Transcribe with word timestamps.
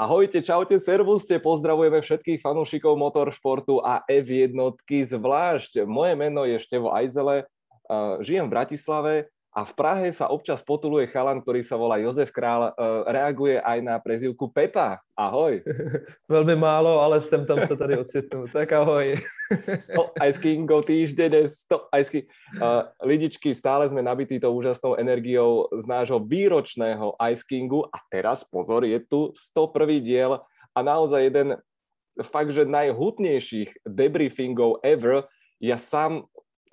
Ahojte, 0.00 0.40
čaute, 0.40 0.80
servuste, 0.80 1.36
pozdravujeme 1.36 2.00
všetkých 2.00 2.40
fanúšikov 2.40 2.96
motoršportu 2.96 3.84
a 3.84 4.00
F1 4.08 4.56
zvlášť. 4.88 5.84
Moje 5.84 6.16
meno 6.16 6.48
je 6.48 6.56
Števo 6.56 6.88
Ajzele, 6.88 7.44
žijem 8.24 8.48
v 8.48 8.54
Bratislave 8.56 9.14
a 9.50 9.66
v 9.66 9.72
Prahe 9.74 10.08
sa 10.14 10.30
občas 10.30 10.62
potuluje 10.62 11.10
chalan, 11.10 11.42
ktorý 11.42 11.66
sa 11.66 11.74
volá 11.74 11.98
Jozef 11.98 12.30
Král, 12.30 12.70
reaguje 13.02 13.58
aj 13.58 13.78
na 13.82 13.98
prezivku 13.98 14.46
Pepa. 14.46 15.02
Ahoj. 15.18 15.58
Velmi 16.30 16.54
málo, 16.56 17.02
ale 17.02 17.18
jsem 17.20 17.46
tam 17.46 17.66
se 17.66 17.76
tady 17.76 17.98
ocitnul. 17.98 18.46
Tak 18.52 18.72
ahoj. 18.72 19.18
100 19.90 20.10
Ice 20.28 20.40
Kingov 20.40 20.86
týždeň, 20.86 21.48
100 21.66 21.98
Ice 21.98 22.10
King. 22.10 22.24
Uh, 22.62 22.86
lidičky, 23.02 23.50
stále 23.50 23.90
sme 23.90 24.02
nabití 24.02 24.38
tou 24.38 24.54
úžasnou 24.54 24.94
energiou 24.94 25.66
z 25.74 25.82
nášho 25.90 26.22
výročného 26.22 27.18
Ice 27.34 27.42
Kingu 27.42 27.82
a 27.90 27.98
teraz 28.06 28.46
pozor, 28.46 28.86
je 28.86 29.02
tu 29.02 29.34
101. 29.34 29.98
diel 29.98 30.38
a 30.70 30.78
naozaj 30.78 31.20
jeden 31.26 31.48
fakt, 32.22 32.54
že 32.54 32.68
najhutnejších 32.68 33.82
debriefingov 33.82 34.78
ever. 34.86 35.26
Ja 35.58 35.76
sám, 35.76 36.30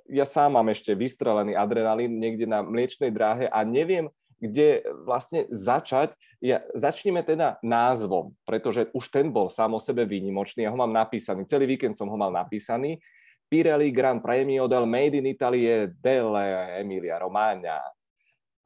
ja 0.08 0.26
sám 0.26 0.56
mám 0.56 0.68
ešte 0.72 0.96
vystrelený 0.96 1.54
adrenalín 1.54 2.18
niekde 2.20 2.48
na 2.48 2.64
mliečnej 2.64 3.12
dráhe 3.12 3.46
a 3.52 3.62
neviem, 3.68 4.08
kde 4.38 4.86
vlastne 5.02 5.50
začať. 5.50 6.14
Ja, 6.38 6.62
začneme 6.78 7.26
teda 7.26 7.58
názvom, 7.66 8.38
pretože 8.46 8.86
už 8.94 9.10
ten 9.10 9.34
bol 9.34 9.50
sám 9.50 9.74
o 9.74 9.82
sebe 9.82 10.06
výnimočný. 10.06 10.64
Ja 10.64 10.72
ho 10.72 10.78
mám 10.78 10.94
napísaný, 10.94 11.50
celý 11.50 11.66
víkend 11.66 11.98
som 11.98 12.06
ho 12.06 12.18
mal 12.18 12.30
napísaný. 12.30 13.02
Pirelli 13.50 13.90
Grand 13.90 14.22
Premio 14.22 14.68
del 14.70 14.86
Made 14.86 15.18
in 15.18 15.26
Italie 15.26 15.90
delle 15.98 16.78
Emilia 16.84 17.18
Romagna. 17.18 17.82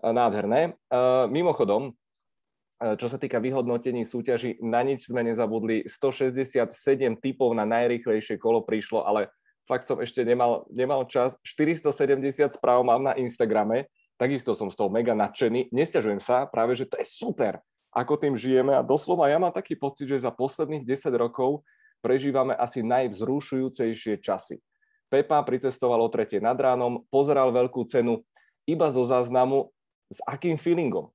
Nádherné. 0.01 0.73
Mimochodom, 1.29 1.93
čo 2.81 3.05
sa 3.05 3.21
týka 3.21 3.37
vyhodnotení 3.37 4.01
súťaží, 4.01 4.57
na 4.59 4.81
nič 4.81 5.05
sme 5.05 5.21
nezabudli. 5.21 5.85
167 5.85 6.65
typov 7.21 7.53
na 7.53 7.61
najrychlejšie 7.63 8.41
kolo 8.41 8.65
prišlo, 8.65 9.05
ale 9.05 9.29
fakt 9.69 9.89
som 9.89 9.97
ešte 9.99 10.21
nemal, 10.23 10.65
nemal 10.71 11.05
čas. 11.09 11.37
470 11.45 12.57
správ 12.57 12.85
mám 12.85 13.01
na 13.01 13.13
Instagrame, 13.17 13.89
Takisto 14.21 14.53
som 14.53 14.69
z 14.69 14.77
toho 14.77 14.93
mega 14.93 15.17
nadšený. 15.17 15.73
Nesťažujem 15.73 16.21
sa, 16.21 16.45
práve 16.45 16.77
že 16.77 16.85
to 16.85 16.93
je 17.01 17.09
super, 17.09 17.57
ako 17.89 18.21
tým 18.21 18.37
žijeme 18.37 18.69
a 18.69 18.85
doslova 18.85 19.25
ja 19.25 19.41
mám 19.41 19.49
taký 19.49 19.73
pocit, 19.73 20.05
že 20.05 20.21
za 20.21 20.29
posledných 20.29 20.85
10 20.85 21.09
rokov 21.17 21.65
prežívame 22.05 22.53
asi 22.53 22.85
najvzrušujúcejšie 22.85 24.21
časy. 24.21 24.61
Pepa 25.09 25.41
pricestoval 25.41 26.05
o 26.05 26.13
tretie 26.13 26.37
nad 26.37 26.53
ránom, 26.53 27.01
pozeral 27.09 27.49
veľkú 27.49 27.81
cenu 27.89 28.21
iba 28.69 28.93
zo 28.93 29.01
záznamu, 29.09 29.73
s 30.13 30.21
akým 30.29 30.53
feelingom? 30.53 31.09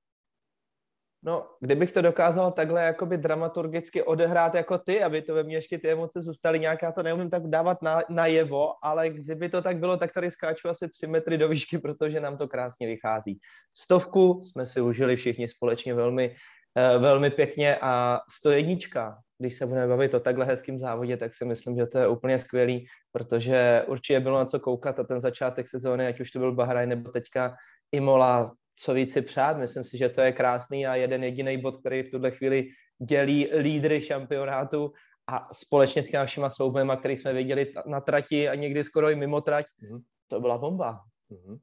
No, 1.23 1.47
kdybych 1.59 1.91
to 1.91 2.01
dokázal 2.01 2.51
takhle 2.51 2.83
jakoby 2.83 3.17
dramaturgicky 3.17 4.03
odehrát 4.03 4.55
jako 4.55 4.77
ty, 4.77 5.03
aby 5.03 5.21
to 5.21 5.33
ve 5.33 5.43
mně 5.43 5.55
ještě 5.55 5.77
ty 5.77 5.91
emoce 5.91 6.21
zůstaly 6.21 6.59
nějak, 6.59 6.81
já 6.81 6.91
to 6.91 7.03
neumím 7.03 7.29
tak 7.29 7.47
dávat 7.47 7.81
na, 7.81 8.01
na 8.09 8.25
jevo, 8.25 8.73
ale 8.83 9.09
kdyby 9.09 9.49
to 9.49 9.61
tak 9.61 9.77
bylo, 9.77 9.97
tak 9.97 10.13
tady 10.13 10.31
skáču 10.31 10.69
asi 10.69 10.89
tři 10.89 11.07
metry 11.07 11.37
do 11.37 11.49
výšky, 11.49 11.77
protože 11.83 12.19
nám 12.19 12.37
to 12.37 12.47
krásně 12.47 12.87
vychází. 12.87 13.39
Stovku 13.73 14.41
jsme 14.43 14.65
si 14.65 14.81
užili 14.81 15.15
všichni 15.15 15.47
společně 15.47 15.93
velmi, 15.93 16.29
uh, 16.29 17.01
velmi 17.01 17.29
pěkně 17.29 17.77
a 17.81 18.19
jednička, 18.49 19.17
když 19.39 19.55
se 19.55 19.65
budeme 19.65 19.87
bavit 19.87 20.13
o 20.13 20.19
takhle 20.19 20.45
hezkým 20.45 20.79
závodě, 20.79 21.17
tak 21.17 21.35
si 21.35 21.45
myslím, 21.45 21.75
že 21.77 21.85
to 21.85 21.97
je 21.97 22.07
úplně 22.07 22.39
skvělý, 22.39 22.85
protože 23.11 23.83
určitě 23.87 24.19
bylo 24.19 24.37
na 24.37 24.45
co 24.45 24.59
koukat 24.59 24.99
a 24.99 25.03
ten 25.03 25.21
začátek 25.21 25.67
sezóny, 25.67 26.07
ať 26.07 26.19
už 26.19 26.31
to 26.31 26.39
byl 26.39 26.55
Bahraj 26.55 26.87
nebo 26.87 27.11
teďka 27.11 27.55
Imola, 27.91 28.53
co 28.77 28.93
víc 28.93 29.13
si 29.13 29.21
přát. 29.21 29.57
Myslím 29.57 29.83
si, 29.83 29.97
že 29.97 30.09
to 30.09 30.21
je 30.21 30.31
krásný 30.31 30.87
a 30.87 30.95
jeden 30.95 31.23
jediný 31.23 31.57
bod, 31.57 31.77
který 31.77 32.03
v 32.03 32.11
tuhle 32.11 32.31
chvíli 32.31 32.69
dělí 33.01 33.49
lídry 33.57 34.01
šampionátu 34.01 34.93
a 35.27 35.47
společně 35.53 36.03
s 36.03 36.11
našimi 36.11 36.47
soubojema, 36.49 36.95
který 36.95 37.17
jsme 37.17 37.33
viděli 37.33 37.73
na 37.85 38.01
trati 38.01 38.49
a 38.49 38.55
někdy 38.55 38.83
skoro 38.83 39.09
i 39.09 39.15
mimo 39.15 39.41
trať, 39.41 39.65
mm-hmm. 39.65 40.01
to 40.27 40.39
byla 40.39 40.57
bomba. 40.57 41.01
Mm-hmm. 41.31 41.57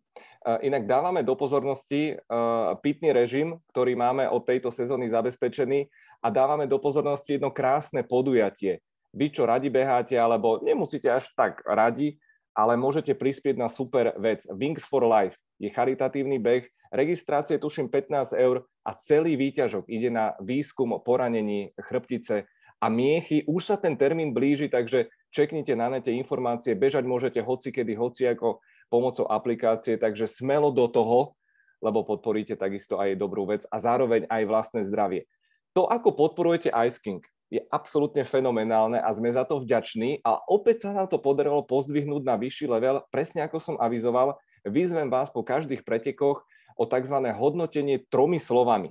Inak 0.60 0.84
dávame 0.84 1.24
do 1.24 1.32
pozornosti 1.40 2.12
uh, 2.12 2.76
pitný 2.84 3.16
režim, 3.16 3.56
ktorý 3.72 3.96
máme 3.96 4.28
od 4.28 4.44
tejto 4.44 4.68
sezóny 4.68 5.08
zabezpečený 5.08 5.88
a 6.20 6.28
dávame 6.28 6.68
do 6.68 6.76
pozornosti 6.76 7.40
jedno 7.40 7.48
krásne 7.48 8.04
podujatie. 8.04 8.84
Vy, 9.16 9.32
čo 9.32 9.48
radi 9.48 9.72
beháte, 9.72 10.20
alebo 10.20 10.60
nemusíte 10.60 11.08
až 11.08 11.32
tak 11.32 11.64
radi, 11.64 12.20
ale 12.54 12.78
môžete 12.78 13.12
prispieť 13.18 13.58
na 13.58 13.66
super 13.66 14.14
vec. 14.16 14.46
Wings 14.48 14.86
for 14.86 15.02
Life 15.02 15.34
je 15.58 15.68
charitatívny 15.68 16.38
beh, 16.38 16.64
registrácie 16.94 17.58
tuším 17.58 17.90
15 17.90 18.34
eur 18.38 18.62
a 18.86 18.90
celý 18.98 19.34
výťažok 19.34 19.90
ide 19.90 20.08
na 20.14 20.38
výskum 20.38 21.02
poranení 21.02 21.74
chrbtice 21.76 22.46
a 22.78 22.86
miechy. 22.86 23.42
Už 23.50 23.74
sa 23.74 23.76
ten 23.76 23.98
termín 23.98 24.30
blíži, 24.30 24.70
takže 24.70 25.10
čeknite 25.34 25.74
na 25.74 25.90
nete 25.90 26.14
informácie, 26.14 26.78
bežať 26.78 27.02
môžete 27.02 27.42
hoci 27.42 27.74
kedy, 27.74 27.98
hoci 27.98 28.30
ako 28.30 28.62
pomocou 28.86 29.26
aplikácie, 29.26 29.98
takže 29.98 30.30
smelo 30.30 30.70
do 30.70 30.86
toho, 30.86 31.34
lebo 31.82 32.06
podporíte 32.06 32.54
takisto 32.54 32.96
aj 32.96 33.18
dobrú 33.18 33.50
vec 33.50 33.66
a 33.68 33.76
zároveň 33.82 34.30
aj 34.30 34.42
vlastné 34.46 34.80
zdravie. 34.86 35.26
To, 35.74 35.90
ako 35.90 36.14
podporujete 36.14 36.70
Ice 36.86 37.02
King, 37.02 37.20
je 37.54 37.62
absolútne 37.70 38.26
fenomenálne 38.26 38.98
a 38.98 39.06
sme 39.14 39.30
za 39.30 39.46
to 39.46 39.62
vďační 39.62 40.26
a 40.26 40.42
opäť 40.50 40.88
sa 40.88 40.90
nám 40.90 41.06
to 41.06 41.22
podarilo 41.22 41.62
pozdvihnúť 41.62 42.26
na 42.26 42.34
vyšší 42.34 42.66
level, 42.66 43.06
presne 43.14 43.46
ako 43.46 43.62
som 43.62 43.76
avizoval, 43.78 44.34
vyzvem 44.66 45.06
vás 45.06 45.30
po 45.30 45.46
každých 45.46 45.86
pretekoch 45.86 46.42
o 46.74 46.84
tzv. 46.90 47.16
hodnotenie 47.30 48.02
tromi 48.10 48.42
slovami. 48.42 48.90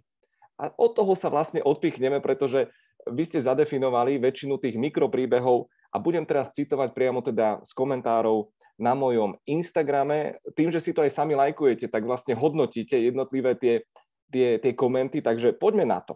A 0.56 0.72
od 0.80 0.96
toho 0.96 1.12
sa 1.20 1.28
vlastne 1.28 1.60
odpichneme, 1.60 2.24
pretože 2.24 2.72
vy 3.04 3.24
ste 3.28 3.44
zadefinovali 3.44 4.16
väčšinu 4.16 4.56
tých 4.64 4.80
mikropríbehov 4.80 5.68
a 5.92 6.00
budem 6.00 6.24
teraz 6.24 6.56
citovať 6.56 6.96
priamo 6.96 7.20
teda 7.20 7.60
z 7.68 7.72
komentárov 7.76 8.48
na 8.80 8.96
mojom 8.96 9.36
Instagrame. 9.44 10.40
Tým, 10.56 10.72
že 10.72 10.80
si 10.80 10.96
to 10.96 11.04
aj 11.04 11.12
sami 11.12 11.36
lajkujete, 11.36 11.92
tak 11.92 12.08
vlastne 12.08 12.32
hodnotíte 12.32 12.96
jednotlivé 12.96 13.60
tie, 13.60 13.84
tie, 14.32 14.56
tie 14.56 14.72
komenty, 14.72 15.20
takže 15.20 15.52
poďme 15.60 15.84
na 15.84 16.00
to. 16.00 16.16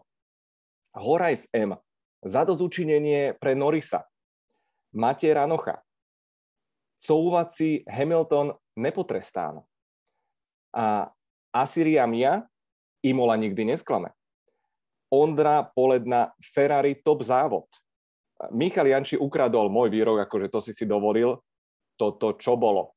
Horajs 0.96 1.52
M. 1.52 1.76
Zadozučinenie 2.26 3.38
pre 3.38 3.54
Norisa. 3.54 4.06
Matej 4.94 5.38
Ranocha. 5.38 5.84
Couvací 6.98 7.86
Hamilton 7.86 8.58
nepotrestán. 8.78 9.62
A 10.74 11.10
Assyria 11.54 12.06
Mia, 12.10 12.46
Imola 13.06 13.38
nikdy 13.38 13.66
nesklame. 13.66 14.14
Ondra 15.14 15.64
Poledna, 15.64 16.34
Ferrari 16.42 17.00
top 17.00 17.24
závod. 17.24 17.70
Michal 18.54 18.90
Janči 18.90 19.18
ukradol 19.18 19.70
môj 19.70 19.90
výrok, 19.90 20.26
akože 20.30 20.48
to 20.52 20.60
si 20.62 20.72
si 20.74 20.86
dovolil, 20.86 21.42
toto 21.98 22.38
čo 22.38 22.54
bolo. 22.54 22.94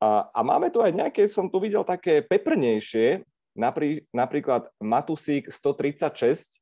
A, 0.00 0.32
a 0.32 0.40
máme 0.40 0.72
tu 0.72 0.80
aj 0.80 0.90
nejaké, 0.96 1.28
som 1.28 1.46
tu 1.46 1.60
videl 1.60 1.84
také 1.84 2.24
peprnejšie, 2.24 3.22
naprí, 3.54 4.08
napríklad 4.10 4.66
Matusík 4.80 5.52
136, 5.52 6.59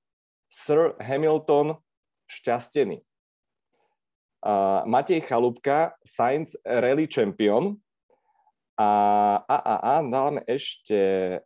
Sir 0.49 0.97
Hamilton 1.01 1.77
šťastený. 2.29 3.05
A 4.45 4.83
Matej 4.87 5.25
Chalúbka, 5.27 5.97
Science 6.05 6.57
Rally 6.63 7.11
Champion, 7.11 7.77
a, 8.79 8.91
a, 9.43 9.57
a, 9.59 9.75
a 9.83 9.95
dáme 10.07 10.47
ešte, 10.47 11.01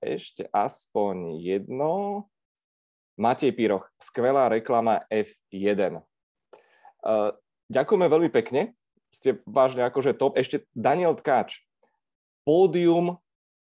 ešte 0.04 0.44
aspoň 0.52 1.41
jedno. 1.41 2.28
Matej 3.16 3.56
Piroch, 3.56 3.88
skvelá 3.96 4.52
reklama 4.52 5.00
F1. 5.08 6.04
Uh, 7.00 7.32
ďakujeme 7.72 8.06
veľmi 8.08 8.30
pekne, 8.32 8.76
ste 9.08 9.41
vážne 9.48 9.84
akože 9.88 10.12
top. 10.16 10.36
Ešte 10.36 10.68
Daniel 10.76 11.16
Tkáč, 11.16 11.64
pódium 12.44 13.16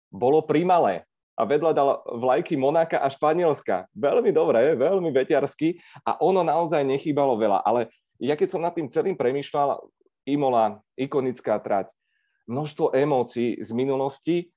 bolo 0.08 0.40
primalé 0.44 1.04
a 1.40 1.48
vedľa 1.48 1.72
dal 1.72 1.88
vlajky 2.04 2.60
Monáka 2.60 3.00
a 3.00 3.08
Španielska. 3.08 3.88
Veľmi 3.96 4.28
dobré, 4.28 4.76
veľmi 4.76 5.08
veťarsky 5.08 5.80
a 6.04 6.20
ono 6.20 6.44
naozaj 6.44 6.84
nechýbalo 6.84 7.40
veľa, 7.40 7.64
ale 7.64 7.88
ja 8.20 8.36
keď 8.36 8.48
som 8.52 8.60
nad 8.60 8.76
tým 8.76 8.92
celým 8.92 9.16
premýšľal, 9.16 9.80
Imola, 10.28 10.84
ikonická 11.00 11.56
trať, 11.64 11.88
množstvo 12.44 12.92
emócií 12.92 13.56
z 13.56 13.70
minulosti 13.72 14.52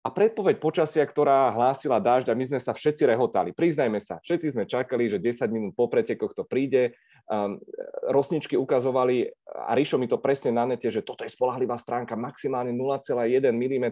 a 0.00 0.08
predpoveď 0.08 0.56
počasia, 0.56 1.04
ktorá 1.04 1.52
hlásila 1.52 2.00
dážď 2.00 2.32
a 2.32 2.38
my 2.38 2.44
sme 2.48 2.60
sa 2.64 2.72
všetci 2.72 3.04
rehotali. 3.06 3.52
Priznajme 3.52 4.00
sa, 4.00 4.18
všetci 4.24 4.56
sme 4.56 4.64
čakali, 4.64 5.12
že 5.12 5.20
10 5.20 5.52
minút 5.52 5.76
po 5.76 5.86
pretekoch 5.92 6.32
to 6.32 6.48
príde. 6.48 6.96
Um, 7.28 7.62
rosničky 8.10 8.58
ukazovali, 8.58 9.30
a 9.46 9.78
Ríšo 9.78 10.00
mi 10.00 10.10
to 10.10 10.18
presne 10.18 10.56
na 10.56 10.66
nete, 10.66 10.90
že 10.90 11.06
toto 11.06 11.22
je 11.22 11.30
spolahlivá 11.30 11.78
stránka, 11.78 12.18
maximálne 12.18 12.74
0,1 12.74 13.52
mm. 13.52 13.86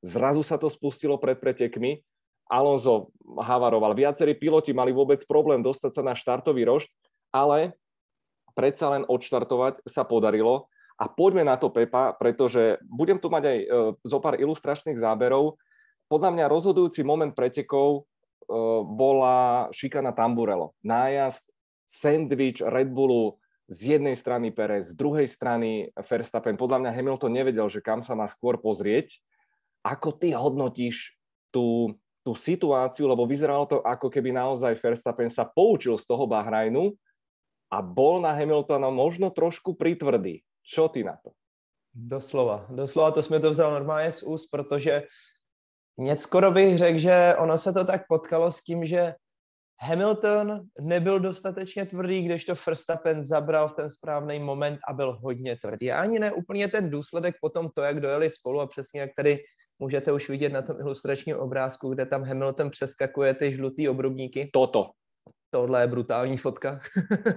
Zrazu 0.00 0.40
sa 0.40 0.56
to 0.56 0.72
spustilo 0.72 1.20
pred 1.20 1.36
pretekmi. 1.36 2.00
Alonso 2.50 3.14
havaroval. 3.38 3.94
Viacerí 3.94 4.34
piloti 4.34 4.74
mali 4.74 4.90
vôbec 4.90 5.22
problém 5.28 5.62
dostať 5.62 5.92
sa 5.94 6.02
na 6.02 6.18
štartový 6.18 6.66
rošt, 6.66 6.90
ale 7.30 7.78
predsa 8.58 8.90
len 8.90 9.06
odštartovať 9.06 9.86
sa 9.86 10.02
podarilo 10.02 10.66
a 10.98 11.06
poďme 11.06 11.46
na 11.46 11.54
to, 11.54 11.70
Pepa, 11.70 12.12
pretože 12.18 12.82
budem 12.84 13.22
tu 13.22 13.30
mať 13.30 13.44
aj 13.46 13.58
e, 13.62 13.66
zo 14.02 14.18
pár 14.18 14.34
ilustračných 14.36 14.98
záberov. 14.98 15.62
Podľa 16.10 16.34
mňa 16.34 16.50
rozhodujúci 16.50 17.06
moment 17.06 17.30
pretekov 17.30 18.10
bola 18.82 19.70
šikana 19.70 20.10
Tamburello. 20.10 20.74
Nájazd, 20.82 21.46
sandwich 21.86 22.58
Red 22.58 22.90
Bullu, 22.90 23.38
z 23.70 23.96
jednej 23.96 24.18
strany 24.18 24.50
Perez, 24.50 24.90
z 24.90 24.98
druhej 24.98 25.30
strany 25.30 25.94
Verstappen. 25.94 26.58
Podľa 26.58 26.82
mňa 26.82 26.90
Hamilton 26.90 27.30
nevedel, 27.30 27.70
že 27.70 27.78
kam 27.78 28.02
sa 28.02 28.18
má 28.18 28.26
skôr 28.26 28.58
pozrieť. 28.58 29.22
Ako 29.80 30.12
ty 30.12 30.36
hodnotíš 30.36 31.16
tú, 31.48 31.96
tú 32.20 32.32
situáciu, 32.36 33.08
lebo 33.08 33.24
vyzeralo 33.24 33.64
to 33.66 33.78
ako 33.80 34.12
keby 34.12 34.32
naozaj 34.32 34.76
Verstappen 34.76 35.32
sa 35.32 35.48
poučil 35.48 35.96
z 35.96 36.04
toho 36.04 36.28
Bahrajnu 36.28 36.92
a 37.70 37.78
bol 37.80 38.20
na 38.20 38.34
Hamiltona 38.36 38.90
možno 38.92 39.30
trošku 39.32 39.78
pritvrdý. 39.78 40.42
Čo 40.60 40.92
ty 40.92 41.06
na 41.06 41.16
to? 41.16 41.32
Doslova, 41.90 42.66
doslova 42.70 43.10
to 43.10 43.22
jsme 43.22 43.40
to 43.40 43.50
vzal 43.50 43.70
normálně 43.72 44.12
z 44.12 44.22
úst, 44.22 44.46
protože 44.46 45.02
mě 45.96 46.16
skoro 46.16 46.50
bych 46.50 46.78
řekl, 46.78 46.98
že 46.98 47.34
ono 47.38 47.58
se 47.58 47.72
to 47.72 47.84
tak 47.84 48.02
potkalo 48.08 48.52
s 48.52 48.62
tím, 48.62 48.86
že 48.86 49.14
Hamilton 49.80 50.66
nebyl 50.80 51.20
dostatečně 51.20 51.86
tvrdý, 51.86 52.22
když 52.22 52.44
to 52.44 52.54
Verstappen 52.66 53.26
zabral 53.26 53.68
v 53.68 53.72
ten 53.72 53.90
správný 53.90 54.38
moment 54.38 54.78
a 54.88 54.92
byl 54.92 55.18
hodně 55.22 55.56
tvrdý. 55.56 55.92
A 55.92 56.00
ani 56.00 56.18
ne 56.18 56.32
úplně 56.32 56.68
ten 56.68 56.90
důsledek 56.90 57.34
potom 57.40 57.70
to, 57.74 57.82
jak 57.82 58.00
dojeli 58.00 58.30
spolu 58.30 58.60
a 58.60 58.66
přesně 58.66 59.00
jak 59.00 59.10
tady 59.16 59.38
můžete 59.80 60.12
už 60.12 60.28
vidět 60.28 60.52
na 60.52 60.62
tom 60.62 60.76
ilustračním 60.80 61.36
obrázku, 61.36 61.88
kde 61.88 62.06
tam 62.06 62.22
Hamilton 62.22 62.70
přeskakuje 62.70 63.34
ty 63.34 63.52
žlutý 63.52 63.88
obrubníky. 63.88 64.50
Toto. 64.52 64.90
Tohle 65.50 65.80
je 65.82 65.86
brutální 65.86 66.36
fotka. 66.36 66.80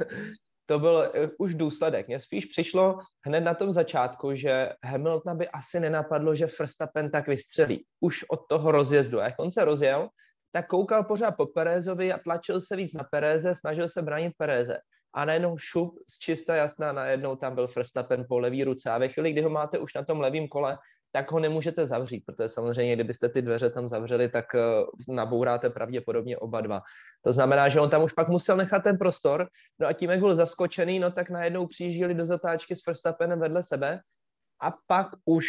to 0.66 0.80
byl 0.80 1.12
uh, 1.16 1.30
už 1.40 1.56
důsledek. 1.56 2.08
Mně 2.08 2.20
spíš 2.20 2.46
přišlo 2.46 3.00
hned 3.26 3.42
na 3.42 3.54
tom 3.54 3.72
začátku, 3.72 4.36
že 4.36 4.70
Hamilton 4.84 5.38
by 5.38 5.50
asi 5.50 5.80
nenapadlo, 5.80 6.36
že 6.36 6.48
Verstappen 6.60 7.12
tak 7.12 7.28
vystřelí. 7.28 7.86
Už 8.00 8.24
od 8.30 8.40
toho 8.50 8.72
rozjezdu. 8.72 9.20
A 9.20 9.24
jak 9.24 9.40
on 9.40 9.52
se 9.52 9.66
rozjel, 9.66 10.10
tak 10.52 10.68
koukal 10.68 11.04
pořád 11.04 11.32
po 11.32 11.46
Perezovi 11.46 12.14
a 12.14 12.18
tlačil 12.18 12.62
se 12.62 12.76
víc 12.76 12.94
na 12.94 13.04
Pereze, 13.04 13.56
snažil 13.56 13.88
se 13.88 14.02
bránit 14.02 14.34
Pereze. 14.38 14.78
A 15.14 15.26
najednou 15.26 15.58
šup 15.58 16.00
z 16.10 16.20
čista 16.20 16.56
jasná, 16.56 16.92
najednou 16.92 17.36
tam 17.36 17.56
byl 17.56 17.68
Verstappen 17.76 18.26
po 18.30 18.40
levý 18.40 18.64
ruce. 18.64 18.90
A 18.90 18.98
ve 18.98 19.08
chvíli, 19.08 19.32
kdy 19.32 19.42
ho 19.42 19.50
máte 19.50 19.80
už 19.80 19.94
na 19.94 20.04
tom 20.04 20.20
levém 20.20 20.48
kole, 20.48 20.78
tak 21.16 21.32
ho 21.32 21.40
nemůžete 21.40 21.88
zavřít, 21.88 22.24
protože 22.26 22.50
samozřejmě, 22.50 22.96
kdybyste 22.96 23.30
ty 23.30 23.42
dveře 23.42 23.70
tam 23.70 23.88
zavřeli, 23.88 24.30
tak 24.30 24.46
uh, 24.54 25.16
nabouráte 25.16 25.70
pravděpodobně 25.70 26.38
oba 26.38 26.62
dva. 26.62 26.82
To 27.22 27.34
znamená, 27.34 27.70
že 27.70 27.80
on 27.80 27.90
tam 27.90 28.04
už 28.04 28.14
pak 28.14 28.28
musel 28.28 28.58
nechat 28.58 28.84
ten 28.84 28.98
prostor, 28.98 29.48
no 29.80 29.88
a 29.88 29.94
tím, 29.94 30.10
jak 30.10 30.20
byl 30.20 30.36
zaskočený, 30.36 31.00
no 31.00 31.12
tak 31.12 31.30
najednou 31.30 31.68
přijížděli 31.68 32.14
do 32.14 32.26
zatáčky 32.26 32.76
s 32.76 32.86
Verstappenem 32.86 33.40
vedle 33.40 33.64
sebe 33.64 34.00
a 34.62 34.74
pak 34.88 35.08
už 35.26 35.46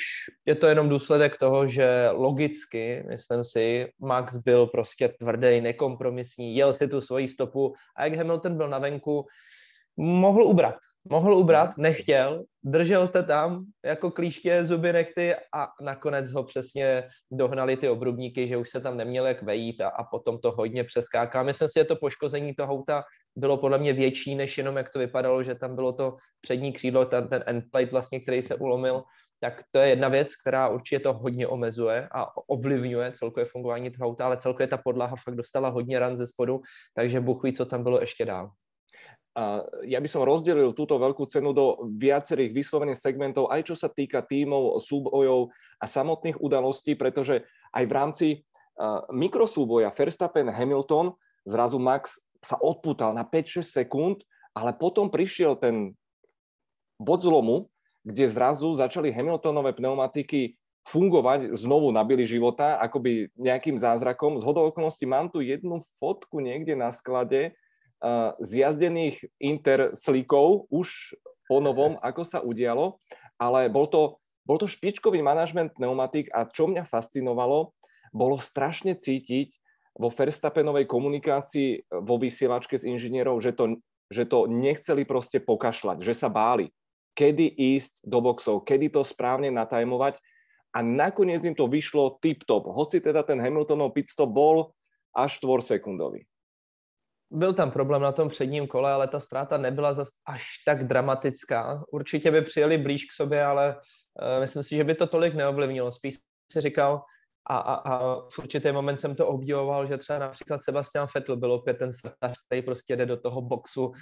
je 0.47 0.55
to 0.55 0.67
jenom 0.67 0.89
důsledek 0.89 1.39
toho, 1.39 1.69
že 1.69 2.09
logicky, 2.13 3.05
myslím 3.09 3.45
si, 3.45 3.87
Max 4.01 4.37
byl 4.37 4.67
prostě 4.67 5.09
tvrdý, 5.09 5.61
nekompromisní, 5.61 6.57
jel 6.57 6.75
si 6.75 6.89
tu 6.89 7.01
svoji 7.01 7.29
stopu 7.29 7.75
a 7.97 8.05
jak 8.05 8.15
Hamilton 8.15 8.57
byl 8.57 8.69
na 8.69 8.79
venku, 8.79 9.27
mohl 9.97 10.43
ubrat. 10.43 10.75
Mohl 11.11 11.35
ubrat, 11.35 11.79
nechtěl, 11.79 12.45
držel 12.63 13.09
se 13.09 13.23
tam 13.23 13.65
jako 13.85 14.11
klíště, 14.11 14.65
zuby 14.65 14.93
nechty 14.93 15.35
a 15.55 15.69
nakonec 15.81 16.33
ho 16.33 16.45
přesně 16.45 17.09
dohnali 17.33 17.77
ty 17.77 17.89
obrubníky, 17.89 18.49
že 18.49 18.57
už 18.57 18.71
se 18.71 18.81
tam 18.81 18.97
neměl 18.97 19.27
jak 19.27 19.43
vejít 19.43 19.81
a, 19.81 19.89
a 19.89 20.05
potom 20.05 20.39
to 20.39 20.53
hodně 20.53 20.85
přeskáká. 20.85 21.43
Myslím 21.43 21.69
si, 21.69 21.81
že 21.81 21.85
to 21.85 21.97
poškození 21.97 22.55
toho 22.55 22.75
auta 22.75 23.05
bylo 23.37 23.57
podle 23.57 23.79
mě 23.79 23.93
větší, 23.93 24.35
než 24.35 24.59
jenom 24.59 24.77
jak 24.77 24.91
to 24.91 24.99
vypadalo, 24.99 25.43
že 25.43 25.55
tam 25.55 25.75
bylo 25.75 25.93
to 25.93 26.17
přední 26.41 26.73
křídlo, 26.73 27.05
ten, 27.05 27.29
ten 27.29 27.45
endplate 27.47 27.91
vlastně, 27.91 28.21
který 28.21 28.43
se 28.43 28.55
ulomil, 28.55 29.03
tak 29.41 29.63
to 29.73 29.79
je 29.79 29.89
jedna 29.89 30.09
věc, 30.09 30.37
která 30.37 30.69
určitě 30.69 31.01
to 31.01 31.13
hodně 31.13 31.47
omezuje 31.47 32.09
a 32.13 32.37
ovlivňuje 32.49 33.13
celkové 33.13 33.47
fungování 33.47 33.91
toho 33.91 34.09
auta, 34.09 34.25
ale 34.25 34.37
celkově 34.37 34.69
ta 34.69 34.77
podlaha 34.77 35.17
fakt 35.25 35.37
dostala 35.37 35.69
hodně 35.69 35.99
ran 35.99 36.17
ze 36.17 36.27
spodu, 36.27 36.61
takže 36.95 37.21
Bůh 37.21 37.43
ví, 37.43 37.53
co 37.53 37.67
tam 37.67 37.83
bylo 37.83 38.01
ještě 38.01 38.25
dál. 38.25 38.51
Ja 39.83 39.99
by 39.99 40.09
som 40.09 40.23
rozdelil 40.23 40.71
túto 40.79 40.95
veľkú 40.95 41.27
cenu 41.27 41.51
do 41.51 41.91
viacerých 41.99 42.55
vyslovených 42.55 43.03
segmentov, 43.03 43.51
aj 43.51 43.67
čo 43.67 43.75
sa 43.75 43.91
týka 43.91 44.23
tímov, 44.23 44.79
súbojov 44.79 45.51
a 45.83 45.87
samotných 45.91 46.39
udalostí, 46.39 46.95
pretože 46.95 47.43
aj 47.75 47.85
v 47.85 47.93
rámci 47.93 48.29
mikrosúboja 49.11 49.91
Verstappen-Hamilton 49.91 51.19
zrazu 51.47 51.79
Max 51.83 52.23
sa 52.47 52.59
odputal 52.63 53.11
na 53.11 53.27
5-6 53.27 53.67
sekúnd, 53.67 54.23
ale 54.55 54.71
potom 54.71 55.11
prišiel 55.11 55.59
ten 55.59 55.99
bod 56.95 57.27
zlomu, 57.27 57.67
kde 58.07 58.31
zrazu 58.31 58.71
začali 58.77 59.11
Hamiltonové 59.11 59.75
pneumatiky 59.75 60.55
fungovať, 60.85 61.57
znovu 61.57 61.89
nabili 61.89 62.29
života, 62.29 62.77
akoby 62.77 63.33
nejakým 63.41 63.81
zázrakom. 63.81 64.37
Z 64.37 64.45
hodou 64.45 64.69
okolností 64.69 65.09
mám 65.09 65.33
tu 65.33 65.41
jednu 65.41 65.81
fotku 65.97 66.45
niekde 66.45 66.77
na 66.77 66.93
sklade, 66.93 67.57
zjazdených 68.41 69.25
interslíkov 69.41 70.69
už 70.69 71.17
po 71.49 71.61
novom, 71.61 71.97
ako 72.01 72.23
sa 72.25 72.39
udialo, 72.41 73.01
ale 73.41 73.69
bol 73.69 73.89
to, 73.89 74.21
bol 74.45 74.57
to 74.61 74.69
špičkový 74.69 75.21
manažment 75.21 75.73
pneumatik 75.77 76.29
a 76.33 76.49
čo 76.49 76.69
mňa 76.69 76.89
fascinovalo, 76.89 77.73
bolo 78.15 78.37
strašne 78.39 78.97
cítiť 78.97 79.57
vo 79.95 80.11
Verstappenovej 80.11 80.91
komunikácii 80.91 81.91
vo 82.03 82.19
vysielačke 82.19 82.79
s 82.79 82.87
inžinierov, 82.87 83.39
že 83.39 83.55
to, 83.55 83.79
že 84.11 84.27
to 84.27 84.51
nechceli 84.51 85.07
proste 85.07 85.39
pokašľať, 85.43 86.03
že 86.03 86.15
sa 86.15 86.29
báli, 86.31 86.71
kedy 87.15 87.47
ísť 87.47 88.03
do 88.03 88.19
boxov, 88.19 88.67
kedy 88.67 88.91
to 88.91 89.07
správne 89.07 89.51
natajmovať. 89.55 90.19
A 90.75 90.83
nakoniec 90.83 91.47
im 91.47 91.55
to 91.55 91.71
vyšlo 91.71 92.19
tip-top, 92.19 92.67
hoci 92.67 92.99
teda 92.99 93.23
ten 93.23 93.39
Hamiltonov 93.39 93.95
pitstop 93.95 94.27
bol 94.35 94.75
až 95.15 95.39
4 95.39 95.79
sekundový 95.79 96.27
byl 97.35 97.53
tam 97.53 97.71
problém 97.71 98.03
na 98.03 98.13
tom 98.13 98.29
předním 98.29 98.67
kole, 98.67 98.93
ale 98.93 99.09
ta 99.09 99.21
ztráta 99.21 99.57
nebyla 99.57 99.95
zas 99.95 100.09
až 100.27 100.45
tak 100.67 100.87
dramatická. 100.87 101.85
Určitě 101.93 102.31
by 102.31 102.43
přijeli 102.43 102.79
blíž 102.79 103.05
k 103.05 103.13
sobě, 103.13 103.45
ale 103.45 103.77
uh, 103.77 104.41
myslím 104.41 104.63
si, 104.63 104.77
že 104.77 104.85
by 104.85 104.95
to 104.95 105.07
tolik 105.07 105.35
neovlivnilo. 105.35 105.93
Spíš 105.93 106.15
si 106.53 106.61
říkal, 106.61 107.03
a, 107.49 107.57
a, 107.57 107.75
a 107.75 108.17
v 108.17 108.39
určitý 108.39 108.73
moment 108.73 108.97
jsem 108.97 109.15
to 109.15 109.27
obdivoval, 109.27 109.87
že 109.87 109.99
třeba 109.99 110.19
například 110.19 110.63
Sebastian 110.63 111.09
Vettel 111.15 111.37
byl 111.37 111.53
opět 111.53 111.75
ten 111.75 111.93
startař, 111.93 112.37
který 112.47 112.63
prostě 112.63 112.97
jde 112.97 113.07
do 113.07 113.17
toho 113.17 113.43
boxu 113.43 113.87
uh, 113.87 113.95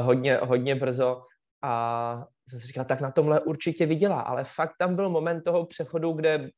hodně, 0.00 0.36
hodně 0.36 0.74
brzo 0.74 1.22
a 1.64 2.24
jsem 2.50 2.60
si 2.60 2.66
říkal, 2.66 2.84
tak 2.84 3.00
na 3.00 3.10
tomhle 3.10 3.40
určitě 3.40 3.86
vydělá, 3.86 4.20
ale 4.20 4.44
fakt 4.44 4.72
tam 4.78 4.96
byl 4.96 5.10
moment 5.10 5.42
toho 5.42 5.66
přechodu, 5.66 6.12
kde 6.12 6.50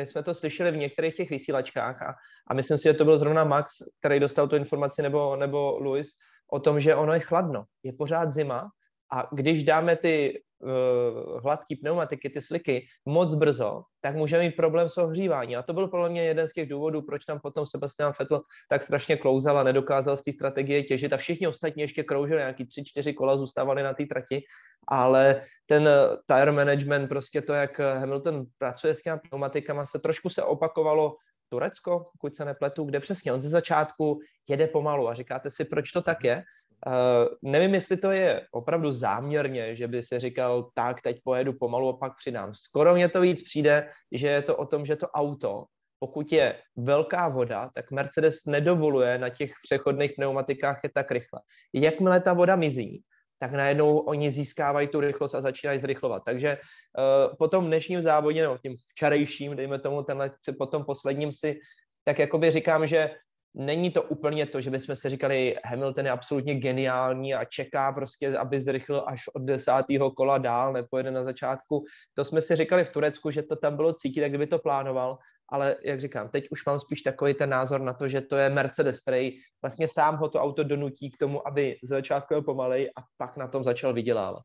my 0.00 0.06
jsme 0.06 0.22
to 0.22 0.34
slyšeli 0.34 0.70
v 0.70 0.76
některých 0.76 1.16
těch 1.16 1.30
vysílačkách 1.30 2.02
a, 2.02 2.14
a 2.48 2.54
myslím 2.54 2.78
si, 2.78 2.82
že 2.82 2.94
to 2.94 3.04
byl 3.04 3.18
zrovna 3.18 3.44
Max, 3.44 3.72
který 4.00 4.20
dostal 4.20 4.48
tu 4.48 4.56
informaci, 4.56 5.02
nebo, 5.02 5.36
nebo 5.36 5.78
Luis, 5.78 6.08
o 6.52 6.60
tom, 6.60 6.80
že 6.80 6.94
ono 6.94 7.12
je 7.12 7.20
chladno, 7.20 7.64
je 7.82 7.92
pořád 7.92 8.32
zima 8.32 8.68
a 9.12 9.28
když 9.32 9.64
dáme 9.64 9.96
ty 9.96 10.42
uh, 10.58 11.40
hladké 11.42 11.74
pneumatiky, 11.80 12.30
ty 12.30 12.42
sliky 12.42 12.86
moc 13.06 13.34
brzo, 13.34 13.82
tak 14.00 14.16
můžeme 14.16 14.42
mít 14.42 14.56
problém 14.56 14.88
s 14.88 14.98
ohříváním. 14.98 15.58
A 15.58 15.62
to 15.62 15.72
byl 15.72 15.88
podle 15.88 16.10
mě 16.10 16.24
jeden 16.24 16.48
z 16.48 16.52
těch 16.52 16.68
důvodů, 16.68 17.02
proč 17.02 17.24
tam 17.24 17.40
potom 17.40 17.66
Sebastian 17.66 18.12
Vettel 18.18 18.40
tak 18.68 18.82
strašně 18.82 19.16
klouzal 19.16 19.58
a 19.58 19.62
nedokázal 19.62 20.16
z 20.16 20.22
té 20.22 20.32
strategie 20.32 20.82
těžit. 20.82 21.12
A 21.12 21.16
všichni 21.16 21.48
ostatní 21.48 21.82
ještě 21.82 22.02
kroužili, 22.02 22.38
nějaký 22.38 22.66
tři, 22.66 22.84
čtyři 22.84 23.12
kola 23.12 23.36
zůstávali 23.36 23.82
na 23.82 23.94
té 23.94 24.06
trati, 24.06 24.42
ale 24.88 25.42
ten 25.66 25.88
tire 26.26 26.52
management, 26.52 27.08
prostě 27.08 27.42
to, 27.42 27.52
jak 27.52 27.78
Hamilton 27.78 28.44
pracuje 28.58 28.94
s 28.94 29.02
těmi 29.02 29.18
pneumatikama, 29.28 29.86
se 29.86 29.98
trošku 29.98 30.30
se 30.30 30.42
opakovalo 30.42 31.16
Turecko, 31.50 32.10
pokud 32.12 32.36
se 32.36 32.44
nepletu, 32.44 32.84
kde 32.84 33.00
přesně 33.00 33.32
on 33.32 33.40
ze 33.40 33.48
začátku 33.48 34.20
jede 34.48 34.66
pomalu 34.66 35.08
a 35.08 35.14
říkáte 35.14 35.50
si, 35.50 35.64
proč 35.64 35.92
to 35.92 36.02
tak 36.02 36.24
je. 36.24 36.44
Uh, 36.86 37.28
nevím, 37.42 37.74
jestli 37.74 37.96
to 37.96 38.10
je 38.10 38.46
opravdu 38.52 38.90
záměrně, 38.90 39.76
že 39.76 39.88
by 39.88 40.02
se 40.02 40.20
říkal, 40.20 40.70
tak 40.74 41.02
teď 41.02 41.20
pojedu 41.24 41.52
pomalu 41.52 41.88
a 41.88 41.96
pak 41.96 42.16
přidám. 42.16 42.54
Skoro 42.54 42.94
mě 42.94 43.08
to 43.08 43.20
víc 43.20 43.42
přijde, 43.42 43.90
že 44.12 44.28
je 44.28 44.42
to 44.42 44.56
o 44.56 44.66
tom, 44.66 44.86
že 44.86 44.96
to 44.96 45.08
auto, 45.08 45.64
pokud 45.98 46.32
je 46.32 46.56
velká 46.76 47.28
voda, 47.28 47.70
tak 47.74 47.90
Mercedes 47.90 48.44
nedovoluje 48.46 49.18
na 49.18 49.28
těch 49.28 49.52
přechodných 49.62 50.12
pneumatikách 50.16 50.80
je 50.84 50.90
tak 50.94 51.10
rychle. 51.10 51.40
Jakmile 51.74 52.20
ta 52.20 52.32
voda 52.32 52.56
mizí, 52.56 53.02
tak 53.38 53.52
najednou 53.52 53.98
oni 53.98 54.30
získávají 54.30 54.88
tu 54.88 55.00
rychlost 55.00 55.34
a 55.34 55.40
začínají 55.40 55.80
zrychlovat. 55.80 56.22
Takže 56.24 56.56
uh, 56.56 57.36
po 57.36 57.48
tom 57.48 57.66
dnešním 57.66 58.02
závodě, 58.02 58.44
no 58.44 58.58
tím 58.58 58.76
včerejším, 58.90 59.56
dejme 59.56 59.78
tomu 59.78 60.02
tenhle, 60.02 60.30
po 60.58 60.66
tom 60.66 60.84
posledním 60.84 61.32
si, 61.32 61.60
tak 62.04 62.18
jakoby 62.18 62.50
říkám, 62.50 62.86
že 62.86 63.10
není 63.54 63.90
to 63.90 64.02
úplně 64.02 64.46
to, 64.46 64.60
že 64.60 64.70
bychom 64.70 64.96
si 64.96 65.08
říkali, 65.08 65.56
Hamilton 65.64 66.06
je 66.06 66.10
absolutně 66.10 66.54
geniální 66.54 67.34
a 67.34 67.44
čeká 67.44 67.92
prostě, 67.92 68.38
aby 68.38 68.60
zrychlil 68.60 69.04
až 69.06 69.28
od 69.34 69.42
desátého 69.42 70.10
kola 70.10 70.38
dál, 70.38 70.72
nepojede 70.72 71.10
na 71.10 71.24
začátku. 71.24 71.84
To 72.14 72.24
jsme 72.24 72.40
si 72.40 72.56
říkali 72.56 72.84
v 72.84 72.90
Turecku, 72.90 73.30
že 73.30 73.42
to 73.42 73.56
tam 73.56 73.76
bylo 73.76 73.92
cítit, 73.92 74.20
jak 74.20 74.30
kdyby 74.30 74.46
to 74.46 74.58
plánoval, 74.58 75.18
ale 75.48 75.76
jak 75.84 76.00
říkám, 76.00 76.28
teď 76.28 76.44
už 76.50 76.66
mám 76.66 76.78
spíš 76.78 77.02
takový 77.02 77.34
ten 77.34 77.50
názor 77.50 77.80
na 77.80 77.92
to, 77.92 78.08
že 78.08 78.20
to 78.20 78.36
je 78.36 78.50
Mercedes, 78.50 79.02
který 79.02 79.30
vlastně 79.62 79.88
sám 79.88 80.16
ho 80.16 80.28
to 80.28 80.40
auto 80.40 80.64
donutí 80.64 81.10
k 81.10 81.16
tomu, 81.16 81.48
aby 81.48 81.76
z 81.84 81.88
začátku 81.88 82.34
byl 82.34 82.42
pomalej 82.42 82.90
a 82.96 83.00
pak 83.16 83.36
na 83.36 83.48
tom 83.48 83.64
začal 83.64 83.92
vydělávat. 83.92 84.42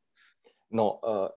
No, 0.71 0.97
uh, 1.05 1.29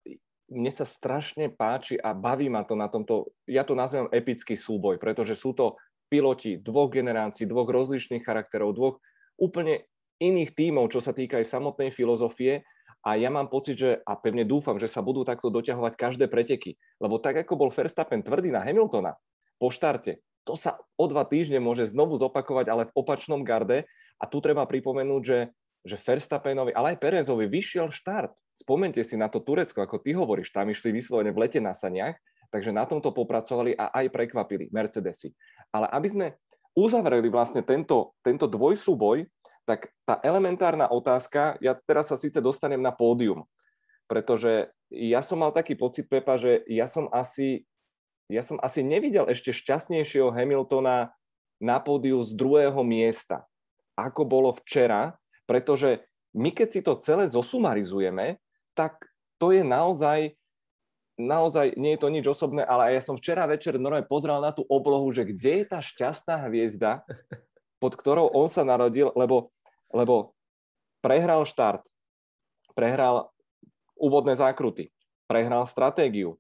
mne 0.47 0.71
sa 0.71 0.87
strašne 0.87 1.51
páči 1.51 1.99
a 1.99 2.15
baví 2.15 2.47
ma 2.47 2.63
to 2.63 2.79
na 2.79 2.87
tomto, 2.87 3.35
ja 3.43 3.67
to 3.67 3.75
nazývam 3.75 4.07
epický 4.15 4.55
súboj, 4.55 4.95
pretože 4.95 5.35
sú 5.35 5.51
to 5.51 5.75
piloti 6.07 6.59
dvoch 6.59 6.91
generácií, 6.91 7.47
dvoch 7.47 7.69
rozlišných 7.69 8.23
charakterov, 8.23 8.75
dvoch 8.75 8.97
úplne 9.37 9.85
iných 10.17 10.57
tímov, 10.57 10.89
čo 10.89 10.99
sa 11.03 11.13
týka 11.13 11.37
aj 11.37 11.45
samotnej 11.47 11.93
filozofie 11.93 12.65
a 13.05 13.15
ja 13.15 13.29
mám 13.29 13.47
pocit, 13.47 13.77
že 13.77 13.89
a 14.03 14.17
pevne 14.17 14.43
dúfam, 14.43 14.75
že 14.81 14.89
sa 14.89 15.05
budú 15.05 15.21
takto 15.23 15.47
doťahovať 15.47 15.93
každé 15.95 16.25
preteky. 16.27 16.75
Lebo 16.99 17.21
tak, 17.21 17.39
ako 17.45 17.55
bol 17.55 17.69
Verstappen 17.69 18.25
tvrdý 18.25 18.51
na 18.51 18.65
Hamiltona 18.65 19.15
po 19.61 19.69
štarte, 19.69 20.19
to 20.47 20.55
sa 20.55 20.79
o 20.95 21.05
dva 21.11 21.27
týždne 21.27 21.59
môže 21.59 21.91
znovu 21.91 22.15
zopakovať, 22.15 22.65
ale 22.71 22.83
v 22.87 22.95
opačnom 22.95 23.43
garde. 23.43 23.83
A 24.17 24.25
tu 24.25 24.39
treba 24.39 24.63
pripomenúť, 24.65 25.21
že, 25.21 25.39
že 25.83 25.95
Verstappenovi, 25.99 26.73
ale 26.73 26.95
aj 26.95 27.01
Perezovi 27.03 27.45
vyšiel 27.51 27.91
štart. 27.91 28.33
Spomente 28.57 29.03
si 29.05 29.13
na 29.19 29.29
to 29.29 29.43
Turecko, 29.43 29.83
ako 29.83 30.01
ty 30.01 30.17
hovoríš, 30.17 30.49
tam 30.49 30.71
išli 30.71 30.89
vyslovene 30.89 31.29
v 31.29 31.45
lete 31.45 31.61
na 31.61 31.77
saniach, 31.77 32.17
takže 32.51 32.71
na 32.71 32.87
tomto 32.87 33.11
popracovali 33.11 33.75
a 33.75 33.91
aj 33.91 34.11
prekvapili 34.11 34.71
Mercedesy. 34.71 35.35
Ale 35.71 35.87
aby 35.91 36.07
sme 36.07 36.27
uzavreli 36.77 37.27
vlastne 37.27 37.65
tento, 37.65 38.13
tento 38.21 38.45
dvojsúboj, 38.45 39.25
tak 39.67 39.91
tá 40.07 40.21
elementárna 40.23 40.87
otázka, 40.87 41.59
ja 41.59 41.75
teraz 41.75 42.07
sa 42.07 42.15
síce 42.15 42.39
dostanem 42.39 42.79
na 42.79 42.95
pódium, 42.95 43.43
pretože 44.07 44.71
ja 44.87 45.19
som 45.19 45.43
mal 45.43 45.51
taký 45.51 45.75
pocit, 45.75 46.07
Pepa, 46.07 46.39
že 46.39 46.63
ja 46.71 46.87
som 46.87 47.11
asi, 47.11 47.67
ja 48.31 48.39
som 48.39 48.55
asi 48.63 48.79
nevidel 48.79 49.27
ešte 49.27 49.51
šťastnejšieho 49.51 50.31
Hamiltona 50.31 51.11
na 51.59 51.77
pódiu 51.83 52.23
z 52.23 52.31
druhého 52.31 52.79
miesta, 52.87 53.43
ako 53.99 54.23
bolo 54.23 54.55
včera, 54.63 55.19
pretože 55.43 56.07
my 56.31 56.53
keď 56.55 56.67
si 56.71 56.79
to 56.85 56.95
celé 57.01 57.27
zosumarizujeme, 57.27 58.39
tak 58.71 59.03
to 59.41 59.51
je 59.51 59.65
naozaj, 59.65 60.37
naozaj, 61.17 61.75
nie 61.75 61.97
je 61.97 62.01
to 62.01 62.13
nič 62.13 62.25
osobné, 62.29 62.61
ale 62.63 62.93
ja 62.95 63.01
som 63.01 63.17
včera 63.17 63.43
večer 63.49 63.75
normálne 63.81 64.05
pozrel 64.05 64.37
na 64.39 64.53
tú 64.53 64.63
oblohu, 64.69 65.09
že 65.09 65.25
kde 65.25 65.61
je 65.61 65.65
tá 65.65 65.81
šťastná 65.81 66.47
hviezda, 66.47 67.03
pod 67.81 67.97
ktorou 67.97 68.31
on 68.33 68.47
sa 68.47 68.61
narodil, 68.63 69.09
lebo 69.17 69.51
lebo 69.91 70.35
prehral 70.99 71.47
štart, 71.47 71.83
prehral 72.75 73.31
úvodné 73.95 74.35
zákruty, 74.35 74.91
prehral 75.25 75.63
stratégiu, 75.63 76.35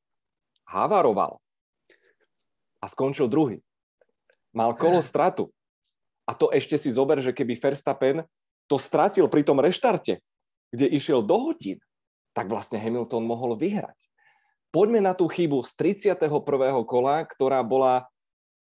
havaroval 0.67 1.39
a 2.83 2.85
skončil 2.91 3.31
druhý. 3.31 3.63
Mal 4.51 4.73
kolo 4.75 4.99
stratu. 4.99 5.53
A 6.27 6.35
to 6.35 6.51
ešte 6.51 6.75
si 6.75 6.91
zober, 6.91 7.23
že 7.23 7.31
keby 7.31 7.55
Verstappen 7.55 8.25
to 8.67 8.75
stratil 8.75 9.31
pri 9.31 9.47
tom 9.47 9.63
reštarte, 9.63 10.19
kde 10.75 10.85
išiel 10.91 11.23
do 11.23 11.39
hodín, 11.39 11.79
tak 12.35 12.51
vlastne 12.51 12.75
Hamilton 12.75 13.23
mohol 13.23 13.55
vyhrať. 13.55 13.95
Poďme 14.71 14.99
na 14.99 15.15
tú 15.15 15.31
chybu 15.31 15.63
z 15.63 15.71
31. 15.79 16.27
kola, 16.83 17.23
ktorá 17.23 17.63
bola 17.63 18.05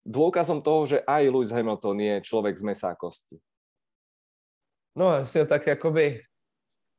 dôkazom 0.06 0.62
toho, 0.62 0.86
že 0.86 0.98
aj 1.02 1.24
Lewis 1.34 1.50
Hamilton 1.50 1.98
je 1.98 2.16
človek 2.22 2.56
z 2.62 2.64
mesa 2.64 2.94
kosti. 2.94 3.42
No, 4.96 5.26
ho 5.26 5.46
tak 5.50 5.68
jakoby 5.68 6.24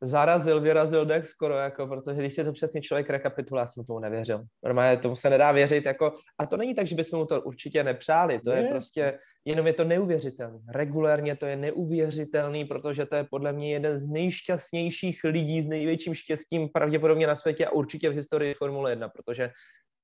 zarazil, 0.02 0.60
vyrazil 0.60 1.06
dech 1.06 1.26
skoro, 1.26 1.54
jako, 1.54 1.86
protože 1.86 2.20
když 2.20 2.34
si 2.34 2.44
to 2.44 2.52
přesně 2.52 2.82
člověk 2.82 3.10
rekapituluje, 3.10 3.62
já 3.62 3.66
jsem 3.66 3.84
tomu 3.84 3.98
nevěřil. 3.98 4.42
Normálně 4.64 4.96
tomu 4.96 5.16
se 5.16 5.30
nedá 5.30 5.52
věřit, 5.52 5.84
jako, 5.84 6.12
a 6.38 6.46
to 6.46 6.56
není 6.56 6.74
tak, 6.74 6.86
že 6.86 6.96
bychom 6.96 7.18
mu 7.18 7.26
to 7.26 7.42
určitě 7.42 7.84
nepřáli, 7.84 8.40
to 8.40 8.50
je, 8.50 8.62
je 8.62 8.68
prostě, 8.68 9.18
jenom 9.44 9.66
je 9.66 9.72
to 9.72 9.84
neuvěřitelné. 9.84 10.58
Regulérně 10.74 11.36
to 11.36 11.46
je 11.46 11.56
neuvěřitelný, 11.56 12.64
protože 12.64 13.06
to 13.06 13.16
je 13.16 13.24
podle 13.30 13.52
mě 13.52 13.72
jeden 13.72 13.98
z 13.98 14.10
nejšťastnějších 14.10 15.20
lidí 15.24 15.62
s 15.62 15.66
největším 15.66 16.14
štěstím 16.14 16.68
pravděpodobně 16.68 17.26
na 17.26 17.36
světě 17.36 17.66
a 17.66 17.72
určitě 17.72 18.10
v 18.10 18.14
historii 18.14 18.54
Formule 18.54 18.92
1, 18.92 19.08
protože 19.08 19.50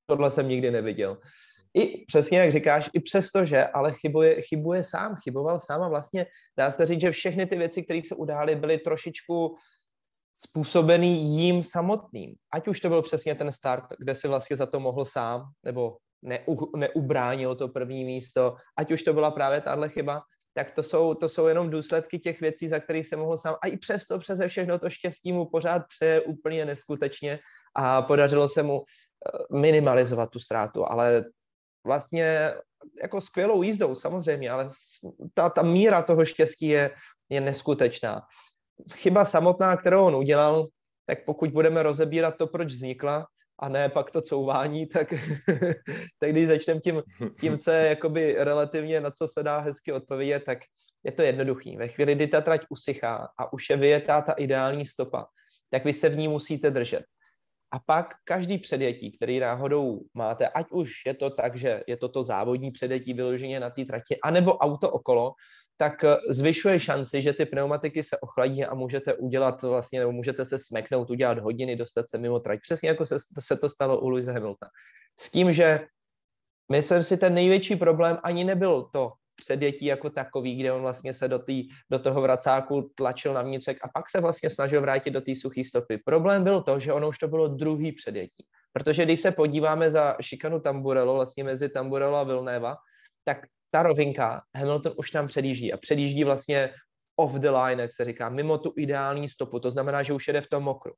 tohle 0.07 0.31
jsem 0.31 0.49
nikdy 0.49 0.71
neviděl 0.71 1.19
i 1.75 2.05
přesně 2.05 2.39
jak 2.39 2.53
říkáš, 2.53 2.91
i 2.93 3.01
přesto, 3.01 3.45
že 3.45 3.67
ale 3.67 3.93
chybuje, 3.93 4.43
chybuje 4.43 4.85
sám, 4.85 5.17
chyboval 5.25 5.61
sám 5.61 5.83
a 5.83 5.89
vlastně 5.89 6.27
dá 6.59 6.71
se 6.71 6.87
říct, 6.87 7.01
že 7.01 7.11
všechny 7.11 7.47
ty 7.47 7.57
věci, 7.57 7.83
které 7.83 8.03
se 8.03 8.15
udály, 8.15 8.57
byly 8.57 8.79
trošičku 8.79 9.57
způsobený 10.47 11.37
jím 11.37 11.63
samotným. 11.63 12.35
Ať 12.53 12.69
už 12.69 12.81
to 12.81 12.89
byl 12.89 13.03
přesně 13.03 13.35
ten 13.35 13.53
start, 13.53 13.85
kde 13.99 14.15
si 14.15 14.29
vlastně 14.29 14.57
za 14.57 14.67
to 14.67 14.81
mohl 14.81 15.05
sám, 15.05 15.43
nebo 15.63 15.97
neu, 16.23 16.57
neubránil 16.77 17.55
to 17.55 17.69
první 17.69 18.05
místo, 18.05 18.57
ať 18.79 18.93
už 18.93 19.03
to 19.03 19.13
byla 19.13 19.31
právě 19.31 19.61
tahle 19.61 19.89
chyba, 19.89 20.23
tak 20.55 20.71
to 20.71 20.83
jsou, 20.83 21.15
to 21.15 21.29
jsou 21.29 21.47
jenom 21.47 21.71
důsledky 21.71 22.19
těch 22.19 22.41
věcí, 22.41 22.69
za 22.69 22.81
kterých 22.81 23.09
se 23.09 23.17
mohl 23.17 23.39
sám. 23.39 23.57
A 23.63 23.67
i 23.67 23.77
přesto, 23.77 24.19
přeze 24.19 24.49
všechno 24.49 24.79
to 24.79 24.91
štěstí 24.91 25.33
mu 25.33 25.47
pořád 25.47 25.83
přeje 25.89 26.21
úplně 26.21 26.65
neskutečně 26.65 27.39
a 27.77 28.03
podařilo 28.03 28.49
se 28.49 28.63
mu 28.63 28.83
eh, 28.83 29.59
minimalizovat 29.59 30.31
tu 30.31 30.39
ztrátu, 30.39 30.91
ale 30.91 31.25
vlastně 31.87 32.55
jako 33.03 33.21
skvělou 33.21 33.63
jízdou 33.63 33.95
samozřejmě, 33.95 34.51
ale 34.51 34.71
ta, 35.35 35.51
ta 35.51 35.63
míra 35.63 36.03
toho 36.03 36.25
štěstí 36.25 36.69
je, 36.69 36.91
je 37.29 37.41
neskutečná. 37.41 38.23
Chyba 38.95 39.25
samotná, 39.25 39.77
kterou 39.77 40.05
on 40.05 40.17
udělal, 40.17 40.69
tak 41.07 41.25
pokud 41.25 41.51
budeme 41.51 41.83
rozebírat 41.83 42.37
to, 42.37 42.47
proč 42.47 42.73
vznikla, 42.73 43.27
a 43.59 43.69
ne 43.69 43.89
pak 43.89 44.11
to 44.11 44.23
couvání, 44.23 44.87
tak, 44.87 45.15
tak 46.19 46.31
když 46.31 46.47
začneme 46.47 46.81
tím, 46.81 47.03
tím, 47.41 47.59
co 47.59 47.71
je 47.71 47.89
jakoby 47.89 48.35
relativně, 48.39 49.01
na 49.01 49.11
co 49.11 49.29
se 49.29 49.43
dá 49.43 49.59
hezky 49.59 49.93
odpovědět, 49.93 50.43
tak 50.47 50.59
je 51.05 51.13
to 51.13 51.23
jednoduchý. 51.23 51.77
Ve 51.77 51.89
chvíli, 51.89 52.15
kdy 52.15 52.27
ta 52.27 52.41
trať 52.41 52.67
usychá 52.69 53.29
a 53.39 53.53
už 53.53 53.71
je 53.71 53.77
vyjetá 53.77 54.23
ta 54.23 54.33
ideální 54.33 54.87
stopa, 54.87 55.27
tak 55.71 55.85
vy 55.85 55.93
se 55.93 56.09
v 56.09 56.17
ní 56.17 56.29
musíte 56.29 56.71
držet. 56.71 57.05
A 57.73 57.79
pak 57.87 58.07
každý 58.25 58.59
předjetí, 58.59 59.17
který 59.17 59.41
náhodou 59.41 60.01
máte, 60.15 60.49
ať 60.49 60.67
už 60.71 60.93
je 61.07 61.15
to 61.15 61.31
tak, 61.31 61.57
že 61.57 61.83
je 61.87 61.97
to 61.97 62.09
to 62.09 62.23
závodní 62.23 62.71
předjetí 62.71 63.15
vyloženě 63.15 63.61
na 63.61 63.71
té 63.71 63.85
trati, 63.85 64.21
anebo 64.25 64.57
auto 64.57 64.91
okolo, 64.91 65.33
tak 65.83 66.05
eh, 66.05 66.17
zvyšuje 66.31 66.81
šanci, 66.81 67.23
že 67.23 67.33
ty 67.33 67.47
pneumatiky 67.47 68.03
se 68.03 68.19
ochladí 68.19 68.65
a 68.65 68.75
můžete 68.75 69.15
udělat 69.15 69.63
vlastně, 69.63 69.99
nebo 69.99 70.13
můžete 70.13 70.45
se 70.45 70.59
smeknout, 70.59 71.11
udělat 71.11 71.39
hodiny, 71.39 71.77
dostat 71.77 72.09
se 72.09 72.19
mimo 72.19 72.41
trať. 72.41 72.61
Přesně 72.63 72.89
jako 72.89 73.07
se, 73.07 73.17
se 73.19 73.57
to 73.57 73.69
stalo 73.69 74.01
u 74.01 74.09
Louise 74.09 74.33
Hamiltona. 74.33 74.71
S 75.21 75.31
tím, 75.31 75.53
že 75.53 75.87
myslím 76.73 77.03
si, 77.03 77.17
ten 77.17 77.35
největší 77.35 77.77
problém 77.77 78.19
ani 78.23 78.45
nebyl 78.45 78.89
to, 78.93 79.13
předjetí 79.35 79.87
jako 79.87 80.11
takový, 80.11 80.57
kde 80.57 80.73
on 80.73 80.83
vlastně 80.83 81.15
se 81.15 81.29
do, 81.29 81.39
tý, 81.39 81.69
do 81.91 81.99
toho 81.99 82.23
vracáku 82.23 82.91
tlačil 82.95 83.35
na 83.35 83.43
vnitřek 83.43 83.79
a 83.83 83.89
pak 83.89 84.11
se 84.11 84.21
vlastně 84.21 84.51
snažil 84.51 84.81
vrátit 84.81 85.11
do 85.11 85.21
té 85.21 85.35
suché 85.35 85.65
stopy. 85.65 85.99
Problém 85.99 86.45
byl 86.45 86.63
to, 86.63 86.79
že 86.79 86.93
ono 86.93 87.09
už 87.09 87.19
to 87.19 87.29
bylo 87.29 87.49
druhý 87.49 87.93
předjetí. 87.93 88.47
Protože 88.73 89.05
když 89.05 89.21
se 89.21 89.33
podíváme 89.33 89.91
za 89.91 90.17
šikanu 90.21 90.61
Tamburello, 90.61 91.15
vlastně 91.15 91.45
mezi 91.45 91.69
Tamburello 91.69 92.17
a 92.17 92.25
Vilnéva, 92.25 92.77
tak 93.25 93.39
ta 93.73 93.83
rovinka, 93.83 94.43
Hamilton 94.55 94.93
už 94.97 95.11
tam 95.11 95.27
předjíždí 95.27 95.73
a 95.73 95.77
předjíždí 95.77 96.25
vlastně 96.25 96.71
off 97.17 97.33
the 97.33 97.51
line, 97.51 97.83
jak 97.83 97.93
se 97.93 98.05
říká, 98.05 98.29
mimo 98.29 98.59
tu 98.59 98.73
ideální 98.77 99.29
stopu, 99.29 99.61
to 99.61 99.71
znamená, 99.71 100.03
že 100.03 100.13
už 100.13 100.29
jede 100.29 100.41
v 100.41 100.49
tom 100.49 100.63
mokru. 100.63 100.93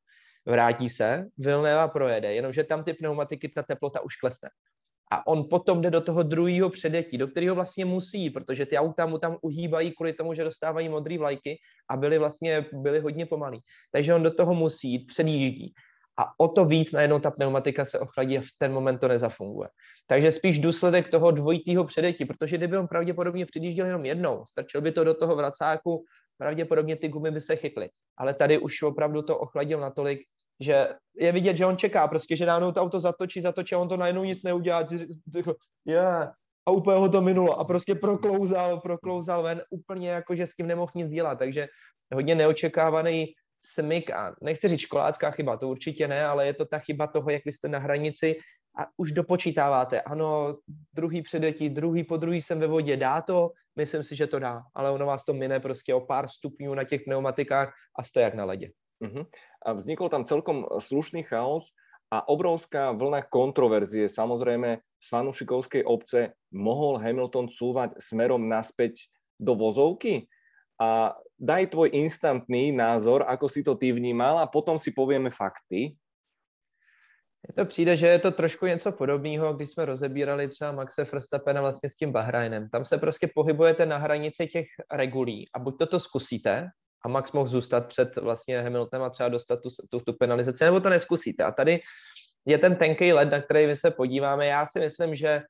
Vrátí 0.47 0.89
se, 0.89 1.25
Vilnéva 1.39 1.89
projede, 1.89 2.35
jenomže 2.35 2.65
tam 2.65 2.85
ty 2.85 2.93
pneumatiky, 2.93 3.49
ta 3.49 3.63
teplota 3.63 4.01
už 4.01 4.17
klesne 4.17 4.49
a 5.15 5.27
on 5.27 5.49
potom 5.49 5.83
jde 5.83 5.91
do 5.91 6.01
toho 6.01 6.23
druhého 6.23 6.71
předjetí, 6.71 7.19
do 7.19 7.29
kterého 7.29 7.55
vlastně 7.55 7.85
musí, 7.85 8.31
protože 8.31 8.67
ty 8.67 8.79
auta 8.79 9.07
mu 9.07 9.19
tam 9.19 9.37
uhýbají 9.43 9.95
kvůli 9.95 10.13
tomu, 10.13 10.35
že 10.35 10.45
dostávají 10.45 10.89
modré 10.89 11.19
vlajky 11.19 11.59
a 11.91 11.97
byly 11.97 12.19
vlastně 12.19 12.67
byly 12.73 13.01
hodně 13.01 13.27
pomalý. 13.27 13.61
Takže 13.93 14.15
on 14.15 14.23
do 14.23 14.35
toho 14.35 14.55
musí 14.55 14.93
jít, 14.93 15.07
předjíždí. 15.07 15.75
A 16.19 16.41
o 16.41 16.49
to 16.49 16.65
víc 16.65 16.93
najednou 16.93 17.19
ta 17.19 17.31
pneumatika 17.31 17.85
se 17.85 17.99
ochladí 17.99 18.39
a 18.39 18.41
v 18.41 18.47
ten 18.59 18.73
moment 18.73 18.99
to 18.99 19.09
nezafunguje. 19.09 19.69
Takže 20.07 20.33
spíš 20.33 20.59
důsledek 20.59 21.11
toho 21.11 21.31
dvojitého 21.31 21.85
předjetí, 21.85 22.25
protože 22.25 22.57
kdyby 22.57 22.79
on 22.79 22.89
pravděpodobně 22.89 23.47
předjížděl 23.47 23.87
jenom 23.87 24.05
jednou, 24.05 24.45
stačil 24.47 24.81
by 24.81 24.93
to 24.93 25.05
do 25.05 25.15
toho 25.15 25.37
vracáku, 25.37 26.05
pravděpodobně 26.39 26.97
ty 26.97 27.09
gumy 27.09 27.31
by 27.31 27.41
se 27.41 27.57
chytly. 27.57 27.89
Ale 28.19 28.35
tady 28.35 28.59
už 28.59 28.83
opravdu 28.83 29.23
to 29.23 29.39
ochladil 29.39 29.81
natolik, 29.81 30.21
že 30.61 30.89
je 31.17 31.33
vidět, 31.33 31.57
že 31.57 31.67
on 31.67 31.77
čeká, 31.77 32.09
prostě, 32.09 32.37
že 32.37 32.47
najednou 32.47 32.73
to 32.73 32.81
auto 32.81 33.01
zatočí, 33.01 33.41
zatočí 33.41 33.75
a 33.75 33.79
on 33.79 33.89
to 33.89 33.97
najednou 33.97 34.25
nic 34.25 34.43
neudělá. 34.43 34.87
Yeah. 35.87 36.33
A 36.67 36.71
úplně 36.71 36.99
ho 36.99 37.09
to 37.09 37.21
minulo 37.21 37.59
a 37.59 37.65
prostě 37.65 37.95
proklouzal, 37.95 38.81
proklouzal 38.81 39.43
ven, 39.43 39.63
úplně 39.71 40.11
jako, 40.11 40.35
že 40.35 40.47
s 40.47 40.55
tím 40.55 40.67
nemohl 40.67 40.93
nic 40.95 41.11
dělat, 41.11 41.39
takže 41.39 41.69
hodně 42.15 42.35
neočekávaný 42.35 43.27
smyk 43.65 44.11
a 44.11 44.35
nechci 44.43 44.69
říct 44.69 44.81
školácká 44.81 45.31
chyba, 45.31 45.57
to 45.57 45.69
určitě 45.69 46.09
ne, 46.09 46.27
ale 46.27 46.47
je 46.47 46.55
to 46.55 46.65
ta 46.65 46.79
chyba 46.79 47.07
toho, 47.07 47.31
jak 47.31 47.45
vy 47.45 47.53
jste 47.53 47.69
na 47.69 47.79
hranici 47.79 48.37
a 48.77 48.87
už 48.97 49.13
dopočítáváte, 49.13 50.01
ano, 50.01 50.57
druhý 50.93 51.23
předetí, 51.23 51.71
druhý 51.71 52.05
po 52.05 52.17
druhý 52.17 52.43
jsem 52.43 52.61
ve 52.61 52.67
vodě, 52.67 52.97
dá 52.97 53.21
to? 53.21 53.51
Myslím 53.77 54.05
si, 54.05 54.17
že 54.17 54.27
to 54.27 54.39
dá, 54.39 54.63
ale 54.75 54.91
ono 54.91 55.07
vás 55.07 55.25
to 55.25 55.35
mine 55.35 55.61
prostě 55.61 55.95
o 55.95 56.01
pár 56.01 56.29
stupňů 56.29 56.75
na 56.75 56.85
těch 56.85 57.01
pneumatikách 57.03 57.75
a 57.99 58.05
jste 58.05 58.21
jak 58.21 58.35
na 58.35 58.45
ledě. 58.45 58.71
Uh-huh. 59.03 59.27
A 59.67 59.73
vznikol 59.73 60.09
tam 60.09 60.25
celkom 60.25 60.67
slušný 60.79 61.23
chaos 61.23 61.75
a 62.11 62.29
obrovská 62.29 62.93
vlna 62.93 63.27
kontroverzie. 63.27 64.07
Samozrejme, 64.07 64.79
z 65.03 65.07
fanušikovskej 65.11 65.83
obce 65.83 66.39
mohol 66.55 67.03
Hamilton 67.03 67.51
cúvať 67.51 67.99
smerom 67.99 68.47
naspäť 68.47 69.11
do 69.35 69.59
vozovky? 69.59 70.31
A 70.79 71.19
daj 71.39 71.75
tvoj 71.75 71.91
instantný 71.91 72.71
názor, 72.71 73.27
ako 73.27 73.47
si 73.51 73.67
to 73.67 73.75
ty 73.75 73.91
vnímal 73.91 74.39
a 74.39 74.47
potom 74.47 74.79
si 74.79 74.95
povieme 74.95 75.31
fakty. 75.31 75.99
Mně 77.49 77.65
to 77.65 77.69
přijde, 77.69 77.97
že 77.97 78.07
je 78.07 78.19
to 78.19 78.31
trošku 78.31 78.67
něco 78.67 78.93
podobného, 78.93 79.55
když 79.55 79.71
jsme 79.71 79.85
rozebírali 79.85 80.49
třeba 80.49 80.73
Maxe 80.73 81.05
Verstappena 81.05 81.61
vlastně 81.61 81.89
s 81.89 81.95
tím 81.95 82.13
Bahrajnem. 82.13 82.69
Tam 82.69 82.85
se 82.85 82.99
prostě 82.99 83.29
pohybujete 83.35 83.87
na 83.87 83.99
hranici 83.99 84.47
těch 84.47 84.67
regulí 84.93 85.49
a 85.55 85.59
buď 85.59 85.79
to 85.79 85.87
to 85.87 86.01
zkusíte 86.01 86.69
a 87.05 87.09
Max 87.09 87.33
mohl 87.33 87.49
zůstat 87.49 87.87
před 87.87 88.17
vlastně 88.17 88.63
Hamiltonem 88.63 89.07
a 89.07 89.11
třeba 89.11 89.29
dostat 89.29 89.61
tu, 89.61 89.69
tu, 89.91 90.01
tu 90.01 90.13
penalizaci, 90.13 90.65
nebo 90.65 90.81
to 90.81 90.89
neskusíte. 90.89 91.45
A 91.45 91.53
tady 91.53 91.81
je 92.47 92.59
ten 92.59 92.77
tenký 92.77 93.13
led, 93.13 93.31
na 93.31 93.41
který 93.41 93.67
my 93.67 93.77
se 93.77 93.91
podíváme. 93.91 94.47
Já 94.47 94.67
si 94.67 94.81
myslím, 94.81 95.15
že 95.15 95.43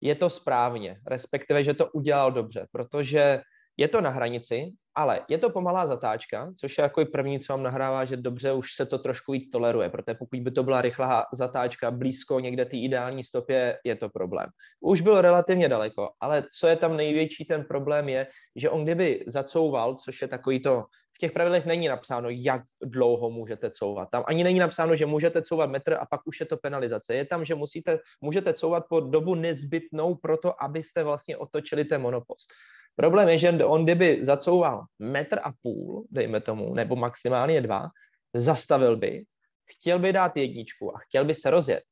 je 0.00 0.14
to 0.14 0.30
správně, 0.30 0.96
respektive, 1.06 1.64
že 1.64 1.74
to 1.74 1.90
udělal 1.90 2.32
dobře, 2.32 2.66
protože 2.72 3.40
je 3.76 3.88
to 3.88 4.00
na 4.00 4.10
hranici, 4.10 4.72
ale 4.94 5.20
je 5.28 5.38
to 5.38 5.50
pomalá 5.50 5.86
zatáčka, 5.86 6.52
což 6.60 6.78
je 6.78 6.82
jako 6.82 7.04
první, 7.12 7.40
co 7.40 7.52
vám 7.52 7.62
nahrává, 7.62 8.04
že 8.04 8.16
dobře 8.16 8.52
už 8.52 8.74
se 8.74 8.86
to 8.86 8.98
trošku 8.98 9.32
víc 9.32 9.50
toleruje, 9.50 9.90
protože 9.90 10.14
pokud 10.14 10.40
by 10.40 10.50
to 10.50 10.62
byla 10.62 10.82
rychlá 10.82 11.26
zatáčka 11.32 11.90
blízko 11.90 12.40
někde 12.40 12.64
té 12.64 12.76
ideální 12.76 13.24
stopě, 13.24 13.78
je 13.84 13.96
to 13.96 14.08
problém. 14.08 14.46
Už 14.80 15.00
byl 15.00 15.20
relativně 15.20 15.68
daleko, 15.68 16.10
ale 16.20 16.44
co 16.58 16.66
je 16.66 16.76
tam 16.76 16.96
největší 16.96 17.44
ten 17.44 17.64
problém 17.64 18.08
je, 18.08 18.26
že 18.56 18.70
on 18.70 18.84
kdyby 18.84 19.24
zacouval, 19.26 19.94
což 19.94 20.22
je 20.22 20.28
takový 20.28 20.60
to, 20.62 20.84
v 21.12 21.18
těch 21.20 21.32
pravidlech 21.32 21.66
není 21.66 21.88
napsáno, 21.88 22.28
jak 22.30 22.62
dlouho 22.82 23.30
můžete 23.30 23.70
couvat. 23.70 24.08
Tam 24.10 24.24
ani 24.26 24.44
není 24.44 24.58
napsáno, 24.58 24.96
že 24.96 25.06
můžete 25.06 25.42
couvat 25.42 25.70
metr 25.70 25.92
a 26.00 26.06
pak 26.06 26.20
už 26.24 26.40
je 26.40 26.46
to 26.46 26.56
penalizace. 26.56 27.14
Je 27.14 27.24
tam, 27.24 27.44
že 27.44 27.54
musíte, 27.54 27.98
můžete 28.20 28.54
couvat 28.54 28.84
po 28.88 29.00
dobu 29.00 29.34
nezbytnou 29.34 30.14
pro 30.14 30.36
to, 30.36 30.62
abyste 30.62 31.02
vlastně 31.02 31.36
otočili 31.36 31.84
ten 31.84 32.00
monopost. 32.00 32.48
Problém 32.96 33.28
je, 33.28 33.38
že 33.38 33.64
on 33.64 33.84
kdyby 33.84 34.24
zacouval 34.24 34.84
metr 34.98 35.38
a 35.42 35.52
půl, 35.62 36.06
dejme 36.10 36.40
tomu, 36.40 36.74
nebo 36.74 36.96
maximálně 36.96 37.60
dva, 37.60 37.88
zastavil 38.34 38.96
by, 38.96 39.24
chtěl 39.70 39.98
by 39.98 40.12
dát 40.12 40.36
jedničku 40.36 40.96
a 40.96 40.98
chtěl 40.98 41.24
by 41.24 41.34
se 41.34 41.50
rozjet, 41.50 41.82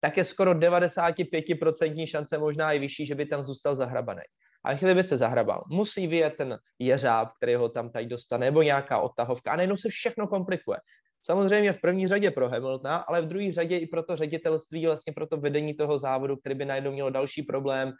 tak 0.00 0.16
je 0.16 0.24
skoro 0.24 0.54
95% 0.54 2.06
šance, 2.06 2.38
možná 2.38 2.72
i 2.72 2.78
vyšší, 2.78 3.06
že 3.06 3.14
by 3.14 3.26
tam 3.26 3.42
zůstal 3.42 3.76
zahrabaný. 3.76 4.22
A 4.64 4.74
chvíli 4.76 4.94
by 4.94 5.02
se 5.04 5.16
zahrabal. 5.16 5.64
Musí 5.68 6.06
vyjet 6.06 6.34
ten 6.36 6.58
jeřáb, 6.78 7.32
který 7.36 7.54
ho 7.54 7.68
tam 7.68 7.90
tady 7.90 8.06
dostane, 8.06 8.46
nebo 8.46 8.62
nějaká 8.62 8.98
odtahovka. 8.98 9.52
A 9.52 9.56
najednou 9.56 9.76
se 9.76 9.88
všechno 9.88 10.26
komplikuje. 10.26 10.78
Samozřejmě 11.22 11.72
v 11.72 11.80
první 11.80 12.08
řadě 12.08 12.30
pro 12.30 12.48
Hamiltona, 12.48 12.96
ale 12.96 13.22
v 13.22 13.26
druhé 13.26 13.52
řadě 13.52 13.78
i 13.78 13.86
pro 13.86 14.02
to 14.02 14.16
ředitelství, 14.16 14.86
vlastně 14.86 15.12
pro 15.12 15.26
to 15.26 15.36
vedení 15.36 15.74
toho 15.74 15.98
závodu, 15.98 16.36
který 16.36 16.54
by 16.54 16.64
najednou 16.64 16.92
mělo 16.92 17.10
další 17.10 17.42
problém, 17.42 17.92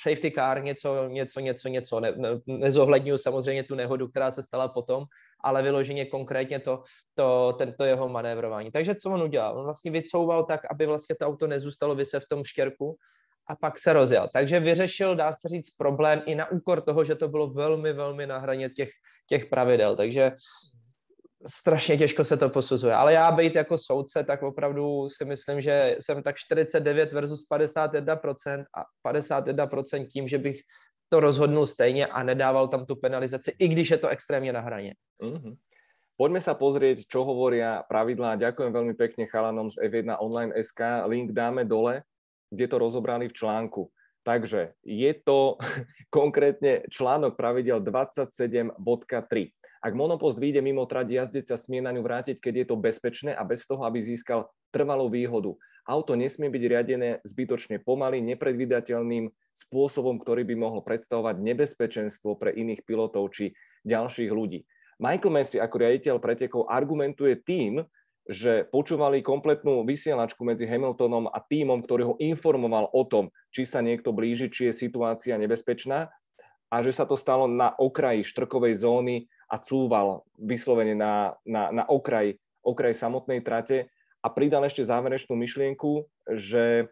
safety 0.00 0.30
car, 0.30 0.62
něco, 0.62 1.08
něco, 1.08 1.40
něco, 1.40 1.68
něco. 1.68 2.00
Ne, 2.00 2.12
ne, 2.16 2.28
nezohledňuji 2.46 3.18
samozřejmě 3.18 3.62
tu 3.62 3.74
nehodu, 3.74 4.08
která 4.08 4.32
se 4.32 4.42
stala 4.42 4.68
potom, 4.68 5.04
ale 5.44 5.62
vyloženě 5.62 6.06
konkrétně 6.06 6.60
to, 6.60 6.82
to, 7.14 7.54
tento 7.58 7.84
jeho 7.84 8.08
manévrování. 8.08 8.70
Takže 8.70 8.94
co 8.94 9.10
on 9.10 9.22
udělal? 9.22 9.58
On 9.58 9.64
vlastně 9.64 9.90
vycouval 9.90 10.44
tak, 10.44 10.60
aby 10.70 10.86
vlastně 10.86 11.16
to 11.16 11.26
auto 11.26 11.46
nezůstalo 11.46 11.94
vyse 11.94 12.20
v 12.20 12.28
tom 12.28 12.44
štěrku 12.44 12.96
a 13.48 13.56
pak 13.56 13.78
se 13.78 13.92
rozjel. 13.92 14.28
Takže 14.32 14.60
vyřešil, 14.60 15.16
dá 15.16 15.32
se 15.32 15.48
říct, 15.48 15.76
problém 15.76 16.22
i 16.26 16.34
na 16.34 16.50
úkor 16.50 16.80
toho, 16.80 17.04
že 17.04 17.14
to 17.14 17.28
bylo 17.28 17.50
velmi, 17.50 17.92
velmi 17.92 18.26
na 18.26 18.38
hraně 18.38 18.70
těch, 18.70 18.90
těch 19.28 19.46
pravidel. 19.46 19.96
Takže 19.96 20.32
strašně 21.46 21.96
těžko 21.96 22.24
se 22.24 22.36
to 22.36 22.50
posuzuje. 22.50 22.94
Ale 22.94 23.12
já 23.12 23.32
být 23.32 23.54
jako 23.54 23.78
soudce, 23.78 24.24
tak 24.24 24.42
opravdu 24.42 25.08
si 25.08 25.24
myslím, 25.24 25.60
že 25.60 25.96
jsem 26.00 26.22
tak 26.22 26.36
49 26.36 27.12
versus 27.12 27.44
51% 27.52 28.64
a 28.74 29.10
51% 29.10 30.06
tím, 30.06 30.28
že 30.28 30.38
bych 30.38 30.60
to 31.08 31.20
rozhodnul 31.20 31.66
stejně 31.66 32.06
a 32.06 32.22
nedával 32.22 32.68
tam 32.68 32.86
tu 32.86 32.96
penalizaci, 32.96 33.52
i 33.58 33.68
když 33.68 33.90
je 33.90 33.98
to 33.98 34.08
extrémně 34.08 34.52
na 34.52 34.60
hraně. 34.60 34.94
Mm-hmm. 35.22 35.54
Poďme 36.16 36.40
sa 36.40 36.56
pozrieť, 36.56 37.04
čo 37.04 37.28
hovoria 37.28 37.84
pravidlá. 37.84 38.40
Ďakujem 38.40 38.72
veľmi 38.72 38.94
pekne 38.96 39.28
chalanom 39.28 39.68
z 39.68 39.84
F1 39.84 40.16
Online 40.16 40.48
SK. 40.64 41.04
Link 41.12 41.36
dáme 41.36 41.68
dole, 41.68 42.08
kde 42.48 42.64
to 42.72 42.80
rozobrali 42.80 43.28
v 43.28 43.36
článku. 43.36 43.92
Takže 44.24 44.80
je 44.80 45.12
to 45.20 45.60
konkrétne 46.08 46.88
článok 46.88 47.36
pravidel 47.36 47.84
27.3. 47.84 48.72
Ak 49.84 49.92
monopost 49.92 50.40
vyjde 50.40 50.64
mimo 50.64 50.88
trať, 50.88 51.12
jazdec 51.12 51.46
sa 51.48 51.60
smie 51.60 51.84
na 51.84 51.92
ňu 51.92 52.00
vrátiť, 52.04 52.40
keď 52.40 52.54
je 52.62 52.66
to 52.66 52.76
bezpečné 52.80 53.32
a 53.36 53.42
bez 53.44 53.68
toho, 53.68 53.84
aby 53.84 54.00
získal 54.00 54.48
trvalú 54.72 55.12
výhodu. 55.12 55.56
Auto 55.86 56.18
nesmie 56.18 56.50
byť 56.50 56.62
riadené 56.66 57.08
zbytočne 57.22 57.78
pomaly, 57.78 58.18
nepredvídateľným 58.18 59.30
spôsobom, 59.54 60.18
ktorý 60.18 60.42
by 60.42 60.54
mohol 60.58 60.80
predstavovať 60.82 61.38
nebezpečenstvo 61.38 62.34
pre 62.34 62.50
iných 62.50 62.82
pilotov 62.82 63.30
či 63.30 63.54
ďalších 63.86 64.30
ľudí. 64.34 64.66
Michael 64.98 65.32
Messi 65.32 65.62
ako 65.62 65.76
riaditeľ 65.78 66.16
pretekov 66.18 66.66
argumentuje 66.66 67.38
tým, 67.38 67.84
že 68.26 68.66
počúvali 68.74 69.22
kompletnú 69.22 69.86
vysielačku 69.86 70.42
medzi 70.42 70.66
Hamiltonom 70.66 71.30
a 71.30 71.38
týmom, 71.38 71.78
ktorý 71.86 72.02
ho 72.02 72.14
informoval 72.18 72.90
o 72.90 73.06
tom, 73.06 73.30
či 73.54 73.62
sa 73.62 73.78
niekto 73.78 74.10
blíži, 74.10 74.50
či 74.50 74.70
je 74.70 74.74
situácia 74.74 75.38
nebezpečná 75.38 76.10
a 76.66 76.76
že 76.82 76.90
sa 76.90 77.06
to 77.06 77.14
stalo 77.14 77.46
na 77.46 77.70
okraji 77.78 78.26
štrkovej 78.26 78.82
zóny 78.82 79.30
a 79.46 79.56
cúval 79.62 80.26
vyslovene 80.34 80.98
na, 80.98 81.38
na, 81.46 81.70
na 81.70 81.84
okraj, 81.86 82.38
okraj 82.66 82.94
samotnej 82.98 83.40
trate 83.42 83.90
a 84.20 84.26
pridal 84.28 84.66
ešte 84.66 84.82
záverečnú 84.82 85.38
myšlienku, 85.38 86.06
že 86.34 86.90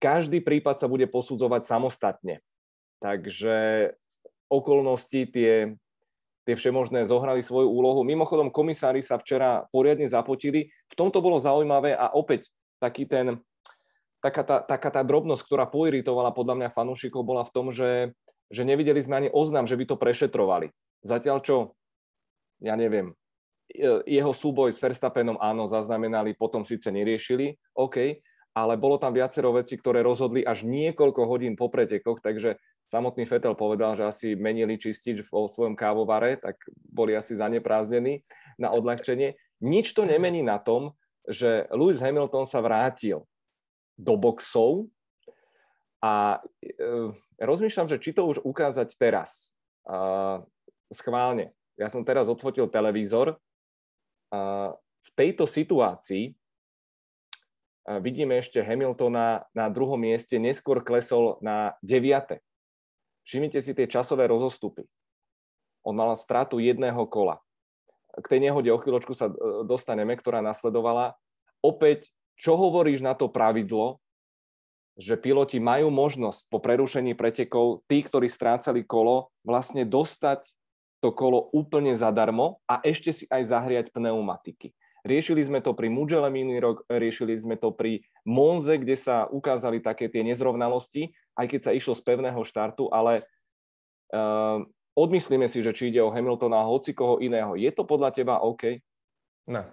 každý 0.00 0.44
prípad 0.44 0.80
sa 0.80 0.88
bude 0.88 1.08
posudzovať 1.08 1.64
samostatne. 1.64 2.44
Takže 3.00 3.90
okolnosti 4.52 5.20
tie, 5.32 5.76
tie 6.44 6.54
všemožné 6.56 7.08
zohrali 7.08 7.40
svoju 7.40 7.68
úlohu. 7.72 8.04
Mimochodom, 8.04 8.52
komisári 8.52 9.00
sa 9.00 9.16
včera 9.16 9.64
poriadne 9.72 10.08
zapotili. 10.08 10.68
V 10.92 10.94
tomto 10.96 11.24
bolo 11.24 11.40
zaujímavé 11.40 11.96
a 11.96 12.12
opäť 12.12 12.52
taký 12.76 13.08
ten, 13.08 13.40
taká, 14.20 14.44
tá, 14.44 14.56
taká 14.60 14.92
tá 14.92 15.00
drobnosť, 15.00 15.42
ktorá 15.48 15.64
poiritovala 15.64 16.36
podľa 16.36 16.54
mňa 16.60 16.76
fanúšikov, 16.76 17.24
bola 17.24 17.44
v 17.44 17.52
tom, 17.56 17.72
že 17.72 18.12
že 18.50 18.66
nevideli 18.66 18.98
sme 18.98 19.24
ani 19.24 19.28
oznam, 19.30 19.64
že 19.64 19.78
by 19.78 19.84
to 19.86 19.96
prešetrovali. 19.96 20.74
Zatiaľ 21.00 21.38
čo, 21.40 21.56
ja 22.60 22.76
neviem, 22.76 23.16
jeho 24.04 24.32
súboj 24.34 24.74
s 24.74 24.82
Verstappenom 24.82 25.38
áno, 25.38 25.70
zaznamenali, 25.70 26.34
potom 26.34 26.66
síce 26.66 26.90
neriešili, 26.90 27.54
OK, 27.78 28.18
ale 28.50 28.74
bolo 28.74 28.98
tam 28.98 29.14
viacero 29.14 29.54
vecí, 29.54 29.78
ktoré 29.78 30.02
rozhodli 30.02 30.42
až 30.42 30.66
niekoľko 30.66 31.22
hodín 31.22 31.54
po 31.54 31.70
pretekoch, 31.70 32.18
takže 32.18 32.58
samotný 32.90 33.22
Fetel 33.30 33.54
povedal, 33.54 33.94
že 33.94 34.04
asi 34.10 34.28
menili 34.34 34.74
čistič 34.74 35.22
vo 35.30 35.46
svojom 35.46 35.78
kávovare, 35.78 36.34
tak 36.42 36.58
boli 36.90 37.14
asi 37.14 37.38
zaneprázdnení 37.38 38.26
na 38.58 38.74
odľahčenie. 38.74 39.38
Nič 39.62 39.94
to 39.94 40.02
nemení 40.02 40.42
na 40.42 40.58
tom, 40.58 40.98
že 41.30 41.70
Lewis 41.70 42.02
Hamilton 42.02 42.50
sa 42.50 42.58
vrátil 42.58 43.22
do 43.94 44.18
boxov 44.18 44.90
a 46.02 46.42
e, 46.58 47.12
rozmýšľam, 47.38 47.86
že 47.86 48.02
či 48.02 48.10
to 48.10 48.26
už 48.26 48.42
ukázať 48.42 48.98
teraz. 48.98 49.54
Uh, 49.80 50.44
schválne. 50.90 51.54
Ja 51.78 51.88
som 51.88 52.04
teraz 52.04 52.28
odfotil 52.28 52.68
televízor. 52.68 53.38
Uh, 54.30 54.74
v 55.00 55.10
tejto 55.16 55.48
situácii 55.48 56.36
vidíme 57.98 58.38
ešte 58.38 58.60
Hamiltona 58.60 59.42
na 59.56 59.66
druhom 59.72 59.98
mieste, 59.98 60.36
neskôr 60.36 60.84
klesol 60.84 61.40
na 61.40 61.74
9. 61.82 62.38
Všimnite 63.24 63.58
si 63.64 63.72
tie 63.72 63.88
časové 63.88 64.28
rozostupy. 64.28 64.84
On 65.82 65.96
mal 65.96 66.12
stratu 66.14 66.60
jedného 66.60 67.00
kola. 67.08 67.40
K 68.12 68.26
tej 68.36 68.40
nehode 68.44 68.68
o 68.68 68.78
chvíľočku 68.78 69.16
sa 69.16 69.32
uh, 69.32 69.64
dostaneme, 69.64 70.14
ktorá 70.14 70.44
nasledovala. 70.44 71.16
Opäť, 71.64 72.12
čo 72.36 72.54
hovoríš 72.54 73.00
na 73.00 73.16
to 73.16 73.32
pravidlo, 73.32 73.98
že 75.00 75.16
piloti 75.16 75.56
majú 75.56 75.88
možnosť 75.88 76.52
po 76.52 76.60
prerušení 76.60 77.16
pretekov, 77.16 77.80
tí, 77.88 78.04
ktorí 78.04 78.28
strácali 78.28 78.84
kolo, 78.84 79.32
vlastne 79.40 79.88
dostať 79.88 80.44
to 81.00 81.12
kolo 81.12 81.48
úplne 81.56 81.96
zadarmo 81.96 82.60
a 82.68 82.80
ešte 82.84 83.12
si 83.12 83.24
aj 83.28 83.50
zahriať 83.50 83.86
pneumatiky. 83.92 84.72
Riešili 85.00 85.40
sme 85.40 85.64
to 85.64 85.72
pri 85.72 85.88
Mugello 85.88 86.28
minulý 86.28 86.60
rok, 86.60 86.76
riešili 86.84 87.32
sme 87.32 87.56
to 87.56 87.72
pri 87.72 88.04
Monze, 88.20 88.76
kde 88.76 89.00
sa 89.00 89.24
ukázali 89.32 89.80
také 89.80 90.12
tie 90.12 90.20
nezrovnalosti, 90.20 91.08
aj 91.40 91.46
keď 91.48 91.60
sa 91.64 91.72
išlo 91.72 91.96
z 91.96 92.04
pevného 92.04 92.40
štartu, 92.44 92.92
ale 92.92 93.24
uh, 94.12 94.60
odmyslíme 94.92 95.48
si, 95.48 95.64
že 95.64 95.72
či 95.72 95.88
ide 95.88 96.04
o 96.04 96.12
Hamiltona 96.12 96.60
a 96.60 96.68
hoci 96.68 96.92
koho 96.92 97.16
iného. 97.16 97.56
Je 97.56 97.72
to 97.72 97.88
podľa 97.88 98.12
teba 98.12 98.44
OK? 98.44 98.84
Ne. 99.48 99.64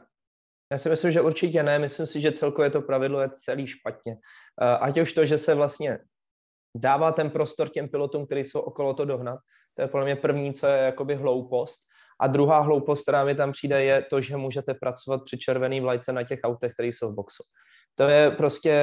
Já 0.71 0.77
si 0.77 0.89
myslím, 0.89 1.11
že 1.11 1.21
určitě 1.21 1.63
ne. 1.63 1.79
Myslím 1.79 2.07
si, 2.07 2.21
že 2.21 2.31
celkově 2.31 2.69
to 2.69 2.81
pravidlo 2.81 3.21
je 3.21 3.29
celý 3.33 3.67
špatně. 3.67 4.17
Eh, 4.61 4.77
ať 4.81 4.99
už 4.99 5.13
to, 5.13 5.25
že 5.25 5.37
se 5.37 5.55
vlastně 5.55 5.99
dává 6.75 7.11
ten 7.11 7.29
prostor 7.29 7.69
těm 7.69 7.89
pilotům, 7.89 8.25
kteří 8.25 8.45
jsou 8.45 8.59
okolo 8.59 8.93
to 8.93 9.05
dohnat, 9.05 9.39
to 9.77 9.81
je 9.81 9.87
podle 9.87 10.05
mě 10.05 10.15
první, 10.15 10.53
co 10.53 10.67
je 10.67 10.77
jakoby 10.77 11.15
hloupost. 11.15 11.79
A 12.19 12.27
druhá 12.27 12.59
hloupost, 12.59 13.01
která 13.01 13.23
mi 13.23 13.35
tam 13.35 13.51
přijde, 13.51 13.83
je 13.83 14.01
to, 14.01 14.21
že 14.21 14.37
můžete 14.37 14.73
pracovat 14.73 15.21
při 15.25 15.37
červený 15.37 15.81
vlajce 15.81 16.13
na 16.13 16.23
těch 16.23 16.39
autech, 16.43 16.73
které 16.73 16.87
jsou 16.87 17.11
v 17.11 17.15
boxu. 17.15 17.43
To 17.95 18.03
je 18.03 18.31
prostě, 18.31 18.73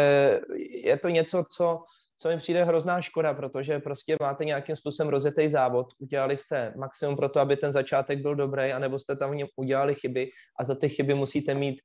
je 0.84 0.96
to 0.98 1.08
něco, 1.08 1.44
co, 1.56 1.78
co 2.18 2.28
mi 2.28 2.36
přijde 2.36 2.64
hrozná 2.64 3.00
škoda, 3.00 3.34
protože 3.34 3.78
prostě 3.78 4.16
máte 4.20 4.44
nějakým 4.44 4.76
způsobem 4.76 5.10
rozjetý 5.10 5.48
závod, 5.48 5.86
udělali 5.98 6.36
jste 6.36 6.72
maximum 6.76 7.16
pro 7.16 7.28
to, 7.28 7.40
aby 7.40 7.56
ten 7.56 7.72
začátek 7.72 8.22
byl 8.22 8.34
dobrý, 8.34 8.72
anebo 8.72 8.98
jste 8.98 9.16
tam 9.16 9.30
v 9.30 9.34
něm 9.34 9.48
udělali 9.56 9.94
chyby 9.94 10.30
a 10.58 10.64
za 10.64 10.74
ty 10.74 10.88
chyby 10.88 11.14
musíte 11.14 11.54
mít 11.54 11.80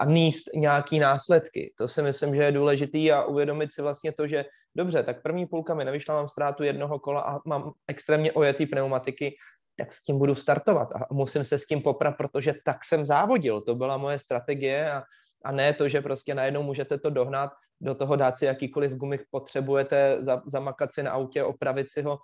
a 0.00 0.04
níst 0.04 0.44
nějaký 0.54 0.98
následky. 0.98 1.72
To 1.78 1.88
si 1.88 2.02
myslím, 2.02 2.36
že 2.36 2.42
je 2.42 2.52
důležitý 2.52 3.12
a 3.12 3.24
uvědomit 3.24 3.72
si 3.72 3.82
vlastně 3.82 4.12
to, 4.12 4.26
že 4.26 4.44
dobře, 4.76 5.02
tak 5.02 5.22
první 5.22 5.46
půlka 5.46 5.74
mi 5.74 5.84
nevyšla, 5.84 6.14
mám 6.14 6.28
ztrátu 6.28 6.62
jednoho 6.62 6.98
kola 6.98 7.20
a 7.20 7.38
mám 7.46 7.72
extrémně 7.88 8.32
ojetý 8.32 8.66
pneumatiky, 8.66 9.36
tak 9.76 9.92
s 9.92 10.02
tím 10.02 10.18
budu 10.18 10.34
startovat 10.34 10.88
a 10.92 11.14
musím 11.14 11.44
se 11.44 11.58
s 11.58 11.66
tím 11.66 11.82
poprat, 11.82 12.16
protože 12.16 12.54
tak 12.64 12.84
jsem 12.84 13.06
závodil. 13.06 13.60
To 13.60 13.74
byla 13.74 13.96
moje 13.96 14.18
strategie 14.18 14.92
a, 14.92 15.02
a 15.44 15.52
ne 15.52 15.72
to, 15.72 15.88
že 15.88 16.00
prostě 16.00 16.34
najednou 16.34 16.62
můžete 16.62 16.98
to 16.98 17.10
dohnat, 17.10 17.50
do 17.80 17.94
toho 17.94 18.16
dát 18.16 18.36
si 18.36 18.44
jakýkoliv 18.44 18.92
gumich 18.92 19.24
potřebujete, 19.30 20.16
za, 20.20 20.42
zamakat 20.46 20.94
si 20.94 21.02
na 21.02 21.10
autě, 21.10 21.44
opravit 21.44 21.90
si 21.90 22.02
ho. 22.02 22.18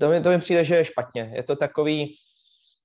To 0.00 0.08
mi, 0.10 0.20
to 0.20 0.30
mi 0.30 0.38
přijde, 0.38 0.64
že 0.64 0.76
je 0.76 0.84
špatně. 0.84 1.32
Je 1.34 1.42
to 1.42 1.56
takový, 1.56 2.14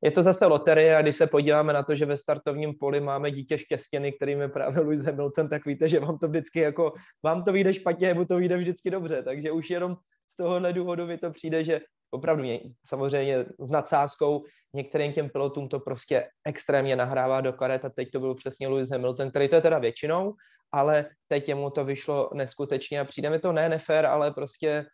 je 0.04 0.12
to 0.12 0.24
zase 0.24 0.46
loterie 0.46 0.98
a 0.98 1.02
když 1.02 1.16
se 1.16 1.28
podíváme 1.28 1.74
na 1.74 1.84
to, 1.84 1.96
že 1.96 2.06
ve 2.06 2.18
startovním 2.18 2.74
poli 2.80 3.02
máme 3.02 3.32
dítě 3.32 3.58
štěstěny, 3.58 4.12
kterým 4.12 4.42
je 4.42 4.48
právě 4.48 4.80
Lewis 4.80 5.02
Hamilton, 5.02 5.50
tak 5.50 5.66
víte, 5.66 5.90
že 5.90 6.00
vám 6.00 6.18
to 6.18 6.28
vždycky 6.28 6.60
jako, 6.60 6.94
vám 7.24 7.44
to 7.44 7.52
vyjde 7.52 7.74
špatně, 7.74 8.14
mu 8.14 8.26
to 8.26 8.38
vyjde 8.38 8.58
vždycky 8.58 8.92
dobře, 8.92 9.24
takže 9.24 9.52
už 9.52 9.70
jenom 9.70 9.98
z 10.32 10.36
tohohle 10.36 10.74
důvodu 10.74 11.06
mi 11.06 11.18
to 11.18 11.32
přijde, 11.32 11.64
že 11.64 11.82
opravdu 12.12 12.44
mě, 12.44 12.60
samozřejmě 12.88 13.46
s 13.60 13.70
nadsázkou 13.70 14.44
některým 14.74 15.14
těm 15.14 15.30
pilotům 15.30 15.70
to 15.70 15.80
prostě 15.80 16.28
extrémně 16.46 16.96
nahrává 16.96 17.42
do 17.42 17.54
karet 17.54 17.86
a 17.86 17.90
teď 17.90 18.12
to 18.12 18.20
byl 18.20 18.36
přesně 18.36 18.68
Lewis 18.68 18.90
Hamilton, 18.90 19.30
který 19.30 19.50
to 19.50 19.56
je 19.56 19.62
teda 19.62 19.80
většinou, 19.80 20.34
ale 20.72 21.06
teď 21.28 21.50
jemu 21.50 21.70
to 21.70 21.86
vyšlo 21.86 22.30
neskutečně 22.34 23.00
a 23.00 23.06
přijde 23.06 23.30
mi 23.30 23.40
to 23.40 23.52
ne 23.52 23.70
nefér, 23.70 24.06
ale 24.06 24.32
prostě 24.32 24.86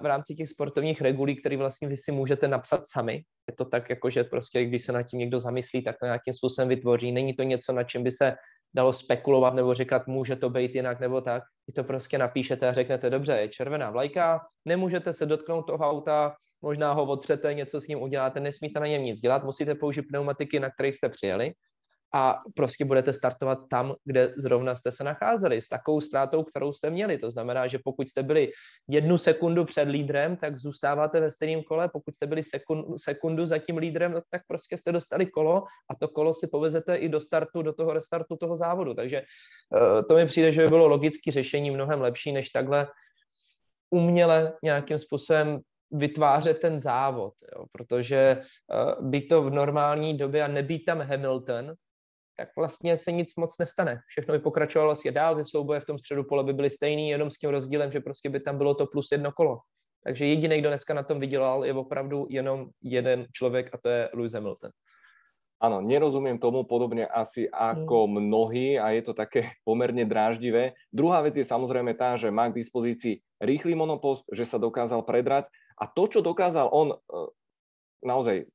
v 0.00 0.06
rámci 0.06 0.34
těch 0.34 0.48
sportovních 0.48 1.00
regulí, 1.00 1.36
které 1.36 1.56
vlastně 1.56 1.88
vy 1.88 1.96
si 1.96 2.12
můžete 2.12 2.48
napsat 2.48 2.80
sami. 2.84 3.22
Je 3.50 3.54
to 3.58 3.64
tak, 3.64 3.90
jako 3.90 4.10
že 4.10 4.24
prostě, 4.24 4.64
když 4.64 4.84
se 4.84 4.92
nad 4.92 5.02
tím 5.02 5.18
někdo 5.18 5.40
zamyslí, 5.40 5.84
tak 5.84 5.96
to 6.00 6.06
nějakým 6.06 6.34
způsobem 6.34 6.68
vytvoří. 6.68 7.12
Není 7.12 7.34
to 7.34 7.42
něco, 7.42 7.72
na 7.72 7.84
čem 7.84 8.04
by 8.04 8.10
se 8.10 8.34
dalo 8.74 8.92
spekulovat 8.92 9.54
nebo 9.54 9.74
říkat, 9.74 10.06
může 10.06 10.36
to 10.36 10.50
být 10.50 10.74
jinak 10.74 11.00
nebo 11.00 11.20
tak. 11.20 11.42
Vy 11.66 11.72
to 11.72 11.84
prostě 11.84 12.18
napíšete 12.18 12.68
a 12.68 12.72
řeknete, 12.72 13.10
dobře, 13.10 13.32
je 13.32 13.48
červená 13.48 13.90
vlajka, 13.90 14.40
nemůžete 14.64 15.12
se 15.12 15.26
dotknout 15.26 15.66
toho 15.66 15.90
auta, 15.90 16.34
možná 16.62 16.92
ho 16.92 17.04
otřete, 17.04 17.54
něco 17.54 17.80
s 17.80 17.88
ním 17.88 18.02
uděláte, 18.02 18.40
nesmíte 18.40 18.80
na 18.80 18.86
něm 18.86 19.02
nic 19.02 19.20
dělat, 19.20 19.44
musíte 19.44 19.74
použít 19.74 20.02
pneumatiky, 20.02 20.60
na 20.60 20.70
kterých 20.70 20.96
jste 20.96 21.08
přijeli 21.08 21.52
a 22.14 22.42
prostě 22.54 22.84
budete 22.84 23.12
startovat 23.12 23.58
tam, 23.70 23.94
kde 24.04 24.34
zrovna 24.36 24.74
jste 24.74 24.92
se 24.92 25.04
nacházeli, 25.04 25.62
s 25.62 25.68
takovou 25.68 26.00
ztrátou, 26.00 26.42
kterou 26.42 26.72
jste 26.72 26.90
měli. 26.90 27.18
To 27.18 27.30
znamená, 27.30 27.66
že 27.66 27.78
pokud 27.84 28.08
jste 28.08 28.22
byli 28.22 28.50
jednu 28.88 29.18
sekundu 29.18 29.64
před 29.64 29.88
lídrem, 29.88 30.36
tak 30.36 30.56
zůstáváte 30.56 31.20
ve 31.20 31.30
stejném 31.30 31.62
kole, 31.62 31.88
pokud 31.88 32.14
jste 32.14 32.26
byli 32.26 32.42
sekundu, 32.42 32.98
sekundu 32.98 33.46
za 33.46 33.58
tím 33.58 33.76
lídrem, 33.76 34.20
tak 34.30 34.42
prostě 34.46 34.78
jste 34.78 34.92
dostali 34.92 35.26
kolo 35.26 35.64
a 35.90 35.94
to 36.00 36.08
kolo 36.08 36.34
si 36.34 36.46
povezete 36.46 36.96
i 36.96 37.08
do 37.08 37.20
startu, 37.20 37.62
do 37.62 37.72
toho 37.72 37.92
restartu 37.92 38.36
toho 38.36 38.56
závodu. 38.56 38.94
Takže 38.94 39.22
uh, 39.22 40.02
to 40.08 40.14
mi 40.14 40.26
přijde, 40.26 40.52
že 40.52 40.62
by 40.62 40.68
bylo 40.68 40.88
logické 40.88 41.30
řešení 41.30 41.70
mnohem 41.70 42.00
lepší, 42.00 42.32
než 42.32 42.50
takhle 42.50 42.88
uměle 43.90 44.52
nějakým 44.62 44.98
způsobem 44.98 45.60
vytvářet 45.90 46.60
ten 46.60 46.80
závod, 46.80 47.34
jo, 47.56 47.64
protože 47.72 48.42
uh, 48.98 49.08
být 49.08 49.28
to 49.28 49.42
v 49.42 49.50
normální 49.50 50.16
době 50.16 50.44
a 50.44 50.48
nebýt 50.48 50.84
tam 50.84 51.00
Hamilton, 51.00 51.74
tak 52.38 52.48
vlastně 52.56 52.96
se 52.96 53.12
nic 53.12 53.36
moc 53.36 53.58
nestane. 53.58 54.00
Všechno 54.06 54.32
by 54.34 54.38
pokračovalo 54.38 54.88
vlastně 54.88 55.12
dál, 55.12 55.36
ty 55.36 55.44
souboje 55.44 55.80
v 55.80 55.84
tom 55.84 55.98
středu 55.98 56.24
pole 56.24 56.44
by 56.44 56.52
byly 56.52 56.70
stejný, 56.70 57.10
jenom 57.10 57.30
s 57.30 57.38
tím 57.38 57.50
rozdílem, 57.50 57.92
že 57.92 58.00
prostě 58.00 58.30
by 58.30 58.40
tam 58.40 58.58
bylo 58.58 58.74
to 58.74 58.86
plus 58.86 59.08
jedno 59.12 59.32
kolo. 59.32 59.58
Takže 60.04 60.26
jediný, 60.26 60.58
kdo 60.58 60.68
dneska 60.68 60.94
na 60.94 61.02
tom 61.02 61.20
vydělal, 61.20 61.64
je 61.64 61.74
opravdu 61.74 62.26
jenom 62.30 62.70
jeden 62.82 63.26
člověk 63.32 63.74
a 63.74 63.78
to 63.78 63.88
je 63.88 64.08
Lewis 64.14 64.32
Hamilton. 64.32 64.70
Áno, 65.58 65.82
nerozumiem 65.82 66.38
tomu 66.38 66.62
podobne 66.62 67.02
asi 67.02 67.50
ako 67.50 68.06
mm. 68.06 68.12
mnohí 68.14 68.68
a 68.78 68.94
je 68.94 69.02
to 69.02 69.12
také 69.14 69.42
pomerne 69.66 70.06
dráždivé. 70.06 70.78
Druhá 70.94 71.18
vec 71.26 71.34
je 71.34 71.42
samozrejme 71.42 71.98
tá, 71.98 72.14
že 72.14 72.30
má 72.30 72.46
k 72.46 72.62
dispozícii 72.62 73.18
rýchly 73.42 73.74
monopost, 73.74 74.22
že 74.30 74.46
sa 74.46 74.62
dokázal 74.62 75.02
predrať 75.02 75.50
a 75.74 75.90
to, 75.90 76.06
čo 76.06 76.22
dokázal 76.22 76.70
on 76.70 76.94
e, 76.94 76.96
naozaj 78.06 78.46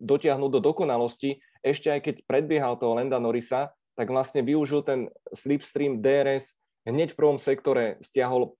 dotiahnuť 0.00 0.50
do 0.56 0.60
dokonalosti, 0.60 1.40
ešte 1.66 1.90
aj 1.90 2.00
keď 2.06 2.14
predbiehal 2.30 2.78
toho 2.78 2.94
Lenda 2.94 3.18
Norisa, 3.18 3.74
tak 3.98 4.06
vlastne 4.14 4.46
využil 4.46 4.86
ten 4.86 5.10
slipstream 5.34 5.98
DRS 5.98 6.54
hneď 6.86 7.12
v 7.12 7.18
prvom 7.18 7.38
sektore, 7.42 7.98
stiahol 7.98 8.54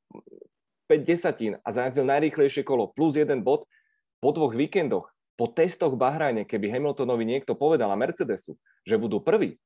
5 0.91 1.07
desatín 1.07 1.63
a 1.63 1.69
zajazdil 1.71 2.03
najrýchlejšie 2.11 2.67
kolo 2.67 2.91
plus 2.91 3.15
jeden 3.15 3.47
bod 3.47 3.71
po 4.19 4.35
dvoch 4.35 4.59
víkendoch. 4.59 5.07
Po 5.37 5.47
testoch 5.53 5.93
v 5.95 6.01
Bahrajne, 6.01 6.43
keby 6.49 6.73
Hamiltonovi 6.73 7.29
niekto 7.29 7.53
povedal 7.55 7.93
a 7.93 8.01
Mercedesu, 8.01 8.57
že 8.83 8.97
budú 8.97 9.21
prví 9.21 9.61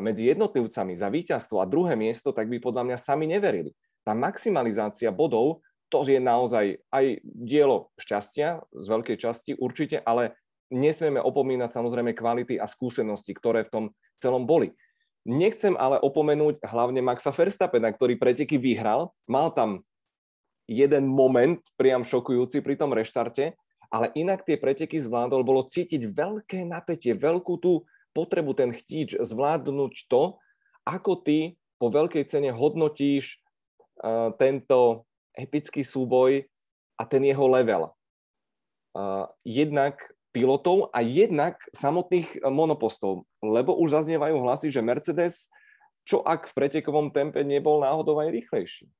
medzi 0.00 0.30
jednotlivcami 0.30 0.94
za 0.96 1.10
víťazstvo 1.10 1.60
a 1.60 1.68
druhé 1.68 1.98
miesto, 1.98 2.32
tak 2.32 2.48
by 2.48 2.62
podľa 2.62 2.82
mňa 2.88 2.98
sami 3.02 3.28
neverili. 3.28 3.74
Tá 4.06 4.14
maximalizácia 4.14 5.10
bodov, 5.10 5.60
to 5.92 6.06
je 6.06 6.22
naozaj 6.22 6.80
aj 6.94 7.20
dielo 7.24 7.92
šťastia 8.00 8.64
z 8.70 8.86
veľkej 8.86 9.16
časti 9.18 9.52
určite, 9.58 10.00
ale 10.00 10.38
nesmieme 10.74 11.22
opomínať 11.22 11.70
samozrejme 11.70 12.18
kvality 12.18 12.58
a 12.58 12.66
skúsenosti, 12.66 13.30
ktoré 13.30 13.62
v 13.64 13.72
tom 13.72 13.84
celom 14.18 14.42
boli. 14.42 14.74
Nechcem 15.24 15.78
ale 15.78 16.02
opomenúť 16.02 16.60
hlavne 16.66 17.00
Maxa 17.00 17.32
Verstappena, 17.32 17.88
ktorý 17.94 18.18
preteky 18.20 18.60
vyhral. 18.60 19.14
Mal 19.24 19.54
tam 19.56 19.86
jeden 20.68 21.08
moment 21.08 21.62
priam 21.80 22.04
šokujúci 22.04 22.60
pri 22.60 22.76
tom 22.76 22.92
reštarte, 22.92 23.56
ale 23.88 24.10
inak 24.18 24.42
tie 24.44 24.58
preteky 24.60 25.00
zvládol, 25.00 25.46
bolo 25.46 25.64
cítiť 25.64 26.12
veľké 26.12 26.66
napätie, 26.66 27.14
veľkú 27.14 27.54
tú 27.62 27.86
potrebu, 28.12 28.52
ten 28.52 28.74
chtíč 28.74 29.16
zvládnuť 29.16 30.10
to, 30.10 30.36
ako 30.84 31.24
ty 31.24 31.56
po 31.80 31.88
veľkej 31.88 32.24
cene 32.28 32.50
hodnotíš 32.52 33.38
uh, 34.02 34.34
tento 34.36 35.08
epický 35.34 35.82
súboj 35.82 36.44
a 37.00 37.02
ten 37.08 37.22
jeho 37.24 37.46
level. 37.48 37.90
Uh, 38.94 39.26
jednak 39.42 39.98
pilotov 40.34 40.90
a 40.90 40.98
jednak 40.98 41.54
samotných 41.70 42.42
eh, 42.42 42.50
monopostov, 42.50 43.30
lebo 43.38 43.78
už 43.78 44.02
zaznievajú 44.02 44.42
hlasy, 44.42 44.74
že 44.74 44.82
Mercedes, 44.82 45.46
čo 46.02 46.20
ak 46.26 46.50
v 46.50 46.56
pretekovom 46.58 47.14
tempe 47.14 47.46
nebol 47.46 47.80
náhodou 47.86 48.18
aj 48.18 48.34
rýchlejší? 48.34 48.90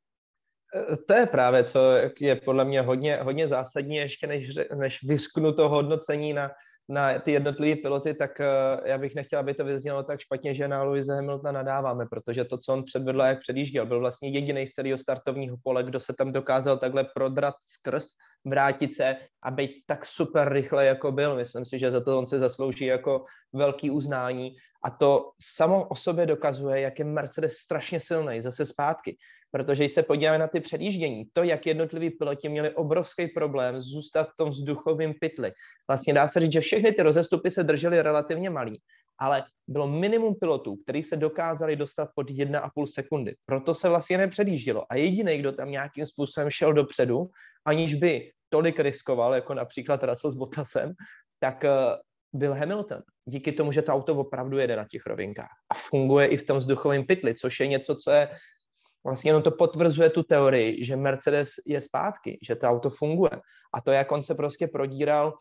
Eh, 0.71 0.97
to 1.03 1.13
je 1.13 1.27
právě, 1.27 1.65
co 1.65 1.79
je 2.21 2.35
podle 2.39 2.65
mě 2.65 2.81
hodně, 2.81 3.17
hodně 3.17 3.49
zásadní, 3.49 3.97
ještě 3.97 4.27
než, 4.27 4.43
než 4.75 5.03
vysknu 5.03 5.53
to 5.53 5.69
hodnocení 5.69 6.33
na, 6.33 6.55
na 6.89 7.19
ty 7.19 7.33
jednotlivé 7.33 7.77
piloty, 7.77 8.15
tak 8.15 8.31
uh, 8.41 8.87
já 8.87 8.99
bych 8.99 9.15
nechtěl, 9.15 9.39
aby 9.39 9.55
to 9.55 9.65
vyznělo 9.65 10.03
tak 10.03 10.21
špatně, 10.21 10.55
že 10.55 10.69
na 10.69 10.83
Louise 10.83 11.15
Hamiltona 11.15 11.53
nadáváme, 11.53 12.07
protože 12.11 12.45
to, 12.45 12.59
co 12.59 12.73
on 12.73 12.85
předvedl, 12.85 13.21
jak 13.21 13.41
předjížděl, 13.41 13.87
byl 13.87 14.01
vlastně 14.01 14.29
jediný 14.29 14.67
z 14.67 14.73
celého 14.73 14.99
startovního 14.99 15.57
pole, 15.63 15.83
kdo 15.83 16.01
se 16.01 16.15
tam 16.19 16.33
dokázal 16.33 16.79
takhle 16.79 17.05
prodrat 17.15 17.55
skrz, 17.63 18.07
vrátit 18.45 18.95
se 18.95 19.17
a 19.43 19.51
být 19.51 19.71
tak 19.87 20.07
super 20.07 20.53
rychle, 20.53 20.87
jako 20.87 21.13
byl. 21.13 21.37
Myslím 21.37 21.65
si, 21.65 21.79
že 21.79 21.91
za 21.91 22.01
to 22.01 22.19
on 22.19 22.27
se 22.27 22.39
zaslouží 22.39 22.85
jako 22.85 23.25
velký 23.53 23.91
uznání 23.91 24.57
a 24.85 24.91
to 24.91 25.31
samo 25.41 25.89
o 25.89 25.97
sobě 25.97 26.27
dokazuje, 26.27 26.81
jak 26.81 26.99
je 26.99 27.05
Mercedes 27.05 27.53
strašně 27.53 28.01
silný 28.01 28.43
zase 28.43 28.67
zpátky. 28.67 29.17
Protože 29.51 29.83
když 29.83 29.93
se 29.93 30.03
podíváme 30.03 30.39
na 30.39 30.49
ty 30.49 30.61
předjíždění, 30.61 31.25
to, 31.33 31.43
jak 31.43 31.67
jednotliví 31.67 32.11
piloti 32.11 32.49
měli 32.49 32.75
obrovský 32.75 33.29
problém 33.29 33.81
zůstat 33.81 34.25
v 34.25 34.37
tom 34.37 34.51
vzduchovém 34.51 35.15
pytli. 35.21 35.53
Vlastně 35.89 36.15
dá 36.15 36.29
se 36.29 36.41
říct, 36.41 36.53
že 36.53 36.61
všechny 36.61 36.93
ty 36.93 37.03
rozestupy 37.03 37.51
se 37.51 37.65
držely 37.65 38.03
relativně 38.03 38.51
malý, 38.51 38.81
ale 39.19 39.45
bylo 39.69 39.89
minimum 39.89 40.35
pilotů, 40.35 40.77
kteří 40.77 41.03
se 41.03 41.17
dokázali 41.17 41.77
dostat 41.77 42.09
pod 42.15 42.31
1,5 42.31 42.87
sekundy. 42.87 43.35
Proto 43.47 43.75
se 43.75 43.89
vlastně 43.89 44.19
nepředjíždělo. 44.19 44.85
A 44.91 44.97
jediný, 44.97 45.39
kdo 45.39 45.53
tam 45.53 45.71
nějakým 45.71 46.07
způsobem 46.07 46.51
šel 46.51 46.73
dopředu, 46.73 47.27
aniž 47.65 47.95
by 47.95 48.31
tolik 48.49 48.81
riskoval, 48.81 49.35
jako 49.35 49.55
například 49.55 50.05
Russell 50.05 50.33
s 50.33 50.35
Bottasem, 50.35 50.93
tak 51.41 51.65
eh, 51.65 51.71
byl 52.35 52.55
Hamilton. 52.55 53.03
Díky 53.29 53.53
tomu, 53.53 53.73
že 53.73 53.83
to 53.83 53.93
auto 53.93 54.15
opravdu 54.15 54.59
jede 54.59 54.77
na 54.77 54.85
těch 54.91 55.07
rovinkách 55.07 55.51
a 55.71 55.75
funguje 55.75 56.27
i 56.27 56.37
v 56.37 56.47
tom 56.47 56.59
vzduchovém 56.59 57.07
pytli, 57.07 57.35
což 57.35 57.61
je 57.61 57.67
něco, 57.67 57.97
co 57.97 58.11
je 58.11 58.29
vlastně 59.07 59.29
jenom 59.29 59.43
to 59.43 59.51
potvrzuje 59.51 60.11
tu 60.11 60.23
teorii, 60.23 60.85
že 60.85 60.97
Mercedes 60.97 61.51
je 61.67 61.81
zpátky, 61.81 62.39
že 62.43 62.57
to 62.57 62.67
auto 62.67 62.91
funguje. 62.91 63.41
A 63.75 63.81
to, 63.81 63.93
jak 63.93 64.13
on 64.13 64.23
se 64.23 64.35
prostě 64.35 64.67
prodíral 64.67 65.35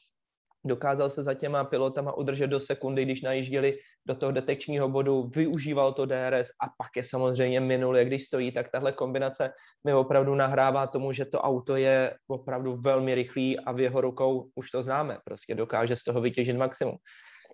dokázal 0.65 1.09
se 1.09 1.23
za 1.23 1.33
těma 1.33 1.63
pilotama 1.63 2.17
udržet 2.17 2.47
do 2.47 2.59
sekundy, 2.59 3.05
když 3.05 3.21
najížděli 3.21 3.77
do 4.05 4.15
toho 4.15 4.31
detekčního 4.31 4.89
bodu, 4.89 5.29
využíval 5.35 5.93
to 5.93 6.05
DRS 6.05 6.47
a 6.61 6.65
pak 6.77 6.91
je 6.95 7.03
samozřejmě 7.03 7.59
minul, 7.59 7.97
jak 7.97 8.07
když 8.07 8.25
stojí, 8.25 8.51
tak 8.51 8.71
tahle 8.71 8.91
kombinace 8.91 9.51
mi 9.83 9.93
opravdu 9.93 10.35
nahrává 10.35 10.87
tomu, 10.87 11.11
že 11.11 11.25
to 11.25 11.41
auto 11.41 11.75
je 11.75 12.15
opravdu 12.27 12.75
velmi 12.75 13.15
rychlý 13.15 13.59
a 13.59 13.71
v 13.71 13.79
jeho 13.79 14.01
rukou 14.01 14.49
už 14.55 14.71
to 14.71 14.83
známe, 14.83 15.17
prostě 15.25 15.55
dokáže 15.55 15.95
z 15.95 16.03
toho 16.03 16.21
vytěžit 16.21 16.57
maximum. 16.57 16.95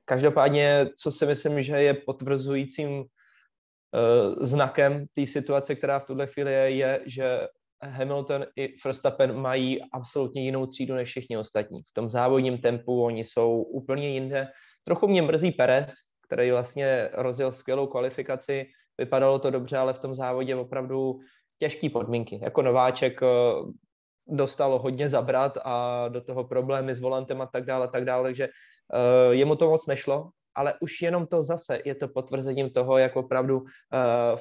Každopádně, 0.06 0.90
co 1.02 1.12
si 1.12 1.26
myslím, 1.26 1.62
že 1.64 1.76
je 1.76 1.94
potvrzujícím 1.94 2.90
uh, 3.00 3.06
znakem 4.46 5.06
té 5.14 5.26
situace, 5.26 5.76
která 5.76 6.00
v 6.00 6.06
tuhle 6.06 6.28
chvíli 6.28 6.54
je, 6.54 6.70
je, 6.70 7.02
že 7.06 7.48
Hamilton 7.84 8.46
i 8.56 8.76
Verstappen 8.86 9.42
mají 9.42 9.80
absolutně 9.94 10.44
jinou 10.44 10.66
třídu 10.66 10.96
než 10.96 11.10
všichni 11.10 11.38
ostatní. 11.38 11.82
V 11.82 11.94
tom 11.94 12.10
závodním 12.10 12.58
tempu 12.58 13.04
oni 13.04 13.24
jsou 13.24 13.62
úplně 13.62 14.10
jinde. 14.10 14.48
Trochu 14.84 15.08
mě 15.08 15.22
mrzí 15.22 15.52
Perez, 15.52 15.94
který 16.30 16.52
vlastně 16.52 17.10
rozjel 17.14 17.52
skvělou 17.52 17.88
kvalifikaci, 17.88 18.66
vypadalo 18.98 19.40
to 19.40 19.50
dobře, 19.50 19.78
ale 19.78 19.94
v 19.94 20.00
tom 20.00 20.16
závodě 20.16 20.56
opravdu 20.56 21.20
těžké 21.58 21.90
podmínky. 21.90 22.40
Jako 22.44 22.62
nováček 22.62 23.24
eh, 23.24 23.28
dostalo 24.30 24.80
hodně 24.80 25.10
zabrat 25.10 25.58
a 25.66 26.08
do 26.08 26.22
toho 26.22 26.44
problémy 26.44 26.96
s 26.96 27.02
volantem 27.02 27.42
a 27.42 27.46
tak 27.46 27.66
dále, 27.66 27.88
tak 27.88 28.06
dále, 28.06 28.24
takže 28.24 28.48
uh, 28.48 29.34
jemu 29.34 29.56
to 29.56 29.70
moc 29.70 29.88
nešlo, 29.88 30.30
ale 30.56 30.74
už 30.82 31.02
jenom 31.02 31.28
to 31.28 31.44
zase 31.44 31.82
je 31.86 31.96
to 31.96 32.08
potvrzením 32.08 32.70
toho, 32.70 32.98
jak 32.98 33.16
opravdu 33.16 33.58
uh, 33.58 33.68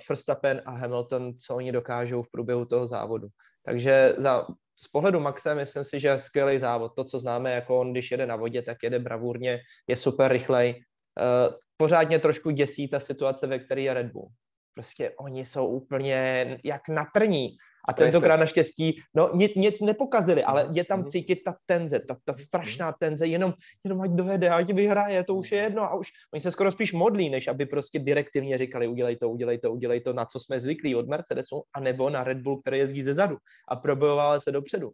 Verstappen 0.08 0.62
a 0.64 0.70
Hamilton, 0.70 1.32
co 1.38 1.56
oni 1.56 1.72
dokážou 1.72 2.22
v 2.22 2.30
průběhu 2.30 2.64
toho 2.64 2.86
závodu. 2.86 3.28
Takže 3.64 4.14
za, 4.16 4.46
z 4.76 4.88
pohledu 4.88 5.20
Maxe 5.20 5.54
myslím 5.54 5.84
si, 5.84 6.00
že 6.00 6.18
skvělý 6.18 6.58
závod. 6.58 6.92
To, 6.96 7.04
co 7.04 7.18
známe, 7.18 7.52
jako 7.52 7.80
on, 7.80 7.92
když 7.92 8.10
jede 8.10 8.26
na 8.26 8.36
vodě, 8.36 8.62
tak 8.62 8.76
jede 8.82 8.98
bravurně, 8.98 9.60
je 9.86 9.96
super 9.96 10.32
rychlej. 10.32 10.84
Uh, 11.16 11.54
pořádně 11.78 12.18
trošku 12.18 12.50
děsí 12.50 12.88
ta 12.88 13.00
situace, 13.00 13.46
ve 13.46 13.58
které 13.58 13.80
je 13.80 13.94
Red 13.94 14.12
Bull. 14.12 14.28
Prostě 14.74 15.12
oni 15.18 15.44
jsou 15.44 15.66
úplně 15.66 16.58
jak 16.64 16.88
na 16.88 17.06
trní. 17.14 17.56
A 17.88 17.92
tentokrát 17.92 18.36
naštěstí, 18.36 19.00
no 19.14 19.30
nic, 19.34 19.54
nic 19.54 19.80
nepokazili, 19.80 20.44
ale 20.44 20.64
mhm, 20.64 20.72
je 20.76 20.84
tam 20.84 21.00
mhm. 21.00 21.08
cítit 21.08 21.36
ta 21.44 21.56
tenze, 21.66 22.00
ta, 22.00 22.16
ta 22.24 22.32
strašná 22.32 22.92
tenze, 22.92 23.26
jenom, 23.26 23.54
jenom 23.84 24.00
ať 24.00 24.10
dojede, 24.10 24.50
ať 24.50 24.72
vyhraje, 24.72 25.24
to 25.24 25.34
už 25.34 25.52
je 25.52 25.58
jedno 25.58 25.82
a 25.82 25.94
už 25.94 26.08
oni 26.34 26.40
se 26.40 26.50
skoro 26.50 26.70
spíš 26.70 26.92
modlí, 26.92 27.30
než 27.30 27.48
aby 27.48 27.66
prostě 27.66 27.98
direktivně 27.98 28.58
říkali, 28.58 28.88
udělej 28.88 29.16
to, 29.16 29.30
udělej 29.30 29.58
to, 29.58 29.72
udělej 29.72 30.00
to, 30.00 30.12
na 30.12 30.24
co 30.24 30.40
jsme 30.40 30.60
zvyklí 30.60 30.94
od 30.94 31.08
Mercedesu, 31.08 31.62
anebo 31.74 32.10
na 32.10 32.24
Red 32.24 32.38
Bull, 32.38 32.60
který 32.60 32.78
jezdí 32.78 33.02
ze 33.02 33.14
zadu 33.14 33.36
a 33.68 33.76
probojoval 33.76 34.40
se 34.40 34.52
dopředu. 34.52 34.90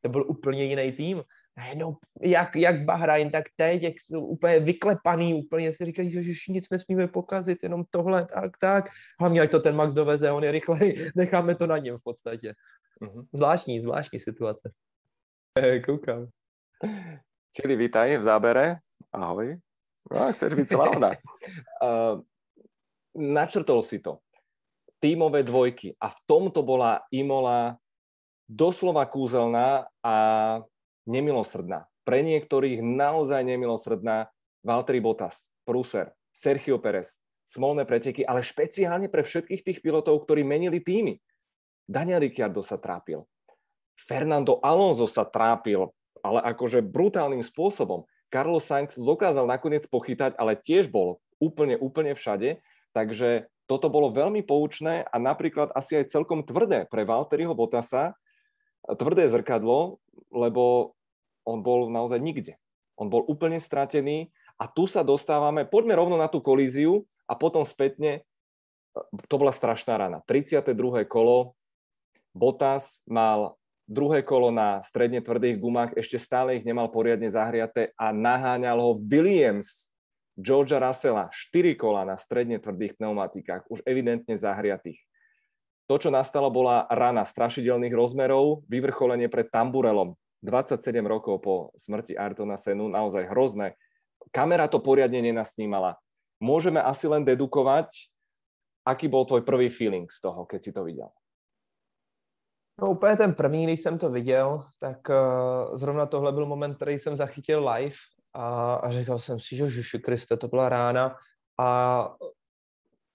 To 0.00 0.08
byl 0.08 0.24
úplně 0.28 0.64
jiný 0.64 0.92
tým 0.92 1.22
najednou, 1.58 1.96
jak, 2.22 2.56
jak 2.56 2.84
Bahrajn, 2.84 3.30
tak 3.30 3.44
teď, 3.56 3.82
jak 3.82 3.94
jsou 4.00 4.26
úplně 4.26 4.60
vyklepaný, 4.60 5.34
úplně 5.34 5.72
si 5.72 5.84
říkají, 5.84 6.10
že 6.10 6.32
nic 6.48 6.70
nesmíme 6.70 7.08
pokazit, 7.08 7.58
jenom 7.62 7.84
tohle, 7.90 8.26
tak, 8.26 8.52
tak. 8.60 8.84
Hlavně, 9.20 9.40
ať 9.40 9.50
to 9.50 9.60
ten 9.60 9.76
Max 9.76 9.94
doveze, 9.94 10.30
on 10.30 10.44
je 10.44 10.50
rychlej, 10.50 11.10
necháme 11.16 11.54
to 11.54 11.66
na 11.66 11.78
něm 11.78 11.98
v 11.98 12.02
podstatě. 12.02 12.54
Uh-huh. 13.02 13.26
Zvláštní, 13.32 13.80
zvláštní 13.80 14.20
situace. 14.20 14.72
E, 15.58 15.80
koukám. 15.80 16.30
Čili 17.50 17.74
vítaj 17.74 18.14
v 18.14 18.22
zábere. 18.22 18.78
Ahoj. 19.10 19.58
No, 20.06 20.30
chceš 20.30 20.54
byť 20.54 20.68
slavná. 20.70 21.18
uh, 21.82 22.22
načrtol 23.18 23.82
si 23.82 23.98
to. 23.98 24.22
Tímové 25.02 25.42
dvojky. 25.42 25.98
A 25.98 26.14
v 26.14 26.20
tomto 26.30 26.62
bola 26.62 27.02
Imola 27.10 27.74
doslova 28.46 29.02
kúzelná 29.10 29.90
a 29.98 30.14
nemilosrdná. 31.08 31.88
Pre 32.04 32.20
niektorých 32.20 32.84
naozaj 32.84 33.40
nemilosrdná 33.42 34.28
Valtteri 34.60 35.00
Bottas, 35.00 35.48
Pruser, 35.64 36.12
Sergio 36.32 36.76
Perez, 36.76 37.16
smolné 37.48 37.88
preteky, 37.88 38.28
ale 38.28 38.44
špeciálne 38.44 39.08
pre 39.08 39.24
všetkých 39.24 39.64
tých 39.64 39.78
pilotov, 39.80 40.28
ktorí 40.28 40.44
menili 40.44 40.84
týmy. 40.84 41.16
Daniel 41.88 42.20
Ricciardo 42.20 42.60
sa 42.60 42.76
trápil. 42.76 43.24
Fernando 43.96 44.60
Alonso 44.60 45.08
sa 45.08 45.24
trápil, 45.24 45.88
ale 46.20 46.44
akože 46.44 46.84
brutálnym 46.84 47.40
spôsobom. 47.40 48.04
Carlos 48.28 48.68
Sainz 48.68 48.94
dokázal 48.94 49.48
nakoniec 49.48 49.88
pochytať, 49.88 50.36
ale 50.36 50.60
tiež 50.60 50.92
bol 50.92 51.24
úplne, 51.40 51.80
úplne 51.80 52.12
všade. 52.12 52.60
Takže 52.92 53.48
toto 53.64 53.88
bolo 53.88 54.12
veľmi 54.12 54.44
poučné 54.44 55.08
a 55.08 55.16
napríklad 55.16 55.72
asi 55.72 55.96
aj 55.96 56.12
celkom 56.12 56.44
tvrdé 56.44 56.84
pre 56.88 57.08
Valtteriho 57.08 57.56
Bottasa, 57.56 58.16
tvrdé 58.84 59.28
zrkadlo, 59.28 60.00
lebo 60.32 60.96
on 61.48 61.64
bol 61.64 61.88
naozaj 61.88 62.20
nikde. 62.20 62.60
On 63.00 63.08
bol 63.08 63.24
úplne 63.24 63.56
stratený 63.56 64.28
a 64.60 64.68
tu 64.68 64.84
sa 64.84 65.00
dostávame, 65.00 65.64
poďme 65.64 65.96
rovno 65.96 66.20
na 66.20 66.28
tú 66.28 66.44
kolíziu 66.44 67.08
a 67.24 67.32
potom 67.32 67.64
spätne, 67.64 68.26
to 69.30 69.34
bola 69.40 69.54
strašná 69.54 69.96
rana. 69.96 70.20
32. 70.28 71.08
kolo, 71.08 71.56
Bottas 72.36 73.00
mal 73.08 73.56
druhé 73.88 74.20
kolo 74.20 74.52
na 74.52 74.84
stredne 74.84 75.24
tvrdých 75.24 75.56
gumách, 75.56 75.96
ešte 75.96 76.20
stále 76.20 76.60
ich 76.60 76.66
nemal 76.68 76.92
poriadne 76.92 77.32
zahriate 77.32 77.96
a 77.96 78.12
naháňal 78.12 78.78
ho 78.78 79.00
Williams, 79.00 79.88
Georgia 80.38 80.78
Russella, 80.78 81.32
4 81.32 81.74
kola 81.74 82.04
na 82.04 82.14
stredne 82.20 82.60
tvrdých 82.60 83.00
pneumatikách, 83.00 83.66
už 83.72 83.82
evidentne 83.88 84.36
zahriatých. 84.38 85.00
To, 85.88 85.96
čo 85.96 86.12
nastalo, 86.12 86.52
bola 86.52 86.84
rana 86.92 87.24
strašidelných 87.24 87.96
rozmerov, 87.96 88.62
vyvrcholenie 88.68 89.32
pred 89.32 89.48
tamburelom. 89.48 90.14
27 90.42 91.06
rokov 91.06 91.42
po 91.42 91.54
smrti 91.74 92.14
Artona 92.14 92.56
Senu, 92.56 92.88
naozaj 92.88 93.26
hrozné. 93.26 93.74
Kamera 94.30 94.68
to 94.68 94.78
poriadne 94.78 95.18
nenasnímala. 95.22 95.98
Môžeme 96.38 96.78
asi 96.78 97.10
len 97.10 97.26
dedukovať, 97.26 97.90
aký 98.86 99.10
bol 99.10 99.26
tvoj 99.26 99.42
prvý 99.42 99.68
feeling 99.68 100.06
z 100.06 100.20
toho, 100.20 100.46
keď 100.46 100.60
si 100.64 100.72
to 100.72 100.84
viděl? 100.84 101.10
No 102.80 102.90
úplně 102.90 103.16
ten 103.16 103.34
první, 103.34 103.64
když 103.64 103.80
jsem 103.80 103.98
to 103.98 104.10
viděl, 104.10 104.62
tak 104.78 105.08
uh, 105.08 105.76
zrovna 105.76 106.06
tohle 106.06 106.32
byl 106.32 106.46
moment, 106.46 106.74
který 106.74 106.98
jsem 106.98 107.16
zachytil 107.16 107.68
live 107.68 107.96
a, 108.34 108.74
a 108.74 108.90
říkal 108.90 109.18
jsem 109.18 109.40
si, 109.40 109.56
že 109.56 109.68
Žuši 109.68 109.98
Kriste, 109.98 110.36
to 110.36 110.48
byla 110.48 110.68
rána 110.68 111.16
a 111.60 111.68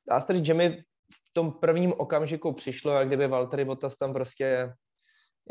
dá 0.09 0.19
se 0.19 0.33
říct, 0.33 0.45
že 0.45 0.53
mi 0.53 0.83
v 1.12 1.33
tom 1.33 1.51
prvním 1.51 1.93
okamžiku 1.97 2.53
přišlo, 2.53 2.91
jak 2.91 3.07
kdyby 3.07 3.27
Valtteri 3.27 3.65
Bottas 3.65 3.97
tam 3.97 4.13
prostě 4.13 4.73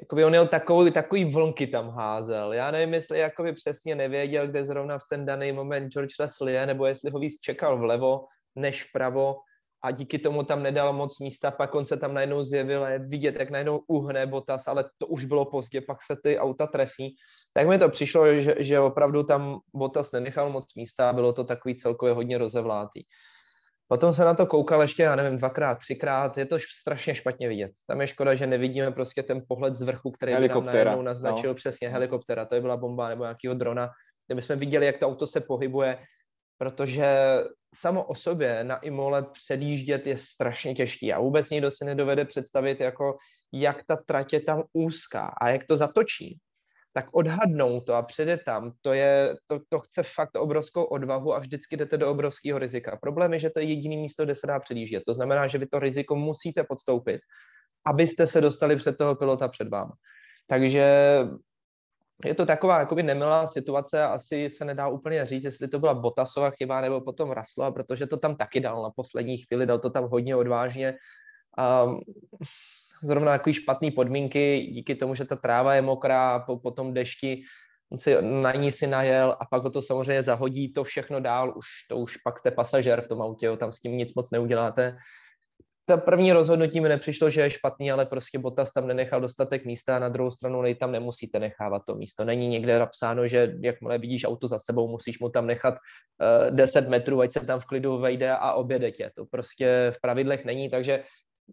jakoby 0.00 0.24
on 0.24 0.34
jel 0.34 0.48
takový, 0.48 0.92
takový 0.92 1.24
vlnky 1.24 1.66
tam 1.66 1.90
házel. 1.90 2.52
Já 2.52 2.70
nevím, 2.70 2.94
jestli 2.94 3.18
jakoby 3.18 3.52
přesně 3.52 3.94
nevěděl, 3.94 4.48
kde 4.48 4.64
zrovna 4.64 4.98
v 4.98 5.04
ten 5.10 5.26
daný 5.26 5.52
moment 5.52 5.92
George 5.92 6.20
Russell 6.20 6.48
je, 6.48 6.66
nebo 6.66 6.86
jestli 6.86 7.10
ho 7.10 7.18
víc 7.18 7.40
čekal 7.40 7.78
vlevo 7.78 8.24
než 8.56 8.84
vpravo 8.84 9.36
a 9.84 9.90
díky 9.90 10.18
tomu 10.18 10.42
tam 10.42 10.62
nedal 10.62 10.92
moc 10.92 11.18
místa, 11.18 11.50
pak 11.50 11.74
on 11.74 11.86
se 11.86 11.96
tam 11.96 12.14
najednou 12.14 12.42
zjevil 12.42 12.84
a 12.84 12.88
je 12.88 12.98
vidět, 12.98 13.34
jak 13.38 13.50
najednou 13.50 13.82
uhne 13.86 14.26
Botas, 14.26 14.68
ale 14.68 14.84
to 14.98 15.06
už 15.06 15.24
bylo 15.24 15.44
pozdě, 15.44 15.80
pak 15.80 15.98
se 16.02 16.16
ty 16.22 16.38
auta 16.38 16.66
trefí. 16.66 17.16
Tak 17.52 17.68
mi 17.68 17.78
to 17.78 17.88
přišlo, 17.88 18.34
že, 18.34 18.54
že 18.58 18.80
opravdu 18.80 19.22
tam 19.22 19.58
Botas 19.74 20.12
nenechal 20.12 20.50
moc 20.50 20.74
místa 20.74 21.10
a 21.10 21.12
bylo 21.12 21.32
to 21.32 21.44
takový 21.44 21.76
celkově 21.76 22.14
hodně 22.14 22.38
rozevlátý. 22.38 23.02
Potom 23.92 24.14
se 24.14 24.24
na 24.24 24.34
to 24.34 24.46
koukal 24.46 24.82
ještě, 24.82 25.02
já 25.02 25.16
nevím, 25.16 25.38
dvakrát, 25.38 25.78
třikrát, 25.78 26.38
je 26.38 26.46
to 26.46 26.56
strašně 26.80 27.14
špatně 27.14 27.48
vidět. 27.48 27.70
Tam 27.86 28.00
je 28.00 28.06
škoda, 28.06 28.34
že 28.34 28.46
nevidíme 28.46 28.90
prostě 28.90 29.22
ten 29.22 29.42
pohled 29.48 29.74
z 29.74 29.82
vrchu, 29.82 30.10
který 30.10 30.36
by 30.36 30.48
nám 30.48 30.64
najednou 30.64 31.02
naznačil 31.02 31.50
no. 31.50 31.54
přesně 31.54 31.88
helikoptera, 31.88 32.44
to 32.44 32.54
je 32.54 32.60
byla 32.60 32.76
bomba 32.76 33.08
nebo 33.08 33.24
nějakého 33.24 33.54
drona, 33.54 33.90
kde 34.26 34.34
bychom 34.34 34.58
viděli, 34.58 34.86
jak 34.86 34.98
to 34.98 35.06
auto 35.06 35.26
se 35.26 35.40
pohybuje, 35.40 35.98
protože 36.58 37.06
samo 37.74 38.04
o 38.04 38.14
sobě 38.14 38.64
na 38.64 38.76
Imole 38.76 39.22
předjíždět 39.22 40.06
je 40.06 40.18
strašně 40.18 40.74
těžký 40.74 41.12
a 41.12 41.20
vůbec 41.20 41.50
nikdo 41.50 41.70
si 41.70 41.84
nedovede 41.84 42.24
představit, 42.24 42.80
jako 42.80 43.16
jak 43.52 43.84
ta 43.86 43.96
trať 43.96 44.32
je 44.32 44.40
tam 44.40 44.62
úzká 44.72 45.32
a 45.40 45.48
jak 45.48 45.66
to 45.66 45.76
zatočí 45.76 46.38
tak 46.92 47.06
odhadnout 47.12 47.86
to 47.86 47.94
a 47.94 48.02
předet 48.02 48.40
tam, 48.46 48.72
to, 48.80 48.92
je, 48.92 49.34
to, 49.46 49.60
to 49.68 49.80
chce 49.80 50.02
fakt 50.02 50.36
obrovskou 50.36 50.84
odvahu 50.84 51.34
a 51.34 51.38
vždycky 51.38 51.76
jdete 51.76 51.96
do 51.96 52.10
obrovského 52.10 52.58
rizika. 52.58 52.98
Problém 53.02 53.32
je, 53.32 53.38
že 53.38 53.50
to 53.50 53.60
je 53.60 53.66
jediný 53.66 53.96
místo, 53.96 54.24
kde 54.24 54.34
se 54.34 54.46
dá 54.46 54.60
předjíždět. 54.60 55.02
To 55.06 55.14
znamená, 55.14 55.46
že 55.46 55.58
vy 55.58 55.66
to 55.66 55.78
riziko 55.78 56.16
musíte 56.16 56.64
podstoupit, 56.64 57.20
abyste 57.86 58.26
se 58.26 58.40
dostali 58.40 58.76
před 58.76 58.98
toho 58.98 59.16
pilota 59.16 59.48
před 59.48 59.68
vámi. 59.68 59.92
Takže 60.46 60.86
je 62.24 62.34
to 62.34 62.46
taková 62.46 62.78
jakoby 62.78 63.02
nemilá 63.02 63.46
situace 63.46 64.02
asi 64.02 64.50
se 64.50 64.64
nedá 64.64 64.88
úplně 64.88 65.26
říct, 65.26 65.44
jestli 65.44 65.68
to 65.68 65.78
byla 65.78 65.94
Botasova 65.94 66.50
chyba 66.50 66.80
nebo 66.80 67.00
potom 67.00 67.30
Rasla, 67.30 67.70
protože 67.70 68.06
to 68.06 68.16
tam 68.16 68.36
taky 68.36 68.60
dal 68.60 68.82
na 68.82 68.90
poslední 68.90 69.38
chvíli, 69.38 69.66
dal 69.66 69.78
to 69.78 69.90
tam 69.90 70.04
hodně 70.04 70.36
odvážně. 70.36 70.94
Um, 71.86 72.00
zrovna 73.02 73.32
takový 73.32 73.54
špatné 73.54 73.90
podmínky, 73.90 74.70
díky 74.72 74.94
tomu, 74.94 75.14
že 75.14 75.24
ta 75.24 75.36
tráva 75.36 75.74
je 75.74 75.82
mokrá 75.82 76.38
po, 76.38 76.58
po 76.58 76.70
tom 76.70 76.94
dešti, 76.94 77.42
on 77.92 77.98
si 77.98 78.16
na 78.20 78.52
ní 78.52 78.72
si 78.72 78.86
najel 78.86 79.36
a 79.40 79.44
pak 79.44 79.62
ho 79.62 79.70
to 79.70 79.82
samozřejmě 79.82 80.22
zahodí 80.22 80.72
to 80.72 80.84
všechno 80.84 81.20
dál, 81.20 81.52
už 81.56 81.66
to 81.88 81.96
už 81.96 82.16
pak 82.16 82.38
jste 82.38 82.50
pasažer 82.50 83.00
v 83.00 83.08
tom 83.08 83.22
autě, 83.22 83.46
jo, 83.46 83.56
tam 83.56 83.72
s 83.72 83.80
tím 83.80 83.96
nic 83.96 84.14
moc 84.14 84.30
neuděláte. 84.30 84.96
To 85.84 85.98
první 85.98 86.32
rozhodnutí 86.32 86.80
mi 86.80 86.88
nepřišlo, 86.88 87.30
že 87.30 87.40
je 87.40 87.50
špatný, 87.50 87.92
ale 87.92 88.06
prostě 88.06 88.38
Botas 88.38 88.72
tam 88.72 88.86
nenechal 88.86 89.20
dostatek 89.20 89.64
místa 89.64 89.96
a 89.96 89.98
na 89.98 90.08
druhou 90.08 90.30
stranu 90.30 90.62
nej 90.62 90.74
tam 90.74 90.92
nemusíte 90.92 91.38
nechávat 91.38 91.82
to 91.86 91.94
místo. 91.94 92.24
Není 92.24 92.48
někde 92.48 92.78
napsáno, 92.78 93.26
že 93.26 93.54
jakmile 93.60 93.98
vidíš 93.98 94.24
auto 94.24 94.48
za 94.48 94.58
sebou, 94.58 94.88
musíš 94.88 95.20
mu 95.20 95.28
tam 95.28 95.46
nechat 95.46 95.74
uh, 95.74 96.48
eh, 96.48 96.50
10 96.50 96.88
metrů, 96.88 97.20
ať 97.20 97.32
se 97.32 97.40
tam 97.40 97.60
v 97.60 97.66
klidu 97.66 97.98
vejde 97.98 98.30
a 98.30 98.52
objede 98.52 98.90
tě. 98.90 99.10
To 99.16 99.24
prostě 99.24 99.92
v 99.96 100.00
pravidlech 100.00 100.44
není, 100.44 100.70
takže 100.70 101.02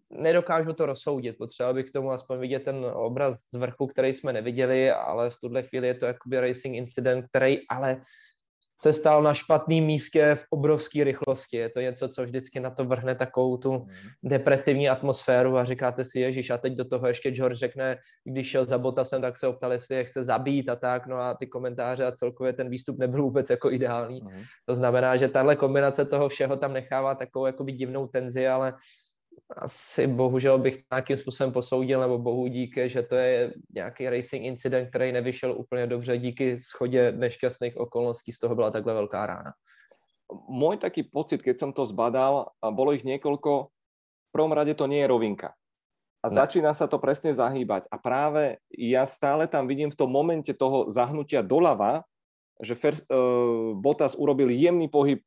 nedokážu 0.09 0.73
to 0.73 0.85
rozsoudit. 0.85 1.37
Potřeba 1.37 1.73
bych 1.73 1.89
k 1.89 1.93
tomu 1.93 2.11
aspoň 2.11 2.39
vidět 2.39 2.63
ten 2.63 2.85
obraz 2.93 3.39
z 3.39 3.57
vrchu, 3.57 3.87
který 3.87 4.13
jsme 4.13 4.33
neviděli, 4.33 4.91
ale 4.91 5.29
v 5.29 5.37
tuhle 5.43 5.63
chvíli 5.63 5.87
je 5.87 5.93
to 5.93 6.05
jakoby 6.05 6.39
racing 6.39 6.75
incident, 6.75 7.25
který 7.29 7.67
ale 7.69 8.01
se 8.81 8.93
stal 8.93 9.23
na 9.23 9.33
špatném 9.33 9.83
místě 9.83 10.35
v 10.35 10.43
obrovské 10.49 11.03
rychlosti. 11.03 11.57
Je 11.57 11.69
to 11.69 11.79
něco, 11.79 12.07
co 12.07 12.23
vždycky 12.23 12.59
na 12.59 12.69
to 12.69 12.85
vrhne 12.85 13.15
takovou 13.15 13.57
tu 13.57 13.71
mhm. 13.71 13.89
depresivní 14.23 14.89
atmosféru 14.89 15.57
a 15.57 15.65
říkáte 15.65 16.05
si, 16.05 16.19
Ježíš, 16.19 16.49
a 16.49 16.57
teď 16.57 16.73
do 16.73 16.85
toho 16.85 17.07
ještě 17.07 17.31
George 17.31 17.57
řekne, 17.57 17.97
když 18.23 18.49
šel 18.49 18.65
za 18.65 18.77
Botasem, 18.77 19.21
tak 19.21 19.37
se 19.37 19.47
optal, 19.47 19.73
jestli 19.73 19.95
je 19.95 20.03
chce 20.03 20.23
zabít 20.23 20.69
a 20.69 20.75
tak, 20.75 21.07
no 21.07 21.17
a 21.17 21.33
ty 21.33 21.47
komentáře 21.47 22.05
a 22.05 22.11
celkově 22.11 22.53
ten 22.53 22.69
výstup 22.69 22.99
nebyl 22.99 23.21
vůbec 23.23 23.49
jako 23.49 23.71
ideální. 23.71 24.21
Mm. 24.21 24.43
To 24.65 24.75
znamená, 24.75 25.15
že 25.15 25.27
tahle 25.27 25.55
kombinace 25.55 26.05
toho 26.05 26.29
všeho 26.29 26.57
tam 26.57 26.73
nechává 26.73 27.15
takovou 27.15 27.45
jakoby 27.45 27.71
divnou 27.71 28.07
tenzi, 28.07 28.47
ale 28.47 28.73
asi 29.57 30.07
bohužel 30.07 30.59
bych 30.59 30.83
nějakým 30.91 31.17
způsobem 31.17 31.51
posoudil, 31.53 31.99
nebo 31.99 32.17
bohu 32.17 32.47
díky, 32.47 32.89
že 32.89 33.03
to 33.03 33.15
je 33.15 33.53
nějaký 33.75 34.09
racing 34.09 34.45
incident, 34.45 34.89
který 34.89 35.11
nevyšel 35.11 35.51
úplně 35.53 35.87
dobře 35.87 36.17
díky 36.17 36.61
schodě 36.61 37.11
nešťastných 37.11 37.77
okolností, 37.77 38.31
z 38.31 38.39
toho 38.39 38.55
byla 38.55 38.71
takhle 38.71 38.93
velká 38.93 39.25
rána. 39.25 39.51
Můj 40.49 40.77
taký 40.77 41.03
pocit, 41.03 41.41
keď 41.41 41.59
som 41.59 41.73
to 41.73 41.85
zbadal, 41.85 42.53
a 42.61 42.69
bolo 42.69 42.93
ich 42.93 43.01
niekoľko, 43.01 43.51
v 44.29 44.31
prvom 44.31 44.53
rade 44.53 44.77
to 44.77 44.85
nie 44.85 45.01
je 45.01 45.09
rovinka. 45.09 45.57
A 46.21 46.27
ne. 46.29 46.37
začína 46.37 46.77
sa 46.77 46.85
to 46.85 47.01
presne 47.01 47.33
zahýbať. 47.33 47.89
A 47.89 47.97
práve 47.97 48.61
ja 48.69 49.09
stále 49.09 49.49
tam 49.49 49.65
vidím 49.65 49.89
v 49.89 49.97
tom 49.97 50.13
momente 50.13 50.53
toho 50.53 50.85
zahnutia 50.93 51.41
doľava, 51.41 52.05
že 52.61 52.77
Fer, 52.77 52.93
uh, 53.09 53.73
Bottas 53.73 54.13
urobil 54.13 54.53
jemný 54.53 54.85
pohyb 54.85 55.25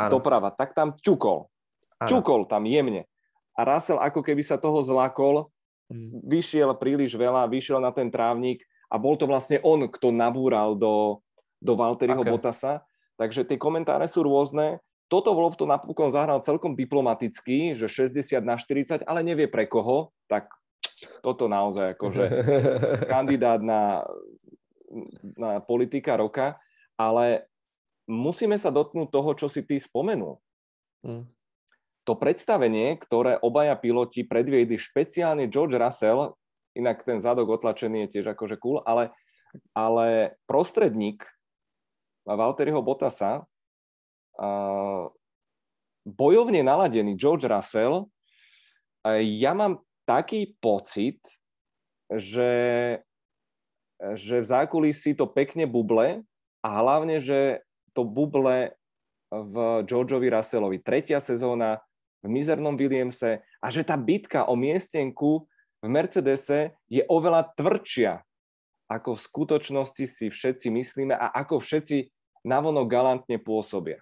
ano. 0.00 0.16
doprava, 0.16 0.48
tak 0.48 0.72
tam 0.72 0.96
ťukol. 0.96 1.52
Ano. 2.00 2.08
Ťukol 2.08 2.48
tam 2.48 2.64
jemne 2.64 3.04
a 3.52 3.60
Russell 3.68 4.00
ako 4.00 4.24
keby 4.24 4.40
sa 4.40 4.56
toho 4.56 4.80
zlakol, 4.80 5.52
mm. 5.92 6.24
vyšiel 6.24 6.72
príliš 6.80 7.12
veľa, 7.16 7.48
vyšiel 7.48 7.78
na 7.80 7.92
ten 7.92 8.08
trávnik 8.08 8.64
a 8.88 8.96
bol 8.96 9.16
to 9.16 9.28
vlastne 9.28 9.60
on, 9.60 9.88
kto 9.88 10.08
nabúral 10.12 10.76
do, 10.76 11.20
do 11.60 11.76
Valtteriho 11.76 12.24
okay. 12.24 12.32
Bottasa. 12.32 12.84
Takže 13.20 13.44
tie 13.44 13.60
komentáre 13.60 14.08
sú 14.08 14.24
rôzne. 14.24 14.80
Toto 15.12 15.36
Wolf 15.36 15.60
to 15.60 15.68
napokon 15.68 16.08
zahral 16.08 16.40
celkom 16.40 16.72
diplomaticky, 16.72 17.76
že 17.76 17.84
60 17.84 18.40
na 18.40 18.56
40, 18.56 19.04
ale 19.04 19.20
nevie 19.20 19.44
pre 19.44 19.68
koho, 19.68 20.08
tak 20.24 20.48
toto 21.20 21.44
naozaj 21.52 21.92
akože 22.00 22.24
kandidát 23.12 23.60
na, 23.60 24.08
na 25.36 25.60
politika 25.60 26.16
roka, 26.16 26.56
ale 26.96 27.44
musíme 28.08 28.56
sa 28.56 28.72
dotknúť 28.72 29.08
toho, 29.12 29.30
čo 29.36 29.46
si 29.52 29.60
ty 29.60 29.76
spomenul. 29.76 30.40
Mm 31.04 31.28
to 32.02 32.18
predstavenie, 32.18 32.98
ktoré 32.98 33.38
obaja 33.38 33.78
piloti 33.78 34.26
predviedli, 34.26 34.74
špeciálne 34.74 35.46
George 35.46 35.78
Russell, 35.78 36.34
inak 36.74 37.06
ten 37.06 37.22
zadok 37.22 37.60
otlačený 37.60 38.06
je 38.06 38.18
tiež 38.18 38.34
akože 38.34 38.58
cool, 38.58 38.82
ale, 38.82 39.14
ale 39.76 40.38
prostredník 40.50 41.22
Valtteriho 42.26 42.82
Bottasa, 42.82 43.46
uh, 44.38 45.04
bojovne 46.02 46.62
naladený 46.66 47.14
George 47.14 47.46
Russell, 47.46 48.10
uh, 49.06 49.20
ja 49.22 49.54
mám 49.54 49.82
taký 50.02 50.58
pocit, 50.58 51.22
že, 52.10 52.52
že 54.18 54.36
v 54.42 54.46
zákulisí 54.46 55.14
to 55.14 55.30
pekne 55.30 55.70
buble 55.70 56.26
a 56.62 56.68
hlavne, 56.82 57.22
že 57.22 57.62
to 57.94 58.02
buble 58.02 58.74
v 59.32 59.54
Georgeovi 59.88 60.28
Russellovi. 60.28 60.78
Tretia 60.84 61.16
sezóna 61.22 61.80
v 62.22 62.28
mizernom 62.30 62.78
Williamse 62.78 63.42
a 63.62 63.66
že 63.70 63.82
tá 63.82 63.98
bitka 63.98 64.46
o 64.46 64.54
miestenku 64.54 65.46
v 65.82 65.86
Mercedese 65.90 66.78
je 66.86 67.02
oveľa 67.10 67.50
tvrdšia, 67.58 68.22
ako 68.86 69.18
v 69.18 69.24
skutočnosti 69.26 70.04
si 70.06 70.26
všetci 70.30 70.70
myslíme 70.70 71.14
a 71.18 71.34
ako 71.42 71.58
všetci 71.58 72.06
navono 72.44 72.84
galantně 72.84 73.38
pôsobia. 73.38 73.98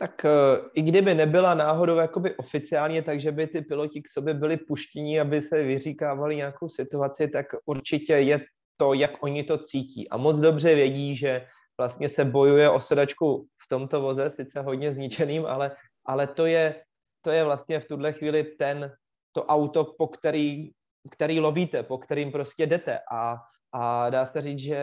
Tak 0.00 0.24
uh, 0.24 0.68
i 0.74 0.82
kdyby 0.82 1.14
nebyla 1.14 1.54
náhodou 1.54 1.96
jakoby 1.96 2.34
oficiálně, 2.36 3.02
takže 3.02 3.32
by 3.32 3.46
ty 3.46 3.60
piloti 3.62 4.02
k 4.02 4.08
sobě 4.08 4.34
byli 4.34 4.56
puštění, 4.56 5.20
aby 5.20 5.42
se 5.42 5.62
vyříkávali 5.62 6.36
nějakou 6.36 6.68
situaci, 6.68 7.28
tak 7.28 7.46
určitě 7.66 8.12
je 8.12 8.40
to, 8.76 8.94
jak 8.94 9.22
oni 9.22 9.44
to 9.44 9.58
cítí. 9.58 10.08
A 10.08 10.16
moc 10.16 10.38
dobře 10.38 10.74
vědí, 10.74 11.16
že 11.16 11.46
vlastně 11.78 12.08
se 12.08 12.24
bojuje 12.24 12.70
o 12.70 12.80
sedačku 12.80 13.46
v 13.64 13.68
tomto 13.68 14.00
voze, 14.00 14.30
sice 14.30 14.60
hodně 14.60 14.94
zničeným, 14.94 15.46
ale 15.46 15.76
ale 16.06 16.26
to 16.26 16.46
je, 16.46 16.82
to 17.24 17.30
je 17.30 17.44
vlastně 17.44 17.80
v 17.80 17.86
tuhle 17.86 18.12
chvíli 18.12 18.44
ten, 18.44 18.92
to 19.32 19.44
auto, 19.44 19.84
po 19.84 20.08
který, 20.08 20.70
který 21.10 21.40
lovíte, 21.40 21.82
po 21.82 21.98
kterým 21.98 22.32
prostě 22.32 22.66
jdete 22.66 22.98
a, 23.12 23.36
a 23.72 24.10
dá 24.10 24.26
se 24.26 24.42
říct, 24.42 24.58
že 24.58 24.82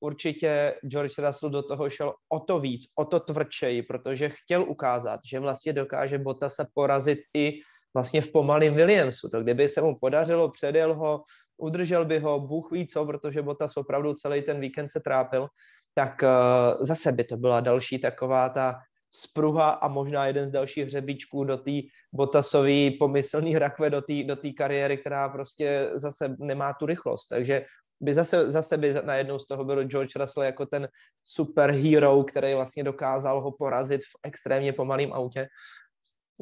určitě 0.00 0.74
George 0.86 1.18
Russell 1.18 1.50
do 1.50 1.62
toho 1.62 1.90
šel 1.90 2.14
o 2.28 2.40
to 2.40 2.60
víc, 2.60 2.86
o 2.98 3.04
to 3.04 3.20
tvrdšej, 3.20 3.82
protože 3.82 4.28
chtěl 4.28 4.62
ukázat, 4.62 5.20
že 5.30 5.40
vlastně 5.40 5.72
dokáže 5.72 6.18
Bota 6.18 6.48
se 6.48 6.66
porazit 6.74 7.18
i 7.36 7.52
vlastně 7.94 8.22
v 8.22 8.32
pomalém 8.32 8.74
Williamsu. 8.74 9.28
To 9.28 9.42
kdyby 9.42 9.68
se 9.68 9.80
mu 9.80 9.96
podařilo, 10.00 10.50
předjel 10.50 10.94
ho, 10.94 11.22
udržel 11.60 12.04
by 12.04 12.18
ho, 12.18 12.40
Bůh 12.40 12.72
ví 12.72 12.86
co, 12.86 13.06
protože 13.06 13.42
Bottas 13.42 13.76
opravdu 13.76 14.14
celý 14.14 14.42
ten 14.42 14.60
víkend 14.60 14.88
se 14.88 15.00
trápil, 15.00 15.48
tak 15.94 16.22
uh, 16.22 16.86
zase 16.86 17.12
by 17.12 17.24
to 17.24 17.36
byla 17.36 17.60
další 17.60 17.98
taková 17.98 18.48
ta 18.48 18.80
spruha 19.10 19.70
a 19.70 19.88
možná 19.88 20.26
jeden 20.26 20.48
z 20.48 20.52
dalších 20.52 20.84
hřebíčků 20.84 21.44
do 21.44 21.56
té 21.56 21.72
Botasové 22.12 22.90
pomyslný 22.98 23.58
rakve 23.58 23.90
do 23.90 24.02
té 24.02 24.24
do 24.24 24.36
kariéry, 24.56 24.98
která 24.98 25.28
prostě 25.28 25.90
zase 25.94 26.36
nemá 26.38 26.74
tu 26.74 26.86
rychlost. 26.86 27.28
Takže 27.28 27.64
by 28.00 28.14
zase, 28.14 28.50
zase 28.50 28.76
by 28.76 28.94
najednou 29.04 29.38
z 29.38 29.46
toho 29.46 29.64
byl 29.64 29.84
George 29.84 30.16
Russell 30.16 30.44
jako 30.44 30.66
ten 30.66 30.88
superhero, 31.24 32.24
který 32.24 32.54
vlastně 32.54 32.84
dokázal 32.84 33.40
ho 33.40 33.52
porazit 33.52 34.00
v 34.00 34.16
extrémně 34.22 34.72
pomalém 34.72 35.12
autě. 35.12 35.48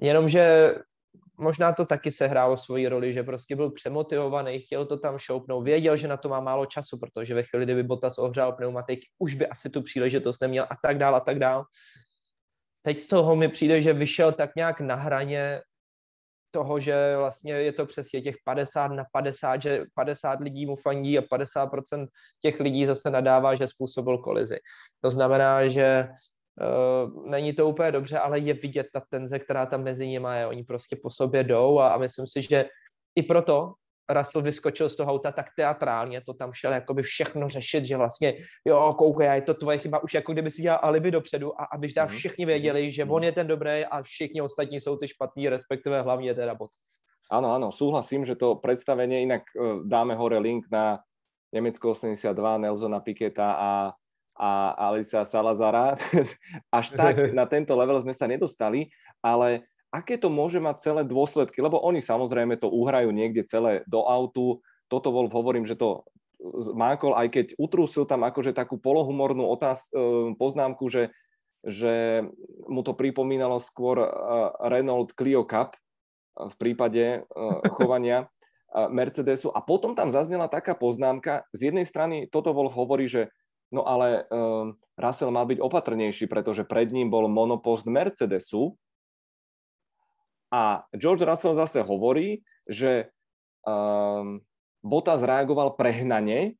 Jenomže 0.03 0.75
možná 1.39 1.73
to 1.73 1.87
taky 1.87 2.13
sehrálo 2.13 2.57
svoji 2.57 2.89
roli, 2.89 3.13
že 3.13 3.23
prostě 3.23 3.57
byl 3.57 3.71
přemotivovaný, 3.71 4.61
chtěl 4.61 4.87
to 4.87 4.99
tam 4.99 5.19
šoupnout, 5.19 5.65
věděl, 5.65 5.97
že 5.97 6.09
na 6.09 6.17
to 6.17 6.29
má 6.29 6.41
málo 6.41 6.67
času, 6.67 6.99
protože 6.99 7.35
ve 7.35 7.43
chvíli, 7.43 7.65
kdyby 7.65 7.83
Bottas 7.83 8.19
ohřál 8.19 8.53
pneumatiky, 8.53 9.07
už 9.19 9.35
by 9.35 9.47
asi 9.47 9.71
tu 9.71 9.83
příležitost 9.83 10.41
neměl 10.41 10.67
a 10.71 10.77
tak 10.83 10.99
dál 10.99 11.15
a 11.15 11.21
tak 11.21 11.39
dál 11.39 11.65
teď 12.88 13.01
z 13.01 13.07
toho 13.07 13.37
mi 13.37 13.48
přijde, 13.48 13.83
že 13.83 13.92
vyšel 13.92 14.33
tak 14.33 14.51
nějak 14.57 14.81
na 14.81 14.94
hraně 14.94 15.61
toho, 16.51 16.81
že 16.81 17.16
vlastně 17.16 17.53
je 17.53 17.72
to 17.72 17.87
přesně 17.87 18.20
těch 18.20 18.37
50 18.44 18.88
na 18.88 19.05
50, 19.12 19.62
že 19.62 19.85
50 19.94 20.40
lidí 20.40 20.66
mu 20.66 20.77
fandí 20.77 21.18
a 21.18 21.22
50% 21.22 22.07
těch 22.42 22.61
lidí 22.61 22.87
zase 22.87 23.11
nadává, 23.11 23.55
že 23.55 23.68
způsobil 23.68 24.18
kolizi. 24.18 24.59
To 25.01 25.11
znamená, 25.11 25.68
že 25.68 26.09
uh, 26.09 27.29
není 27.31 27.53
to 27.53 27.68
úplně 27.68 27.92
dobře, 27.92 28.18
ale 28.18 28.38
je 28.38 28.55
vidět 28.55 28.87
ta 28.92 29.03
tenze, 29.11 29.38
která 29.38 29.66
tam 29.66 29.85
mezi 29.85 30.09
nimi 30.09 30.29
je. 30.38 30.46
Oni 30.46 30.64
prostě 30.64 30.96
po 30.96 31.11
sobě 31.11 31.44
jdou 31.44 31.79
a, 31.79 31.88
a 31.88 31.98
myslím 31.98 32.27
si, 32.27 32.42
že 32.42 32.64
i 33.14 33.22
proto 33.22 33.72
Russell 34.09 34.42
vyskočil 34.42 34.88
z 34.88 34.97
toho 34.97 35.12
auta 35.12 35.33
tak 35.33 35.47
teatrálně, 35.57 36.21
to 36.21 36.35
tam 36.35 36.53
šel 36.53 36.73
jakoby 36.73 37.03
všechno 37.03 37.49
řešit, 37.49 37.85
že 37.85 37.97
vlastně, 37.97 38.35
jo, 38.64 38.94
koukej, 38.99 39.35
je 39.35 39.42
to 39.42 39.55
tvoje 39.55 39.79
chyba, 39.79 40.03
už 40.03 40.14
jako 40.14 40.33
kdyby 40.33 40.51
si 40.51 40.62
dělal 40.62 40.81
alibi 40.83 41.11
dopředu 41.11 41.61
a 41.61 41.64
aby 41.64 41.92
tam 41.92 42.09
mhm. 42.09 42.16
všichni 42.16 42.47
věděli, 42.47 42.90
že 42.90 43.05
on 43.05 43.25
je 43.25 43.33
ten 43.33 43.47
dobrý 43.47 43.85
a 43.85 44.03
všichni 44.03 44.42
ostatní 44.42 44.81
jsou 44.81 44.97
ty 44.97 45.09
špatní, 45.09 45.49
respektive 45.49 46.03
hlavně 46.03 46.35
teda 46.35 46.55
Bottas. 46.55 46.99
Áno, 47.29 47.53
áno, 47.53 47.68
súhlasím, 47.68 48.25
že 48.25 48.40
to 48.40 48.57
predstavenie, 48.57 49.21
inak 49.29 49.44
e, 49.53 49.85
dáme 49.85 50.16
hore 50.16 50.40
link 50.40 50.64
na 50.73 51.05
Nemecko 51.53 51.92
82, 51.92 52.33
Nelsona 52.57 53.05
Piketa 53.05 53.53
a, 53.53 53.73
a 54.33 54.51
Alisa 54.88 55.29
Salazara. 55.29 55.92
Až 56.79 56.97
tak 56.97 57.21
na 57.38 57.44
tento 57.44 57.77
level 57.77 58.01
sme 58.01 58.16
sa 58.16 58.25
nedostali, 58.25 58.88
ale 59.21 59.68
aké 59.88 60.20
to 60.20 60.29
môže 60.29 60.61
mať 60.61 60.77
celé 60.85 61.03
dôsledky, 61.05 61.64
lebo 61.64 61.81
oni 61.81 62.05
samozrejme 62.05 62.61
to 62.61 62.68
uhrajú 62.68 63.09
niekde 63.09 63.48
celé 63.48 63.85
do 63.88 64.05
autu. 64.05 64.61
Toto 64.88 65.12
Wolf 65.12 65.33
hovorím, 65.33 65.64
že 65.64 65.77
to 65.77 66.05
mákol, 66.77 67.16
aj 67.18 67.29
keď 67.35 67.46
utrúsil 67.59 68.07
tam 68.07 68.22
akože 68.24 68.55
takú 68.55 68.79
polohumornú 68.79 69.48
otáz, 69.48 69.90
e, 69.90 70.33
poznámku, 70.38 70.87
že, 70.87 71.11
že 71.66 72.24
mu 72.70 72.87
to 72.87 72.94
pripomínalo 72.94 73.59
skôr 73.59 73.98
e, 73.98 74.09
Renault 74.70 75.12
Clio 75.18 75.42
Cup 75.42 75.74
v 76.38 76.55
prípade 76.57 77.05
e, 77.05 77.18
chovania 77.77 78.31
Mercedesu. 78.68 79.48
A 79.48 79.64
potom 79.64 79.96
tam 79.96 80.12
zaznela 80.12 80.44
taká 80.44 80.77
poznámka, 80.77 81.48
z 81.57 81.72
jednej 81.72 81.88
strany 81.88 82.29
toto 82.29 82.53
Wolf 82.53 82.77
hovorí, 82.77 83.09
že 83.09 83.33
no 83.72 83.81
ale 83.88 84.29
Russell 85.01 85.33
mal 85.33 85.48
byť 85.48 85.57
opatrnejší, 85.57 86.29
pretože 86.29 86.68
pred 86.68 86.92
ním 86.92 87.09
bol 87.09 87.33
monopost 87.33 87.88
Mercedesu, 87.88 88.77
a 90.49 90.85
George 90.97 91.25
Russell 91.25 91.57
zase 91.57 91.85
hovorí, 91.85 92.41
že 92.65 93.12
um, 93.64 94.41
Bottas 94.81 95.20
reagoval 95.20 95.77
prehnane 95.77 96.57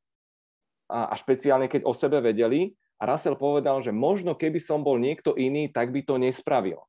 a, 0.89 1.13
a 1.13 1.15
špeciálne 1.17 1.69
keď 1.69 1.89
o 1.89 1.93
sebe 1.97 2.21
vedeli 2.21 2.77
a 3.01 3.09
Russell 3.09 3.39
povedal, 3.39 3.81
že 3.81 3.95
možno 3.95 4.35
keby 4.35 4.59
som 4.59 4.83
bol 4.83 4.99
niekto 4.99 5.33
iný, 5.39 5.71
tak 5.71 5.95
by 5.95 6.03
to 6.03 6.19
nespravil. 6.19 6.83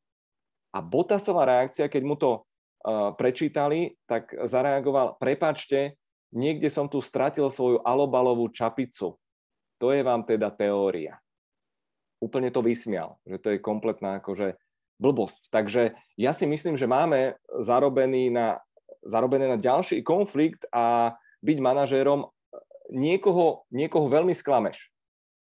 A 0.75 0.81
Bottasová 0.81 1.45
reakcia, 1.45 1.89
keď 1.89 2.03
mu 2.03 2.15
to 2.17 2.41
uh, 2.41 3.13
prečítali, 3.13 3.95
tak 4.09 4.33
zareagoval, 4.33 5.17
prepačte, 5.21 5.97
niekde 6.33 6.69
som 6.69 6.89
tu 6.89 7.01
stratil 7.01 7.49
svoju 7.49 7.81
alobalovú 7.81 8.49
čapicu. 8.53 9.17
To 9.79 9.87
je 9.95 10.01
vám 10.03 10.27
teda 10.27 10.51
teória. 10.51 11.17
úplne 12.19 12.51
to 12.51 12.59
vysmial, 12.59 13.15
že 13.23 13.39
to 13.39 13.47
je 13.55 13.63
kompletná 13.63 14.19
akože 14.19 14.59
blbosť. 14.99 15.49
Takže 15.49 15.95
ja 16.19 16.31
si 16.35 16.45
myslím, 16.45 16.75
že 16.75 16.85
máme 16.85 17.39
zarobený 17.63 18.29
na, 18.29 18.59
zarobené 19.01 19.47
na 19.47 19.55
ďalší 19.55 20.03
konflikt 20.03 20.67
a 20.69 21.15
byť 21.39 21.57
manažérom 21.63 22.27
niekoho, 22.91 23.63
niekoho 23.71 24.11
veľmi 24.11 24.35
sklameš. 24.35 24.91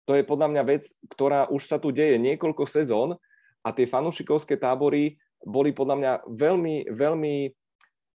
To 0.05 0.13
je 0.13 0.27
podľa 0.27 0.53
mňa 0.53 0.63
vec, 0.69 0.85
ktorá 1.09 1.49
už 1.49 1.65
sa 1.65 1.81
tu 1.81 1.95
deje 1.95 2.21
niekoľko 2.21 2.69
sezón 2.69 3.17
a 3.65 3.69
tie 3.73 3.89
fanúšikovské 3.89 4.61
tábory 4.61 5.17
boli 5.41 5.73
podľa 5.73 5.97
mňa 5.97 6.13
veľmi, 6.29 6.93
veľmi 6.93 7.35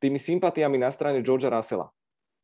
tými 0.02 0.18
sympatiami 0.18 0.78
na 0.80 0.90
strane 0.90 1.22
Georgia 1.22 1.52
Russella. 1.52 1.90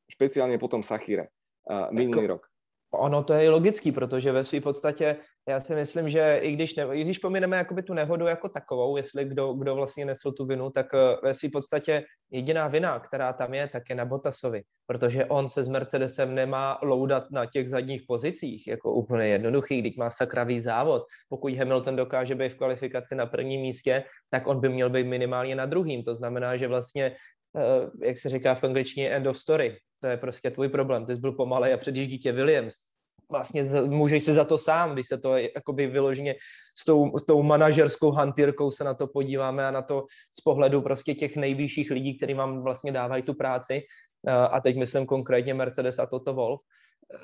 Špeciálne 0.07 0.61
potom 0.61 0.85
Sachire 0.85 1.33
uh, 1.67 1.89
minulý 1.91 2.39
rok. 2.39 2.47
Ono 2.93 3.25
to 3.25 3.33
je 3.33 3.51
logický, 3.51 3.93
protože 3.93 4.33
ve 4.33 4.45
své 4.45 4.61
podstatě 4.61 5.17
já 5.49 5.61
si 5.61 5.75
myslím, 5.75 6.09
že 6.09 6.39
i 6.43 6.53
když, 6.53 6.77
ne, 6.77 6.87
i 6.93 7.05
když 7.05 7.19
pomineme 7.19 7.57
jakoby 7.57 7.83
tu 7.83 7.95
nehodu 7.95 8.27
jako 8.27 8.49
takovou, 8.49 8.97
jestli 8.97 9.25
kdo, 9.25 9.53
kdo 9.53 9.75
vlastně 9.75 10.05
nesl 10.05 10.33
tu 10.33 10.47
vinu, 10.47 10.71
tak 10.71 10.87
eh, 10.95 11.17
ve 11.23 11.35
své 11.35 11.49
podstatě 11.53 12.05
jediná 12.31 12.69
vina, 12.69 13.01
která 13.01 13.33
tam 13.33 13.55
je, 13.55 13.69
tak 13.69 13.83
je 13.91 13.95
na 13.95 14.05
Botasovi, 14.05 14.63
protože 14.87 15.25
on 15.25 15.49
se 15.49 15.65
s 15.65 15.69
Mercedesem 15.69 16.35
nemá 16.35 16.79
loudat 16.83 17.31
na 17.31 17.47
těch 17.47 17.69
zadních 17.69 18.03
pozicích, 18.09 18.67
jako 18.67 18.93
úplně 18.93 19.27
jednoduchý, 19.29 19.81
když 19.81 19.97
má 19.97 20.11
sakravý 20.11 20.61
závod. 20.61 21.03
Pokud 21.29 21.55
Hamilton 21.55 21.97
dokáže 21.97 22.35
být 22.35 22.53
v 22.53 22.57
kvalifikaci 22.57 23.15
na 23.15 23.27
prvním 23.27 23.61
místě, 23.61 24.05
tak 24.31 24.47
on 24.47 24.61
by 24.61 24.69
měl 24.69 24.91
být 24.91 25.05
minimálně 25.05 25.55
na 25.55 25.67
druhým. 25.67 26.03
To 26.03 26.15
znamená, 26.15 26.57
že 26.57 26.69
vlastně, 26.69 27.17
eh, 27.57 28.07
jak 28.07 28.19
se 28.19 28.29
říká 28.29 28.55
v 28.55 28.65
angličtině, 28.65 29.11
end 29.11 29.27
of 29.27 29.39
story 29.39 29.77
to 30.03 30.07
je 30.07 30.17
prostě 30.17 30.51
tvůj 30.51 30.69
problém, 30.69 31.07
ty 31.07 31.15
jsi 31.15 31.21
byl 31.21 31.33
pomalej 31.33 31.75
a 31.75 31.77
předjíždí 31.77 32.19
tě 32.19 32.33
Williams. 32.33 32.92
Vlastně 33.33 33.65
můžeš 33.89 34.25
si 34.25 34.35
za 34.35 34.45
to 34.45 34.59
sám, 34.59 34.93
když 34.93 35.07
se 35.07 35.19
to 35.19 35.37
jakoby 35.37 35.87
vyloženě 35.87 36.35
s 36.79 36.85
tou, 36.85 37.19
s 37.19 37.27
tou 37.27 37.43
manažerskou 37.43 38.11
hantýrkou 38.11 38.71
se 38.71 38.85
na 38.85 38.95
to 38.95 39.07
podíváme 39.07 39.67
a 39.67 39.71
na 39.71 39.83
to 39.83 40.05
z 40.39 40.41
pohledu 40.41 40.83
prostě 40.83 41.15
těch 41.15 41.37
nejvyšších 41.37 41.91
lidí, 41.91 42.17
kteří 42.17 42.35
vám 42.35 42.63
vlastně 42.63 42.93
dávají 42.93 43.23
tu 43.23 43.35
práci. 43.35 43.83
A 44.29 44.61
teď 44.61 44.77
myslím 44.77 45.07
konkrétně 45.07 45.55
Mercedes 45.55 45.99
a 45.99 46.07
Toto 46.07 46.35
Wolf. 46.35 46.61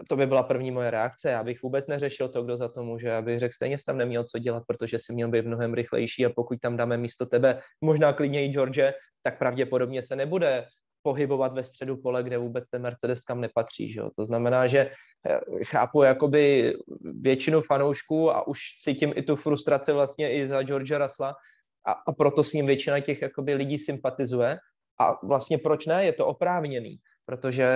To 0.08 0.16
by 0.16 0.26
byla 0.26 0.42
první 0.42 0.70
moje 0.70 0.90
reakce. 0.90 1.30
Já 1.30 1.44
bych 1.44 1.62
vůbec 1.62 1.86
neřešil 1.86 2.28
to, 2.28 2.42
kdo 2.42 2.56
za 2.56 2.68
to 2.68 2.82
může. 2.82 3.08
Já 3.08 3.22
bych 3.22 3.38
řekl, 3.38 3.54
stejně 3.54 3.78
jsi 3.78 3.84
tam 3.84 3.98
neměl 3.98 4.24
co 4.24 4.38
dělat, 4.38 4.62
protože 4.66 4.98
si 4.98 5.14
měl 5.14 5.28
být 5.28 5.46
mnohem 5.46 5.74
rychlejší 5.74 6.26
a 6.26 6.30
pokud 6.36 6.58
tam 6.60 6.76
dáme 6.76 6.96
místo 6.96 7.26
tebe 7.26 7.60
možná 7.80 8.12
klidně 8.12 8.44
i 8.44 8.48
George, 8.48 8.92
tak 9.22 9.38
pravděpodobně 9.38 10.02
se 10.02 10.16
nebude 10.16 10.66
pohybovat 11.08 11.52
ve 11.52 11.64
středu 11.64 11.96
pole, 11.96 12.22
kde 12.22 12.38
vůbec 12.38 12.68
ten 12.68 12.82
Mercedes 12.82 13.20
kam 13.20 13.40
nepatří. 13.40 13.92
Že 13.92 14.00
jo? 14.00 14.10
To 14.16 14.24
znamená, 14.24 14.66
že 14.66 14.78
eh, 14.78 15.64
chápu 15.64 16.02
jakoby 16.02 16.74
většinu 17.00 17.60
fanoušků 17.60 18.30
a 18.30 18.46
už 18.46 18.60
cítím 18.84 19.12
i 19.16 19.22
tu 19.22 19.36
frustraci 19.36 19.92
vlastně 19.92 20.32
i 20.32 20.46
za 20.46 20.62
George 20.62 20.92
Russella 20.92 21.34
a, 21.86 21.92
a 21.92 22.12
proto 22.12 22.44
s 22.44 22.52
ním 22.52 22.66
většina 22.66 23.00
těch 23.00 23.22
jakoby 23.22 23.54
lidí 23.54 23.78
sympatizuje. 23.78 24.58
A 25.00 25.26
vlastně 25.26 25.58
proč 25.58 25.86
ne? 25.86 26.04
Je 26.04 26.12
to 26.12 26.26
oprávněný, 26.26 27.00
protože 27.24 27.66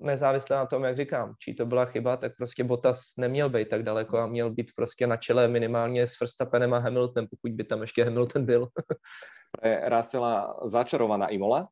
nezávisle 0.00 0.56
na 0.56 0.66
tom, 0.66 0.84
jak 0.84 0.96
říkám, 0.96 1.34
či 1.40 1.54
to 1.54 1.66
byla 1.66 1.84
chyba, 1.84 2.16
tak 2.16 2.36
prostě 2.36 2.64
Bottas 2.64 3.16
neměl 3.18 3.48
být 3.48 3.68
tak 3.68 3.82
daleko 3.82 4.18
a 4.18 4.26
měl 4.26 4.50
být 4.50 4.76
prostě 4.76 5.06
na 5.06 5.16
čele 5.16 5.48
minimálně 5.48 6.08
s 6.08 6.20
Verstappenem 6.20 6.74
a 6.74 6.78
Hamiltonem, 6.78 7.28
pokud 7.30 7.52
by 7.52 7.64
tam 7.64 7.80
ještě 7.80 8.04
Hamilton 8.04 8.44
byl. 8.44 8.68
Russella 9.96 10.60
začarovaná 10.64 11.28
Imola, 11.28 11.68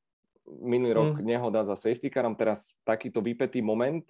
minulý 0.47 0.93
rok 0.93 1.13
mm. 1.19 1.25
nehoda 1.25 1.63
za 1.63 1.79
safety 1.79 2.11
carom, 2.11 2.35
teraz 2.35 2.75
takýto 2.83 3.23
vypetý 3.23 3.63
moment 3.63 4.03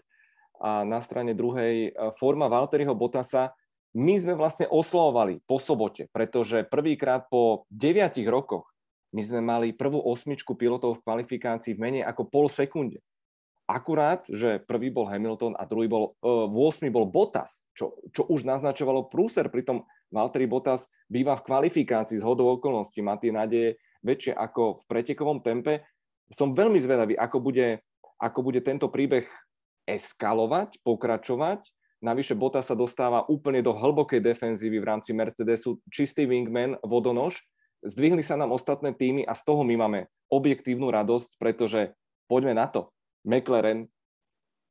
a 0.62 0.86
na 0.86 1.02
strane 1.02 1.34
druhej 1.34 1.90
e, 1.90 2.10
forma 2.16 2.46
Valtteriho 2.46 2.94
Botasa. 2.94 3.52
My 3.92 4.16
sme 4.16 4.32
vlastne 4.32 4.64
oslovovali 4.72 5.44
po 5.44 5.60
sobote, 5.60 6.08
pretože 6.08 6.64
prvýkrát 6.64 7.28
po 7.28 7.68
deviatich 7.68 8.24
rokoch 8.24 8.72
my 9.12 9.20
sme 9.20 9.44
mali 9.44 9.76
prvú 9.76 10.00
osmičku 10.00 10.56
pilotov 10.56 10.96
v 10.96 11.04
kvalifikácii 11.04 11.76
v 11.76 11.82
menej 11.82 12.02
ako 12.08 12.22
pol 12.32 12.48
sekunde. 12.48 13.04
Akurát, 13.68 14.24
že 14.26 14.64
prvý 14.64 14.88
bol 14.88 15.06
Hamilton 15.06 15.54
a 15.54 15.68
druhý 15.68 15.86
bol, 15.86 16.16
uh, 16.24 16.48
e, 16.48 16.88
8 16.88 16.88
bol 16.88 17.04
Bottas, 17.08 17.68
čo, 17.76 18.00
čo 18.10 18.26
už 18.26 18.48
naznačovalo 18.48 19.12
prúser, 19.12 19.52
pritom 19.52 19.84
Valtteri 20.08 20.48
Bottas 20.48 20.88
býva 21.08 21.36
v 21.38 21.46
kvalifikácii 21.46 22.20
z 22.20 22.26
hodou 22.26 22.52
okolností, 22.58 23.00
má 23.00 23.16
tie 23.20 23.32
nádeje 23.32 23.80
väčšie 24.02 24.34
ako 24.34 24.82
v 24.82 24.84
pretekovom 24.90 25.40
tempe 25.40 25.86
som 26.32 26.56
veľmi 26.56 26.80
zvedavý, 26.80 27.14
ako 27.14 27.38
bude, 27.38 27.80
ako 28.18 28.40
bude 28.40 28.60
tento 28.64 28.88
príbeh 28.88 29.28
eskalovať, 29.84 30.80
pokračovať. 30.80 31.68
Navyše 32.02 32.34
Bota 32.34 32.58
sa 32.64 32.74
dostáva 32.74 33.22
úplne 33.30 33.62
do 33.62 33.70
hlbokej 33.70 34.18
defenzívy 34.18 34.82
v 34.82 34.88
rámci 34.88 35.14
Mercedesu, 35.14 35.78
čistý 35.86 36.26
wingman, 36.26 36.74
vodonož. 36.82 37.38
Zdvihli 37.82 38.26
sa 38.26 38.34
nám 38.34 38.50
ostatné 38.50 38.94
týmy 38.94 39.22
a 39.22 39.34
z 39.34 39.42
toho 39.46 39.62
my 39.62 39.74
máme 39.78 40.00
objektívnu 40.30 40.90
radosť, 40.90 41.38
pretože 41.38 41.94
poďme 42.26 42.58
na 42.58 42.66
to. 42.66 42.90
McLaren, 43.22 43.86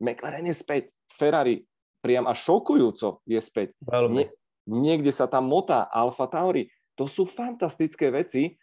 McLaren 0.01 0.47
je 0.47 0.55
späť. 0.55 0.84
Ferrari 1.07 1.64
priam 2.01 2.28
až 2.28 2.43
šokujúco 2.43 3.22
je 3.30 3.39
späť. 3.39 3.76
Veľmi. 3.86 4.16
Nie, 4.16 4.28
niekde 4.68 5.12
sa 5.14 5.30
tam 5.30 5.47
motá 5.47 5.88
Alfa 5.88 6.28
Tauri. 6.28 6.68
To 6.99 7.07
sú 7.07 7.24
fantastické 7.24 8.12
veci 8.12 8.59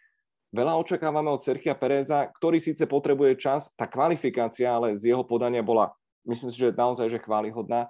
Veľa 0.49 0.81
očakávame 0.81 1.29
od 1.29 1.45
Serchia 1.45 1.77
Pereza, 1.77 2.25
ktorý 2.25 2.57
síce 2.57 2.89
potrebuje 2.89 3.37
čas, 3.37 3.69
tá 3.77 3.85
kvalifikácia, 3.85 4.65
ale 4.65 4.97
z 4.97 5.13
jeho 5.13 5.21
podania 5.21 5.61
bola, 5.61 5.93
myslím 6.25 6.49
si, 6.49 6.57
že 6.57 6.73
naozaj 6.73 7.05
že 7.05 7.21
chválihodná. 7.21 7.85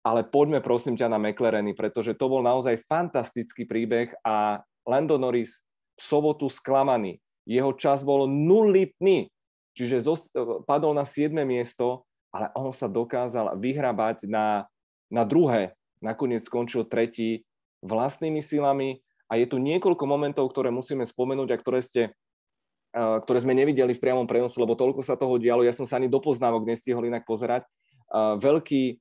Ale 0.00 0.24
poďme 0.24 0.62
prosím 0.62 0.94
ťa 0.96 1.10
na 1.10 1.18
McLareny, 1.20 1.74
pretože 1.74 2.16
to 2.16 2.30
bol 2.30 2.40
naozaj 2.40 2.78
fantastický 2.86 3.66
príbeh 3.66 4.14
a 4.22 4.62
Lando 4.86 5.20
Norris 5.20 5.60
v 5.98 6.00
sobotu 6.00 6.48
sklamaný. 6.48 7.20
Jeho 7.44 7.74
čas 7.76 8.06
bol 8.06 8.24
nulitný, 8.30 9.28
čiže 9.74 10.00
padol 10.64 10.96
na 10.96 11.04
7. 11.04 11.34
miesto, 11.44 12.06
ale 12.30 12.54
on 12.54 12.70
sa 12.70 12.86
dokázal 12.86 13.58
vyhrabať 13.58 14.30
na, 14.30 14.70
na 15.10 15.26
druhé. 15.26 15.74
Nakoniec 16.00 16.46
skončil 16.46 16.86
tretí 16.86 17.44
vlastnými 17.82 18.40
silami, 18.40 19.02
a 19.30 19.38
je 19.38 19.46
tu 19.46 19.62
niekoľko 19.62 20.04
momentov, 20.10 20.50
ktoré 20.50 20.74
musíme 20.74 21.06
spomenúť 21.06 21.48
a 21.54 21.60
ktoré 21.60 21.80
ste 21.80 22.02
ktoré 22.90 23.38
sme 23.38 23.54
nevideli 23.54 23.94
v 23.94 24.02
priamom 24.02 24.26
prenose, 24.26 24.58
lebo 24.58 24.74
toľko 24.74 25.06
sa 25.06 25.14
toho 25.14 25.38
dialo. 25.38 25.62
Ja 25.62 25.70
som 25.70 25.86
sa 25.86 26.02
ani 26.02 26.10
do 26.10 26.18
poznávok 26.18 26.66
nestihol 26.66 27.06
inak 27.06 27.22
pozerať. 27.22 27.62
Veľký 28.42 28.98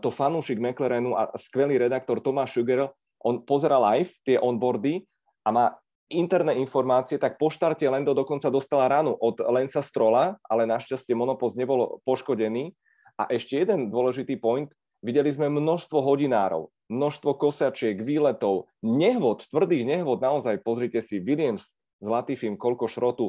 to 0.00 0.08
fanúšik 0.08 0.56
McLarenu 0.56 1.12
a 1.12 1.28
skvelý 1.36 1.76
redaktor 1.76 2.24
Tomáš 2.24 2.56
Sugar, 2.56 2.88
on 3.20 3.44
pozera 3.44 3.76
live 3.76 4.08
tie 4.24 4.40
onboardy 4.40 5.04
a 5.44 5.52
má 5.52 5.76
interné 6.08 6.56
informácie, 6.64 7.20
tak 7.20 7.36
po 7.36 7.52
štarte 7.52 7.84
Lendo 7.84 8.16
dokonca 8.16 8.48
dostala 8.48 8.88
ránu 8.88 9.12
od 9.12 9.36
Lensa 9.52 9.84
Strola, 9.84 10.40
ale 10.48 10.64
našťastie 10.64 11.12
monopost 11.12 11.60
nebol 11.60 12.00
poškodený. 12.08 12.72
A 13.20 13.28
ešte 13.28 13.60
jeden 13.60 13.92
dôležitý 13.92 14.40
point, 14.40 14.72
Videli 15.00 15.32
sme 15.32 15.48
množstvo 15.48 15.96
hodinárov, 16.04 16.68
množstvo 16.90 17.38
kosačiek, 17.38 18.02
výletov, 18.02 18.66
nehvod, 18.82 19.46
tvrdých 19.46 19.86
nehvod, 19.86 20.18
naozaj 20.18 20.58
pozrite 20.66 20.98
si, 20.98 21.22
Williams, 21.22 21.78
zlatý 22.02 22.34
film, 22.34 22.58
koľko 22.58 22.90
šrotu, 22.90 23.26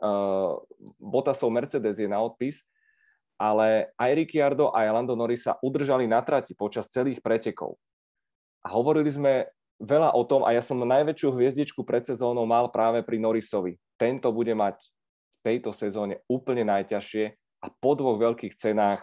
uh, 0.00 0.56
Bottasov 0.96 1.52
Mercedes 1.52 2.00
je 2.00 2.08
na 2.08 2.24
odpis, 2.24 2.64
ale 3.36 3.92
aj 4.00 4.10
Ricciardo 4.16 4.72
a 4.72 4.88
Lando 4.88 5.12
Norris 5.12 5.44
sa 5.44 5.60
udržali 5.60 6.08
na 6.08 6.24
trati 6.24 6.56
počas 6.56 6.88
celých 6.88 7.20
pretekov. 7.20 7.76
A 8.64 8.72
hovorili 8.72 9.10
sme 9.10 9.50
veľa 9.82 10.14
o 10.14 10.22
tom, 10.22 10.46
a 10.46 10.54
ja 10.54 10.62
som 10.62 10.78
najväčšiu 10.78 11.34
hviezdičku 11.34 11.82
pred 11.82 12.06
sezónou 12.06 12.46
mal 12.46 12.70
práve 12.70 13.02
pri 13.02 13.18
Norrisovi. 13.18 13.76
Tento 13.98 14.30
bude 14.30 14.54
mať 14.54 14.78
v 14.78 15.36
tejto 15.42 15.74
sezóne 15.74 16.22
úplne 16.30 16.62
najťažšie 16.62 17.24
a 17.62 17.66
po 17.82 17.98
dvoch 17.98 18.22
veľkých 18.22 18.54
cenách 18.54 19.02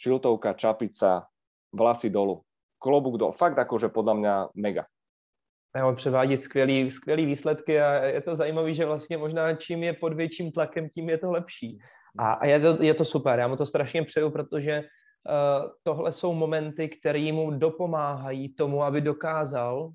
šiltovka, 0.00 0.56
čapica, 0.56 1.28
vlasy 1.76 2.08
dolu, 2.08 2.40
klobuk 2.80 3.20
dolu. 3.20 3.36
Fakt 3.36 3.60
akože 3.60 3.92
podľa 3.92 4.14
mňa 4.16 4.34
mega. 4.56 4.88
A 5.74 5.86
on 5.86 5.96
převádí 5.96 6.36
skvělý, 6.36 6.90
skvělý 6.90 7.26
výsledky 7.26 7.80
a 7.80 7.92
je 8.04 8.20
to 8.20 8.36
zajímavé, 8.36 8.74
že 8.74 8.86
vlastně 8.86 9.18
možná 9.18 9.54
čím 9.54 9.82
je 9.82 9.92
pod 9.92 10.12
větším 10.12 10.52
tlakem, 10.52 10.88
tím 10.88 11.08
je 11.08 11.18
to 11.18 11.30
lepší. 11.30 11.78
A, 12.18 12.32
a 12.32 12.46
je, 12.46 12.60
to, 12.60 12.82
je 12.82 12.94
to 12.94 13.04
super, 13.04 13.38
já 13.38 13.48
mu 13.48 13.56
to 13.56 13.66
strašně 13.66 14.02
přeju, 14.02 14.30
protože 14.30 14.82
uh, 14.82 15.70
tohle 15.82 16.12
jsou 16.12 16.34
momenty, 16.34 16.88
které 16.88 17.32
mu 17.32 17.50
dopomáhají 17.50 18.54
tomu, 18.54 18.82
aby 18.82 19.00
dokázal 19.00 19.90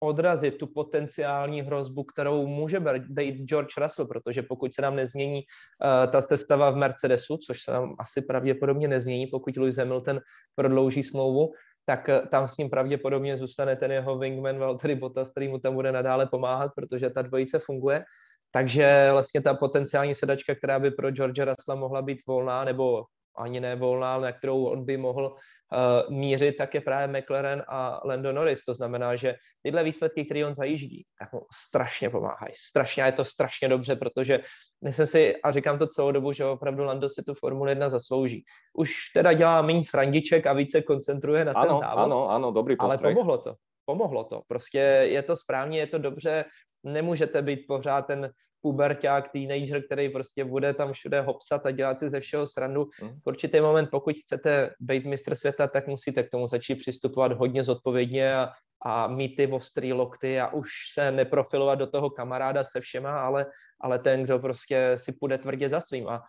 odrazit 0.00 0.58
tu 0.58 0.66
potenciální 0.66 1.62
hrozbu, 1.62 2.04
kterou 2.04 2.46
může 2.46 2.80
být 3.08 3.44
George 3.44 3.76
Russell, 3.78 4.08
protože 4.08 4.42
pokud 4.42 4.72
se 4.72 4.82
nám 4.82 4.96
nezmění 4.96 5.42
uh, 5.42 6.12
ta 6.12 6.22
sestava 6.22 6.70
v 6.70 6.76
Mercedesu, 6.76 7.36
což 7.36 7.62
se 7.62 7.72
nám 7.72 7.94
asi 7.98 8.22
pravděpodobně 8.22 8.88
nezmění, 8.88 9.26
pokud 9.26 9.56
Lewis 9.56 9.76
Hamilton 9.76 10.20
prodlouží 10.54 11.02
smlouvu, 11.02 11.52
tak 11.88 12.08
uh, 12.08 12.28
tam 12.28 12.48
s 12.48 12.56
ním 12.56 12.70
pravděpodobně 12.70 13.36
zůstane 13.36 13.76
ten 13.76 13.92
jeho 13.92 14.18
wingman 14.18 14.58
Valtteri 14.58 14.94
Bottas, 14.94 15.30
který 15.30 15.48
mu 15.48 15.58
tam 15.58 15.74
bude 15.74 15.92
nadále 15.92 16.26
pomáhat, 16.26 16.72
protože 16.76 17.10
ta 17.10 17.22
dvojice 17.22 17.58
funguje. 17.58 18.04
Takže 18.52 19.08
vlastně 19.12 19.40
ta 19.40 19.54
potenciální 19.54 20.14
sedačka, 20.14 20.54
která 20.54 20.78
by 20.78 20.90
pro 20.90 21.10
George 21.10 21.40
Russella 21.40 21.80
mohla 21.80 22.02
být 22.02 22.18
volná, 22.26 22.64
nebo 22.64 23.04
ani 23.38 23.60
ne 23.60 23.76
volná, 23.76 24.20
na 24.20 24.32
kterou 24.32 24.64
on 24.64 24.84
by 24.84 24.96
mohl 24.96 25.26
uh, 25.26 26.16
mířit, 26.16 26.56
tak 26.56 26.74
je 26.74 26.80
právě 26.80 27.20
McLaren 27.20 27.62
a 27.68 28.00
Lando 28.04 28.32
Norris. 28.32 28.64
To 28.64 28.74
znamená, 28.74 29.16
že 29.16 29.34
tyhle 29.62 29.84
výsledky, 29.84 30.24
které 30.24 30.46
on 30.46 30.54
zajíždí, 30.54 31.06
tak 31.18 31.32
mu 31.32 31.40
strašně 31.54 32.10
pomáhají. 32.10 32.52
Strašně, 32.68 33.02
a 33.02 33.06
je 33.06 33.12
to 33.12 33.24
strašně 33.24 33.68
dobře, 33.68 33.96
protože 33.96 34.40
myslím 34.84 35.06
si, 35.06 35.36
a 35.42 35.52
říkám 35.52 35.78
to 35.78 35.86
celou 35.86 36.12
dobu, 36.12 36.32
že 36.32 36.44
opravdu 36.44 36.84
Lando 36.84 37.08
si 37.08 37.22
tu 37.22 37.34
Formule 37.34 37.70
1 37.70 37.90
zaslouží. 37.90 38.44
Už 38.74 38.94
teda 39.14 39.32
dělá 39.32 39.62
méně 39.62 39.84
srandiček 39.84 40.46
a 40.46 40.52
více 40.52 40.82
koncentruje 40.82 41.44
na 41.44 41.52
ano, 41.52 41.68
ten 41.68 41.88
závod. 41.88 42.04
Ano, 42.04 42.30
ano, 42.30 42.52
dobrý 42.52 42.76
postrek. 42.76 43.04
Ale 43.04 43.14
pomohlo 43.14 43.38
to. 43.38 43.54
Pomohlo 43.84 44.24
to. 44.24 44.42
Prostě 44.48 44.78
je 45.08 45.22
to 45.22 45.36
správně, 45.36 45.78
je 45.78 45.86
to 45.86 45.98
dobře. 45.98 46.44
Nemůžete 46.84 47.42
být 47.42 47.60
pořád 47.68 48.02
ten 48.02 48.30
puberták, 48.62 49.28
teenager, 49.32 49.82
který 49.84 50.08
prostě 50.08 50.44
bude 50.44 50.74
tam 50.74 50.92
všude 50.92 51.20
hopsat 51.20 51.66
a 51.66 51.70
dělat 51.70 51.98
si 51.98 52.10
ze 52.10 52.20
všeho 52.20 52.46
srandu. 52.46 52.88
Mm. 53.02 53.08
V 53.08 53.26
určitý 53.26 53.60
moment, 53.60 53.88
pokud 53.90 54.14
chcete 54.16 54.70
být 54.80 55.04
mistr 55.04 55.34
světa, 55.34 55.66
tak 55.66 55.86
musíte 55.86 56.22
k 56.22 56.30
tomu 56.30 56.48
začít 56.48 56.74
přistupovat 56.74 57.32
hodně 57.32 57.64
zodpovědně 57.64 58.34
a, 58.34 58.48
a 58.84 59.08
mít 59.08 59.36
ty 59.36 59.46
ostrý 59.46 59.92
lokty 59.92 60.40
a 60.40 60.48
už 60.52 60.68
se 60.94 61.10
neprofilovat 61.10 61.78
do 61.78 61.86
toho 61.86 62.10
kamaráda 62.10 62.64
se 62.64 62.80
všema, 62.80 63.20
ale, 63.20 63.46
ale 63.80 63.98
ten, 63.98 64.22
kdo 64.22 64.38
prostě 64.38 64.92
si 64.96 65.12
půjde 65.12 65.38
tvrdě 65.38 65.68
za 65.68 65.80
svým. 65.80 66.08
A, 66.08 66.22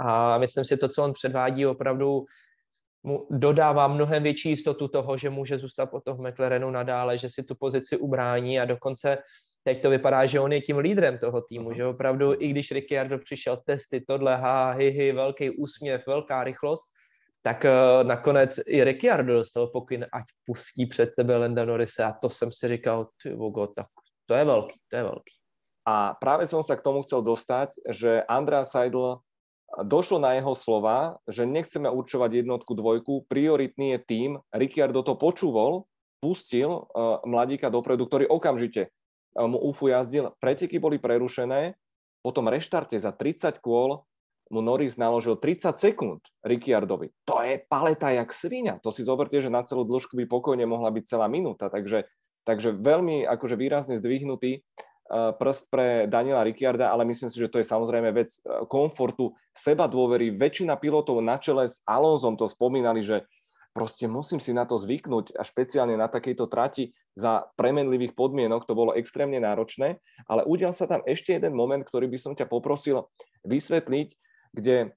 a 0.00 0.38
myslím 0.38 0.64
si, 0.64 0.76
to, 0.76 0.88
co 0.88 1.04
on 1.04 1.12
předvádí, 1.12 1.66
opravdu 1.66 2.24
mu 3.02 3.26
dodává 3.30 3.88
mnohem 3.88 4.22
větší 4.22 4.48
jistotu 4.48 4.88
toho, 4.88 5.16
že 5.16 5.30
může 5.30 5.58
zůstat 5.58 5.86
po 5.86 6.00
toho 6.00 6.22
McLarenu 6.22 6.70
nadále, 6.70 7.18
že 7.18 7.30
si 7.30 7.42
tu 7.42 7.54
pozici 7.54 7.96
ubrání 7.96 8.60
a 8.60 8.64
dokonce 8.64 9.18
teď 9.62 9.82
to 9.82 9.90
vypadá, 9.90 10.26
že 10.26 10.40
on 10.40 10.52
je 10.52 10.60
tím 10.60 10.78
lídrem 10.78 11.18
toho 11.18 11.42
týmu, 11.42 11.72
že 11.72 11.86
opravdu 11.86 12.34
i 12.38 12.48
když 12.48 12.72
Ricciardo 12.72 13.18
přišel 13.18 13.56
testy, 13.66 14.00
tohle, 14.00 14.36
ha, 14.36 14.70
hi, 14.70 14.90
hi, 14.90 15.12
velký 15.12 15.50
úsměv, 15.50 16.06
velká 16.06 16.44
rychlost, 16.44 16.84
tak 17.42 17.64
uh, 17.64 18.06
nakonec 18.06 18.60
i 18.66 18.84
Ricciardo 18.84 19.34
dostal 19.34 19.66
pokyn, 19.66 20.06
ať 20.12 20.24
pustí 20.46 20.86
před 20.86 21.14
sebe 21.14 21.36
Lenda 21.36 21.64
Norrise 21.64 22.04
a 22.04 22.12
to 22.12 22.30
jsem 22.30 22.52
si 22.52 22.68
říkal, 22.68 23.08
ty 23.22 23.34
vogo, 23.34 23.66
tak 23.66 23.86
to 24.26 24.34
je 24.34 24.44
velký, 24.44 24.78
to 24.88 24.96
je 24.96 25.02
velký. 25.02 25.34
A 25.82 26.14
práve 26.14 26.46
som 26.46 26.62
sa 26.62 26.78
k 26.78 26.86
tomu 26.86 27.02
chcel 27.02 27.26
dostať, 27.26 27.74
že 27.90 28.22
Andrea 28.30 28.62
Seidl 28.62 29.18
došlo 29.82 30.22
na 30.22 30.38
jeho 30.38 30.54
slova, 30.54 31.18
že 31.26 31.42
nechceme 31.42 31.90
určovať 31.90 32.46
jednotku, 32.46 32.70
dvojku, 32.70 33.26
prioritný 33.26 33.98
je 33.98 34.00
tým. 34.06 34.30
Ricciardo 34.54 35.02
to 35.02 35.18
počúval, 35.18 35.90
pustil 36.22 36.70
uh, 36.70 37.18
mladíka 37.26 37.66
dopredu, 37.66 38.06
ktorý 38.06 38.30
okamžite 38.30 38.94
mu 39.36 39.58
UFU 39.68 39.88
jazdil, 39.88 40.32
preteky 40.38 40.76
boli 40.76 41.00
prerušené, 41.00 41.76
potom 42.22 42.46
reštarte 42.46 42.94
za 42.96 43.10
30 43.10 43.58
kôl 43.58 44.04
mu 44.52 44.60
Norris 44.60 45.00
naložil 45.00 45.40
30 45.40 45.80
sekúnd 45.80 46.20
Ricciardovi. 46.44 47.08
To 47.24 47.40
je 47.40 47.56
paleta 47.64 48.12
jak 48.12 48.28
svinia. 48.36 48.76
To 48.84 48.92
si 48.92 49.00
zoberte, 49.00 49.40
že 49.40 49.48
na 49.48 49.64
celú 49.64 49.88
dĺžku 49.88 50.12
by 50.12 50.28
pokojne 50.28 50.68
mohla 50.68 50.92
byť 50.92 51.04
celá 51.08 51.24
minúta. 51.24 51.72
Takže, 51.72 52.04
takže 52.44 52.76
veľmi 52.76 53.24
akože 53.24 53.56
výrazne 53.56 53.96
zdvihnutý 53.96 54.60
prst 55.12 55.68
pre 55.68 56.04
Daniela 56.08 56.44
Ricciarda, 56.44 56.92
ale 56.92 57.08
myslím 57.08 57.28
si, 57.32 57.40
že 57.40 57.48
to 57.48 57.60
je 57.60 57.66
samozrejme 57.68 58.12
vec 58.12 58.32
komfortu, 58.68 59.32
seba 59.52 59.88
dôvery. 59.88 60.32
Väčšina 60.32 60.76
pilotov 60.76 61.20
na 61.24 61.36
čele 61.36 61.68
s 61.68 61.80
Alonzom 61.84 62.36
to 62.36 62.48
spomínali, 62.48 63.04
že 63.04 63.24
proste 63.72 64.04
musím 64.04 64.38
si 64.38 64.52
na 64.52 64.68
to 64.68 64.76
zvyknúť 64.76 65.36
a 65.36 65.42
špeciálne 65.42 65.96
na 65.96 66.06
takejto 66.06 66.46
trati 66.46 66.92
za 67.16 67.48
premenlivých 67.56 68.12
podmienok, 68.12 68.68
to 68.68 68.76
bolo 68.76 68.92
extrémne 68.96 69.40
náročné, 69.40 70.00
ale 70.28 70.44
udial 70.44 70.76
sa 70.76 70.84
tam 70.84 71.00
ešte 71.08 71.36
jeden 71.36 71.56
moment, 71.56 71.80
ktorý 71.80 72.08
by 72.08 72.18
som 72.20 72.32
ťa 72.36 72.48
poprosil 72.48 73.08
vysvetliť, 73.48 74.08
kde 74.52 74.92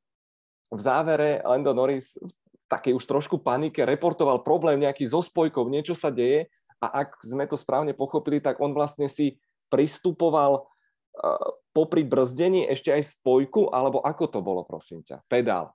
v 0.71 0.79
závere 0.79 1.39
Lando 1.43 1.71
Norris 1.71 2.19
v 2.19 2.31
takej 2.67 2.97
už 2.99 3.05
trošku 3.07 3.39
panike 3.39 3.85
reportoval 3.87 4.43
problém 4.43 4.83
nejaký 4.83 5.07
so 5.07 5.23
spojkou, 5.23 5.71
niečo 5.71 5.95
sa 5.95 6.11
deje 6.11 6.51
a 6.83 7.05
ak 7.05 7.23
sme 7.23 7.47
to 7.47 7.55
správne 7.55 7.95
pochopili, 7.95 8.43
tak 8.43 8.59
on 8.59 8.75
vlastne 8.75 9.07
si 9.07 9.39
pristupoval 9.71 10.65
uh, 10.65 11.47
popri 11.71 12.03
brzdení 12.03 12.67
ešte 12.67 12.91
aj 12.91 13.19
spojku, 13.19 13.71
alebo 13.71 14.03
ako 14.03 14.25
to 14.27 14.39
bolo, 14.43 14.67
prosím 14.67 15.03
ťa? 15.03 15.23
Pedál. 15.27 15.71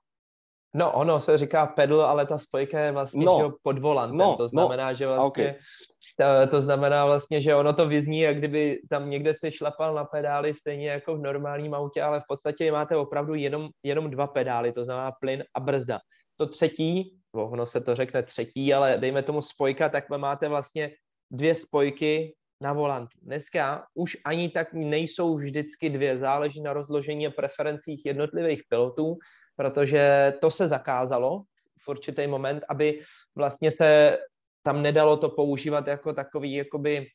No, 0.73 0.91
ono 0.91 1.19
se 1.19 1.37
říká 1.37 1.65
pedal, 1.65 2.01
ale 2.01 2.25
ta 2.25 2.37
spojka 2.37 2.79
je 2.79 2.91
vlastně 2.91 3.25
no, 3.25 3.55
pod 3.63 3.79
volantem, 3.79 4.17
no, 4.17 4.37
to 4.37 4.43
no, 4.43 4.47
znamená, 4.47 4.89
no, 4.89 4.95
že 4.95 5.07
vlastně 5.07 5.49
okay. 5.49 6.45
to, 6.45 6.51
to 6.51 6.61
znamená 6.61 7.05
vlastně, 7.05 7.41
že 7.41 7.55
ono 7.55 7.73
to 7.73 7.87
vyzní, 7.87 8.19
jak 8.19 8.37
kdyby 8.37 8.81
tam 8.89 9.09
někde 9.09 9.33
se 9.33 9.51
šlapal 9.51 9.93
na 9.93 10.03
pedály, 10.05 10.53
stejně 10.53 10.89
jako 10.89 11.15
v 11.15 11.21
normálním 11.21 11.73
autě, 11.73 12.01
ale 12.01 12.19
v 12.19 12.23
podstatě 12.27 12.71
máte 12.71 12.95
opravdu 12.95 13.35
jenom, 13.35 13.69
jenom 13.83 14.09
dva 14.09 14.27
pedály, 14.27 14.71
to 14.71 14.85
znamená 14.85 15.11
plyn 15.11 15.43
a 15.53 15.59
brzda. 15.59 15.99
To 16.37 16.47
třetí, 16.47 17.19
ono 17.35 17.65
se 17.65 17.81
to 17.81 17.95
řekne 17.95 18.23
třetí, 18.23 18.73
ale 18.73 18.97
dejme 18.97 19.23
tomu 19.23 19.41
spojka, 19.41 19.89
tak 19.89 20.09
máte 20.09 20.47
vlastně 20.47 20.91
dvě 21.31 21.55
spojky 21.55 22.35
na 22.61 22.73
volantu. 22.73 23.17
Dneska 23.21 23.85
už 23.93 24.17
ani 24.25 24.49
tak 24.49 24.73
nejsou 24.73 25.35
vždycky 25.35 25.89
dvě, 25.89 26.17
záleží 26.17 26.61
na 26.61 26.73
rozložení 26.73 27.27
a 27.27 27.31
preferencích 27.31 28.05
jednotlivých 28.05 28.61
pilotů, 28.69 29.17
protože 29.61 30.33
to 30.41 30.51
se 30.51 30.67
zakázalo 30.67 31.41
v 31.81 31.87
určitý 31.87 32.27
moment, 32.27 32.63
aby 32.69 33.01
vlastně 33.35 33.71
se 33.71 34.17
tam 34.63 34.81
nedalo 34.81 35.17
to 35.17 35.29
používat 35.29 35.87
jako 35.87 36.13
takový 36.13 36.53
jakoby 36.53 37.07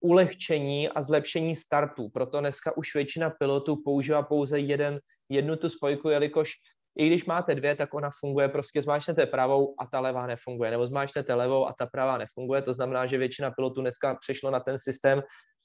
ulehčení 0.00 0.88
a 0.88 1.02
zlepšení 1.02 1.56
startu. 1.56 2.08
Proto 2.08 2.40
dneska 2.40 2.76
už 2.76 2.94
většina 2.94 3.30
pilotů 3.30 3.82
používá 3.84 4.22
pouze 4.22 4.60
jeden, 4.60 5.00
jednu 5.28 5.56
tu 5.56 5.68
spojku, 5.68 6.08
jelikož 6.08 6.52
i 6.98 7.06
když 7.06 7.24
máte 7.24 7.54
dvě, 7.54 7.76
tak 7.76 7.94
ona 7.94 8.10
funguje, 8.20 8.48
prostě 8.48 8.82
zmáčnete 8.82 9.26
pravou 9.26 9.74
a 9.80 9.86
ta 9.86 10.00
levá 10.00 10.26
nefunguje, 10.26 10.70
nebo 10.70 10.86
zmáčnete 10.86 11.34
levou 11.34 11.66
a 11.66 11.74
ta 11.78 11.86
pravá 11.86 12.18
nefunguje, 12.18 12.62
to 12.62 12.74
znamená, 12.74 13.06
že 13.06 13.18
většina 13.18 13.50
pilotů 13.50 13.80
dneska 13.80 14.14
přešlo 14.20 14.50
na 14.50 14.60
ten 14.60 14.78
systém, 14.78 15.22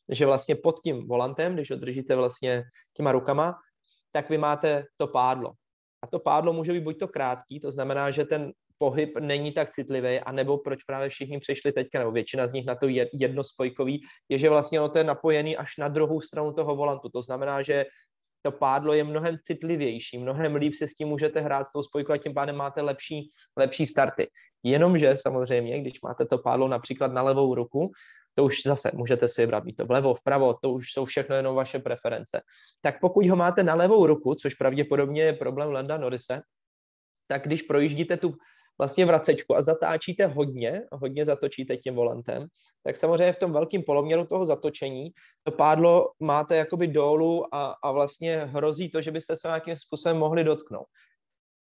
že 0.09 0.25
vlastně 0.25 0.55
pod 0.55 0.79
tím 0.83 1.07
volantem, 1.07 1.53
když 1.53 1.71
ho 1.71 1.77
držíte 1.77 2.15
vlastně 2.15 2.63
těma 2.93 3.11
rukama, 3.11 3.55
tak 4.11 4.29
vy 4.29 4.37
máte 4.37 4.85
to 4.97 5.07
pádlo. 5.07 5.51
A 6.03 6.07
to 6.07 6.19
pádlo 6.19 6.53
může 6.53 6.73
být 6.73 6.83
buď 6.83 6.99
to 6.99 7.07
krátký, 7.07 7.59
to 7.59 7.71
znamená, 7.71 8.11
že 8.11 8.25
ten 8.25 8.51
pohyb 8.77 9.17
není 9.19 9.51
tak 9.51 9.69
citlivý, 9.69 10.19
anebo 10.19 10.57
proč 10.57 10.83
právě 10.83 11.09
všichni 11.09 11.39
přišli 11.39 11.71
teďka, 11.71 11.99
nebo 11.99 12.11
většina 12.11 12.47
z 12.47 12.53
nich 12.53 12.65
na 12.65 12.75
to 12.75 12.87
jednospojkový, 13.13 14.01
je, 14.29 14.37
že 14.37 14.49
vlastně 14.49 14.79
ono 14.79 14.89
to 14.89 14.97
je 14.97 15.03
napojený 15.03 15.57
až 15.57 15.77
na 15.77 15.87
druhou 15.87 16.21
stranu 16.21 16.53
toho 16.53 16.75
volantu. 16.75 17.09
To 17.09 17.21
znamená, 17.21 17.61
že 17.61 17.85
to 18.41 18.51
pádlo 18.51 18.93
je 18.93 19.03
mnohem 19.03 19.37
citlivější, 19.43 20.17
mnohem 20.17 20.55
líp 20.55 20.73
si 20.73 20.87
s 20.87 20.95
tím 20.95 21.07
můžete 21.07 21.39
hrát 21.39 21.65
s 21.67 21.71
tou 21.71 21.83
spojkou 21.83 22.13
a 22.13 22.17
tím 22.17 22.33
pádem 22.33 22.55
máte 22.55 22.81
lepší, 22.81 23.29
lepší 23.57 23.85
starty. 23.85 24.27
Jenomže 24.63 25.13
samozřejmě, 25.15 25.81
když 25.81 26.01
máte 26.01 26.25
to 26.25 26.37
pádlo 26.37 26.67
například 26.67 27.13
na 27.13 27.21
levou 27.21 27.55
ruku, 27.55 27.91
to 28.33 28.43
už 28.43 28.63
zase 28.65 28.91
můžete 28.93 29.27
si 29.27 29.41
vybrat, 29.41 29.63
být 29.63 29.75
to 29.75 29.85
vlevo, 29.85 30.13
vpravo, 30.13 30.53
to 30.53 30.71
už 30.71 30.91
jsou 30.91 31.05
všechno 31.05 31.35
jenom 31.35 31.55
vaše 31.55 31.79
preference. 31.79 32.41
Tak 32.81 32.99
pokud 32.99 33.27
ho 33.27 33.35
máte 33.35 33.63
na 33.63 33.75
levou 33.75 34.05
ruku, 34.05 34.35
což 34.35 34.55
pravděpodobně 34.55 35.23
je 35.23 35.33
problém 35.33 35.71
Landa 35.71 35.97
Norise, 35.97 36.41
tak 37.27 37.43
když 37.43 37.61
projíždíte 37.61 38.17
tu 38.17 38.33
vlastně 38.79 39.05
vracečku 39.05 39.57
a 39.57 39.61
zatáčíte 39.61 40.25
hodně, 40.25 40.81
hodně 40.91 41.25
zatočíte 41.25 41.77
tím 41.77 41.95
volantem, 41.95 42.47
tak 42.83 42.97
samozřejmě 42.97 43.33
v 43.33 43.39
tom 43.39 43.53
velkém 43.53 43.83
poloměru 43.83 44.25
toho 44.25 44.45
zatočení 44.45 45.09
to 45.43 45.51
pádlo 45.51 46.11
máte 46.19 46.55
jakoby 46.55 46.87
dolů 46.87 47.55
a, 47.55 47.75
a 47.83 47.91
vlastně 47.91 48.37
hrozí 48.37 48.89
to, 48.89 49.01
že 49.01 49.11
byste 49.11 49.35
se 49.35 49.47
nějakým 49.47 49.75
způsobem 49.75 50.17
mohli 50.17 50.43
dotknout. 50.43 50.87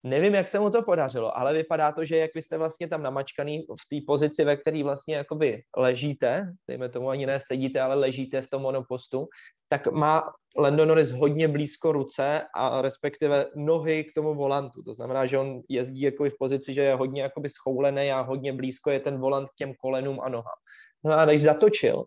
Nevím, 0.03 0.33
jak 0.33 0.47
se 0.47 0.59
mu 0.59 0.69
to 0.69 0.83
podařilo, 0.83 1.37
ale 1.37 1.53
vypadá 1.53 1.91
to, 1.91 2.05
že 2.05 2.17
jak 2.17 2.35
vy 2.35 2.41
jste 2.41 2.57
vlastně 2.57 2.87
tam 2.87 3.03
namačkaný 3.03 3.59
v 3.59 3.89
té 3.89 4.05
pozici, 4.07 4.43
ve 4.43 4.57
které 4.57 4.83
vlastně 4.83 5.15
jakoby 5.15 5.63
ležíte, 5.77 6.53
dejme 6.67 6.89
tomu 6.89 7.09
ani 7.09 7.25
ne 7.25 7.39
sedíte, 7.39 7.81
ale 7.81 7.95
ležíte 7.95 8.41
v 8.41 8.47
tom 8.47 8.61
monopostu, 8.61 9.27
tak 9.69 9.87
má 9.87 10.23
Lando 10.57 10.85
Norris 10.85 11.11
hodně 11.11 11.47
blízko 11.47 11.91
ruce 11.91 12.45
a 12.55 12.81
respektive 12.81 13.45
nohy 13.55 14.03
k 14.03 14.13
tomu 14.15 14.35
volantu. 14.35 14.83
To 14.83 14.93
znamená, 14.93 15.25
že 15.25 15.37
on 15.37 15.61
jezdí 15.69 16.01
jakoby 16.01 16.29
v 16.29 16.37
pozici, 16.39 16.73
že 16.73 16.81
je 16.81 16.95
hodně 16.95 17.21
jakoby 17.21 17.49
schoulený 17.49 18.11
a 18.11 18.21
hodně 18.21 18.53
blízko 18.53 18.89
je 18.89 18.99
ten 18.99 19.17
volant 19.17 19.49
k 19.49 19.55
těm 19.55 19.73
kolenům 19.73 20.19
a 20.21 20.29
nohám. 20.29 20.59
No 21.03 21.19
a 21.19 21.25
když 21.25 21.41
zatočil, 21.41 22.03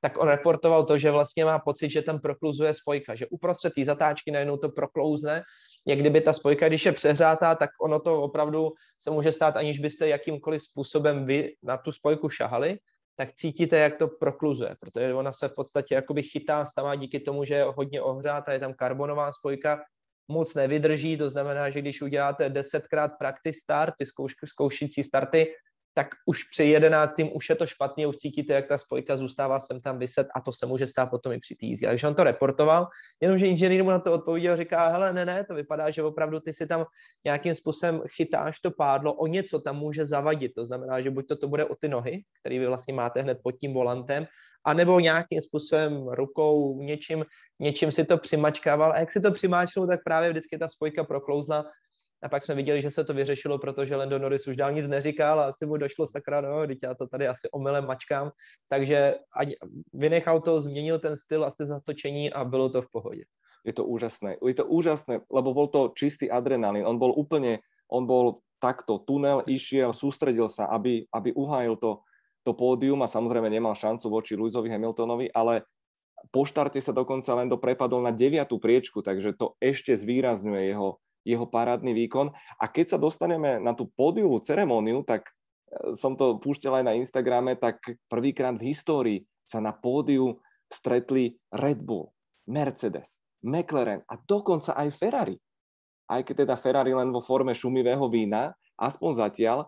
tak 0.00 0.18
on 0.18 0.28
reportoval 0.28 0.84
to, 0.84 0.98
že 0.98 1.10
vlastně 1.10 1.44
má 1.44 1.58
pocit, 1.58 1.90
že 1.90 2.02
tam 2.02 2.20
prokluzuje 2.20 2.74
spojka, 2.74 3.14
že 3.14 3.26
uprostřed 3.26 3.72
té 3.74 3.84
zatáčky 3.84 4.30
najednou 4.30 4.56
to 4.56 4.68
proklouzne, 4.68 5.42
jak 5.86 5.98
kdyby 5.98 6.20
ta 6.20 6.32
spojka, 6.32 6.68
když 6.68 6.86
je 6.86 6.92
přehřátá, 6.92 7.54
tak 7.54 7.70
ono 7.80 8.00
to 8.00 8.22
opravdu 8.22 8.72
se 8.98 9.10
může 9.10 9.32
stát, 9.32 9.56
aniž 9.56 9.78
byste 9.78 10.08
jakýmkoliv 10.08 10.62
způsobem 10.62 11.26
vy 11.26 11.54
na 11.62 11.76
tu 11.76 11.92
spojku 11.92 12.28
šahali, 12.28 12.78
tak 13.16 13.32
cítíte, 13.32 13.78
jak 13.78 13.96
to 13.96 14.08
prokluzuje, 14.08 14.76
protože 14.80 15.14
ona 15.14 15.32
se 15.32 15.48
v 15.48 15.54
podstatě 15.54 15.94
jakoby 15.94 16.22
chytá, 16.22 16.66
stává 16.66 16.94
díky 16.94 17.20
tomu, 17.20 17.44
že 17.44 17.54
je 17.54 17.64
hodně 17.64 18.02
ohřátá, 18.02 18.52
je 18.52 18.60
tam 18.60 18.74
karbonová 18.74 19.32
spojka, 19.32 19.82
moc 20.28 20.54
nevydrží, 20.54 21.16
to 21.16 21.30
znamená, 21.30 21.70
že 21.70 21.80
když 21.80 22.02
uděláte 22.02 22.48
desetkrát 22.48 23.12
practice 23.18 23.58
start, 23.62 23.94
ty 23.98 24.06
zkouš, 24.06 24.32
zkoušící 24.44 25.04
starty, 25.04 25.54
tak 25.94 26.08
už 26.26 26.44
při 26.44 26.64
jedenáctým 26.64 27.36
už 27.36 27.48
je 27.48 27.54
to 27.54 27.66
špatně, 27.66 28.06
už 28.06 28.16
cítíte, 28.16 28.54
jak 28.54 28.68
ta 28.68 28.78
spojka 28.78 29.16
zůstává 29.16 29.60
sem 29.60 29.80
tam 29.80 29.98
vyset 29.98 30.26
a 30.36 30.40
to 30.40 30.52
se 30.52 30.66
může 30.66 30.86
stát 30.86 31.10
potom 31.10 31.32
i 31.32 31.38
při 31.38 31.54
té 31.54 31.66
jízdě. 31.66 31.86
Takže 31.86 32.08
on 32.08 32.14
to 32.14 32.24
reportoval, 32.24 32.86
jenomže 33.20 33.46
inženýr 33.46 33.84
mu 33.84 33.90
na 33.90 33.98
to 33.98 34.12
odpověděl, 34.12 34.56
říká, 34.56 34.88
hele, 34.88 35.12
ne, 35.12 35.24
ne, 35.24 35.44
to 35.44 35.54
vypadá, 35.54 35.90
že 35.90 36.02
opravdu 36.02 36.40
ty 36.40 36.52
si 36.52 36.66
tam 36.66 36.84
nějakým 37.24 37.54
způsobem 37.54 38.02
chytáš 38.16 38.60
to 38.60 38.70
pádlo, 38.70 39.14
o 39.14 39.26
něco 39.26 39.60
tam 39.60 39.76
může 39.76 40.06
zavadit. 40.06 40.54
To 40.54 40.64
znamená, 40.64 41.00
že 41.00 41.10
buď 41.10 41.26
to, 41.28 41.36
to 41.36 41.48
bude 41.48 41.64
o 41.64 41.74
ty 41.74 41.88
nohy, 41.88 42.22
který 42.40 42.58
vy 42.58 42.66
vlastně 42.66 42.94
máte 42.94 43.22
hned 43.22 43.38
pod 43.42 43.52
tím 43.52 43.74
volantem, 43.74 44.26
anebo 44.64 45.00
nějakým 45.00 45.40
způsobem 45.40 46.08
rukou, 46.08 46.82
něčím, 46.82 47.24
něčím 47.58 47.92
si 47.92 48.04
to 48.04 48.18
přimačkával. 48.18 48.92
A 48.92 48.98
jak 48.98 49.12
si 49.12 49.20
to 49.20 49.32
přimáčknul, 49.32 49.86
tak 49.86 50.00
právě 50.04 50.30
vždycky 50.30 50.58
ta 50.58 50.68
spojka 50.68 51.04
proklouzla 51.04 51.64
a 52.22 52.28
pak 52.28 52.44
jsme 52.44 52.54
viděli, 52.54 52.82
že 52.82 52.90
se 52.90 53.04
to 53.04 53.14
vyřešilo, 53.14 53.58
protože 53.58 53.96
Lando 53.96 54.18
Norris 54.18 54.46
už 54.46 54.56
dál 54.56 54.72
nic 54.72 54.86
neříkal 54.88 55.40
a 55.40 55.48
asi 55.48 55.66
mu 55.66 55.76
došlo 55.76 56.06
sakra, 56.06 56.40
no, 56.40 56.66
teď 56.66 56.78
já 56.82 56.94
to 56.94 57.06
tady 57.06 57.28
asi 57.28 57.50
omylem 57.50 57.86
mačkám. 57.86 58.30
Takže 58.68 59.14
vynechal 59.92 60.40
to, 60.40 60.60
změnil 60.60 60.98
ten 60.98 61.16
styl 61.16 61.44
asi 61.44 61.66
zatočení 61.66 62.32
a 62.32 62.44
bylo 62.44 62.68
to 62.68 62.82
v 62.82 62.90
pohodě. 62.92 63.24
Je 63.64 63.72
to 63.72 63.84
úžasné. 63.84 64.36
Je 64.40 64.54
to 64.54 64.64
úžasné, 64.64 65.20
lebo 65.32 65.54
bol 65.54 65.68
to 65.68 65.92
čistý 65.92 66.32
adrenalín. 66.32 66.84
On 66.86 66.96
bol 66.96 67.12
úplne, 67.12 67.60
on 67.92 68.08
bol 68.08 68.40
takto, 68.60 69.00
tunel 69.04 69.44
išiel, 69.48 69.92
sústredil 69.92 70.48
sa, 70.48 70.68
aby, 70.68 71.08
aby 71.12 71.32
uhájil 71.32 71.76
to, 71.76 72.00
to 72.44 72.56
pódium 72.56 73.04
a 73.04 73.08
samozrejme 73.08 73.52
nemal 73.52 73.76
šancu 73.76 74.08
voči 74.08 74.32
Luisovi 74.36 74.72
Hamiltonovi, 74.72 75.32
ale 75.32 75.64
po 76.28 76.44
štarte 76.44 76.76
sa 76.80 76.92
dokonca 76.92 77.32
len 77.32 77.48
do 77.48 77.56
prepadol 77.56 78.04
na 78.04 78.12
deviatú 78.12 78.60
priečku, 78.60 79.00
takže 79.00 79.32
to 79.36 79.56
ešte 79.60 79.96
zvýrazňuje 79.96 80.72
jeho, 80.72 81.00
jeho 81.24 81.46
parádny 81.46 81.92
výkon. 81.92 82.32
A 82.58 82.64
keď 82.68 82.96
sa 82.96 82.98
dostaneme 82.98 83.60
na 83.60 83.76
tú 83.76 83.88
pódiovú 83.92 84.40
ceremóniu, 84.40 85.04
tak 85.04 85.28
e, 85.28 85.94
som 85.96 86.16
to 86.16 86.40
púšťal 86.40 86.80
aj 86.80 86.84
na 86.84 86.96
Instagrame, 86.96 87.56
tak 87.56 87.80
prvýkrát 88.08 88.56
v 88.56 88.72
histórii 88.72 89.18
sa 89.44 89.58
na 89.58 89.74
pódiu 89.74 90.38
stretli 90.70 91.36
Red 91.50 91.82
Bull, 91.82 92.08
Mercedes, 92.46 93.18
McLaren 93.42 94.06
a 94.06 94.14
dokonca 94.16 94.78
aj 94.78 94.88
Ferrari. 94.94 95.36
Aj 96.10 96.22
keď 96.22 96.46
teda 96.46 96.54
Ferrari 96.58 96.94
len 96.94 97.10
vo 97.10 97.22
forme 97.22 97.54
šumivého 97.54 98.06
vína, 98.10 98.54
aspoň 98.78 99.10
zatiaľ. 99.26 99.58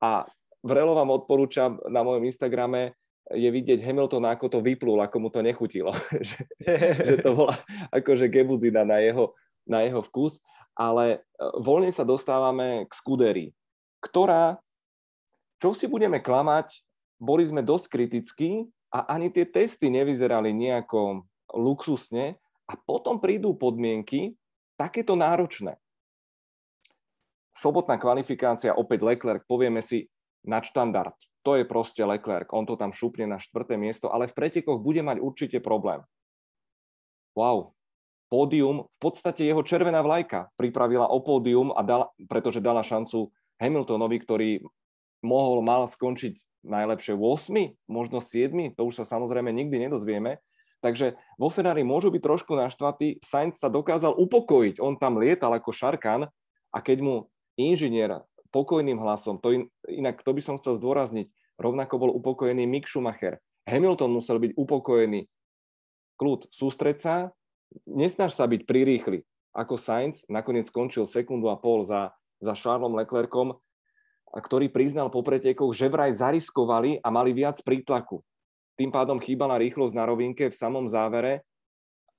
A 0.00 0.24
vrelo 0.64 0.96
vám 0.96 1.12
odporúčam 1.12 1.76
na 1.88 2.00
mojom 2.00 2.24
Instagrame 2.24 2.96
je 3.30 3.46
vidieť 3.46 3.78
Hamilton, 3.78 4.26
ako 4.26 4.46
to 4.50 4.58
vyplul, 4.58 4.98
ako 4.98 5.16
mu 5.22 5.28
to 5.30 5.40
nechutilo. 5.40 5.94
že, 6.28 6.42
že 7.06 7.16
to 7.22 7.36
bola 7.36 7.54
akože 7.94 8.26
gebuzina 8.26 8.82
na 8.82 8.98
jeho, 8.98 9.38
na 9.62 9.86
jeho 9.86 10.02
vkus 10.02 10.42
ale 10.80 11.04
e, 11.12 11.18
voľne 11.60 11.92
sa 11.92 12.08
dostávame 12.08 12.88
k 12.88 12.92
Scuderii, 12.96 13.52
ktorá, 14.00 14.56
čo 15.60 15.76
si 15.76 15.84
budeme 15.84 16.24
klamať, 16.24 16.80
boli 17.20 17.44
sme 17.44 17.60
dosť 17.60 17.92
kritickí 17.92 18.64
a 18.88 19.12
ani 19.12 19.28
tie 19.28 19.44
testy 19.44 19.92
nevyzerali 19.92 20.56
nejako 20.56 21.28
luxusne 21.52 22.40
a 22.64 22.72
potom 22.80 23.20
prídu 23.20 23.52
podmienky 23.52 24.32
takéto 24.80 25.12
náročné. 25.12 25.76
Sobotná 27.60 28.00
kvalifikácia, 28.00 28.72
opäť 28.72 29.04
Leclerc, 29.04 29.44
povieme 29.44 29.84
si 29.84 30.08
štandard. 30.48 31.12
To 31.44 31.60
je 31.60 31.68
proste 31.68 32.00
Leclerc, 32.00 32.48
on 32.56 32.64
to 32.64 32.80
tam 32.80 32.96
šupne 32.96 33.28
na 33.28 33.36
štvrté 33.36 33.76
miesto, 33.76 34.08
ale 34.08 34.32
v 34.32 34.36
pretekoch 34.36 34.80
bude 34.80 35.04
mať 35.04 35.20
určite 35.20 35.58
problém. 35.60 36.00
Wow, 37.36 37.76
pódium, 38.30 38.86
v 38.86 38.98
podstate 39.02 39.42
jeho 39.42 39.60
červená 39.66 40.00
vlajka 40.00 40.54
pripravila 40.54 41.10
o 41.10 41.18
pódium, 41.20 41.74
a 41.74 41.82
dala, 41.82 42.06
pretože 42.30 42.62
dala 42.62 42.86
šancu 42.86 43.34
Hamiltonovi, 43.58 44.16
ktorý 44.22 44.50
mohol, 45.20 45.60
mal 45.60 45.84
skončiť 45.90 46.38
najlepšie 46.64 47.18
8, 47.18 47.90
možno 47.90 48.22
7, 48.22 48.78
to 48.78 48.82
už 48.86 49.02
sa 49.02 49.04
samozrejme 49.04 49.50
nikdy 49.50 49.90
nedozvieme. 49.90 50.38
Takže 50.80 51.18
vo 51.36 51.52
Ferrari 51.52 51.84
môžu 51.84 52.08
byť 52.08 52.22
trošku 52.24 52.56
naštvatí. 52.56 53.20
Sainz 53.20 53.60
sa 53.60 53.68
dokázal 53.68 54.16
upokojiť, 54.16 54.80
on 54.80 54.96
tam 54.96 55.20
lietal 55.20 55.52
ako 55.52 55.76
šarkan 55.76 56.24
a 56.72 56.78
keď 56.80 57.04
mu 57.04 57.14
inžinier 57.60 58.24
pokojným 58.48 58.96
hlasom, 58.96 59.36
to 59.38 59.52
in, 59.52 59.62
inak 59.86 60.24
to 60.24 60.32
by 60.32 60.40
som 60.40 60.56
chcel 60.56 60.80
zdôrazniť, 60.80 61.28
rovnako 61.60 61.94
bol 62.00 62.10
upokojený 62.16 62.64
Mick 62.64 62.88
Schumacher. 62.88 63.44
Hamilton 63.68 64.16
musel 64.16 64.40
byť 64.40 64.56
upokojený. 64.56 65.28
Kľud, 66.16 66.48
sústreť 66.48 66.96
sa, 67.00 67.14
nesnaž 67.86 68.34
sa 68.34 68.46
byť 68.46 68.66
prirýchly. 68.66 69.22
Ako 69.50 69.74
Sainz 69.74 70.22
nakoniec 70.30 70.70
skončil 70.70 71.10
sekundu 71.10 71.50
a 71.50 71.58
pol 71.58 71.82
za, 71.82 72.14
za 72.38 72.54
Charlesom 72.54 72.94
Leclercom, 72.94 73.58
ktorý 74.30 74.70
priznal 74.70 75.10
po 75.10 75.26
pretekoch, 75.26 75.74
že 75.74 75.90
vraj 75.90 76.14
zariskovali 76.14 77.02
a 77.02 77.08
mali 77.10 77.34
viac 77.34 77.58
prítlaku. 77.66 78.22
Tým 78.78 78.94
pádom 78.94 79.18
chýbala 79.18 79.58
rýchlosť 79.58 79.94
na 79.94 80.06
rovinke 80.06 80.46
v 80.48 80.54
samom 80.54 80.86
závere. 80.86 81.42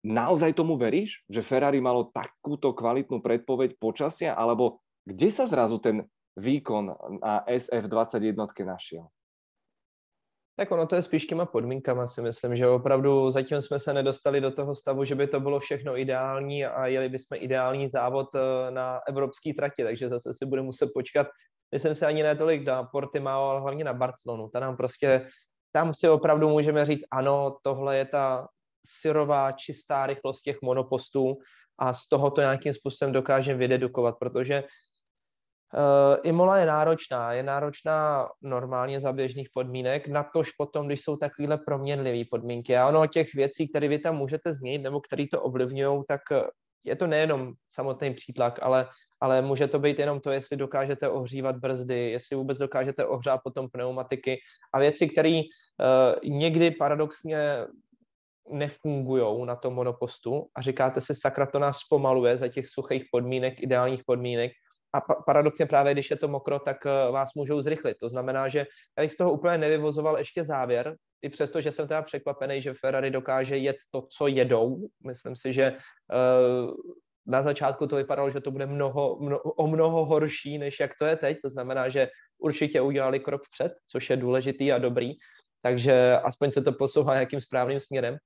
Naozaj 0.04 0.58
tomu 0.58 0.76
veríš, 0.76 1.24
že 1.32 1.45
Ferrari 1.45 1.80
malo 1.80 2.12
takúto 2.12 2.76
kvalitnú 2.76 3.24
predpoveď 3.24 3.80
počasia? 3.80 4.36
Alebo 4.36 4.84
kde 5.08 5.30
sa 5.32 5.47
zrazu 5.47 5.80
ten 5.80 6.04
výkon 6.36 6.91
na 7.24 7.47
SF21 7.47 8.36
našiel? 8.68 9.08
Tak 10.56 10.72
ono 10.72 10.88
to 10.88 10.95
je 10.95 11.02
spíš 11.02 11.26
těma 11.26 11.45
podmínkama 11.45 12.08
si 12.08 12.22
myslím, 12.22 12.56
že 12.56 12.68
opravdu 12.68 13.32
zatím 13.32 13.62
jsme 13.62 13.80
se 13.80 13.93
nedostali 13.93 14.41
do 14.41 14.52
toho 14.52 14.76
stavu, 14.76 15.06
že 15.06 15.16
by 15.16 15.28
to 15.28 15.39
bylo 15.39 15.60
všechno 15.60 15.97
ideální 15.97 16.66
a 16.66 16.88
jeli 16.88 17.10
bychom 17.10 17.38
ideální 17.41 17.89
závod 17.89 18.28
eh, 18.36 18.72
na 18.72 18.99
evropský 19.08 19.54
trati, 19.54 19.84
takže 19.84 20.10
zase 20.10 20.34
si 20.34 20.45
bude 20.45 20.62
muset 20.62 20.89
počkat, 20.93 21.28
myslím 21.72 21.95
si 21.95 22.06
ani 22.06 22.24
ne 22.24 22.36
tolik 22.36 22.66
na 22.66 22.84
Portimao, 22.84 23.49
ale 23.49 23.62
hlavně 23.62 23.84
na 23.84 23.93
Barcelonu. 23.93 24.49
Ta 24.49 24.60
nám 24.60 24.78
prostě, 24.78 25.28
tam 25.72 25.93
si 25.93 26.10
opravdu 26.10 26.49
můžeme 26.49 26.86
říct, 26.86 27.04
ano, 27.12 27.58
tohle 27.64 27.97
je 27.97 28.06
ta 28.06 28.47
syrová, 28.88 29.52
čistá 29.52 30.06
rychlost 30.06 30.41
těch 30.41 30.62
monopostů 30.62 31.38
a 31.80 31.93
z 31.93 32.08
toho 32.08 32.32
to 32.32 32.41
nějakým 32.41 32.74
způsobem 32.74 33.14
dokážeme 33.14 33.60
vydedukovat, 33.60 34.16
protože 34.20 34.64
Imola 36.24 36.57
je 36.57 36.65
náročná, 36.65 37.34
je 37.34 37.43
náročná 37.43 38.28
normálně 38.41 38.99
za 38.99 39.13
běžných 39.13 39.49
podmínek, 39.53 40.07
natož 40.07 40.51
potom, 40.51 40.88
když 40.88 41.01
jsou 41.01 41.17
takovéhle 41.17 41.57
proměnlivé 41.57 42.24
podmínky. 42.32 42.78
A 42.78 42.88
ono 42.88 43.07
těch 43.07 43.34
věcí, 43.34 43.67
které 43.67 43.88
vy 43.88 43.99
tam 43.99 44.17
můžete 44.17 44.53
změnit 44.53 44.82
nebo 44.82 45.01
které 45.01 45.26
to 45.32 45.41
ovlivňují, 45.41 46.03
tak 46.07 46.22
eh, 46.32 46.43
je 46.84 46.95
to 46.95 47.07
nejenom 47.07 47.53
samotný 47.69 48.13
přítlak, 48.13 48.59
ale, 48.61 48.88
ale 49.19 49.41
může 49.41 49.67
to 49.67 49.80
být 49.80 49.99
jenom 49.99 50.19
to, 50.19 50.32
jestli 50.32 50.57
dokážete 50.57 51.09
ohřívat 51.09 51.55
brzdy, 51.55 52.11
jestli 52.11 52.36
vůbec 52.36 52.57
dokážete 52.57 53.05
ohřát 53.05 53.41
potom 53.43 53.69
pneumatiky 53.69 54.39
a 54.74 54.80
věci, 54.80 55.09
které 55.09 55.41
uh, 55.41 56.30
někdy 56.32 56.72
paradoxně 56.72 57.57
nefungují 58.49 59.45
na 59.45 59.55
tom 59.55 59.74
monopostu 59.74 60.47
a 60.55 60.61
říkáte 60.61 61.01
si, 61.01 61.15
sakra, 61.15 61.45
to 61.45 61.59
nás 61.59 61.78
zpomaluje 61.78 62.38
za 62.38 62.47
těch 62.47 62.67
suchých 62.67 63.05
podmínek, 63.11 63.61
ideálních 63.63 64.03
podmínek, 64.03 64.51
a 64.94 65.02
paradoxně 65.02 65.66
právě, 65.66 65.94
když 65.94 66.12
je 66.12 66.18
to 66.18 66.28
mokro, 66.28 66.60
tak 66.60 66.86
eh, 66.86 67.12
vás 67.12 67.30
můžou 67.36 67.62
zrychlit. 67.62 67.98
To 68.00 68.10
znamená, 68.10 68.48
že 68.48 68.66
já 68.98 69.04
bych 69.04 69.12
z 69.12 69.18
toho 69.18 69.32
úplně 69.32 69.58
nevyvozoval 69.58 70.18
ještě 70.18 70.46
závěr, 70.46 70.96
i 71.22 71.30
přesto, 71.30 71.62
že 71.62 71.72
jsem 71.72 71.88
teda 71.88 72.02
překvapený, 72.02 72.62
že 72.62 72.74
Ferrari 72.74 73.12
dokáže 73.12 73.58
jet 73.58 73.78
to, 73.92 74.02
co 74.02 74.28
jedou. 74.28 74.78
Myslím 75.06 75.36
si, 75.36 75.54
že 75.54 75.72
uh, 75.72 76.74
na 77.26 77.44
začátku 77.44 77.88
to 77.88 77.96
vypadalo, 77.96 78.30
že 78.30 78.42
to 78.42 78.52
bude 78.52 78.66
mnoho, 78.66 79.18
mno, 79.22 79.39
o 79.39 79.68
mnoho 79.68 80.06
horší, 80.06 80.58
než 80.58 80.80
jak 80.80 80.92
to 81.00 81.06
je 81.06 81.16
teď. 81.16 81.38
To 81.44 81.50
znamená, 81.50 81.89
že 81.89 82.10
určitě 82.38 82.82
udělali 82.82 83.20
krok 83.20 83.42
vpřed, 83.44 83.74
což 83.88 84.10
je 84.10 84.18
důležitý 84.18 84.72
a 84.72 84.78
dobrý. 84.78 85.14
Takže 85.62 86.18
aspoň 86.24 86.52
se 86.52 86.62
to 86.62 86.72
posouvá 86.72 87.14
nějakým 87.14 87.42
správným 87.42 87.80
směrem. 87.80 88.18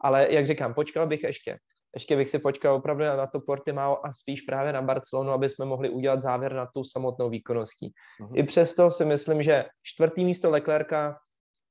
Ale 0.00 0.26
jak 0.30 0.46
říkám, 0.46 0.74
počkal 0.74 1.06
bych 1.06 1.22
ještě 1.22 1.58
ještě 1.94 2.16
bych 2.16 2.30
si 2.30 2.38
počkal 2.38 2.74
opravdu 2.74 3.04
na 3.04 3.26
to 3.26 3.40
Portimao 3.40 4.06
a 4.06 4.12
spíš 4.12 4.40
právě 4.40 4.72
na 4.72 4.82
Barcelonu, 4.82 5.30
aby 5.30 5.50
jsme 5.50 5.64
mohli 5.64 5.90
udělat 5.90 6.22
závěr 6.22 6.52
na 6.52 6.66
tu 6.66 6.84
samotnou 6.84 7.30
výkonností. 7.30 7.92
Uh-huh. 8.20 8.38
I 8.38 8.42
přesto 8.42 8.90
si 8.90 9.04
myslím, 9.04 9.42
že 9.42 9.64
čtvrtý 9.82 10.24
místo 10.24 10.50
Leclerca 10.50 11.18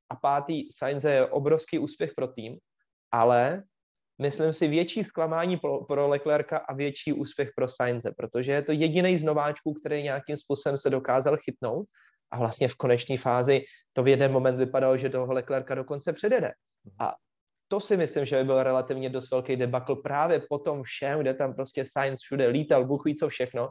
a 0.10 0.16
pátý 0.16 0.74
Sainz 0.74 1.04
je 1.04 1.26
obrovský 1.26 1.80
úspěch 1.80 2.12
pro 2.16 2.28
tým, 2.28 2.58
ale 3.12 3.64
myslím 4.22 4.54
si 4.54 4.68
větší 4.68 5.04
zklamání 5.04 5.58
pro, 5.58 5.86
pro 5.86 6.08
Leclerca 6.08 6.58
a 6.58 6.74
větší 6.74 7.14
úspěch 7.14 7.50
pro 7.56 7.68
Sainze, 7.68 8.12
protože 8.18 8.52
je 8.52 8.62
to 8.62 8.72
jediný 8.72 9.18
z 9.18 9.24
nováčků, 9.24 9.74
který 9.74 10.04
nějakým 10.04 10.38
způsobem 10.38 10.78
se 10.78 10.90
dokázal 10.90 11.38
chytnout 11.38 11.88
a 12.32 12.40
vlastně 12.40 12.68
v 12.68 12.76
konečné 12.76 13.18
fázi 13.18 13.62
to 13.94 14.04
v 14.04 14.08
jeden 14.08 14.32
moment 14.32 14.56
vypadalo, 14.56 14.98
že 14.98 15.10
toho 15.10 15.34
Leclerca 15.34 15.76
dokonce 15.76 16.14
předjede. 16.14 16.52
Mhm. 16.86 16.96
A 17.00 17.14
to 17.72 17.80
si 17.80 17.98
myslím, 17.98 18.26
že 18.26 18.38
by 18.38 18.44
byl 18.44 18.64
relativně 18.64 19.10
dost 19.10 19.32
velký 19.32 19.56
debakl 19.56 19.96
právě 19.96 20.42
po 20.50 20.60
tom 20.60 20.84
všem, 20.84 21.20
kde 21.20 21.34
tam 21.34 21.54
prostě 21.54 21.86
Science 21.86 22.22
všude 22.24 22.48
lítal, 22.48 22.86
Bůh 22.86 23.06
ví 23.06 23.16
co 23.16 23.30
všechno, 23.30 23.70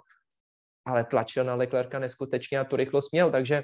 ale 0.87 1.05
tlačil 1.05 1.45
na 1.45 1.55
Leclerca 1.55 1.99
neskutečně 1.99 2.59
a 2.59 2.65
tu 2.65 2.77
rychlost 2.77 3.13
měl, 3.13 3.31
takže 3.31 3.63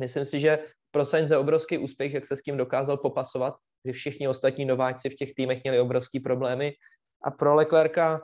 myslím 0.00 0.24
si, 0.24 0.40
že 0.40 0.58
pro 0.90 1.04
Sainz 1.04 1.30
je 1.30 1.36
obrovský 1.36 1.78
úspěch, 1.78 2.14
jak 2.14 2.26
se 2.26 2.36
s 2.36 2.42
tím 2.42 2.56
dokázal 2.56 2.96
popasovat, 2.96 3.54
že 3.84 3.92
všichni 3.92 4.28
ostatní 4.28 4.64
nováčci 4.64 5.10
v 5.10 5.14
těch 5.14 5.34
týmech 5.34 5.62
měli 5.64 5.80
obrovský 5.80 6.20
problémy 6.20 6.72
a 7.24 7.30
pro 7.30 7.54
Leclerca 7.54 8.20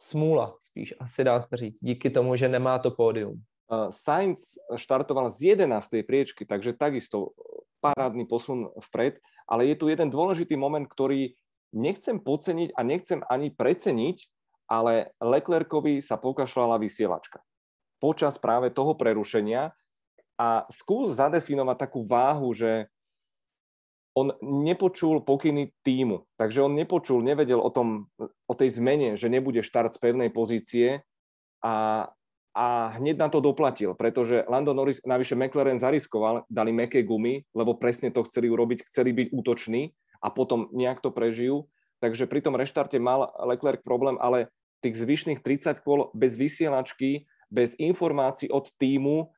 smůla 0.00 0.56
spíš, 0.60 0.94
asi 1.00 1.24
dá 1.24 1.42
se 1.42 1.56
říct, 1.56 1.78
díky 1.80 2.10
tomu, 2.10 2.36
že 2.36 2.48
nemá 2.48 2.78
to 2.78 2.90
pódium. 2.90 3.42
Sainz 3.90 4.40
štartoval 4.76 5.28
z 5.28 5.42
11. 5.42 5.88
priečky, 6.06 6.46
takže 6.46 6.72
takisto 6.72 7.26
parádny 7.80 8.24
posun 8.26 8.68
vpred, 8.80 9.14
ale 9.46 9.70
je 9.70 9.76
tu 9.78 9.88
jeden 9.88 10.08
dôležitý 10.08 10.54
moment, 10.58 10.84
ktorý 10.84 11.34
nechcem 11.72 12.20
podceniť 12.20 12.76
a 12.76 12.80
nechcem 12.84 13.20
ani 13.26 13.48
preceniť, 13.52 14.16
ale 14.68 15.12
Leclercovi 15.20 16.00
sa 16.00 16.16
pokašľala 16.20 16.80
vysielačka. 16.80 17.40
Počas 18.00 18.36
práve 18.40 18.72
toho 18.72 18.96
prerušenia 18.96 19.72
a 20.40 20.48
skús 20.72 21.16
zadefinovať 21.16 21.76
takú 21.76 22.04
váhu, 22.08 22.50
že 22.56 22.88
on 24.12 24.36
nepočul 24.44 25.24
pokyny 25.24 25.72
týmu, 25.80 26.28
takže 26.36 26.60
on 26.60 26.76
nepočul, 26.76 27.24
nevedel 27.24 27.56
o, 27.56 27.72
tom, 27.72 28.12
o 28.20 28.54
tej 28.56 28.76
zmene, 28.76 29.16
že 29.16 29.32
nebude 29.32 29.64
štart 29.64 29.96
z 29.96 30.02
pevnej 30.04 30.28
pozície 30.28 31.00
a, 31.64 32.08
a 32.52 32.92
hneď 33.00 33.16
na 33.16 33.28
to 33.32 33.40
doplatil, 33.40 33.96
pretože 33.96 34.44
Lando 34.44 34.76
Norris, 34.76 35.00
navyše 35.08 35.32
McLaren 35.32 35.80
zariskoval, 35.80 36.44
dali 36.52 36.72
meké 36.72 37.00
gumy, 37.00 37.44
lebo 37.56 37.80
presne 37.80 38.12
to 38.12 38.24
chceli 38.28 38.52
urobiť, 38.52 38.84
chceli 38.92 39.16
byť 39.16 39.28
útoční 39.32 39.96
a 40.20 40.28
potom 40.28 40.68
nejak 40.76 41.00
to 41.00 41.08
prežijú. 41.08 41.64
Takže 42.04 42.28
pri 42.28 42.44
tom 42.44 42.58
reštarte 42.58 43.00
mal 43.00 43.32
Leclerc 43.40 43.80
problém, 43.80 44.20
ale 44.20 44.52
tých 44.84 45.00
zvyšných 45.00 45.40
30 45.40 45.80
kôl 45.80 46.12
bez 46.12 46.36
vysielačky, 46.36 47.24
bez 47.48 47.72
informácií 47.80 48.52
od 48.52 48.68
týmu, 48.76 49.32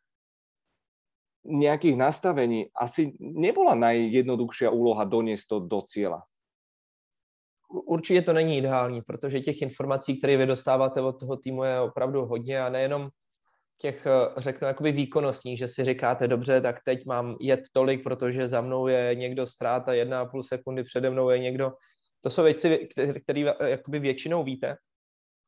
nejakých 1.45 1.97
nastavení 2.01 2.73
asi 2.73 3.13
nebola 3.21 3.77
najjednoduchšia 3.77 4.73
úloha 4.73 5.05
doniesť 5.05 5.45
to 5.45 5.57
do 5.61 5.85
cíla. 5.85 6.25
Určitě 7.87 8.23
to 8.23 8.33
není 8.33 8.59
ideální, 8.59 9.03
protože 9.03 9.41
těch 9.41 9.63
informací, 9.63 10.19
které 10.19 10.37
vy 10.37 10.47
dostáváte 10.47 11.01
od 11.01 11.21
toho 11.21 11.37
týmu, 11.37 11.65
je 11.65 11.81
opravdu 11.81 12.27
hodně 12.27 12.63
a 12.63 12.69
nejenom 12.69 13.09
těch, 13.81 14.07
eh, 14.07 14.41
řeknu, 14.41 14.67
jakoby 14.67 14.93
výkonnostních, 14.93 15.59
že 15.59 15.69
si 15.69 15.85
říkáte, 15.85 16.29
dobře, 16.29 16.61
tak 16.61 16.77
teď 16.85 17.07
mám 17.07 17.37
jet 17.41 17.61
tolik, 17.73 18.03
protože 18.05 18.49
za 18.49 18.61
mnou 18.61 18.87
je 18.87 19.15
někdo 19.15 19.47
ztráta 19.47 19.93
jedna 19.93 20.21
a 20.21 20.27
půl 20.27 20.43
sekundy, 20.43 20.83
přede 20.83 21.11
mnou 21.11 21.31
je 21.31 21.39
někdo. 21.39 21.73
To 22.21 22.31
jsou 22.31 22.43
věci, 22.43 22.89
které 23.23 23.41
jakoby 23.67 23.99
většinou 23.99 24.45
víte, 24.45 24.77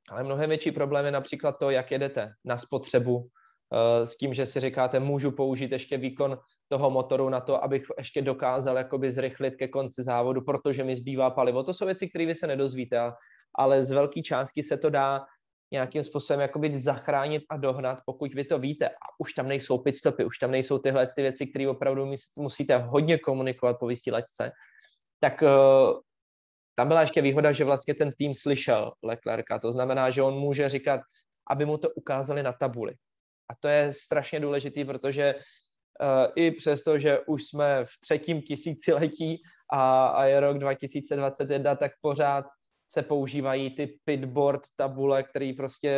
ale 0.08 0.24
mnohem 0.24 0.48
větší 0.48 0.72
problém 0.72 1.04
je 1.04 1.12
například 1.12 1.58
to, 1.58 1.70
jak 1.70 1.90
jedete 1.90 2.32
na 2.44 2.58
spotřebu, 2.58 3.28
Eh, 3.72 4.06
s 4.06 4.16
tím, 4.16 4.34
že 4.34 4.46
si 4.46 4.60
říkáte, 4.60 5.00
můžu 5.00 5.32
použít 5.32 5.72
ještě 5.72 5.96
výkon 5.96 6.38
toho 6.68 6.90
motoru 6.90 7.28
na 7.28 7.40
to, 7.40 7.64
abych 7.64 7.82
ještě 7.98 8.22
dokázal 8.22 8.76
jakoby 8.76 9.10
zrychlit 9.10 9.56
ke 9.56 9.68
konci 9.68 10.02
závodu, 10.02 10.40
protože 10.40 10.84
mi 10.84 10.96
zbývá 10.96 11.30
palivo. 11.30 11.62
To 11.62 11.74
jsou 11.74 11.86
věci, 11.86 12.08
které 12.08 12.26
vy 12.26 12.34
se 12.34 12.46
nedozvíte, 12.46 13.12
ale 13.58 13.84
z 13.84 13.90
velké 13.90 14.22
částky 14.22 14.62
se 14.62 14.76
to 14.76 14.90
dá 14.90 15.24
nějakým 15.72 16.04
způsobem 16.04 16.40
jakoby 16.40 16.78
zachránit 16.78 17.42
a 17.50 17.56
dohnat, 17.56 17.98
pokud 18.06 18.34
vy 18.34 18.44
to 18.44 18.58
víte. 18.58 18.88
A 18.88 19.06
už 19.18 19.32
tam 19.32 19.48
nejsou 19.48 19.78
pitstopy, 19.78 20.24
už 20.24 20.38
tam 20.38 20.50
nejsou 20.50 20.78
tyhle 20.78 21.06
ty 21.16 21.22
věci, 21.22 21.46
které 21.46 21.68
opravdu 21.68 22.12
musíte 22.38 22.76
hodně 22.78 23.18
komunikovat 23.18 23.76
po 23.80 23.86
vysílačce, 23.86 24.52
tak 25.20 25.42
uh, 25.42 26.00
tam 26.74 26.88
byla 26.88 27.00
ještě 27.00 27.22
výhoda, 27.22 27.52
že 27.52 27.64
vlastně 27.64 27.94
ten 27.94 28.12
tým 28.18 28.34
slyšel 28.34 28.92
Leclerca. 29.02 29.58
To 29.58 29.72
znamená, 29.72 30.10
že 30.10 30.22
on 30.22 30.34
může 30.34 30.68
říkat, 30.68 31.00
aby 31.50 31.64
mu 31.66 31.78
to 31.78 31.90
ukázali 31.90 32.42
na 32.42 32.52
tabuli. 32.52 32.94
A 33.50 33.54
to 33.60 33.68
je 33.68 33.92
strašně 33.92 34.40
důležitý, 34.40 34.84
protože 34.84 35.34
i 36.34 36.50
přesto, 36.50 36.98
že 36.98 37.20
už 37.26 37.44
jsme 37.44 37.84
v 37.84 38.00
třetím 38.00 38.42
tisíciletí 38.42 39.42
a, 39.72 40.06
a 40.06 40.24
je 40.24 40.40
rok 40.40 40.58
2021, 40.58 41.74
tak 41.76 41.92
pořád 42.00 42.44
se 42.92 43.02
používají 43.02 43.70
ty 43.70 43.98
pitboard 44.04 44.62
tabule, 44.76 45.22
který 45.22 45.52
prostě 45.52 45.92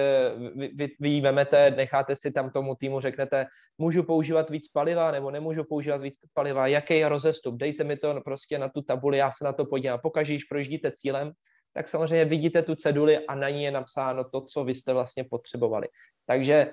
vy, 0.56 0.70
vy, 0.74 0.88
vy 1.00 1.20
vemete, 1.20 1.70
necháte 1.70 2.16
si 2.16 2.32
tam 2.32 2.50
tomu 2.50 2.74
týmu, 2.74 3.00
řeknete, 3.00 3.46
můžu 3.78 4.02
používat 4.02 4.50
víc 4.50 4.68
paliva 4.68 5.10
nebo 5.10 5.30
nemůžu 5.30 5.64
používat 5.64 6.02
víc 6.02 6.14
paliva, 6.34 6.66
jaký 6.66 6.98
je 6.98 7.08
rozestup, 7.08 7.54
dejte 7.54 7.84
mi 7.84 7.96
to 7.96 8.20
prostě 8.24 8.58
na 8.58 8.68
tu 8.68 8.82
tabuli, 8.82 9.18
já 9.18 9.30
se 9.30 9.44
na 9.44 9.52
to 9.52 9.64
podívám. 9.64 10.00
Pokaždé, 10.02 10.34
když 10.34 10.44
projíždíte 10.44 10.92
cílem, 10.94 11.32
tak 11.72 11.88
samozřejmě 11.88 12.24
vidíte 12.24 12.62
tu 12.62 12.74
ceduli 12.74 13.26
a 13.26 13.34
na 13.34 13.48
ní 13.48 13.64
je 13.64 13.70
napsáno 13.70 14.24
to, 14.24 14.40
co 14.40 14.64
vy 14.64 14.74
jste 14.74 14.92
vlastně 14.92 15.24
potřebovali. 15.30 15.88
Takže 16.26 16.70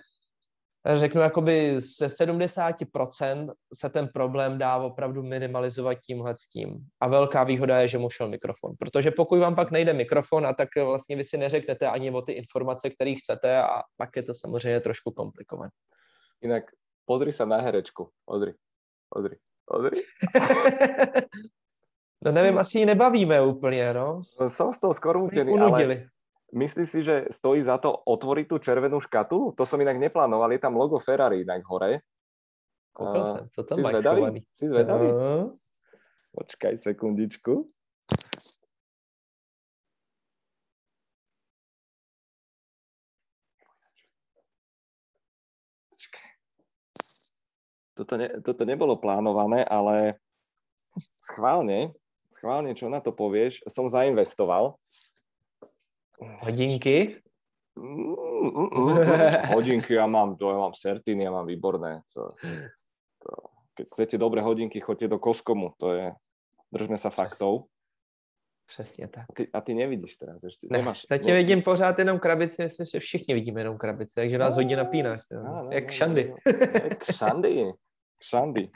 řeknu, 0.94 1.22
jakoby 1.22 1.82
ze 1.82 2.08
70% 2.08 3.54
se 3.74 3.90
ten 3.90 4.08
problém 4.08 4.58
dá 4.58 4.78
opravdu 4.78 5.24
minimalizovat 5.24 5.98
tímhle 6.00 6.36
s 6.38 6.50
tím. 6.50 6.86
A 7.02 7.08
velká 7.08 7.44
výhoda 7.44 7.82
je, 7.82 7.88
že 7.88 7.98
mu 7.98 8.10
šel 8.10 8.30
mikrofon. 8.30 8.72
Protože 8.80 9.12
pokud 9.12 9.40
vám 9.40 9.56
pak 9.56 9.72
nejde 9.72 9.94
mikrofon, 9.94 10.48
a 10.48 10.54
tak 10.54 10.70
vlastně 10.76 11.16
vy 11.16 11.24
si 11.24 11.38
neřeknete 11.38 11.88
ani 11.88 12.12
o 12.12 12.22
ty 12.22 12.32
informace, 12.32 12.90
které 12.90 13.16
chcete 13.16 13.58
a 13.58 13.82
pak 13.98 14.16
je 14.16 14.24
to 14.24 14.34
samozřejmě 14.34 14.80
trošku 14.80 15.12
komplikované. 15.12 15.72
Jinak 16.42 16.64
pozri 17.06 17.32
se 17.32 17.46
na 17.46 17.62
herečku. 17.62 18.10
Pozri, 18.26 18.54
pozri, 19.10 19.36
pozri. 19.66 20.02
no 22.26 22.32
nevím, 22.32 22.58
asi 22.58 22.80
ji 22.80 22.86
nebavíme 22.86 23.42
úplně, 23.42 23.94
no. 23.94 24.22
Som 24.48 24.74
z 24.74 24.80
toho 24.80 24.94
skoro 24.94 25.28
ale 25.60 26.10
Myslíš 26.54 26.88
si, 26.90 27.00
že 27.02 27.26
stojí 27.34 27.66
za 27.66 27.82
to 27.82 27.90
otvoriť 27.90 28.46
tú 28.46 28.62
červenú 28.62 29.02
škatulu? 29.02 29.58
To 29.58 29.64
som 29.66 29.82
inak 29.82 29.98
neplánoval, 29.98 30.54
je 30.54 30.62
tam 30.62 30.78
logo 30.78 31.02
Ferrari 31.02 31.42
inak 31.42 31.66
hore. 31.66 32.06
uh, 33.02 33.50
co 33.50 33.62
tam 33.66 33.76
si 33.76 33.82
máš 33.82 33.94
zvedavý? 33.98 34.22
schovaný? 34.22 34.40
Si 34.54 34.66
zvedavý? 34.70 35.08
Uh. 35.10 35.46
Počkaj 36.36 36.74
sekundičku. 36.78 37.66
Toto, 47.96 48.20
ne, 48.20 48.28
toto 48.44 48.68
nebolo 48.68 49.00
plánované, 49.00 49.64
ale 49.64 50.20
schválne, 51.24 51.96
schválne, 52.28 52.76
čo 52.76 52.92
na 52.92 53.00
to 53.00 53.16
povieš, 53.16 53.64
som 53.72 53.88
zainvestoval 53.88 54.76
Hodinky? 56.20 57.22
Hodinky 59.56 59.94
ja 60.00 60.08
mám, 60.08 60.40
to 60.40 60.48
ja 60.48 60.58
mám 60.58 60.74
Sertiny, 60.74 61.28
ja 61.28 61.32
mám 61.32 61.44
výborné. 61.44 62.08
To, 62.16 62.36
to, 63.20 63.30
keď 63.76 63.86
chcete 63.92 64.16
dobré 64.16 64.40
hodinky, 64.40 64.80
choďte 64.80 65.12
do 65.12 65.20
Koskomu, 65.20 65.76
to 65.76 65.92
je, 65.92 66.06
držme 66.72 66.96
sa 66.96 67.12
faktov. 67.12 67.68
Přesně 68.66 69.08
tak. 69.08 69.26
A 69.30 69.34
ty, 69.34 69.48
a 69.54 69.62
ty 69.62 69.74
nevidíš 69.74 70.18
teraz 70.18 70.44
ještě. 70.44 70.68
Ne, 70.72 70.78
nemáš, 70.78 71.02
teď 71.02 71.26
ne... 71.26 71.34
vidím 71.34 71.62
pořád 71.62 72.00
jenom 72.00 72.20
krabici, 72.20 72.64
myslím, 72.64 72.86
že 72.86 73.00
všichni 73.00 73.34
vidíme 73.34 73.62
jenom 73.62 73.78
krabici, 73.78 74.16
takže 74.16 74.38
vás 74.38 74.56
hodně 74.56 74.76
napínáš. 74.78 75.22
No, 75.32 75.44
no, 75.44 75.70
jak 75.72 75.92
šandy. 75.92 76.34
No, 76.46 76.52
jak 76.84 77.04
šandy. 77.04 77.74
šandy. 78.22 78.70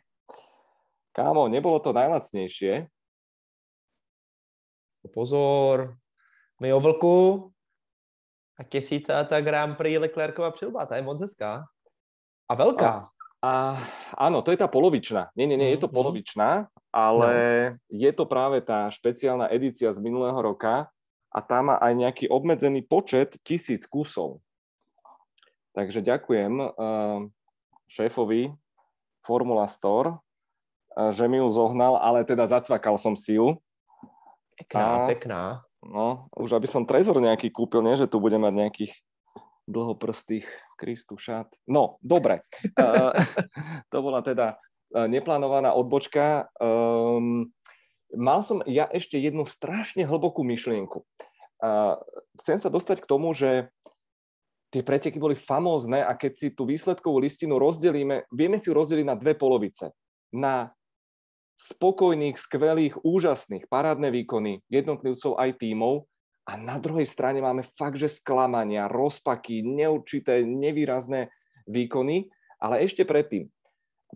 Kámo, 1.12 1.48
nebolo 1.48 1.80
to 1.80 1.94
najlacnejšie. 1.94 2.88
Pozor, 5.10 5.98
my 6.60 6.74
o 6.74 6.80
vlku 6.80 7.48
a 8.60 8.64
tisícátá 8.64 9.42
Grand 9.42 9.78
Prix 9.78 10.00
Leclercova 10.00 10.52
přilba, 10.52 10.86
ta 10.86 10.96
je 10.96 11.02
moc 11.02 11.22
hezká. 11.22 11.64
A 12.50 12.56
velká. 12.56 13.10
A, 13.42 13.48
a 13.48 13.52
áno, 14.28 14.44
to 14.44 14.52
je 14.52 14.60
tá 14.60 14.68
polovičná. 14.68 15.32
Nie, 15.40 15.48
nie, 15.48 15.56
nie, 15.56 15.72
je 15.72 15.80
to 15.80 15.88
mhm. 15.88 15.96
polovičná, 15.96 16.68
ale 16.92 17.32
no. 17.32 17.78
je 17.88 18.12
to 18.12 18.28
práve 18.28 18.60
tá 18.60 18.92
špeciálna 18.92 19.48
edícia 19.48 19.88
z 19.96 20.00
minulého 20.04 20.36
roka 20.36 20.92
a 21.30 21.40
tá 21.40 21.64
má 21.64 21.80
aj 21.80 21.94
nejaký 21.96 22.26
obmedzený 22.28 22.84
počet 22.84 23.40
tisíc 23.46 23.88
kusov. 23.88 24.44
Takže 25.78 26.02
ďakujem 26.04 26.54
uh, 26.60 27.30
šéfovi 27.88 28.52
Formula 29.22 29.70
Store, 29.70 30.18
uh, 30.98 31.14
že 31.14 31.30
mi 31.30 31.40
ju 31.40 31.48
zohnal, 31.48 31.96
ale 32.02 32.26
teda 32.26 32.50
zacvakal 32.50 32.98
som 32.98 33.14
si 33.14 33.38
ju. 33.38 33.56
Pekná, 34.58 34.84
a, 34.84 35.08
pekná. 35.08 35.42
No, 35.80 36.28
už 36.36 36.60
aby 36.60 36.68
som 36.68 36.84
trezor 36.84 37.24
nejaký 37.24 37.56
kúpil, 37.56 37.80
nie, 37.80 37.96
že 37.96 38.12
tu 38.12 38.20
bude 38.20 38.36
mať 38.36 38.54
nejakých 38.54 38.94
dlhoprstých 39.70 40.48
Kristušát. 40.76 41.48
No, 41.70 42.02
dobre. 42.02 42.44
uh, 42.76 43.14
to 43.94 43.98
bola 44.02 44.20
teda 44.26 44.58
uh, 44.58 45.08
neplánovaná 45.08 45.72
odbočka. 45.78 46.50
Um, 46.58 47.54
mal 48.12 48.42
som 48.42 48.66
ja 48.66 48.90
ešte 48.90 49.22
jednu 49.22 49.46
strašne 49.46 50.04
hlbokú 50.04 50.42
myšlienku. 50.42 51.06
Uh, 51.60 51.96
chcem 52.44 52.58
sa 52.58 52.68
dostať 52.74 53.06
k 53.06 53.10
tomu, 53.10 53.32
že 53.32 53.70
tie 54.74 54.82
preteky 54.86 55.18
boli 55.18 55.38
famózne 55.38 56.02
a 56.02 56.14
keď 56.14 56.32
si 56.34 56.48
tú 56.54 56.66
výsledkovú 56.66 57.22
listinu 57.22 57.58
rozdelíme, 57.58 58.30
vieme 58.34 58.58
si 58.58 58.70
ju 58.70 58.74
rozdeliť 58.78 59.06
na 59.06 59.18
dve 59.18 59.34
polovice. 59.38 59.94
Na 60.30 60.70
spokojných, 61.60 62.40
skvelých, 62.40 63.04
úžasných, 63.04 63.68
parádne 63.68 64.08
výkony 64.16 64.64
jednotlivcov 64.72 65.36
aj 65.36 65.60
tímov 65.60 66.08
a 66.48 66.56
na 66.56 66.80
druhej 66.80 67.04
strane 67.04 67.44
máme 67.44 67.62
fakt, 67.62 68.00
že 68.00 68.08
sklamania, 68.08 68.88
rozpaky, 68.88 69.62
neurčité, 69.62 70.42
nevýrazné 70.42 71.28
výkony, 71.68 72.32
ale 72.58 72.88
ešte 72.88 73.04
predtým 73.04 73.52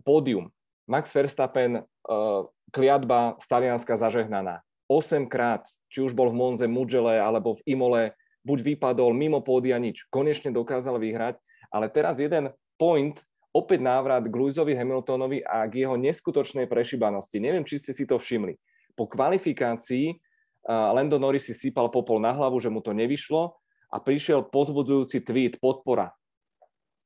pódium. 0.02 0.48
Max 0.88 1.12
Verstappen, 1.12 1.84
uh, 1.84 2.48
kliatba 2.72 3.38
z 3.38 3.46
Talianska 3.46 3.94
zažehnaná. 3.94 4.64
8 4.90 5.30
krát, 5.30 5.64
či 5.88 6.04
už 6.04 6.12
bol 6.12 6.28
v 6.28 6.36
Monze, 6.36 6.66
Mugello 6.68 7.12
alebo 7.12 7.56
v 7.56 7.76
Imole, 7.76 8.02
buď 8.44 8.74
vypadol 8.74 9.16
mimo 9.16 9.40
pódia 9.40 9.80
nič. 9.80 10.04
Konečne 10.12 10.52
dokázal 10.52 11.00
vyhrať, 11.00 11.40
ale 11.72 11.88
teraz 11.88 12.20
jeden 12.20 12.52
point 12.76 13.16
opäť 13.54 13.80
návrat 13.86 14.26
k 14.26 14.34
Lewisovi 14.34 14.74
Hamiltonovi 14.74 15.46
a 15.46 15.64
k 15.70 15.86
jeho 15.86 15.94
neskutočnej 15.94 16.66
prešibanosti. 16.66 17.38
Neviem, 17.38 17.62
či 17.62 17.78
ste 17.78 17.94
si 17.94 18.02
to 18.02 18.18
všimli. 18.18 18.58
Po 18.98 19.06
kvalifikácii 19.06 20.10
uh, 20.10 20.90
Lando 20.90 21.22
Norris 21.22 21.46
si 21.46 21.54
sypal 21.54 21.86
popol 21.94 22.18
na 22.18 22.34
hlavu, 22.34 22.58
že 22.58 22.68
mu 22.68 22.82
to 22.82 22.90
nevyšlo 22.90 23.54
a 23.94 23.96
prišiel 24.02 24.50
pozbudzujúci 24.50 25.22
tweet, 25.22 25.62
podpora. 25.62 26.10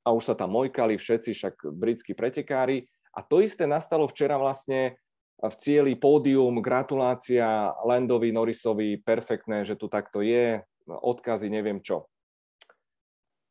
A 0.03 0.09
už 0.17 0.33
sa 0.33 0.35
tam 0.35 0.57
mojkali 0.57 0.97
všetci, 0.97 1.37
však 1.37 1.55
britskí 1.77 2.17
pretekári. 2.17 2.89
A 3.13 3.21
to 3.21 3.45
isté 3.45 3.69
nastalo 3.69 4.09
včera 4.09 4.41
vlastne 4.41 4.97
v 5.39 5.55
cieli 5.61 5.95
pódium, 6.01 6.65
gratulácia 6.65 7.77
Landovi, 7.85 8.33
Norrisovi, 8.33 8.99
perfektné, 9.05 9.69
že 9.69 9.77
tu 9.77 9.87
takto 9.87 10.25
je, 10.25 10.65
odkazy, 10.89 11.53
neviem 11.53 11.79
čo. 11.85 12.09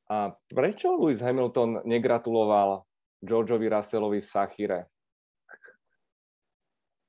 A 0.08 0.32
prečo 0.48 0.96
Lewis 0.96 1.20
Hamilton 1.20 1.84
negratuloval 1.84 2.84
Georgeovi 3.20 3.68
Russellovi 3.68 4.20
v 4.24 4.28
Sachire? 4.28 4.80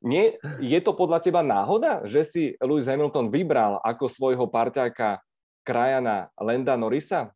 Nie, 0.02 0.38
je 0.62 0.78
to 0.78 0.94
podľa 0.94 1.18
teba 1.18 1.42
náhoda, 1.42 2.06
že 2.06 2.22
si 2.22 2.42
Lewis 2.62 2.86
Hamilton 2.86 3.34
vybral 3.34 3.82
ako 3.82 4.06
svojho 4.06 4.46
parťáka 4.46 5.18
krajana 5.66 6.30
Lenda 6.38 6.78
Norrisa? 6.78 7.34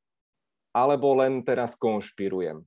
Alebo 0.72 1.12
len 1.18 1.44
teraz 1.44 1.76
konšpirujem? 1.76 2.64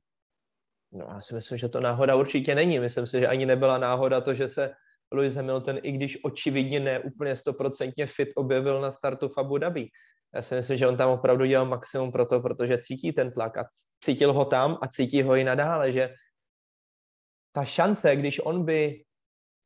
No, 0.92 1.06
já 1.10 1.20
si 1.22 1.36
myslím, 1.36 1.58
že 1.58 1.70
to 1.70 1.82
náhoda 1.82 2.16
určitě 2.16 2.56
není. 2.56 2.80
Myslím 2.80 3.08
si, 3.08 3.20
že 3.20 3.28
ani 3.28 3.46
nebyla 3.46 3.78
náhoda 3.78 4.22
to, 4.22 4.34
že 4.34 4.48
se 4.48 4.74
Lewis 5.12 5.36
Hamilton, 5.36 5.80
i 5.82 5.92
když 5.92 6.24
očividně 6.24 6.80
ne 6.80 7.00
úplně 7.00 7.36
stoprocentně 7.36 8.06
fit, 8.06 8.30
objevil 8.36 8.82
na 8.82 8.92
startu 8.92 9.28
v 9.28 9.38
Abu 9.38 9.58
Dhabi. 9.58 9.88
Já 10.36 10.42
si 10.42 10.56
myslím, 10.56 10.78
že 10.78 10.88
on 10.88 10.98
tam 10.98 11.10
opravdu 11.10 11.46
dělal 11.46 11.66
maximum 11.66 12.12
pro 12.12 12.26
to, 12.26 12.42
protože 12.42 12.78
cítí 12.78 13.14
ten 13.14 13.32
tlak 13.32 13.58
a 13.58 13.66
cítil 14.04 14.34
ho 14.34 14.46
tam 14.46 14.78
a 14.82 14.88
cítí 14.88 15.22
ho 15.24 15.36
i 15.36 15.44
nadále, 15.44 15.92
že 15.92 16.14
ta 17.52 17.66
šance, 17.66 18.16
když 18.16 18.40
on 18.40 18.66
by 18.66 19.04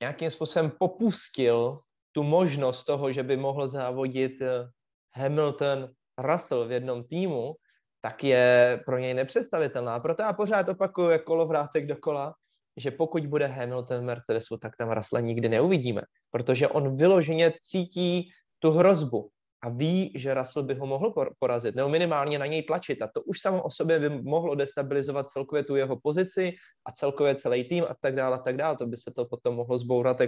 nějakým 0.01 0.32
způsobem 0.32 0.72
popustil 0.80 1.80
tu 2.11 2.24
možnost 2.24 2.84
toho, 2.84 3.11
že 3.11 3.24
by 3.24 3.38
mohl 3.38 3.67
závodit 3.67 4.41
eh, 4.41 4.70
Hamilton, 5.13 5.89
Russell 6.17 6.67
v 6.67 6.72
jednom 6.72 7.03
týmu, 7.03 7.53
tak 8.01 8.24
je 8.24 8.80
pro 8.86 8.97
něj 8.97 9.13
nepředstavitelná. 9.13 9.99
Proto 9.99 10.22
já 10.22 10.34
pořád 10.34 10.70
opakuju 10.70 11.09
jako 11.09 11.26
kolovrátek 11.26 11.88
dokola, 11.88 12.34
že 12.78 12.91
pokud 12.91 13.28
bude 13.28 13.47
Hamilton 13.47 13.99
v 13.99 14.03
Mercedesu, 14.03 14.57
tak 14.57 14.78
tam 14.78 14.91
Russell 14.91 15.22
nikdy 15.22 15.49
neuvidíme, 15.49 16.01
protože 16.32 16.67
on 16.67 16.95
vyloženě 16.95 17.53
cítí 17.61 18.30
tu 18.59 18.72
hrozbu 18.72 19.30
a 19.62 19.70
ví, 19.70 20.14
že 20.16 20.34
Russell 20.34 20.66
by 20.66 20.74
ho 20.74 20.86
mohl 20.86 21.14
porazit, 21.39 21.76
nebo 21.76 21.89
minimálně 21.89 22.39
na 22.39 22.45
něj 22.45 22.64
tlačit. 22.64 23.01
A 23.01 23.10
to 23.14 23.22
už 23.22 23.39
samo 23.39 23.64
o 23.64 23.72
sobě 23.72 23.99
by 23.99 24.10
mohlo 24.10 24.55
destabilizovat 24.55 25.30
celkově 25.30 25.64
tu 25.64 25.76
jeho 25.76 25.99
pozici 25.99 26.53
a 26.86 26.91
celkově 26.91 27.36
celý 27.36 27.64
tým 27.64 27.84
a 27.84 27.95
tak 28.01 28.16
dále 28.16 28.36
a 28.36 28.39
tak 28.39 28.57
dále. 28.57 28.78
To 28.78 28.88
by 28.88 28.97
se 28.97 29.12
to 29.16 29.26
potom 29.26 29.55
mohlo 29.55 29.78
zbourat 29.78 30.22
uh, 30.22 30.28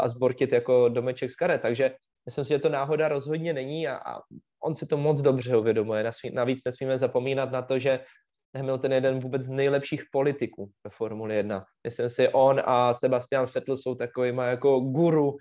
a 0.00 0.08
zbortit 0.08 0.52
jako 0.52 0.88
domeček 0.88 1.30
z 1.32 1.36
karet. 1.36 1.60
Takže 1.60 1.94
myslím 2.26 2.44
si, 2.44 2.48
že 2.48 2.58
to 2.58 2.68
náhoda 2.68 3.08
rozhodně 3.08 3.52
není 3.52 3.88
a, 3.88 3.96
a 3.96 4.20
on 4.64 4.74
si 4.74 4.86
to 4.86 4.96
moc 4.96 5.20
dobře 5.20 5.56
uvědomuje. 5.56 6.10
Navíc 6.32 6.60
nesmíme 6.64 6.98
zapomínat 6.98 7.52
na 7.52 7.62
to, 7.62 7.78
že 7.78 8.00
Hamilton 8.56 8.92
je 8.92 8.96
jeden 8.96 9.18
vůbec 9.18 9.42
z 9.42 9.50
nejlepších 9.50 10.02
politiků 10.12 10.70
ve 10.84 10.90
Formuli 10.90 11.36
1. 11.36 11.64
Myslím 11.84 12.10
si, 12.10 12.28
on 12.28 12.62
a 12.64 12.94
Sebastian 12.94 13.46
Vettel 13.54 13.76
jsou 13.76 13.94
takovýma 13.94 14.44
jako 14.46 14.80
guru 14.80 15.36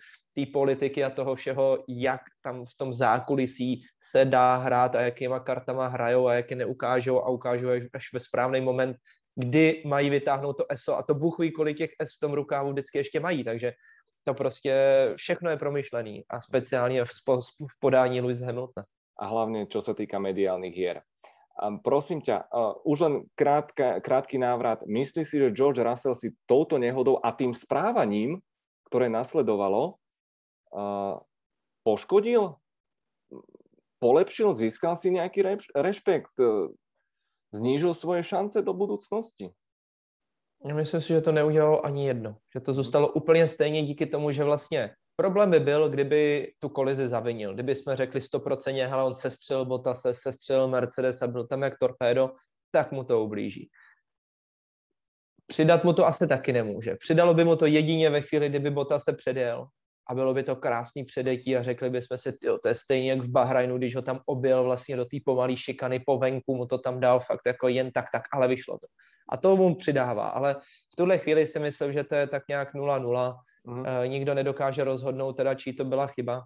té 0.46 0.52
politiky 0.52 1.04
a 1.04 1.10
toho 1.10 1.36
všeho, 1.36 1.84
jak 1.88 2.22
tam 2.44 2.66
v 2.66 2.76
tom 2.78 2.94
zákulisí 2.94 3.82
se 4.00 4.26
dá 4.26 4.56
hrát 4.56 4.96
a 4.96 5.02
jakýma 5.02 5.40
kartama 5.40 5.88
hrajou 5.88 6.28
a 6.28 6.34
jak 6.34 6.52
je 6.52 6.58
neukážou 6.58 7.20
a 7.20 7.30
ukážou 7.30 7.68
až 7.94 8.14
ve 8.14 8.20
správný 8.20 8.62
moment, 8.62 8.98
kdy 9.36 9.84
mají 9.86 10.10
vytáhnout 10.10 10.58
to 10.58 10.66
ESO 10.72 10.98
a 10.98 11.04
to 11.04 11.14
Bůh 11.16 11.40
ví, 11.40 11.52
kolik 11.52 11.78
těch 11.78 11.92
S 12.00 12.18
v 12.18 12.20
tom 12.20 12.34
rukávu 12.34 12.72
vždycky 12.72 12.98
ještě 12.98 13.20
mají, 13.20 13.44
takže 13.44 13.74
to 14.24 14.34
prostě 14.34 14.74
všechno 15.16 15.50
je 15.50 15.58
promyšlený 15.58 16.24
a 16.30 16.42
speciálně 16.42 17.06
v, 17.06 17.10
v 17.72 17.80
podání 17.80 18.22
Lewis 18.22 18.40
Hamiltona. 18.40 18.86
A 19.20 19.26
hlavně, 19.26 19.66
čo 19.66 19.82
se 19.82 19.94
týká 19.94 20.20
mediálních 20.20 20.76
hier. 20.76 21.02
Um, 21.60 21.80
prosím 21.84 22.22
ťa, 22.22 22.48
uh, 22.56 22.80
už 22.88 23.00
len 23.00 23.14
krátka, 23.36 24.00
krátky 24.00 24.38
návrat. 24.38 24.80
Myslíš 24.88 25.28
si, 25.28 25.38
že 25.38 25.52
George 25.52 25.84
Russell 25.84 26.16
si 26.16 26.32
touto 26.48 26.80
nehodou 26.80 27.20
a 27.20 27.36
tým 27.36 27.52
správaním, 27.52 28.40
ktoré 28.88 29.12
nasledovalo, 29.12 30.00
poškodil? 31.84 32.56
Polepšil? 34.00 34.54
Získal 34.54 34.96
si 34.96 35.12
nejaký 35.12 35.44
rešpekt? 35.76 36.34
Uh, 36.40 36.72
znížil 37.52 37.94
svoje 37.94 38.24
šance 38.24 38.62
do 38.62 38.74
budoucnosti? 38.74 39.52
Myslím 40.60 41.02
si, 41.02 41.08
že 41.08 41.22
to 41.22 41.32
neudělalo 41.32 41.86
ani 41.86 42.08
jedno. 42.08 42.38
Že 42.56 42.60
to 42.60 42.74
zůstalo 42.74 43.08
úplně 43.12 43.48
stejně 43.48 43.84
díky 43.84 44.06
tomu, 44.06 44.32
že 44.32 44.44
vlastně 44.44 44.96
Problém 45.20 45.52
by 45.52 45.60
byl, 45.60 45.90
kdyby 45.90 46.54
tu 46.60 46.70
kolizi 46.70 47.08
zavinil. 47.08 47.54
Kdyby 47.54 47.76
jsme 47.76 47.96
řekli 47.96 48.20
100%, 48.20 48.90
hele, 48.90 49.04
on 49.04 49.14
sestřel 49.14 49.84
se 49.94 50.14
sestřel 50.14 50.68
Mercedes 50.68 51.22
a 51.22 51.28
byl 51.28 51.48
tam 51.48 51.62
jak 51.62 51.78
torpédo, 51.78 52.32
tak 52.72 52.92
mu 52.92 53.04
to 53.04 53.24
ublíží. 53.24 53.70
Přidat 55.48 55.84
mu 55.84 55.94
to 55.94 56.06
asi 56.06 56.28
taky 56.28 56.54
nemůže. 56.54 56.96
Přidalo 56.96 57.34
by 57.34 57.44
mu 57.44 57.56
to 57.56 57.66
jedině 57.66 58.10
ve 58.10 58.22
chvíli, 58.22 58.50
kdyby 58.50 58.70
Bota 58.70 59.00
se 59.00 59.14
předjel 59.14 59.68
a 60.10 60.14
bylo 60.14 60.34
by 60.34 60.44
to 60.44 60.56
krásný 60.56 61.04
předetí 61.04 61.58
a 61.58 61.64
řekli 61.64 61.90
bychom 61.90 62.18
si, 62.18 62.34
tyjo, 62.34 62.58
to 62.58 62.68
je 62.68 62.76
stejně 62.76 63.10
jak 63.10 63.20
v 63.20 63.30
Bahrajnu, 63.30 63.78
když 63.78 63.96
ho 63.96 64.02
tam 64.02 64.22
objel 64.26 64.64
vlastně 64.64 64.98
do 64.98 65.06
té 65.06 65.18
pomalé 65.26 65.58
šikany 65.58 66.00
po 66.00 66.18
venku, 66.18 66.56
mu 66.56 66.66
to 66.66 66.78
tam 66.78 67.00
dal 67.00 67.20
fakt 67.20 67.42
jako 67.46 67.68
jen 67.68 67.92
tak, 67.92 68.06
tak, 68.12 68.24
ale 68.34 68.48
vyšlo 68.48 68.78
to. 68.78 68.88
A 69.30 69.38
to 69.38 69.58
mu 69.58 69.76
přidává, 69.76 70.28
ale 70.28 70.56
v 70.94 70.96
tuhle 70.96 71.18
chvíli 71.18 71.48
si 71.48 71.60
myslím, 71.60 71.94
že 71.94 72.04
to 72.04 72.16
je 72.16 72.28
tak 72.28 72.44
nějak 72.50 72.74
0-0 72.74 73.36
mm. 73.66 73.80
uh, 73.80 73.86
nikdo 74.08 74.34
nedokáže 74.34 74.84
rozhodnout 74.84 75.34
teda, 75.34 75.56
čí 75.56 75.76
to 75.76 75.86
byla 75.86 76.08
chyba. 76.08 76.42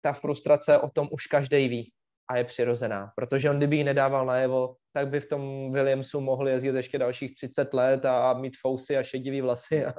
Ta 0.00 0.12
frustrace 0.12 0.78
o 0.78 0.90
tom 0.90 1.08
už 1.10 1.26
každý 1.26 1.68
ví 1.68 1.92
a 2.28 2.36
je 2.36 2.44
přirozená, 2.44 3.12
protože 3.16 3.50
on 3.50 3.56
kdyby 3.56 3.76
ji 3.76 3.84
nedával 3.84 4.26
najevo, 4.26 4.74
tak 4.92 5.08
by 5.08 5.20
v 5.20 5.28
tom 5.28 5.72
Williamsu 5.72 6.20
mohl 6.20 6.48
jezdit 6.48 6.74
ještě 6.74 6.98
dalších 6.98 7.34
30 7.34 7.74
let 7.74 8.04
a, 8.04 8.30
a 8.30 8.38
mít 8.38 8.56
fousy 8.60 8.96
a 8.96 9.02
šedivý 9.02 9.40
vlasy 9.40 9.84
a, 9.84 9.94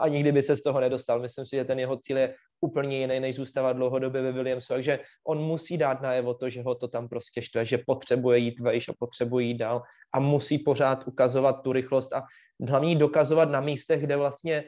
a 0.00 0.08
nikdy 0.08 0.32
by 0.32 0.42
se 0.42 0.56
z 0.56 0.62
toho 0.62 0.80
nedostal. 0.80 1.20
Myslím 1.20 1.46
si, 1.46 1.56
že 1.56 1.64
ten 1.64 1.78
jeho 1.78 1.96
cíl 1.96 2.16
je 2.18 2.34
úplně 2.60 2.98
jiný, 2.98 3.20
než 3.20 3.36
zůstávat 3.36 3.76
dlouhodobě 3.76 4.22
ve 4.22 4.32
Williamsu, 4.32 4.72
takže 4.72 4.98
on 5.26 5.38
musí 5.38 5.78
dát 5.78 6.02
najevo 6.02 6.34
to, 6.34 6.50
že 6.50 6.62
ho 6.62 6.74
to 6.74 6.88
tam 6.88 7.08
prostě 7.08 7.42
štve, 7.42 7.66
že 7.66 7.78
potřebuje 7.86 8.38
jít 8.38 8.60
vejš 8.60 8.88
a 8.88 8.92
potřebuje 8.98 9.46
jít 9.46 9.58
dál 9.58 9.82
a 10.14 10.20
musí 10.20 10.58
pořád 10.58 11.06
ukazovat 11.06 11.62
tu 11.62 11.72
rychlost 11.72 12.12
a 12.12 12.22
hlavně 12.68 12.96
dokazovat 12.96 13.50
na 13.50 13.60
místech, 13.60 14.00
kde 14.00 14.16
vlastně 14.16 14.64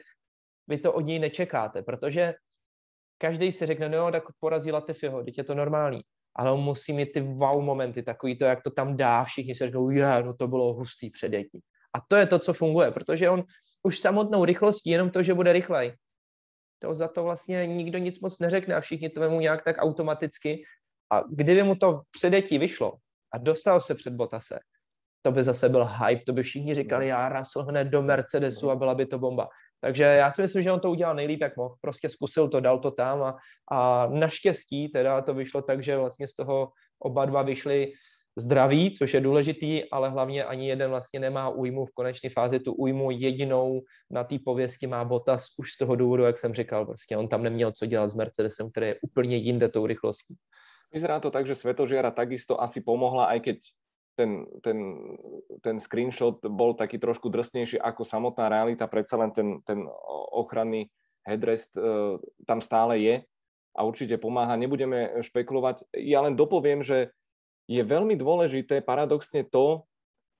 vy 0.67 0.77
to 0.77 0.93
od 0.93 1.01
něj 1.01 1.19
nečekáte, 1.19 1.83
protože 1.83 2.33
každý 3.17 3.51
si 3.51 3.65
řekne, 3.65 3.89
no 3.89 4.11
tak 4.11 4.23
porazí 4.39 4.71
Latifiho, 4.71 5.23
teď 5.23 5.37
je 5.37 5.43
to 5.43 5.55
normální, 5.55 6.01
ale 6.35 6.51
on 6.51 6.59
musí 6.59 6.93
mít 6.93 7.11
ty 7.11 7.21
wow 7.21 7.61
momenty, 7.61 8.03
takový 8.03 8.37
to, 8.37 8.45
jak 8.45 8.63
to 8.63 8.71
tam 8.71 8.97
dá, 8.97 9.23
všichni 9.23 9.55
si 9.55 9.65
řeknou, 9.65 9.89
je, 9.89 10.23
no 10.23 10.33
to 10.33 10.47
bylo 10.47 10.73
hustý 10.73 11.09
předjetí. 11.09 11.61
A 11.95 12.01
to 12.07 12.15
je 12.15 12.25
to, 12.25 12.39
co 12.39 12.53
funguje, 12.53 12.91
protože 12.91 13.29
on 13.29 13.43
už 13.83 13.99
samotnou 13.99 14.45
rychlostí, 14.45 14.89
jenom 14.89 15.09
to, 15.09 15.23
že 15.23 15.33
bude 15.33 15.53
rychlej, 15.53 15.93
to 16.79 16.93
za 16.93 17.07
to 17.07 17.23
vlastně 17.23 17.67
nikdo 17.67 17.97
nic 17.97 18.19
moc 18.19 18.39
neřekne 18.39 18.75
a 18.75 18.81
všichni 18.81 19.09
to 19.09 19.19
vemu 19.19 19.39
nějak 19.39 19.63
tak 19.63 19.75
automaticky. 19.79 20.63
A 21.13 21.23
kdyby 21.29 21.63
mu 21.63 21.75
to 21.75 22.01
předjetí 22.11 22.57
vyšlo 22.57 22.93
a 23.33 23.37
dostal 23.37 23.81
se 23.81 23.95
před 23.95 24.13
Botase, 24.13 24.59
to 25.21 25.31
by 25.31 25.43
zase 25.43 25.69
byl 25.69 25.85
hype, 25.85 26.23
to 26.25 26.33
by 26.33 26.43
všichni 26.43 26.75
říkali, 26.75 27.07
já 27.07 27.29
Russell 27.29 27.65
hned 27.65 27.85
do 27.85 28.01
Mercedesu 28.01 28.71
a 28.71 28.75
byla 28.75 28.95
by 28.95 29.05
to 29.05 29.19
bomba. 29.19 29.47
Takže 29.85 30.03
já 30.03 30.31
si 30.31 30.41
myslím, 30.41 30.63
že 30.63 30.71
on 30.71 30.79
to 30.79 30.91
udělal 30.91 31.15
nejlíp, 31.15 31.41
jak 31.41 31.57
mohl. 31.57 31.75
Prostě 31.81 32.09
zkusil 32.09 32.49
to, 32.49 32.59
dal 32.59 32.79
to 32.79 32.91
tam 32.91 33.23
a, 33.23 33.37
a 33.71 34.07
naštěstí 34.07 34.89
teda 34.89 35.21
to 35.21 35.33
vyšlo 35.33 35.61
tak, 35.61 35.83
že 35.83 35.97
vlastně 35.97 36.27
z 36.27 36.35
toho 36.35 36.71
oba 36.99 37.25
dva 37.25 37.41
vyšli 37.41 37.93
zdraví, 38.37 38.91
což 38.91 39.13
je 39.13 39.21
důležitý, 39.21 39.89
ale 39.89 40.09
hlavně 40.09 40.43
ani 40.43 40.67
jeden 40.69 40.89
vlastně 40.89 41.19
nemá 41.19 41.49
újmu 41.49 41.85
v 41.85 41.91
konečné 41.93 42.29
fázi. 42.29 42.59
Tu 42.59 42.73
újmu 42.73 43.11
jedinou 43.11 43.81
na 44.11 44.23
té 44.23 44.39
pověsti 44.45 44.87
má 44.87 45.05
Bottas 45.05 45.45
už 45.57 45.71
z 45.71 45.77
toho 45.77 45.95
důvodu, 45.95 46.23
jak 46.23 46.37
jsem 46.37 46.53
říkal, 46.53 46.85
prostě 46.85 47.17
on 47.17 47.27
tam 47.27 47.43
neměl 47.43 47.71
co 47.71 47.85
dělat 47.85 48.09
s 48.09 48.13
Mercedesem, 48.13 48.71
který 48.71 48.87
je 48.87 48.95
úplně 49.01 49.37
jinde 49.37 49.69
tou 49.69 49.85
rychlostí. 49.85 50.35
Vyzerá 50.93 51.19
to 51.19 51.31
tak, 51.31 51.45
že 51.45 51.55
Svetožiara 51.55 52.11
takisto 52.11 52.61
asi 52.61 52.81
pomohla, 52.81 53.25
aj 53.25 53.39
keď 53.39 53.57
ten, 54.15 54.47
ten, 54.63 54.77
ten 55.61 55.77
screenshot 55.83 56.39
bol 56.47 56.73
taký 56.73 56.97
trošku 56.97 57.27
drsnejší 57.27 57.77
ako 57.79 58.07
samotná 58.07 58.47
realita, 58.47 58.87
predsa 58.87 59.19
len 59.19 59.35
ten, 59.35 59.59
ten 59.67 59.83
ochranný 60.31 60.89
headrest 61.27 61.75
uh, 61.75 62.17
tam 62.47 62.63
stále 62.63 62.99
je 63.03 63.15
a 63.75 63.79
určite 63.83 64.15
pomáha. 64.15 64.55
Nebudeme 64.55 65.19
špekulovať. 65.19 65.83
Ja 65.99 66.23
len 66.23 66.39
dopoviem, 66.39 66.79
že 66.79 67.11
je 67.67 67.81
veľmi 67.83 68.15
dôležité 68.15 68.79
paradoxne 68.79 69.43
to, 69.43 69.83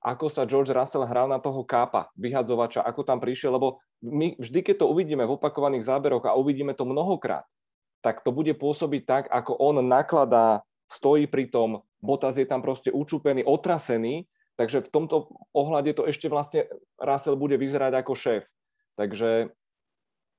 ako 0.05 0.29
sa 0.29 0.45
George 0.45 0.69
Russell 0.69 1.09
hral 1.09 1.25
na 1.25 1.41
toho 1.41 1.65
kápa, 1.65 2.13
vyhadzovača, 2.13 2.85
ako 2.85 3.01
tam 3.01 3.17
prišiel, 3.17 3.57
lebo 3.57 3.81
my 4.05 4.37
vždy, 4.37 4.61
keď 4.61 4.85
to 4.85 4.91
uvidíme 4.93 5.25
v 5.25 5.33
opakovaných 5.33 5.89
záberoch 5.89 6.29
a 6.29 6.37
uvidíme 6.37 6.77
to 6.77 6.85
mnohokrát, 6.85 7.41
tak 8.05 8.21
to 8.21 8.29
bude 8.29 8.53
pôsobiť 8.61 9.01
tak, 9.01 9.23
ako 9.33 9.57
on 9.57 9.81
nakladá, 9.81 10.61
stojí 10.95 11.27
pri 11.27 11.51
tom, 11.51 11.83
Botas 11.99 12.39
je 12.39 12.47
tam 12.47 12.63
proste 12.63 12.89
učúpený, 12.95 13.43
otrasený 13.43 14.25
Takže 14.55 14.87
v 14.87 14.89
tomto 14.91 15.35
ohľade 15.51 15.91
to 15.91 16.07
ešte 16.07 16.31
vlastne 16.31 16.71
Russell 16.95 17.35
bude 17.35 17.59
vyzerať 17.59 17.91
ako 17.99 18.13
šéf. 18.15 18.43
Takže 18.95 19.51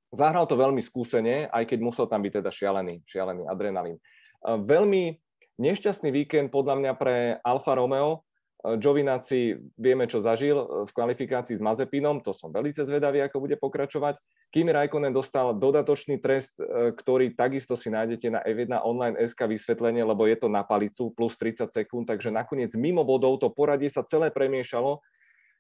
zahral 0.09 0.49
to 0.49 0.57
veľmi 0.57 0.81
skúsene, 0.81 1.53
aj 1.53 1.69
keď 1.69 1.79
musel 1.85 2.09
tam 2.09 2.25
byť 2.25 2.41
teda 2.41 2.51
šialený, 2.51 3.05
šialený 3.05 3.45
adrenalín. 3.45 4.01
Veľmi 4.41 5.21
nešťastný 5.61 6.09
víkend 6.09 6.49
podľa 6.49 6.81
mňa 6.81 6.93
pre 6.97 7.17
Alfa 7.45 7.77
Romeo. 7.77 8.25
Giovinazzi 8.65 9.61
vieme, 9.77 10.09
čo 10.09 10.25
zažil 10.25 10.89
v 10.89 10.91
kvalifikácii 10.91 11.61
s 11.61 11.63
Mazepinom, 11.63 12.25
to 12.25 12.33
som 12.33 12.51
veľmi 12.51 12.73
zvedavý, 12.73 13.21
ako 13.21 13.45
bude 13.45 13.61
pokračovať. 13.61 14.17
Kimi 14.57 14.73
Raikkonen 14.73 15.13
dostal 15.13 15.53
dodatočný 15.53 16.17
trest, 16.17 16.57
e, 16.57 16.89
ktorý 16.97 17.37
takisto 17.37 17.77
si 17.77 17.93
nájdete 17.93 18.33
na 18.33 18.41
F1 18.41 18.81
online 18.89 19.21
SK 19.29 19.53
vysvetlenie, 19.53 20.01
lebo 20.01 20.25
je 20.25 20.33
to 20.41 20.49
na 20.49 20.65
palicu 20.65 21.13
plus 21.13 21.37
30 21.37 21.69
sekúnd, 21.69 22.09
takže 22.09 22.33
nakoniec 22.33 22.73
mimo 22.73 23.05
bodov 23.05 23.37
to 23.37 23.53
poradie 23.53 23.93
sa 23.93 24.01
celé 24.09 24.33
premiešalo. 24.33 25.05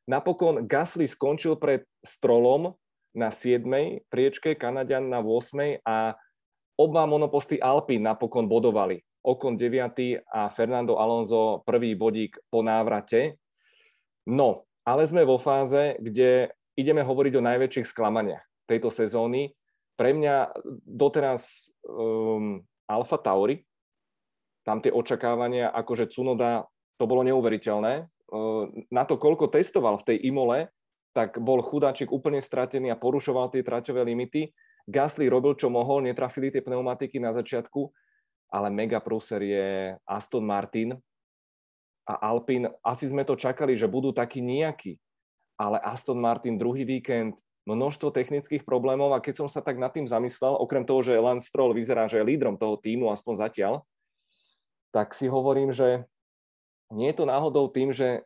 Napokon 0.08 0.64
Gasly 0.64 1.04
skončil 1.04 1.60
pred 1.60 1.84
Strolom 2.00 2.72
na 3.12 3.28
7. 3.28 3.68
priečke, 4.08 4.56
Kanadian 4.56 5.12
na 5.12 5.20
8. 5.20 5.84
a 5.84 6.16
oba 6.80 7.04
monoposty 7.04 7.60
Alpy 7.60 8.00
napokon 8.00 8.48
bodovali. 8.48 9.04
Okon 9.20 9.60
9. 9.60 10.24
a 10.24 10.48
Fernando 10.48 10.96
Alonso 10.96 11.60
prvý 11.68 11.92
bodík 11.92 12.40
po 12.48 12.64
návrate. 12.64 13.36
No, 14.24 14.64
ale 14.88 15.04
sme 15.04 15.28
vo 15.28 15.36
fáze, 15.36 16.00
kde 16.00 16.48
ideme 16.80 17.04
hovoriť 17.04 17.32
o 17.36 17.44
najväčších 17.44 17.92
sklamaniach 17.92 18.55
tejto 18.66 18.90
sezóny. 18.90 19.54
Pre 19.96 20.12
mňa 20.12 20.52
doteraz 20.84 21.72
um, 21.86 22.60
Alfa 22.84 23.16
Tauri, 23.16 23.64
tam 24.66 24.82
tie 24.82 24.92
očakávania, 24.92 25.72
akože 25.72 26.10
Cunoda, 26.10 26.66
to 27.00 27.08
bolo 27.08 27.24
neuveriteľné. 27.24 28.04
Uh, 28.28 28.68
na 28.92 29.06
to, 29.06 29.16
koľko 29.16 29.48
testoval 29.48 29.96
v 30.02 30.06
tej 30.12 30.18
Imole, 30.28 30.68
tak 31.16 31.40
bol 31.40 31.64
chudáčik 31.64 32.12
úplne 32.12 32.44
stratený 32.44 32.92
a 32.92 33.00
porušoval 33.00 33.48
tie 33.48 33.64
traťové 33.64 34.04
limity. 34.04 34.52
Gasly 34.84 35.32
robil, 35.32 35.56
čo 35.56 35.72
mohol, 35.72 36.04
netrafili 36.04 36.52
tie 36.52 36.60
pneumatiky 36.60 37.16
na 37.16 37.32
začiatku, 37.32 37.88
ale 38.52 38.68
mega 38.68 39.00
prúser 39.00 39.40
je 39.40 39.96
Aston 40.04 40.44
Martin 40.44 40.92
a 42.04 42.14
Alpine. 42.20 42.70
Asi 42.84 43.08
sme 43.08 43.24
to 43.24 43.34
čakali, 43.34 43.74
že 43.74 43.88
budú 43.88 44.12
takí 44.12 44.44
nejakí, 44.44 45.00
ale 45.56 45.80
Aston 45.80 46.20
Martin 46.20 46.60
druhý 46.60 46.84
víkend 46.84 47.34
množstvo 47.66 48.14
technických 48.14 48.62
problémov 48.62 49.10
a 49.10 49.20
keď 49.20 49.44
som 49.44 49.48
sa 49.50 49.58
tak 49.58 49.76
nad 49.76 49.90
tým 49.90 50.06
zamyslel, 50.06 50.54
okrem 50.54 50.86
toho, 50.86 51.02
že 51.02 51.18
Lance 51.18 51.50
Stroll 51.50 51.74
vyzerá, 51.74 52.06
že 52.06 52.22
je 52.22 52.28
lídrom 52.30 52.54
toho 52.54 52.78
týmu, 52.78 53.10
aspoň 53.10 53.50
zatiaľ, 53.50 53.74
tak 54.94 55.12
si 55.12 55.26
hovorím, 55.26 55.74
že 55.74 56.06
nie 56.94 57.10
je 57.10 57.18
to 57.18 57.26
náhodou 57.26 57.66
tým, 57.66 57.90
že 57.90 58.22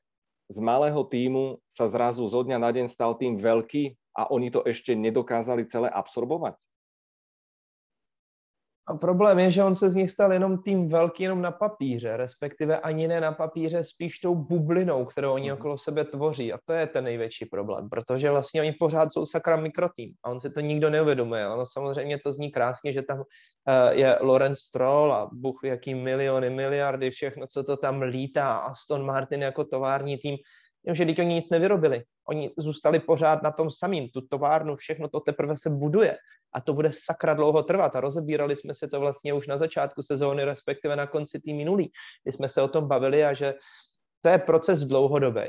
z 0.52 0.58
malého 0.60 1.00
týmu 1.08 1.56
sa 1.72 1.88
zrazu 1.88 2.26
zo 2.28 2.44
dňa 2.44 2.60
na 2.60 2.70
deň 2.70 2.86
stal 2.92 3.16
tým 3.16 3.40
veľký 3.40 3.96
a 4.12 4.28
oni 4.28 4.52
to 4.52 4.60
ešte 4.68 4.92
nedokázali 4.92 5.64
celé 5.64 5.88
absorbovať? 5.88 6.60
A 8.90 8.96
problém 8.96 9.38
je, 9.38 9.50
že 9.50 9.64
on 9.64 9.74
se 9.74 9.90
z 9.90 9.94
nich 9.94 10.10
stal 10.10 10.32
jenom 10.32 10.62
tým 10.62 10.88
velký 10.88 11.22
jenom 11.22 11.42
na 11.42 11.50
papíře, 11.50 12.16
respektive 12.16 12.80
ani 12.80 13.08
ne 13.08 13.20
na 13.20 13.32
papíře, 13.32 13.84
spíš 13.84 14.18
tou 14.18 14.34
bublinou, 14.34 15.04
kterou 15.04 15.32
oni 15.32 15.50
mm. 15.50 15.58
okolo 15.58 15.78
sebe 15.78 16.04
tvoří. 16.04 16.52
A 16.52 16.58
to 16.64 16.72
je 16.72 16.86
ten 16.86 17.04
největší 17.04 17.46
problém, 17.46 17.88
protože 17.88 18.30
vlastně 18.30 18.60
oni 18.60 18.72
pořád 18.72 19.12
jsou 19.12 19.26
sakra 19.26 19.56
mikrotým 19.56 20.14
a 20.24 20.30
on 20.30 20.40
si 20.40 20.50
to 20.50 20.60
nikdo 20.60 20.90
neuvědomuje. 20.90 21.48
Ono 21.48 21.66
samozřejmě 21.66 22.18
to 22.18 22.32
zní 22.32 22.50
krásně, 22.50 22.92
že 22.92 23.02
tam 23.02 23.18
uh, 23.18 23.24
je 23.90 24.18
Lorenz 24.20 24.58
Stroll 24.58 25.12
a 25.12 25.30
buch 25.32 25.60
jaký 25.64 25.94
miliony, 25.94 26.50
miliardy, 26.50 27.10
všechno, 27.10 27.46
co 27.46 27.64
to 27.64 27.76
tam 27.76 28.02
lítá, 28.02 28.56
Aston 28.56 29.06
Martin 29.06 29.42
jako 29.42 29.64
tovární 29.64 30.18
tým, 30.18 30.36
že 30.92 31.06
teď 31.06 31.18
oni 31.18 31.34
nic 31.34 31.50
nevyrobili. 31.50 32.02
Oni 32.28 32.50
zůstali 32.58 33.00
pořád 33.00 33.42
na 33.42 33.50
tom 33.50 33.70
samým, 33.70 34.08
tu 34.08 34.20
továrnu, 34.20 34.76
všechno 34.76 35.08
to 35.08 35.20
teprve 35.20 35.56
se 35.56 35.70
buduje 35.70 36.16
a 36.52 36.60
to 36.60 36.72
bude 36.74 36.90
sakra 36.92 37.34
dlouho 37.34 37.62
trvat. 37.62 37.96
A 37.96 38.00
rozebírali 38.00 38.56
jsme 38.56 38.74
se 38.74 38.88
to 38.88 39.00
vlastně 39.00 39.32
už 39.32 39.46
na 39.46 39.58
začátku 39.58 40.02
sezóny, 40.02 40.44
respektive 40.44 40.96
na 40.96 41.06
konci 41.06 41.40
tý 41.40 41.54
minulý, 41.54 41.90
kdy 42.22 42.32
jsme 42.32 42.48
se 42.48 42.62
o 42.62 42.68
tom 42.68 42.88
bavili 42.88 43.24
a 43.24 43.34
že 43.34 43.54
to 44.20 44.28
je 44.28 44.38
proces 44.38 44.80
dlouhodobý. 44.80 45.42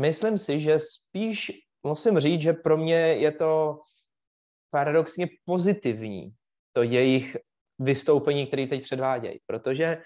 Myslím 0.00 0.38
si, 0.38 0.60
že 0.60 0.78
spíš 0.78 1.52
musím 1.82 2.18
říct, 2.18 2.40
že 2.40 2.52
pro 2.52 2.76
mě 2.76 2.96
je 2.96 3.32
to 3.32 3.80
paradoxně 4.70 5.28
pozitivní, 5.44 6.34
to 6.72 6.82
jejich 6.82 7.36
vystoupení, 7.78 8.46
které 8.46 8.66
teď 8.66 8.82
předvádějí, 8.82 9.40
protože 9.46 10.02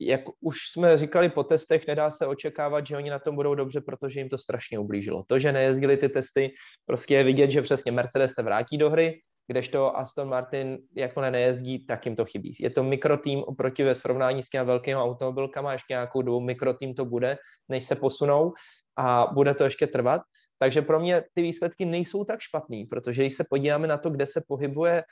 jak 0.00 0.20
už 0.40 0.56
jsme 0.72 0.96
říkali 0.96 1.28
po 1.28 1.44
testech, 1.44 1.86
nedá 1.86 2.10
se 2.10 2.26
očekávat, 2.26 2.86
že 2.86 2.96
oni 2.96 3.10
na 3.10 3.18
tom 3.18 3.34
budou 3.34 3.54
dobře, 3.54 3.80
protože 3.80 4.20
jim 4.20 4.28
to 4.28 4.38
strašně 4.38 4.78
ublížilo. 4.78 5.24
To, 5.26 5.38
že 5.38 5.52
nejezdili 5.52 5.96
ty 5.96 6.08
testy, 6.08 6.54
prostě 6.86 7.14
je 7.14 7.24
vidět, 7.24 7.50
že 7.50 7.62
přesně 7.62 7.92
Mercedes 7.92 8.32
se 8.32 8.42
vrátí 8.42 8.78
do 8.78 8.90
hry, 8.90 9.20
kdežto 9.46 9.96
Aston 9.96 10.28
Martin, 10.28 10.78
jakmile 10.96 11.30
nejezdí, 11.30 11.86
tak 11.86 12.06
jim 12.06 12.16
to 12.16 12.24
chybí. 12.24 12.56
Je 12.60 12.70
to 12.70 12.82
mikrotým 12.82 13.42
oproti 13.42 13.84
ve 13.84 13.94
srovnání 13.94 14.42
s 14.42 14.48
těmi 14.48 14.66
velkými 14.66 14.96
automobilkama, 14.96 15.72
ještě 15.72 15.92
nějakou 15.92 16.22
dobu 16.22 16.40
mikrotým 16.40 16.94
to 16.94 17.04
bude, 17.04 17.38
než 17.68 17.86
se 17.86 17.96
posunou 17.96 18.52
a 18.96 19.26
bude 19.34 19.54
to 19.54 19.64
ještě 19.64 19.86
trvat. 19.86 20.22
Takže 20.58 20.82
pro 20.82 21.00
mě 21.00 21.22
ty 21.34 21.42
výsledky 21.42 21.84
nejsou 21.84 22.24
tak 22.24 22.40
špatný, 22.40 22.84
protože 22.84 23.22
když 23.22 23.34
se 23.34 23.44
podíváme 23.50 23.86
na 23.86 23.98
to, 23.98 24.10
kde 24.10 24.26
se 24.26 24.42
pohybuje 24.48 25.02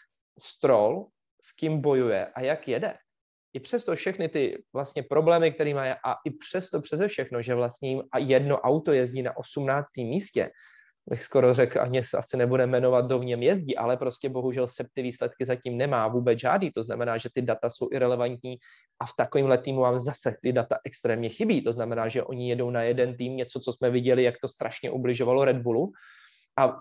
Stroll, 0.41 1.07
s 1.43 1.53
kým 1.53 1.81
bojuje 1.81 2.27
a 2.27 2.41
jak 2.41 2.69
jede, 2.69 2.95
i 3.53 3.61
přesto 3.61 3.94
všechny 3.94 4.28
ty 4.28 4.62
vlastně 4.72 5.03
problémy, 5.03 5.53
které 5.53 5.74
má 5.74 5.92
a 5.92 6.16
i 6.24 6.30
přesto 6.30 6.80
přeze 6.80 7.09
všechno, 7.09 7.42
že 7.42 7.55
vlastně 7.55 8.03
jedno 8.18 8.61
auto 8.61 8.92
jezdí 8.92 9.22
na 9.22 9.36
18. 9.36 9.86
místě, 9.96 10.51
bych 11.11 11.22
skoro 11.24 11.55
řekl, 11.55 11.80
ani 11.80 12.05
se 12.05 12.18
asi 12.18 12.36
nebude 12.36 12.66
jmenovat, 12.66 13.07
do 13.07 13.18
v 13.18 13.24
něm 13.24 13.42
jezdí, 13.42 13.76
ale 13.76 13.96
prostě 13.96 14.28
bohužel 14.28 14.68
se 14.68 14.86
ty 14.94 15.03
výsledky 15.03 15.46
zatím 15.46 15.76
nemá 15.76 16.09
vůbec 16.09 16.38
žádný, 16.38 16.70
to 16.70 16.82
znamená, 16.82 17.18
že 17.18 17.28
ty 17.34 17.42
data 17.42 17.70
jsou 17.70 17.88
irrelevantní 17.92 18.57
a 19.01 19.07
v 19.07 19.12
takovém 19.16 19.59
týmu 19.59 19.80
vám 19.80 19.98
zase 19.98 20.36
ty 20.42 20.53
data 20.53 20.78
extrémně 20.84 21.28
chybí, 21.28 21.64
to 21.64 21.72
znamená, 21.72 22.09
že 22.09 22.22
oni 22.22 22.51
jedou 22.51 22.70
na 22.70 22.82
jeden 22.82 23.16
tým, 23.16 23.36
něco, 23.36 23.61
co 23.61 23.72
jsme 23.72 23.90
viděli, 23.90 24.22
jak 24.22 24.34
to 24.42 24.48
strašně 24.48 24.90
ubližovalo 24.90 25.44
Red 25.44 25.57
Bullu 25.57 25.92
a 26.59 26.78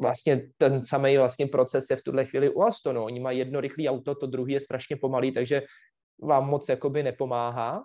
vlastně 0.00 0.48
ten 0.56 0.86
samý 0.86 1.18
vlastně 1.18 1.46
proces 1.46 1.90
je 1.90 1.96
v 1.96 2.02
tuhle 2.02 2.24
chvíli 2.24 2.50
u 2.50 2.62
Astonu. 2.62 3.04
Oni 3.04 3.20
mají 3.20 3.38
jedno 3.38 3.60
rychlé 3.60 3.88
auto, 3.88 4.14
to 4.14 4.26
druhé 4.26 4.52
je 4.52 4.60
strašně 4.60 4.96
pomalý, 4.96 5.32
takže 5.32 5.62
vám 6.22 6.48
moc 6.48 6.68
jakoby 6.68 7.02
nepomáhá. 7.02 7.82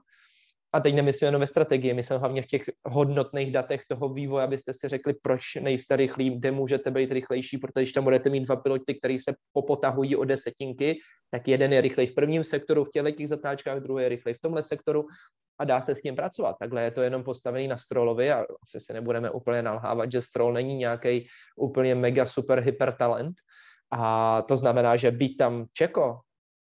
A 0.74 0.80
teď 0.80 0.96
nemyslím 0.96 1.26
jenom 1.26 1.40
ve 1.40 1.48
strategii, 1.48 1.94
myslím 1.94 2.20
hlavně 2.20 2.42
v 2.42 2.46
těch 2.46 2.64
hodnotných 2.86 3.52
datech 3.52 3.82
toho 3.90 4.10
vývoje, 4.10 4.44
abyste 4.44 4.74
si 4.74 4.88
řekli, 4.88 5.14
proč 5.22 5.56
nejste 5.56 5.96
rychlí, 5.96 6.38
kde 6.40 6.52
můžete 6.52 6.92
být 6.92 7.12
rychlejší, 7.12 7.58
protože 7.58 7.84
když 7.84 7.94
tam 7.94 8.04
budete 8.04 8.30
mít 8.30 8.46
dva 8.46 8.56
piloty, 8.56 8.96
který 8.96 9.20
se 9.20 9.36
popotahují 9.54 10.16
o 10.16 10.26
desetinky, 10.26 11.00
tak 11.32 11.48
jeden 11.48 11.74
je 11.74 11.82
rychlej 11.82 12.08
v 12.08 12.16
prvním 12.16 12.44
sektoru, 12.44 12.84
v 12.84 12.90
těchto 12.90 13.12
těch 13.12 13.28
zatáčkách, 13.28 13.80
druhý 13.80 14.04
je 14.04 14.10
rychlej 14.10 14.34
v 14.34 14.40
tomhle 14.40 14.64
sektoru 14.64 15.06
a 15.60 15.66
dá 15.66 15.82
se 15.82 15.96
s 15.96 16.04
ním 16.04 16.16
pracovat. 16.16 16.56
Takhle 16.60 16.84
je 16.84 16.92
to 16.92 17.02
jenom 17.02 17.24
postavený 17.24 17.68
na 17.68 17.78
Strollovi 17.78 18.32
a 18.32 18.46
asi 18.64 18.80
se 18.80 18.94
nebudeme 18.94 19.32
úplně 19.32 19.62
nalhávat, 19.62 20.12
že 20.12 20.22
Stroll 20.22 20.54
není 20.54 20.76
nějaký 20.76 21.28
úplně 21.58 21.96
mega 21.96 22.26
super 22.26 22.60
hypertalent. 22.60 23.36
A 23.92 24.42
to 24.42 24.58
znamená, 24.58 24.96
že 24.96 25.12
být 25.12 25.38
tam 25.38 25.66
Čeko 25.74 26.20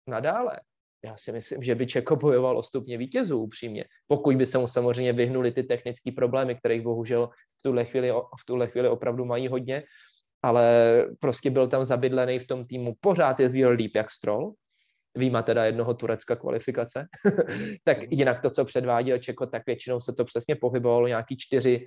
nadále, 0.07 0.59
já 1.05 1.17
si 1.17 1.31
myslím, 1.31 1.63
že 1.63 1.75
by 1.75 1.87
Čeko 1.87 2.15
bojoval 2.15 2.57
o 2.57 2.63
stupně 2.63 2.97
vítězů 2.97 3.39
upřímně, 3.39 3.85
pokud 4.07 4.35
by 4.35 4.45
se 4.45 4.57
mu 4.57 4.67
samozřejmě 4.67 5.13
vyhnuli 5.13 5.51
ty 5.51 5.63
technické 5.63 6.11
problémy, 6.11 6.55
kterých 6.55 6.81
bohužel 6.81 7.29
v 7.59 7.61
tuhle 7.63 7.85
chvíli, 7.85 8.11
v 8.11 8.45
tuhle 8.45 8.67
chvíli 8.67 8.89
opravdu 8.89 9.25
mají 9.25 9.47
hodně, 9.47 9.83
ale 10.43 10.65
prostě 11.19 11.49
byl 11.49 11.67
tam 11.67 11.85
zabydlený 11.85 12.39
v 12.39 12.47
tom 12.47 12.67
týmu, 12.67 12.93
pořád 12.99 13.39
jezdil 13.39 13.69
líp 13.69 13.91
jak 13.95 14.09
Stroll, 14.09 14.53
výjima 15.17 15.41
teda 15.41 15.65
jednoho 15.65 15.93
turecka 15.93 16.35
kvalifikace, 16.35 17.07
tak 17.83 17.97
jinak 18.11 18.41
to, 18.41 18.49
co 18.49 18.65
předváděl 18.65 19.17
Čeko, 19.17 19.45
tak 19.45 19.65
většinou 19.65 19.99
se 19.99 20.13
to 20.13 20.25
přesně 20.25 20.55
pohybovalo 20.55 21.07
nějaký 21.07 21.37
čtyři, 21.37 21.85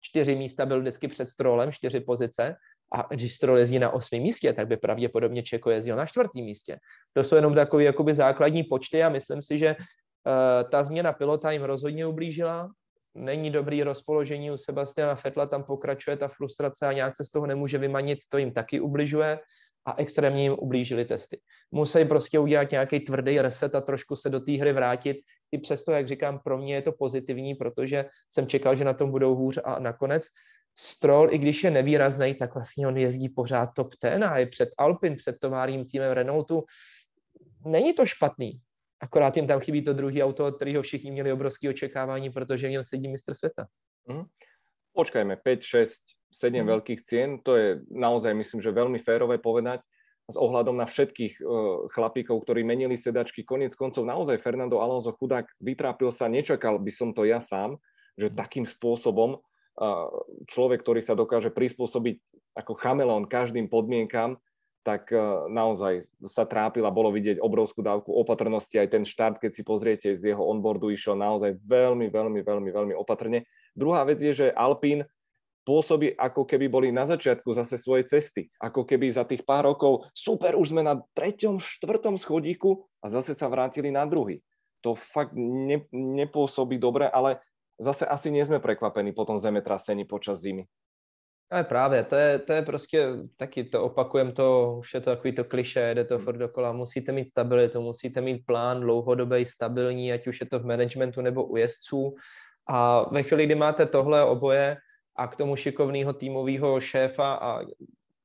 čtyři 0.00 0.34
místa 0.34 0.66
byl 0.66 0.80
vždycky 0.80 1.08
před 1.08 1.26
Strollem, 1.26 1.72
čtyři 1.72 2.00
pozice 2.00 2.54
a 2.92 3.14
když 3.14 3.34
Stroll 3.34 3.58
jezdí 3.58 3.78
na 3.78 3.90
osmém 3.90 4.22
místě, 4.22 4.52
tak 4.52 4.68
by 4.68 4.76
pravděpodobně 4.76 5.42
Čeko 5.42 5.70
jezdil 5.70 5.96
na 5.96 6.06
čtvrtém 6.06 6.44
místě. 6.44 6.78
To 7.12 7.24
jsou 7.24 7.36
jenom 7.36 7.54
takové 7.54 7.82
jakoby 7.82 8.14
základní 8.14 8.64
počty 8.64 9.02
a 9.02 9.08
myslím 9.08 9.42
si, 9.42 9.58
že 9.58 9.76
uh, 9.76 10.70
ta 10.70 10.84
změna 10.84 11.12
pilota 11.12 11.50
jim 11.50 11.62
rozhodně 11.62 12.06
ublížila. 12.06 12.70
Není 13.14 13.50
dobrý 13.50 13.82
rozpoložení 13.82 14.50
u 14.50 14.56
Sebastiana 14.56 15.14
Fetla, 15.14 15.46
tam 15.46 15.64
pokračuje 15.64 16.16
ta 16.16 16.28
frustrace 16.28 16.86
a 16.86 16.92
nějak 16.92 17.16
se 17.16 17.24
z 17.24 17.30
toho 17.30 17.46
nemůže 17.46 17.78
vymanit, 17.78 18.18
to 18.28 18.38
jim 18.38 18.52
taky 18.52 18.80
ubližuje 18.80 19.38
a 19.86 19.94
extrémně 19.96 20.42
jim 20.42 20.56
ublížili 20.58 21.04
testy. 21.04 21.40
Musí 21.70 22.04
prostě 22.04 22.38
udělat 22.38 22.70
nějaký 22.70 23.00
tvrdý 23.00 23.40
reset 23.40 23.74
a 23.74 23.80
trošku 23.80 24.16
se 24.16 24.30
do 24.30 24.40
té 24.40 24.52
hry 24.52 24.72
vrátit. 24.72 25.16
I 25.52 25.58
přesto, 25.58 25.92
jak 25.92 26.08
říkám, 26.08 26.40
pro 26.44 26.58
mě 26.58 26.74
je 26.74 26.82
to 26.82 26.92
pozitivní, 26.92 27.54
protože 27.54 28.04
jsem 28.28 28.46
čekal, 28.46 28.76
že 28.76 28.84
na 28.84 28.92
tom 28.92 29.10
budou 29.10 29.34
hůř 29.34 29.58
a 29.64 29.78
nakonec 29.78 30.26
Stroll, 30.78 31.34
i 31.34 31.38
když 31.38 31.64
je 31.64 31.70
nevýrazný, 31.70 32.34
tak 32.34 32.54
vlastně 32.54 32.86
on 32.86 32.96
jezdí 32.96 33.28
pořád 33.28 33.66
top 33.76 33.94
ten 33.94 34.24
a 34.24 34.38
je 34.38 34.46
před 34.46 34.68
Alpin, 34.78 35.16
před 35.16 35.36
továrním 35.40 35.84
týmem 35.84 36.12
Renaultu. 36.12 36.64
Není 37.64 37.92
to 37.92 38.06
špatný. 38.06 38.60
Akorát 39.00 39.36
jim 39.36 39.46
tam 39.46 39.60
chybí 39.60 39.84
to 39.84 39.92
druhý 39.92 40.22
auto, 40.22 40.46
od 40.46 40.56
kterého 40.56 40.82
všichni 40.82 41.10
měli 41.10 41.32
obrovské 41.32 41.68
očekávání, 41.68 42.30
protože 42.30 42.68
v 42.68 42.70
něm 42.70 42.84
sedí 42.84 43.08
mistr 43.08 43.34
světa. 43.34 43.66
Mm. 44.08 44.24
Počkajme, 44.92 45.36
5, 45.36 45.62
6, 45.62 46.02
7 46.32 46.60
mm. 46.60 46.68
veľkých 46.68 47.00
cien, 47.04 47.38
to 47.44 47.56
je 47.56 47.84
naozaj, 47.92 48.32
myslím, 48.32 48.60
že 48.64 48.72
veľmi 48.72 48.96
férové 48.96 49.36
povedať 49.36 49.84
s 50.26 50.36
ohľadom 50.40 50.74
na 50.76 50.88
všetkých 50.88 51.38
uh, 51.38 51.86
chlapíkov, 51.92 52.42
ktorí 52.42 52.64
menili 52.64 52.96
sedačky. 52.96 53.44
Konec 53.44 53.76
koncov 53.78 54.08
naozaj 54.08 54.40
Fernando 54.40 54.80
Alonso 54.80 55.14
chudák 55.14 55.46
vytrápil 55.60 56.10
sa, 56.10 56.32
nečakal 56.32 56.80
by 56.80 56.90
som 56.90 57.12
to 57.12 57.28
ja 57.28 57.38
sám, 57.38 57.78
že 58.16 58.32
takým 58.32 58.64
spôsobom 58.64 59.38
človek, 60.48 60.80
ktorý 60.80 61.00
sa 61.04 61.12
dokáže 61.12 61.52
prispôsobiť 61.52 62.16
ako 62.56 62.72
chameleon 62.80 63.28
každým 63.28 63.68
podmienkam, 63.68 64.40
tak 64.86 65.10
uh, 65.10 65.50
naozaj 65.50 66.06
sa 66.30 66.46
trápil 66.46 66.86
a 66.86 66.94
bolo 66.94 67.10
vidieť 67.10 67.42
obrovskú 67.42 67.82
dávku 67.82 68.14
opatrnosti. 68.14 68.78
Aj 68.78 68.86
ten 68.86 69.02
štart, 69.02 69.42
keď 69.42 69.50
si 69.50 69.66
pozriete 69.66 70.14
z 70.14 70.30
jeho 70.30 70.46
onboardu, 70.46 70.94
išiel 70.94 71.18
naozaj 71.18 71.58
veľmi, 71.66 72.06
veľmi, 72.06 72.40
veľmi, 72.46 72.70
veľmi 72.70 72.94
opatrne. 72.94 73.50
Druhá 73.74 74.06
vec 74.06 74.22
je, 74.22 74.30
že 74.30 74.54
Alpín 74.54 75.02
pôsobí, 75.66 76.14
ako 76.14 76.46
keby 76.46 76.70
boli 76.70 76.88
na 76.94 77.02
začiatku 77.02 77.50
zase 77.50 77.82
svojej 77.82 78.06
cesty. 78.06 78.46
Ako 78.62 78.86
keby 78.86 79.10
za 79.10 79.26
tých 79.26 79.42
pár 79.42 79.66
rokov, 79.66 80.06
super, 80.14 80.54
už 80.54 80.70
sme 80.70 80.86
na 80.86 81.02
treťom, 81.18 81.58
štvrtom 81.58 82.14
schodíku 82.14 82.86
a 83.02 83.10
zase 83.10 83.34
sa 83.34 83.50
vrátili 83.50 83.90
na 83.90 84.06
druhý. 84.06 84.38
To 84.86 84.94
fakt 84.94 85.34
ne, 85.34 85.82
nepôsobí 85.90 86.78
dobre, 86.78 87.10
ale 87.10 87.42
zase 87.78 88.06
asi 88.06 88.30
nie 88.30 88.44
sme 88.44 88.58
prekvapení 88.58 89.12
po 89.12 89.24
tom 89.24 89.38
zemetrasení 89.38 90.04
počas 90.04 90.40
zimy. 90.40 90.64
Ale 91.50 91.64
právě, 91.64 92.04
to 92.04 92.16
je, 92.16 92.38
to 92.38 92.52
je 92.52 92.62
prostě 92.62 93.08
taky 93.36 93.64
to 93.64 93.84
opakujem 93.84 94.32
to, 94.32 94.76
už 94.78 94.94
je 94.94 95.00
to 95.00 95.10
takový 95.10 95.34
to 95.34 95.44
kliše, 95.44 95.94
jde 95.94 96.04
to 96.04 96.18
furt 96.18 96.36
dokola, 96.36 96.72
musíte 96.72 97.12
mít 97.12 97.28
stabilitu, 97.28 97.80
musíte 97.80 98.20
mít 98.20 98.46
plán 98.46 98.80
dlouhodobý, 98.80 99.46
stabilní, 99.46 100.12
ať 100.12 100.26
už 100.26 100.40
je 100.40 100.46
to 100.46 100.58
v 100.58 100.66
managementu 100.66 101.20
nebo 101.20 101.44
u 101.44 101.56
jezdců. 101.56 102.14
A 102.68 103.08
ve 103.14 103.22
chvíli, 103.22 103.46
kdy 103.46 103.54
máte 103.54 103.86
tohle 103.86 104.24
oboje, 104.24 104.76
a 105.16 105.26
k 105.26 105.36
tomu 105.36 105.56
šikovného 105.56 106.12
týmového 106.12 106.80
šéfa 106.80 107.34
a 107.34 107.60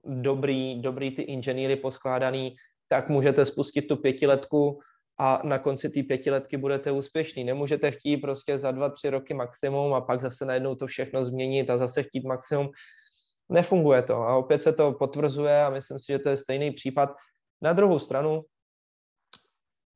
dobrý, 0.04 0.82
dobrý 0.82 1.16
ty 1.16 1.22
inženýry 1.22 1.76
poskládaný, 1.76 2.56
tak 2.88 3.10
můžete 3.10 3.46
spustit 3.46 3.82
tu 3.82 3.96
pětiletku 3.96 4.80
a 5.20 5.42
na 5.44 5.60
konci 5.60 5.90
té 5.90 6.04
pětiletky 6.04 6.58
budete 6.58 6.92
úspěšný. 6.92 7.44
Nemůžete 7.44 7.92
chtít 7.92 8.18
prostě 8.18 8.58
za 8.58 8.72
dva, 8.72 8.90
tři 8.90 9.10
roky 9.10 9.34
maximum 9.34 9.94
a 9.94 10.02
pak 10.02 10.22
zase 10.22 10.46
najednou 10.46 10.76
to 10.76 10.88
všechno 10.88 11.24
změnit 11.24 11.70
a 11.70 11.78
zase 11.78 12.04
chtít 12.04 12.24
maximum. 12.26 12.70
Nefunguje 13.50 14.02
to 14.02 14.16
a 14.16 14.36
opět 14.36 14.64
se 14.64 14.74
to 14.74 14.92
potvrzuje 14.92 15.62
a 15.62 15.70
myslím 15.70 16.00
si, 16.00 16.06
že 16.08 16.20
to 16.20 16.30
je 16.30 16.38
stejný 16.38 16.72
případ. 16.72 17.10
Na 17.62 17.74
druhou 17.74 18.00
stranu, 18.00 18.42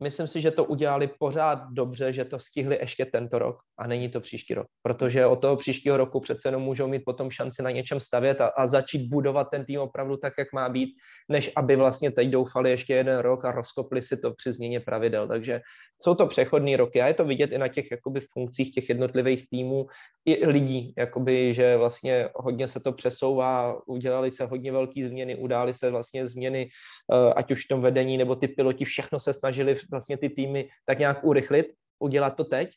myslím 0.03 0.27
si, 0.27 0.41
že 0.41 0.51
to 0.51 0.65
udělali 0.65 1.09
pořád 1.19 1.59
dobře, 1.71 2.13
že 2.13 2.25
to 2.25 2.39
stihli 2.39 2.77
ještě 2.81 3.05
tento 3.05 3.39
rok 3.39 3.57
a 3.79 3.87
není 3.87 4.09
to 4.09 4.21
příští 4.21 4.53
rok, 4.53 4.67
protože 4.81 5.25
od 5.25 5.35
toho 5.35 5.55
příštího 5.55 5.97
roku 5.97 6.19
přece 6.19 6.47
jenom 6.47 6.61
můžou 6.61 6.87
mít 6.87 7.03
potom 7.05 7.31
šanci 7.31 7.63
na 7.63 7.71
něčem 7.71 7.99
stavět 7.99 8.41
a, 8.41 8.47
a 8.47 8.67
začít 8.67 9.09
budovat 9.09 9.47
ten 9.51 9.65
tým 9.65 9.79
opravdu 9.79 10.17
tak, 10.17 10.33
jak 10.39 10.53
má 10.53 10.69
být, 10.69 10.89
než 11.29 11.51
aby 11.55 11.75
vlastně 11.75 12.11
teď 12.11 12.29
doufali 12.29 12.69
ještě 12.69 12.93
jeden 12.93 13.19
rok 13.19 13.45
a 13.45 13.51
rozkopli 13.51 14.01
si 14.01 14.17
to 14.17 14.33
při 14.33 14.51
změně 14.51 14.79
pravidel. 14.79 15.27
Takže 15.27 15.61
jsou 16.01 16.15
to 16.15 16.27
přechodní 16.27 16.75
roky 16.75 17.01
a 17.01 17.07
je 17.07 17.13
to 17.13 17.25
vidět 17.25 17.51
i 17.51 17.57
na 17.57 17.67
těch 17.67 17.91
jakoby 17.91 18.19
funkcích 18.19 18.73
těch 18.73 18.89
jednotlivých 18.89 19.49
týmů 19.49 19.85
i 20.25 20.47
lidí, 20.47 20.93
jakoby, 20.97 21.53
že 21.53 21.77
vlastně 21.77 22.29
hodně 22.35 22.67
se 22.67 22.79
to 22.79 22.91
přesouvá, 22.91 23.81
udělali 23.87 24.31
se 24.31 24.45
hodně 24.45 24.71
velké 24.71 25.07
změny, 25.07 25.35
udály 25.35 25.73
se 25.73 25.91
vlastně 25.91 26.27
změny, 26.27 26.69
eh, 27.13 27.33
ať 27.33 27.51
už 27.51 27.65
v 27.65 27.67
tom 27.67 27.81
vedení 27.81 28.17
nebo 28.17 28.35
ty 28.35 28.47
piloti, 28.47 28.85
všechno 28.85 29.19
se 29.19 29.33
snažili 29.33 29.75
vlastně 29.91 30.17
ty 30.17 30.29
týmy 30.29 30.69
tak 30.86 30.99
nějak 30.99 31.23
urychlit, 31.23 31.73
udělat 31.99 32.36
to 32.36 32.43
teď 32.43 32.69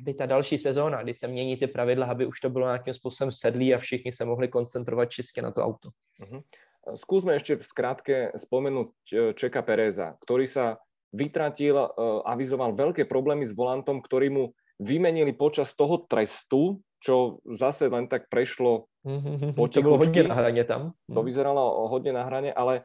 aby 0.00 0.14
ta 0.14 0.26
další 0.26 0.58
sezóna, 0.58 1.02
kdy 1.02 1.14
se 1.14 1.28
mění 1.28 1.56
ty 1.56 1.66
pravidla, 1.66 2.06
aby 2.06 2.26
už 2.26 2.40
to 2.40 2.50
bylo 2.50 2.66
nějakým 2.66 2.94
způsobem 2.94 3.32
sedlý 3.32 3.74
a 3.74 3.78
všichni 3.78 4.12
se 4.12 4.24
mohli 4.24 4.48
koncentrovat 4.48 5.10
čistě 5.10 5.42
na 5.42 5.50
to 5.50 5.62
auto. 5.62 5.88
Uh-huh. 6.20 6.42
Skúsme 6.84 7.32
ešte 7.32 7.56
v 7.56 7.64
skratke 7.64 8.16
spomenúť 8.36 8.90
e, 9.08 9.32
Čeka 9.32 9.64
Pereza, 9.64 10.20
ktorý 10.20 10.44
sa 10.44 10.76
vytratil, 11.16 11.80
e, 11.80 11.88
avizoval 12.28 12.76
veľké 12.76 13.08
problémy 13.08 13.48
s 13.48 13.56
volantom, 13.56 14.04
ktorý 14.04 14.28
mu 14.28 14.44
vymenili 14.76 15.32
počas 15.32 15.72
toho 15.72 16.04
trestu, 16.04 16.84
čo 17.00 17.40
zase 17.56 17.88
len 17.88 18.04
tak 18.04 18.28
prešlo 18.28 18.84
mm-hmm, 19.00 19.56
To 19.56 19.80
bolo 19.80 19.96
hodne 19.96 20.28
na 20.28 20.36
hrane 20.36 20.64
tam. 20.68 20.92
To 21.08 21.20
vyzeralo 21.24 21.88
hodne 21.88 22.12
na 22.12 22.28
hrane, 22.28 22.52
ale 22.52 22.84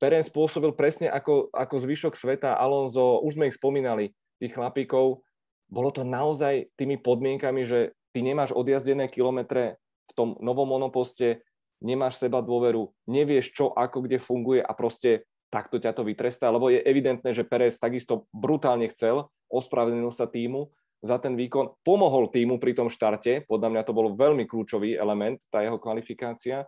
Perez 0.00 0.32
spôsobil 0.32 0.72
presne 0.72 1.12
ako, 1.12 1.52
ako 1.52 1.76
zvyšok 1.76 2.16
sveta. 2.16 2.56
Alonso, 2.56 3.20
už 3.20 3.36
sme 3.36 3.52
ich 3.52 3.60
spomínali, 3.60 4.16
tých 4.40 4.56
chlapíkov, 4.56 5.20
bolo 5.68 5.92
to 5.92 6.08
naozaj 6.08 6.72
tými 6.80 6.96
podmienkami, 6.96 7.68
že 7.68 7.92
ty 8.16 8.24
nemáš 8.24 8.56
odjazdené 8.56 9.12
kilometre 9.12 9.76
v 10.08 10.12
tom 10.16 10.28
novom 10.40 10.72
monoposte, 10.72 11.44
nemáš 11.84 12.16
seba 12.16 12.40
dôveru, 12.40 12.88
nevieš 13.12 13.52
čo, 13.52 13.76
ako, 13.76 14.08
kde 14.08 14.16
funguje 14.16 14.64
a 14.64 14.72
proste 14.72 15.28
takto 15.52 15.76
ťa 15.76 15.92
to 15.92 16.02
vytrestá, 16.02 16.48
lebo 16.48 16.72
je 16.72 16.80
evidentné, 16.80 17.36
že 17.36 17.44
Perez 17.44 17.76
takisto 17.76 18.24
brutálne 18.32 18.88
chcel, 18.88 19.28
ospravedlnil 19.52 20.10
sa 20.16 20.24
týmu 20.24 20.72
za 21.04 21.20
ten 21.20 21.36
výkon, 21.36 21.76
pomohol 21.84 22.32
týmu 22.32 22.56
pri 22.56 22.72
tom 22.72 22.88
štarte, 22.88 23.44
podľa 23.44 23.68
mňa 23.68 23.82
to 23.84 23.92
bol 23.92 24.16
veľmi 24.16 24.48
kľúčový 24.48 24.96
element, 24.96 25.44
tá 25.52 25.60
jeho 25.60 25.76
kvalifikácia, 25.76 26.64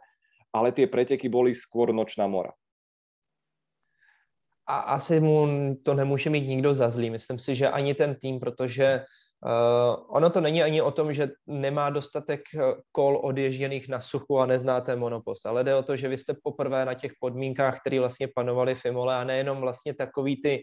ale 0.52 0.68
tie 0.68 0.84
preteky 0.84 1.32
boli 1.32 1.56
skôr 1.56 1.96
nočná 1.96 2.28
mora 2.28 2.52
a 4.66 4.78
asi 4.78 5.20
mu 5.20 5.46
to 5.82 5.94
nemůže 5.94 6.30
mít 6.30 6.48
nikdo 6.48 6.74
za 6.74 6.90
zlý. 6.90 7.10
Myslím 7.10 7.38
si, 7.38 7.54
že 7.54 7.68
ani 7.68 7.94
ten 7.94 8.14
tým, 8.14 8.40
protože 8.40 9.04
uh, 9.44 10.16
ono 10.16 10.30
to 10.30 10.40
není 10.40 10.62
ani 10.62 10.82
o 10.82 10.90
tom, 10.90 11.12
že 11.12 11.28
nemá 11.46 11.90
dostatek 11.90 12.40
eh, 12.54 12.60
kol 12.92 13.20
odježděných 13.22 13.88
na 13.88 14.00
suchu 14.00 14.38
a 14.38 14.46
neznáte 14.46 14.96
monopost, 14.96 15.46
ale 15.46 15.64
jde 15.64 15.74
o 15.74 15.82
to, 15.82 15.96
že 15.96 16.08
vy 16.08 16.18
jste 16.18 16.34
poprvé 16.42 16.84
na 16.84 16.94
těch 16.94 17.12
podmínkách, 17.20 17.80
které 17.80 18.00
vlastně 18.00 18.28
panovaly 18.34 18.74
v 18.74 18.84
Imole 18.84 19.16
a 19.16 19.24
nejenom 19.24 19.60
vlastně 19.60 19.94
takový 19.94 20.42
ty 20.42 20.62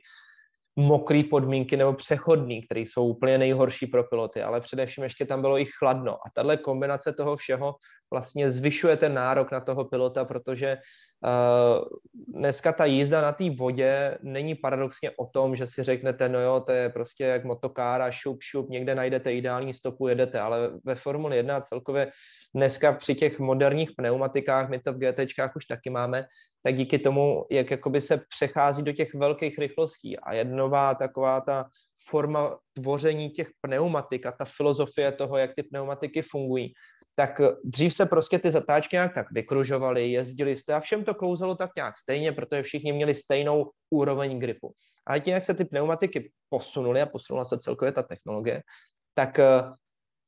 mokrý 0.76 1.24
podmínky 1.24 1.78
nebo 1.78 1.94
přechodný, 1.94 2.62
které 2.62 2.82
jsou 2.82 3.08
úplně 3.08 3.38
nejhorší 3.38 3.88
pro 3.88 4.04
piloty, 4.04 4.42
ale 4.42 4.62
především 4.62 5.04
ještě 5.04 5.26
tam 5.26 5.42
bylo 5.42 5.60
i 5.60 5.66
chladno. 5.66 6.14
A 6.14 6.30
tahle 6.34 6.58
kombinace 6.58 7.14
toho 7.14 7.36
všeho 7.36 7.76
vlastně 8.14 8.52
zvyšuje 8.52 8.98
ten 8.98 9.14
nárok 9.14 9.52
na 9.52 9.60
toho 9.60 9.86
pilota, 9.86 10.26
protože 10.26 10.78
Uh, 10.78 10.84
dneska 12.28 12.74
ta 12.74 12.86
jízda 12.86 13.22
na 13.22 13.32
té 13.32 13.50
vodě 13.50 14.18
není 14.24 14.56
paradoxně 14.56 15.12
o 15.12 15.26
tom, 15.26 15.56
že 15.56 15.68
si 15.68 15.84
řeknete, 15.84 16.30
no 16.30 16.40
jo, 16.40 16.60
to 16.60 16.72
je 16.72 16.90
prostě 16.90 17.24
jak 17.24 17.44
motokára, 17.44 18.12
šup, 18.12 18.38
šup, 18.42 18.70
někde 18.70 18.96
najdete 18.96 19.34
ideální 19.34 19.74
stopu, 19.74 20.08
jedete, 20.08 20.40
ale 20.40 20.72
ve 20.84 20.96
Formule 20.96 21.36
1 21.36 21.62
celkově 21.62 22.12
dneska 22.56 22.94
při 22.94 23.16
těch 23.16 23.40
moderních 23.40 23.92
pneumatikách, 23.98 24.70
my 24.70 24.80
to 24.80 24.94
v 24.94 24.98
GTčkách 24.98 25.56
už 25.56 25.66
taky 25.66 25.90
máme, 25.90 26.26
tak 26.64 26.76
díky 26.76 27.00
tomu, 27.00 27.46
jak 27.52 27.72
jakoby 27.72 28.02
se 28.02 28.22
přechází 28.30 28.84
do 28.84 28.92
těch 28.92 29.14
velkých 29.14 29.60
rychlostí 29.60 30.20
a 30.20 30.34
jednová 30.34 30.96
taková 30.96 31.42
ta 31.42 31.66
forma 32.10 32.58
tvoření 32.74 33.30
těch 33.30 33.50
pneumatik 33.62 34.26
a 34.26 34.32
ta 34.32 34.46
filozofie 34.46 35.12
toho, 35.12 35.38
jak 35.38 35.52
ty 35.56 35.64
pneumatiky 35.64 36.22
fungují, 36.22 36.74
tak 37.20 37.42
dřív 37.64 37.96
se 37.96 38.06
prostě 38.06 38.40
ty 38.40 38.52
zatáčky 38.52 38.96
nějak 38.96 39.14
tak 39.14 39.32
vykružovaly, 39.32 40.12
jezdili 40.12 40.56
jste 40.56 40.74
a 40.74 40.80
všem 40.80 41.04
to 41.04 41.14
klouzalo 41.14 41.56
tak 41.56 41.72
nějak 41.76 41.98
stejně, 41.98 42.32
protože 42.32 42.64
všichni 42.64 42.94
měli 42.94 43.16
stejnou 43.16 43.72
úroveň 43.90 44.40
gripu. 44.40 44.72
Ale 45.08 45.20
tím, 45.20 45.34
jak 45.34 45.44
se 45.44 45.54
ty 45.54 45.66
pneumatiky 45.66 46.32
posunuly 46.50 47.02
a 47.02 47.06
posunula 47.06 47.46
se 47.46 47.60
celkově 47.60 47.92
ta 47.92 48.04
technologie, 48.04 48.64
tak 49.14 49.40
eh, 49.40 49.64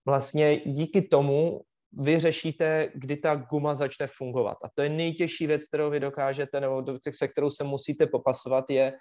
vlastně 0.05 0.61
díky 0.65 1.01
tomu 1.01 1.61
vy 1.91 2.19
řešíte, 2.19 2.91
kdy 2.95 3.17
ta 3.17 3.35
guma 3.35 3.75
začne 3.75 4.07
fungovat. 4.07 4.57
A 4.63 4.69
to 4.75 4.81
je 4.81 4.89
nejtěžší 4.89 5.47
věc, 5.47 5.67
kterou 5.67 5.89
vy 5.89 5.99
dokážete, 5.99 6.59
nebo 6.59 6.83
se 7.15 7.27
kterou 7.27 7.51
se 7.51 7.63
musíte 7.63 8.07
popasovat, 8.07 8.69
je, 8.69 8.93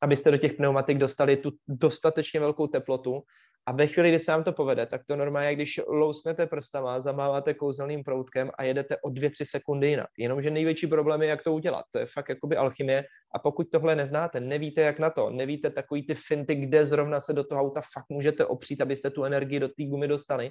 abyste 0.00 0.30
do 0.30 0.36
těch 0.36 0.54
pneumatik 0.54 0.98
dostali 0.98 1.36
tu 1.36 1.50
dostatečně 1.68 2.40
velkou 2.40 2.66
teplotu, 2.66 3.22
a 3.66 3.72
ve 3.72 3.86
chvíli, 3.86 4.08
kdy 4.08 4.18
se 4.18 4.32
vám 4.32 4.44
to 4.44 4.52
povede, 4.52 4.86
tak 4.86 5.04
to 5.06 5.16
normálně, 5.16 5.54
když 5.54 5.80
lousnete 5.86 6.46
prstama, 6.46 7.00
zamáváte 7.00 7.54
kouzelným 7.54 8.04
proutkem 8.04 8.50
a 8.58 8.64
jedete 8.64 8.96
o 8.96 9.08
2-3 9.08 9.44
sekundy 9.50 9.88
jinak. 9.88 10.08
Jenomže 10.18 10.50
největší 10.50 10.86
problém 10.86 11.22
je, 11.22 11.28
jak 11.28 11.42
to 11.42 11.52
udělat. 11.52 11.84
To 11.90 11.98
je 11.98 12.06
fakt 12.06 12.28
jakoby 12.28 12.56
alchymie. 12.56 13.04
A 13.34 13.38
pokud 13.38 13.66
tohle 13.72 13.96
neznáte, 13.96 14.40
nevíte, 14.40 14.80
jak 14.80 14.98
na 14.98 15.10
to, 15.10 15.30
nevíte 15.30 15.70
takový 15.70 16.06
ty 16.06 16.14
finty, 16.14 16.54
kde 16.54 16.86
zrovna 16.86 17.20
se 17.20 17.32
do 17.32 17.44
toho 17.44 17.60
auta 17.60 17.80
fakt 17.94 18.06
můžete 18.08 18.46
opřít, 18.46 18.80
abyste 18.80 19.10
tu 19.10 19.24
energii 19.24 19.60
do 19.60 19.68
té 19.68 19.84
gumy 19.84 20.08
dostali, 20.08 20.50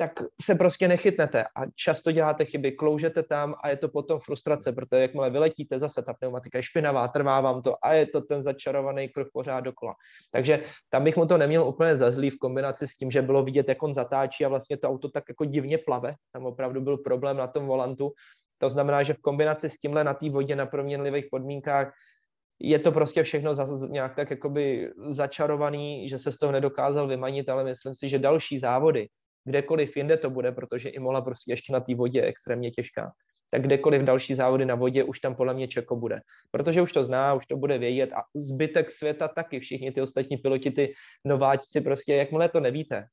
tak 0.00 0.22
se 0.42 0.54
prostě 0.54 0.88
nechytnete 0.88 1.44
a 1.44 1.66
často 1.74 2.12
děláte 2.12 2.44
chyby, 2.44 2.72
kloužete 2.72 3.22
tam 3.22 3.54
a 3.62 3.68
je 3.68 3.76
to 3.76 3.88
potom 3.88 4.20
frustrace, 4.20 4.72
protože 4.72 5.02
jakmile 5.02 5.30
vyletíte, 5.30 5.78
zase 5.78 6.02
ta 6.02 6.14
pneumatika 6.14 6.58
je 6.58 6.62
špinavá, 6.62 7.08
trvá 7.08 7.40
vám 7.40 7.62
to 7.62 7.76
a 7.84 7.92
je 7.92 8.06
to 8.06 8.20
ten 8.20 8.42
začarovaný 8.42 9.08
kruh 9.08 9.28
pořád 9.32 9.60
dokola. 9.60 9.94
Takže 10.30 10.62
tam 10.88 11.04
bych 11.04 11.16
mu 11.16 11.26
to 11.26 11.38
neměl 11.38 11.68
úplně 11.68 11.96
za 11.96 12.10
zlý 12.10 12.30
v 12.30 12.38
kombinaci 12.38 12.88
s 12.88 12.96
tím, 12.96 13.10
že 13.10 13.22
bylo 13.22 13.42
vidět, 13.42 13.68
jak 13.68 13.82
on 13.82 13.94
zatáčí 13.94 14.44
a 14.44 14.48
vlastně 14.48 14.76
to 14.76 14.88
auto 14.88 15.08
tak 15.08 15.24
jako 15.28 15.44
divně 15.44 15.78
plave. 15.78 16.14
Tam 16.32 16.46
opravdu 16.46 16.80
byl 16.80 16.96
problém 16.96 17.36
na 17.36 17.46
tom 17.46 17.66
volantu. 17.66 18.12
To 18.58 18.70
znamená, 18.70 19.02
že 19.02 19.14
v 19.14 19.20
kombinaci 19.20 19.68
s 19.68 19.78
tímhle 19.78 20.04
na 20.04 20.14
té 20.14 20.30
vodě 20.30 20.56
na 20.56 20.66
proměnlivých 20.66 21.26
podmínkách 21.30 21.92
je 22.60 22.78
to 22.78 22.92
prostě 22.92 23.22
všechno 23.22 23.54
za, 23.54 23.68
nějak 23.88 24.16
tak 24.16 24.30
jakoby 24.30 24.92
začarovaný, 25.10 26.08
že 26.08 26.18
se 26.18 26.32
z 26.32 26.38
toho 26.38 26.52
nedokázal 26.52 27.08
vymanit, 27.08 27.48
ale 27.48 27.64
myslím 27.64 27.94
si, 27.94 28.08
že 28.08 28.18
další 28.18 28.58
závody, 28.58 29.08
kdekoliv 29.44 29.96
jinde 29.96 30.16
to 30.16 30.30
bude, 30.30 30.52
protože 30.52 30.88
Imola 30.88 31.20
prostě 31.20 31.52
ještě 31.52 31.72
na 31.72 31.80
té 31.80 31.94
vodě 31.94 32.18
je 32.18 32.26
extrémně 32.26 32.70
těžká, 32.70 33.12
tak 33.50 33.62
kdekoliv 33.62 34.02
další 34.02 34.34
závody 34.34 34.64
na 34.64 34.74
vodě 34.74 35.04
už 35.04 35.20
tam 35.20 35.34
podle 35.34 35.54
mě 35.54 35.68
Čeko 35.68 35.96
bude. 35.96 36.20
Protože 36.50 36.82
už 36.82 36.92
to 36.92 37.04
zná, 37.04 37.34
už 37.34 37.46
to 37.46 37.56
bude 37.56 37.78
vědět 37.78 38.12
a 38.12 38.22
zbytek 38.36 38.90
světa 38.90 39.28
taky, 39.28 39.60
všichni 39.60 39.92
ty 39.92 40.00
ostatní 40.00 40.36
piloti, 40.36 40.70
ty 40.70 40.92
nováčci 41.24 41.80
prostě, 41.80 42.14
jakmile 42.14 42.48
to 42.48 42.60
nevíte, 42.60 43.04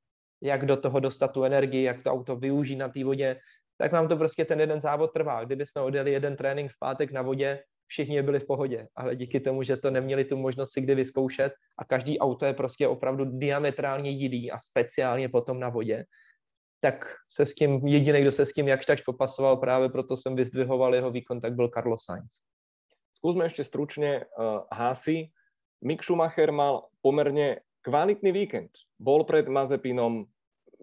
jak 0.42 0.66
do 0.66 0.78
toho 0.78 1.00
dostat 1.00 1.28
tu 1.28 1.44
energii, 1.44 1.84
jak 1.84 2.04
to 2.04 2.12
auto 2.12 2.36
využít 2.36 2.76
na 2.76 2.90
té 2.90 3.04
vodě, 3.04 3.40
tak 3.78 3.92
vám 3.92 4.08
to 4.08 4.18
prostě 4.18 4.46
ten 4.46 4.60
jeden 4.60 4.82
závod 4.82 5.14
trvá. 5.14 5.44
Kdyby 5.44 5.66
jsme 5.66 5.82
odjeli 5.82 6.12
jeden 6.12 6.36
trénink 6.36 6.72
v 6.72 6.80
pátek 6.80 7.12
na 7.12 7.22
vodě, 7.22 7.60
všichni 7.88 8.22
byli 8.22 8.40
v 8.40 8.48
pohodě, 8.48 8.88
ale 8.96 9.16
díky 9.16 9.40
tomu, 9.40 9.64
že 9.64 9.78
to 9.78 9.92
neměli 9.92 10.26
tu 10.26 10.38
možnost 10.38 10.72
si 10.72 10.82
kdy 10.82 10.96
vyzkoušet 10.96 11.54
a 11.78 11.86
každý 11.86 12.20
auto 12.20 12.46
je 12.46 12.54
prostě 12.54 12.88
opravdu 12.88 13.26
diametrálně 13.26 14.10
jiný 14.10 14.52
a 14.52 14.60
speciálně 14.60 15.30
potom 15.30 15.60
na 15.60 15.70
vodě, 15.70 16.06
tak 16.80 17.16
se 17.34 17.46
s 17.46 17.56
tím, 17.56 17.88
jediný, 17.88 18.22
kdo 18.22 18.32
se 18.32 18.46
s 18.46 18.54
tím 18.54 18.68
jakž 18.68 18.86
tak 18.86 19.00
popasoval, 19.06 19.58
právě 19.58 19.90
proto 19.90 20.18
jsem 20.18 20.36
vyzdvihoval 20.36 20.96
jeho 20.96 21.12
výkon, 21.12 21.42
tak 21.42 21.54
byl 21.54 21.70
Carlos 21.74 22.04
Sainz. 22.06 22.44
Skúsme 23.18 23.50
ešte 23.50 23.66
stručne 23.66 24.30
uh, 24.30 24.70
Hasi. 24.70 25.34
Mick 25.82 26.06
Schumacher 26.06 26.54
mal 26.54 26.86
pomerne 27.02 27.66
kvalitný 27.82 28.30
víkend. 28.30 28.70
Bol 29.02 29.26
pred 29.26 29.50
Mazepinom, 29.50 30.30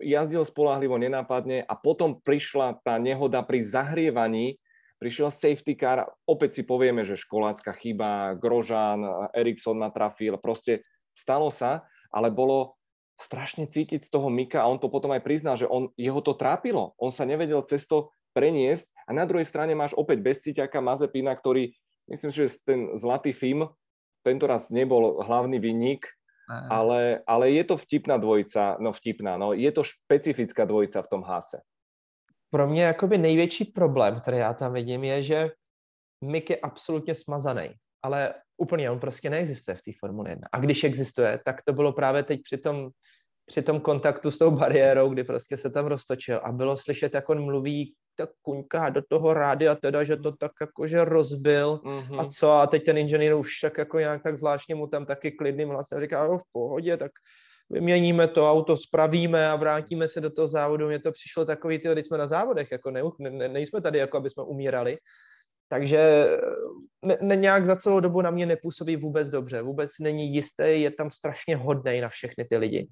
jazdil 0.02 0.43
spolahlivo, 0.43 0.98
nenápadne 0.98 1.62
a 1.62 1.74
potom 1.78 2.18
prišla 2.18 2.82
tá 2.82 2.98
nehoda 2.98 3.47
pri 3.47 3.62
zahrievaní 3.62 4.59
prišiel 5.05 5.28
safety 5.28 5.76
car, 5.76 6.09
opäť 6.24 6.56
si 6.56 6.62
povieme, 6.64 7.05
že 7.05 7.20
školácka 7.20 7.76
chyba, 7.76 8.40
Grožan, 8.40 9.05
Eriksson 9.36 9.76
natrafil, 9.76 10.40
proste 10.40 10.81
stalo 11.12 11.52
sa, 11.52 11.85
ale 12.09 12.32
bolo 12.32 12.81
strašne 13.20 13.68
cítiť 13.68 14.01
z 14.01 14.09
toho 14.09 14.32
Mika 14.32 14.64
a 14.64 14.70
on 14.72 14.81
to 14.81 14.89
potom 14.89 15.12
aj 15.12 15.20
priznal, 15.20 15.60
že 15.60 15.68
on, 15.68 15.93
jeho 16.01 16.24
to 16.24 16.32
trápilo. 16.32 16.97
On 16.97 17.12
sa 17.12 17.28
nevedel 17.28 17.60
cez 17.68 17.85
to 17.85 18.09
preniesť 18.32 18.89
a 19.05 19.12
na 19.12 19.28
druhej 19.28 19.44
strane 19.44 19.76
máš 19.76 19.93
opäť 19.93 20.24
bezcíťaka 20.24 20.81
Mazepina, 20.81 21.36
ktorý, 21.36 21.76
myslím, 22.09 22.32
že 22.32 22.56
ten 22.64 22.97
zlatý 22.97 23.36
film 23.36 23.68
tento 24.24 24.48
raz 24.48 24.72
nebol 24.72 25.20
hlavný 25.20 25.60
vinník, 25.60 26.09
ale, 26.48 27.20
ale 27.28 27.52
je 27.52 27.64
to 27.68 27.76
vtipná 27.76 28.16
dvojica, 28.16 28.81
no 28.81 28.97
vtipná, 28.97 29.36
no 29.36 29.52
je 29.52 29.68
to 29.68 29.85
špecifická 29.85 30.64
dvojica 30.64 31.05
v 31.05 31.10
tom 31.12 31.20
hase 31.28 31.60
pro 32.55 32.68
mě 32.68 32.82
jakoby 32.82 33.18
největší 33.18 33.64
problém, 33.64 34.20
který 34.20 34.36
já 34.36 34.55
tam 34.55 34.72
vidím, 34.72 35.05
je, 35.05 35.22
že 35.22 35.51
Mick 36.24 36.51
je 36.51 36.56
absolutně 36.56 37.14
smazaný, 37.14 37.70
ale 38.02 38.35
úplně 38.56 38.90
on 38.90 39.01
prostě 39.01 39.31
neexistuje 39.31 39.74
v 39.74 39.82
té 39.82 39.90
Formule 40.01 40.31
1. 40.31 40.48
A 40.52 40.59
když 40.59 40.85
existuje, 40.85 41.40
tak 41.44 41.62
to 41.64 41.72
bylo 41.72 41.93
právě 41.93 42.22
teď 42.22 42.40
při 42.43 42.59
tom, 42.59 42.90
při 43.47 43.62
tom 43.62 43.81
kontaktu 43.81 44.31
s 44.31 44.39
tou 44.39 44.51
bariérou, 44.51 45.10
kdy 45.10 45.24
prostě 45.24 45.56
se 45.56 45.70
tam 45.70 45.86
roztočil 45.86 46.40
a 46.44 46.52
bylo 46.52 46.76
slyšet, 46.76 47.14
jak 47.14 47.28
on 47.28 47.44
mluví 47.44 47.94
tak 48.16 48.31
kuňka 48.43 48.89
do 48.89 49.02
toho 49.09 49.35
rádia 49.35 49.74
teda, 49.74 50.05
že 50.05 50.16
to 50.16 50.32
tak 50.32 50.52
jakože 50.60 51.05
rozbil 51.05 51.81
mm-hmm. 51.85 52.20
a 52.20 52.24
co 52.24 52.51
a 52.51 52.66
teď 52.66 52.85
ten 52.85 52.98
inženýr 52.98 53.35
už 53.35 53.60
tak 53.62 53.78
jako 53.78 53.98
nějak 53.98 54.22
tak 54.22 54.39
zvláštně 54.39 54.74
mu 54.74 54.86
tam 54.86 55.06
taky 55.06 55.32
klidným 55.32 55.68
hlasem 55.68 56.01
říká, 56.01 56.39
v 56.39 56.43
pohodě, 56.52 56.97
tak 56.97 57.10
vyměníme 57.70 58.28
to 58.28 58.51
auto, 58.51 58.77
spravíme 58.77 59.51
a 59.51 59.57
vrátíme 59.57 60.09
se 60.09 60.20
do 60.20 60.31
toho 60.31 60.49
závodu. 60.49 60.86
Mně 60.86 60.99
to 60.99 61.12
přišlo 61.12 61.45
takový, 61.45 61.78
ty, 61.78 61.89
když 61.93 62.07
jsme 62.07 62.19
na 62.19 62.27
závodech, 62.27 62.73
jako 62.73 62.91
ne, 62.91 63.03
ne, 63.19 63.49
nejsme 63.49 63.81
tady, 63.81 63.99
jako 63.99 64.16
aby 64.16 64.31
jsme 64.31 64.43
umírali. 64.43 64.99
Takže 65.69 66.27
ne, 67.03 67.19
ne, 67.20 67.36
nějak 67.36 67.66
za 67.66 67.77
celou 67.77 68.01
dobu 68.01 68.20
na 68.20 68.31
mě 68.31 68.47
nepůsobí 68.47 68.97
vůbec 68.97 69.31
dobře. 69.31 69.62
Vůbec 69.62 69.91
není 70.01 70.35
jistý, 70.35 70.82
je 70.82 70.91
tam 70.91 71.11
strašně 71.11 71.57
hodnej 71.57 72.01
na 72.01 72.09
všechny 72.09 72.45
ty 72.45 72.57
lidi. 72.57 72.89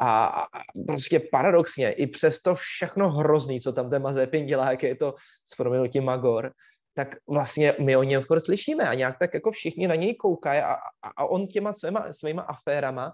A, 0.00 0.46
prostě 0.86 1.20
paradoxně, 1.32 1.92
i 1.92 2.06
přes 2.06 2.42
to 2.42 2.54
všechno 2.54 3.10
hrozný, 3.10 3.60
co 3.60 3.72
tam 3.72 3.90
ten 3.90 4.02
Mazepin 4.02 4.46
dělá, 4.46 4.70
jak 4.70 4.82
je 4.82 4.96
to 4.96 5.14
s 5.52 5.56
proměnutím 5.56 6.04
Magor, 6.04 6.52
tak 6.94 7.08
vlastně 7.28 7.74
my 7.80 7.96
o 7.96 8.02
něm 8.02 8.22
slyšíme 8.38 8.88
a 8.88 8.94
nějak 8.94 9.18
tak 9.18 9.34
jako 9.34 9.50
všichni 9.50 9.88
na 9.88 9.94
něj 9.94 10.14
koukají 10.14 10.60
a, 10.60 10.74
a, 10.74 11.08
a 11.16 11.24
on 11.24 11.46
těma 11.46 11.72
svýma, 11.72 12.12
svýma 12.12 12.42
aférama 12.42 13.12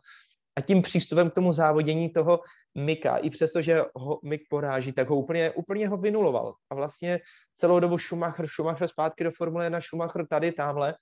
a 0.56 0.60
tím 0.60 0.82
přístupem 0.82 1.30
k 1.30 1.34
tomu 1.34 1.52
závodění 1.52 2.10
toho 2.10 2.40
Mika, 2.74 3.16
i 3.16 3.30
přesto, 3.30 3.62
že 3.62 3.82
ho 3.94 4.20
Mik 4.24 4.42
poráží, 4.50 4.92
tak 4.92 5.08
ho 5.08 5.16
úplně, 5.16 5.50
úplně 5.50 5.88
ho 5.88 5.96
vynuloval. 5.96 6.54
A 6.70 6.74
vlastně 6.74 7.20
celou 7.54 7.80
dobu 7.80 7.98
Schumacher, 7.98 8.46
Schumacher 8.46 8.88
zpátky 8.88 9.24
do 9.24 9.30
Formule 9.30 9.66
1, 9.66 9.80
Schumacher 9.80 10.26
tady, 10.26 10.52
tamhle, 10.52 10.94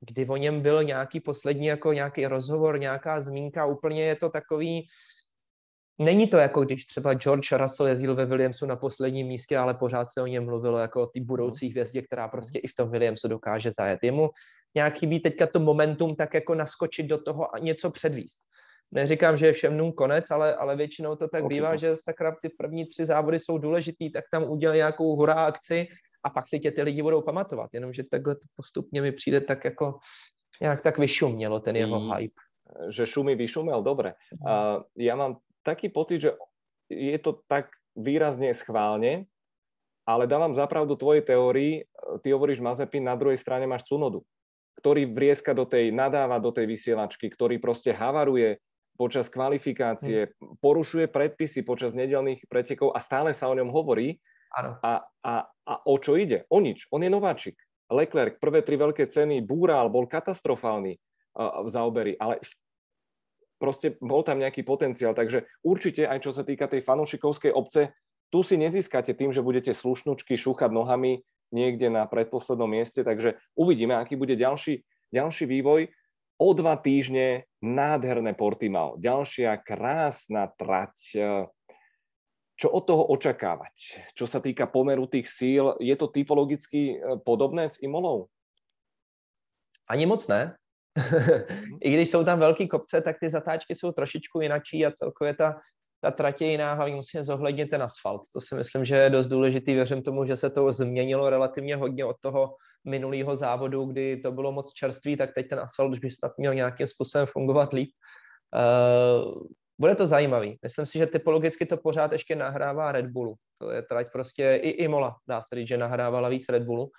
kdy 0.00 0.26
o 0.26 0.36
něm 0.36 0.60
byl 0.60 0.84
nějaký 0.84 1.20
poslední, 1.20 1.66
jako 1.66 1.92
nějaký 1.92 2.26
rozhovor, 2.26 2.80
nějaká 2.80 3.20
zmínka, 3.20 3.66
úplně 3.66 4.04
je 4.04 4.16
to 4.16 4.30
takový, 4.30 4.88
Není 5.98 6.26
to 6.26 6.36
jako 6.36 6.64
když 6.64 6.86
třeba 6.86 7.14
George 7.14 7.52
Russell 7.52 7.88
jezdil 7.88 8.14
ve 8.14 8.26
Williamsu 8.26 8.66
na 8.66 8.76
posledním 8.76 9.26
místě, 9.26 9.58
ale 9.58 9.74
pořád 9.74 10.10
se 10.10 10.22
o 10.22 10.26
něm 10.26 10.44
mluvilo 10.44 10.78
jako 10.78 11.02
o 11.02 11.06
té 11.06 11.20
budoucí 11.20 11.70
hvězdě, 11.70 12.02
která 12.02 12.28
prostě 12.28 12.58
i 12.58 12.68
v 12.68 12.74
tom 12.74 12.90
Williamsu 12.90 13.28
dokáže 13.28 13.72
zajet. 13.72 13.98
Jemu 14.02 14.30
nějak 14.74 14.98
chybí 14.98 15.20
teďka 15.20 15.46
to 15.46 15.60
momentum 15.60 16.16
tak 16.16 16.34
jako 16.34 16.54
naskočit 16.54 17.06
do 17.06 17.18
toho 17.18 17.54
a 17.54 17.58
něco 17.58 17.90
předvíst 17.90 18.38
neříkám, 18.90 19.36
že 19.36 19.46
je 19.46 19.52
všem 19.52 19.76
nům 19.76 19.92
konec, 19.92 20.30
ale, 20.30 20.54
ale 20.54 20.76
většinou 20.76 21.16
to 21.16 21.28
tak 21.28 21.44
Určitě. 21.44 21.60
bývá, 21.60 21.76
že 21.76 21.96
sakra 21.96 22.36
ty 22.42 22.48
první 22.48 22.86
tři 22.86 23.06
závody 23.06 23.38
jsou 23.38 23.58
důležitý, 23.58 24.12
tak 24.12 24.24
tam 24.32 24.50
udělej 24.50 24.76
nějakou 24.76 25.16
hurá 25.16 25.34
akci 25.34 25.86
a 26.24 26.30
pak 26.30 26.48
si 26.48 26.60
tě 26.60 26.70
ty 26.70 26.82
lidi 26.82 27.02
budou 27.02 27.22
pamatovat. 27.22 27.70
Jenomže 27.72 28.04
takhle 28.04 28.34
to 28.34 28.46
postupně 28.56 29.02
mi 29.02 29.12
přijde 29.12 29.40
tak 29.40 29.64
jako 29.64 29.98
nějak 30.60 30.82
tak 30.82 30.98
vyšumělo 30.98 31.60
ten 31.60 31.76
jeho 31.76 32.00
mm, 32.00 32.12
hype. 32.12 32.40
Že 32.90 33.06
šumí 33.06 33.34
vyšumel, 33.34 33.82
dobre. 33.82 34.12
Uh, 34.44 34.84
ja 34.92 35.16
mám 35.16 35.40
taký 35.68 35.92
pocit, 35.92 36.24
že 36.24 36.30
je 36.88 37.18
to 37.20 37.44
tak 37.44 37.68
výrazne 37.92 38.48
schválne, 38.56 39.28
ale 40.08 40.24
dávam 40.24 40.56
zapravdu 40.56 40.96
tvojej 40.96 41.20
teórii. 41.20 41.84
Ty 42.24 42.28
hovoríš 42.32 42.64
Mazepin, 42.64 43.04
na 43.04 43.12
druhej 43.12 43.36
strane 43.36 43.68
máš 43.68 43.84
Cunodu, 43.84 44.24
ktorý 44.80 45.04
vrieska 45.12 45.52
do 45.52 45.68
tej, 45.68 45.92
nadáva 45.92 46.40
do 46.40 46.48
tej 46.48 46.64
vysielačky, 46.64 47.28
ktorý 47.28 47.60
proste 47.60 47.92
havaruje, 47.92 48.56
počas 48.98 49.30
kvalifikácie, 49.30 50.26
hmm. 50.26 50.58
porušuje 50.58 51.06
predpisy 51.06 51.62
počas 51.62 51.94
nedelných 51.94 52.50
pretekov 52.50 52.90
a 52.90 52.98
stále 52.98 53.30
sa 53.30 53.46
o 53.46 53.54
ňom 53.54 53.70
hovorí. 53.70 54.18
Ano. 54.58 54.74
A, 54.82 55.06
a, 55.22 55.34
a 55.46 55.74
o 55.86 55.94
čo 56.02 56.18
ide? 56.18 56.48
O 56.50 56.58
nič. 56.58 56.90
On 56.90 56.98
je 56.98 57.12
nováčik. 57.12 57.54
Leclerc, 57.88 58.42
prvé 58.42 58.66
tri 58.66 58.74
veľké 58.74 59.06
ceny, 59.06 59.44
búral, 59.44 59.86
bol 59.86 60.10
katastrofálny 60.10 60.98
uh, 60.98 61.62
v 61.62 61.68
zaoberi, 61.70 62.12
ale 62.18 62.42
proste 63.58 63.98
bol 63.98 64.22
tam 64.22 64.38
nejaký 64.38 64.62
potenciál. 64.62 65.12
Takže 65.12 65.44
určite, 65.66 66.06
aj 66.06 66.24
čo 66.24 66.30
sa 66.32 66.46
týka 66.46 66.70
tej 66.70 66.86
fanošikovskej 66.86 67.52
obce, 67.52 67.92
tu 68.30 68.40
si 68.46 68.56
nezískate 68.56 69.12
tým, 69.12 69.34
že 69.34 69.44
budete 69.44 69.74
slušnučky 69.74 70.38
šúchať 70.38 70.70
nohami 70.70 71.20
niekde 71.50 71.88
na 71.88 72.04
predposlednom 72.04 72.68
mieste, 72.68 73.00
takže 73.00 73.40
uvidíme, 73.56 73.96
aký 73.96 74.20
bude 74.20 74.36
ďalší, 74.36 74.84
ďalší 75.12 75.44
vývoj 75.48 75.88
o 76.38 76.48
dva 76.54 76.78
týždne 76.78 77.48
nádherné 77.58 78.36
Portimao. 78.36 79.00
Ďalšia 79.00 79.58
krásna 79.64 80.52
trať. 80.54 81.18
Čo 82.58 82.68
od 82.74 82.84
toho 82.90 83.06
očakávať? 83.14 84.02
Čo 84.18 84.26
sa 84.26 84.42
týka 84.42 84.66
pomeru 84.66 85.06
tých 85.06 85.30
síl, 85.30 85.78
je 85.78 85.94
to 85.94 86.10
typologicky 86.10 86.98
eh, 86.98 87.16
podobné 87.22 87.70
s 87.70 87.78
Imolou? 87.82 88.26
Ani 89.88 90.04
moc 90.04 90.20
ne. 90.28 90.58
Mhm. 90.98 91.78
I 91.82 91.92
když 91.92 92.10
jsou 92.10 92.24
tam 92.24 92.38
velký 92.38 92.68
kopce, 92.68 93.00
tak 93.00 93.16
ty 93.20 93.30
zatáčky 93.30 93.74
jsou 93.74 93.92
trošičku 93.92 94.40
jinačí 94.40 94.86
a 94.86 94.90
celkově 94.90 95.34
ta, 95.34 95.60
ta 96.00 96.10
trať 96.10 96.40
je 96.40 96.50
jiná, 96.50 96.74
hlavně 96.74 96.94
musíme 96.94 97.24
zohlednit 97.24 97.70
ten 97.70 97.82
asfalt. 97.82 98.22
To 98.32 98.40
si 98.40 98.54
myslím, 98.54 98.84
že 98.84 98.96
je 98.96 99.10
dost 99.10 99.28
důležitý. 99.28 99.74
Věřím 99.74 100.02
tomu, 100.02 100.24
že 100.24 100.36
se 100.36 100.50
to 100.50 100.72
změnilo 100.72 101.30
relativně 101.30 101.76
hodně 101.76 102.04
od 102.04 102.16
toho 102.20 102.54
minulého 102.84 103.36
závodu, 103.36 103.84
kdy 103.84 104.16
to 104.16 104.32
bylo 104.32 104.52
moc 104.52 104.72
čerstvý, 104.72 105.16
tak 105.16 105.34
teď 105.34 105.48
ten 105.48 105.60
asfalt 105.60 105.92
už 105.92 105.98
by 105.98 106.10
snad 106.10 106.32
měl 106.38 106.54
nějakým 106.54 106.86
způsobem 106.86 107.26
fungovat 107.26 107.72
líp. 107.72 107.90
Uh, 108.54 109.42
bude 109.80 109.94
to 109.94 110.06
zajímavý. 110.06 110.58
Myslím 110.62 110.86
si, 110.86 110.98
že 110.98 111.06
typologicky 111.06 111.66
to 111.66 111.76
pořád 111.76 112.12
ještě 112.12 112.36
nahrává 112.36 112.92
Red 112.92 113.06
Bullu. 113.06 113.34
To 113.58 113.70
je 113.70 113.82
trať 113.82 114.06
prostě 114.12 114.60
i 114.62 114.68
Imola, 114.68 115.16
dá 115.28 115.42
se 115.42 115.56
říct, 115.56 115.68
že 115.68 115.76
nahrávala 115.76 116.28
víc 116.28 116.44
Red 116.48 116.62
Bullu. 116.62 116.90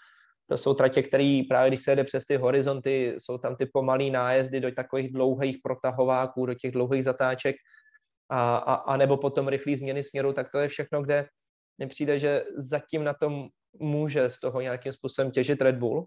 To 0.49 0.57
jsou 0.57 0.73
tratě, 0.73 1.03
které 1.03 1.41
právě 1.49 1.69
když 1.69 1.81
se 1.81 1.95
jde 1.95 2.03
přes 2.03 2.25
ty 2.25 2.37
horizonty, 2.37 3.15
jsou 3.17 3.37
tam 3.37 3.55
ty 3.55 3.65
pomalý 3.65 4.11
nájezdy 4.11 4.59
do 4.59 4.71
takových 4.71 5.13
dlouhých 5.13 5.57
protahováků, 5.63 6.45
do 6.45 6.53
těch 6.53 6.71
dlouhých 6.71 7.03
zatáček, 7.03 7.55
a, 8.29 8.57
a, 8.57 8.73
a 8.73 8.97
nebo 8.97 9.17
potom 9.17 9.47
rychlé 9.47 9.77
změny 9.77 10.03
směru, 10.03 10.33
tak 10.33 10.51
to 10.51 10.59
je 10.59 10.67
všechno, 10.67 11.01
kde 11.01 11.27
mi 11.77 11.87
přijde, 11.87 12.19
že 12.19 12.45
zatím 12.57 13.03
na 13.03 13.13
tom 13.13 13.47
může 13.79 14.29
z 14.29 14.39
toho 14.39 14.61
nějakým 14.61 14.93
způsobem 14.93 15.31
těžit 15.31 15.61
Red 15.61 15.75
Bull. 15.75 16.05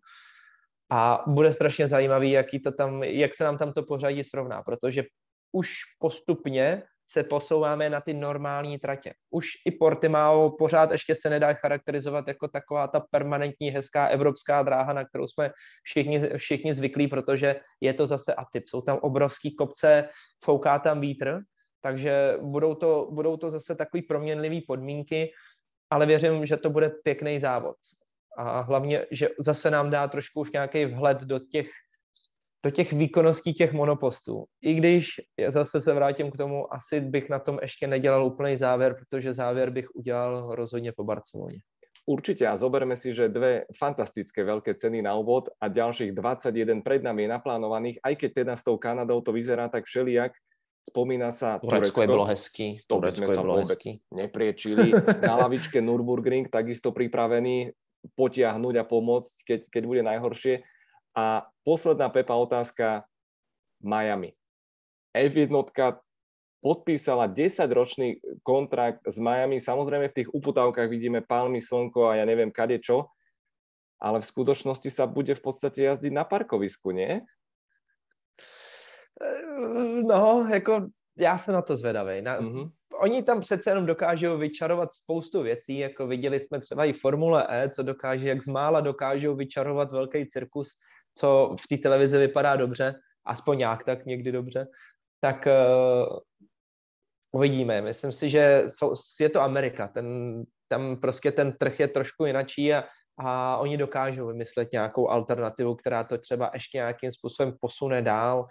A 0.90 1.24
bude 1.26 1.52
strašně 1.52 1.88
zajímavý, 1.88 2.30
jaký 2.30 2.60
to 2.60 2.72
tam, 2.72 3.02
jak 3.02 3.34
se 3.34 3.44
nám 3.44 3.58
tam 3.58 3.72
to 3.72 3.82
pořadí 3.82 4.24
srovná, 4.24 4.62
protože 4.62 5.04
už 5.52 5.74
postupně 5.98 6.82
se 7.06 7.24
posouváme 7.24 7.90
na 7.90 8.00
ty 8.00 8.14
normální 8.14 8.78
tratě. 8.78 9.12
Už 9.30 9.46
i 9.66 9.70
Portimao 9.70 10.50
pořád 10.50 10.90
ještě 10.90 11.14
se 11.14 11.30
nedá 11.30 11.54
charakterizovat 11.54 12.28
jako 12.28 12.48
taková 12.48 12.88
ta 12.88 13.00
permanentní 13.10 13.70
hezká 13.70 14.06
evropská 14.06 14.62
dráha, 14.62 14.92
na 14.92 15.04
kterou 15.04 15.26
jsme 15.26 15.50
všichni, 15.82 16.20
všichni 16.36 16.74
zvyklí, 16.74 17.08
protože 17.08 17.60
je 17.80 17.94
to 17.94 18.06
zase 18.06 18.34
atyp. 18.34 18.68
Jsou 18.68 18.80
tam 18.80 18.98
obrovský 18.98 19.54
kopce, 19.54 20.08
fouká 20.44 20.78
tam 20.78 21.00
vítr, 21.00 21.40
takže 21.80 22.36
budou 22.40 22.74
to, 22.74 23.08
budou 23.12 23.36
to 23.36 23.50
zase 23.50 23.74
takový 23.74 24.02
proměnlivý 24.02 24.60
podmínky, 24.60 25.30
ale 25.90 26.06
věřím, 26.06 26.46
že 26.46 26.56
to 26.56 26.70
bude 26.70 26.88
pěkný 26.88 27.38
závod. 27.38 27.76
A 28.38 28.60
hlavně, 28.60 29.06
že 29.10 29.28
zase 29.38 29.70
nám 29.70 29.90
dá 29.90 30.08
trošku 30.08 30.40
už 30.40 30.52
nějaký 30.52 30.84
vhled 30.84 31.20
do 31.20 31.38
těch 31.38 31.68
do 32.64 32.70
těch 32.70 32.92
výkonností 32.92 33.54
těch 33.54 33.72
monopostů. 33.72 34.44
I 34.62 34.74
když 34.74 35.06
zase 35.48 35.80
se 35.80 35.94
vrátím 35.94 36.30
k 36.30 36.36
tomu, 36.36 36.74
asi 36.74 37.00
bych 37.00 37.28
na 37.28 37.38
tom 37.38 37.58
ještě 37.62 37.86
nedělal 37.86 38.26
úplný 38.26 38.56
závěr, 38.56 38.94
protože 38.94 39.34
závěr 39.34 39.70
bych 39.70 39.94
udělal 39.94 40.54
rozhodně 40.54 40.92
po 40.92 41.04
Barceloně. 41.04 41.58
Určite 42.06 42.42
a 42.42 42.58
zoberme 42.58 42.98
si, 42.98 43.14
že 43.14 43.30
dve 43.30 43.62
fantastické 43.78 44.42
veľké 44.42 44.74
ceny 44.74 45.06
na 45.06 45.14
úvod 45.14 45.54
a 45.62 45.70
ďalších 45.70 46.10
21 46.10 46.82
pred 46.82 46.98
nami 46.98 47.22
je 47.22 47.30
naplánovaných, 47.30 48.02
aj 48.02 48.14
keď 48.18 48.30
teda 48.42 48.54
s 48.58 48.66
tou 48.66 48.74
Kanadou 48.74 49.22
to 49.22 49.30
vyzerá 49.30 49.70
tak 49.70 49.86
všelijak, 49.86 50.34
spomína 50.82 51.30
sa 51.30 51.62
Turecko. 51.62 51.78
Turecko 51.78 52.00
je 52.02 52.08
bylo 52.10 52.26
hezký. 52.26 52.68
To 52.90 52.98
by 52.98 53.14
sme 53.14 53.26
sa 53.30 53.42
vôbec 53.46 53.70
hezký. 53.70 54.02
nepriečili. 54.10 54.90
Na 55.22 55.46
lavičke 55.46 55.78
Nürburgring 55.78 56.50
takisto 56.50 56.90
pripravený 56.90 57.70
potiahnuť 58.18 58.74
a 58.82 58.84
pomôcť, 58.84 59.34
keď, 59.46 59.60
keď 59.70 59.82
bude 59.86 60.02
najhoršie. 60.02 60.66
A 61.16 61.46
posledná 61.64 62.08
Pepa 62.08 62.34
otázka, 62.34 63.04
Miami. 63.82 64.32
F1 65.12 65.52
podpísala 66.62 67.28
10-ročný 67.28 68.22
kontrakt 68.46 69.02
s 69.04 69.18
Miami. 69.18 69.58
Samozrejme 69.58 70.08
v 70.08 70.16
tých 70.22 70.28
uputávkach 70.30 70.88
vidíme 70.88 71.20
palmy, 71.20 71.58
slnko 71.58 72.06
a 72.08 72.22
ja 72.22 72.24
neviem 72.24 72.54
kade 72.54 72.78
čo, 72.78 73.10
ale 73.98 74.22
v 74.22 74.30
skutočnosti 74.30 74.88
sa 74.88 75.10
bude 75.10 75.34
v 75.34 75.42
podstate 75.42 75.82
jazdiť 75.82 76.12
na 76.14 76.24
parkovisku, 76.24 76.94
nie? 76.94 77.20
No, 80.02 80.46
jako 80.50 80.88
já 81.16 81.38
jsem 81.38 81.54
na 81.54 81.62
to 81.62 81.76
zvedavý. 81.76 82.22
Na, 82.22 82.40
mm-hmm. 82.40 82.70
Oni 83.00 83.22
tam 83.22 83.40
přece 83.40 83.70
jenom 83.70 83.86
dokážou 83.86 84.38
vyčarovat 84.38 84.92
spoustu 84.92 85.42
věcí, 85.42 85.78
jako 85.78 86.06
viděli 86.06 86.40
jsme 86.40 86.60
třeba 86.60 86.84
i 86.84 86.92
Formule 86.92 87.46
E, 87.50 87.68
co 87.68 87.82
dokáže, 87.82 88.28
jak 88.28 88.42
z 88.42 88.48
mála 88.48 88.80
dokážou 88.80 89.36
vyčarovat 89.36 89.92
velký 89.92 90.26
cirkus 90.26 90.68
co 91.14 91.56
v 91.60 91.68
té 91.68 91.82
televizi 91.82 92.18
vypadá 92.18 92.56
dobře, 92.56 92.94
aspoň 93.24 93.58
nějak 93.58 93.84
tak 93.84 94.06
někdy 94.06 94.32
dobře, 94.32 94.66
tak 95.20 95.46
uh, 95.46 96.18
uvidíme. 97.32 97.80
Myslím 97.80 98.12
si, 98.12 98.30
že 98.30 98.64
jsou, 98.68 98.94
je 99.20 99.28
to 99.28 99.40
Amerika, 99.40 99.88
ten, 99.88 100.06
tam 100.68 100.96
prostě 101.00 101.32
ten 101.32 101.52
trh 101.52 101.80
je 101.80 101.88
trošku 101.88 102.24
jinačí 102.24 102.74
a, 102.74 102.84
a 103.18 103.56
oni 103.56 103.76
dokážou 103.76 104.26
vymyslet 104.26 104.72
nějakou 104.72 105.08
alternativu, 105.08 105.74
která 105.74 106.04
to 106.04 106.18
třeba 106.18 106.50
ještě 106.54 106.78
nějakým 106.78 107.10
způsobem 107.10 107.54
posune 107.60 108.02
dál. 108.02 108.46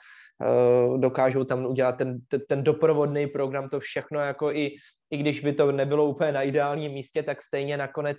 Uh, 0.45 0.99
dokážou 0.99 1.43
tam 1.43 1.65
udělat 1.65 1.97
ten, 1.97 2.19
ten, 2.27 2.41
ten 2.49 2.63
doprovodný 2.63 3.27
program, 3.27 3.69
to 3.69 3.79
všechno, 3.79 4.19
jako 4.19 4.51
i, 4.51 4.75
i 5.11 5.17
když 5.17 5.41
by 5.41 5.53
to 5.53 5.71
nebylo 5.71 6.05
úplně 6.05 6.31
na 6.31 6.41
ideálním 6.41 6.91
místě, 6.91 7.23
tak 7.23 7.41
stejně 7.41 7.77
nakonec 7.77 8.17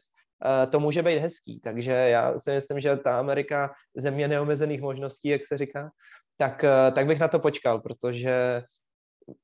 to 0.71 0.81
může 0.81 1.03
být 1.03 1.19
hezký. 1.19 1.61
Takže 1.61 1.93
já 1.93 2.39
si 2.39 2.51
myslím, 2.51 2.81
že 2.81 2.97
ta 2.97 3.19
Amerika, 3.19 3.75
země 3.97 4.29
neomezených 4.29 4.81
možností, 4.81 5.29
jak 5.29 5.47
se 5.47 5.59
říká, 5.59 5.91
tak, 6.37 6.65
eh, 6.65 6.91
tak 6.93 7.07
bych 7.07 7.19
na 7.19 7.29
to 7.29 7.39
počkal, 7.39 7.81
protože 7.81 8.63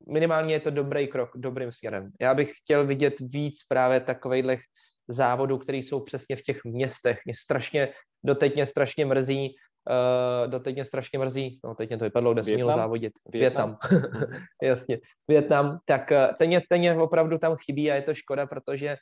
minimálně 0.08 0.54
je 0.54 0.60
to 0.60 0.70
dobrý 0.70 1.08
krok 1.08 1.30
dobrým 1.36 1.72
směrem. 1.72 2.10
Já 2.20 2.34
bych 2.34 2.52
chtěl 2.62 2.86
vidět 2.86 3.14
víc 3.20 3.56
právě 3.68 4.00
takových 4.00 4.60
závodů, 5.08 5.58
které 5.58 5.78
jsou 5.78 6.00
přesně 6.00 6.36
v 6.36 6.42
těch 6.42 6.64
městech. 6.64 7.18
Mě 7.24 7.34
strašně, 7.34 7.88
doteď 8.24 8.54
mě 8.54 8.66
strašně 8.66 9.06
mrzí, 9.06 9.54
uh, 9.90 10.50
doteď 10.50 10.74
mě 10.74 10.84
strašně 10.84 11.18
mrzí, 11.18 11.60
no 11.64 11.74
teď 11.74 11.88
mě 11.88 11.98
to 11.98 12.04
vypadlo, 12.04 12.34
kde 12.34 12.44
se 12.44 12.50
mělo 12.50 12.72
závodit. 12.72 13.12
Větnam. 13.32 13.78
Větnam. 13.90 14.10
Jasně. 14.62 14.98
Větnam. 15.28 15.78
Tak 15.86 16.12
ten, 16.38 16.60
ten 16.70 17.00
opravdu 17.00 17.38
tam 17.38 17.56
chybí 17.56 17.90
a 17.90 17.94
je 17.94 18.02
to 18.02 18.14
škoda, 18.14 18.46
protože 18.46 18.96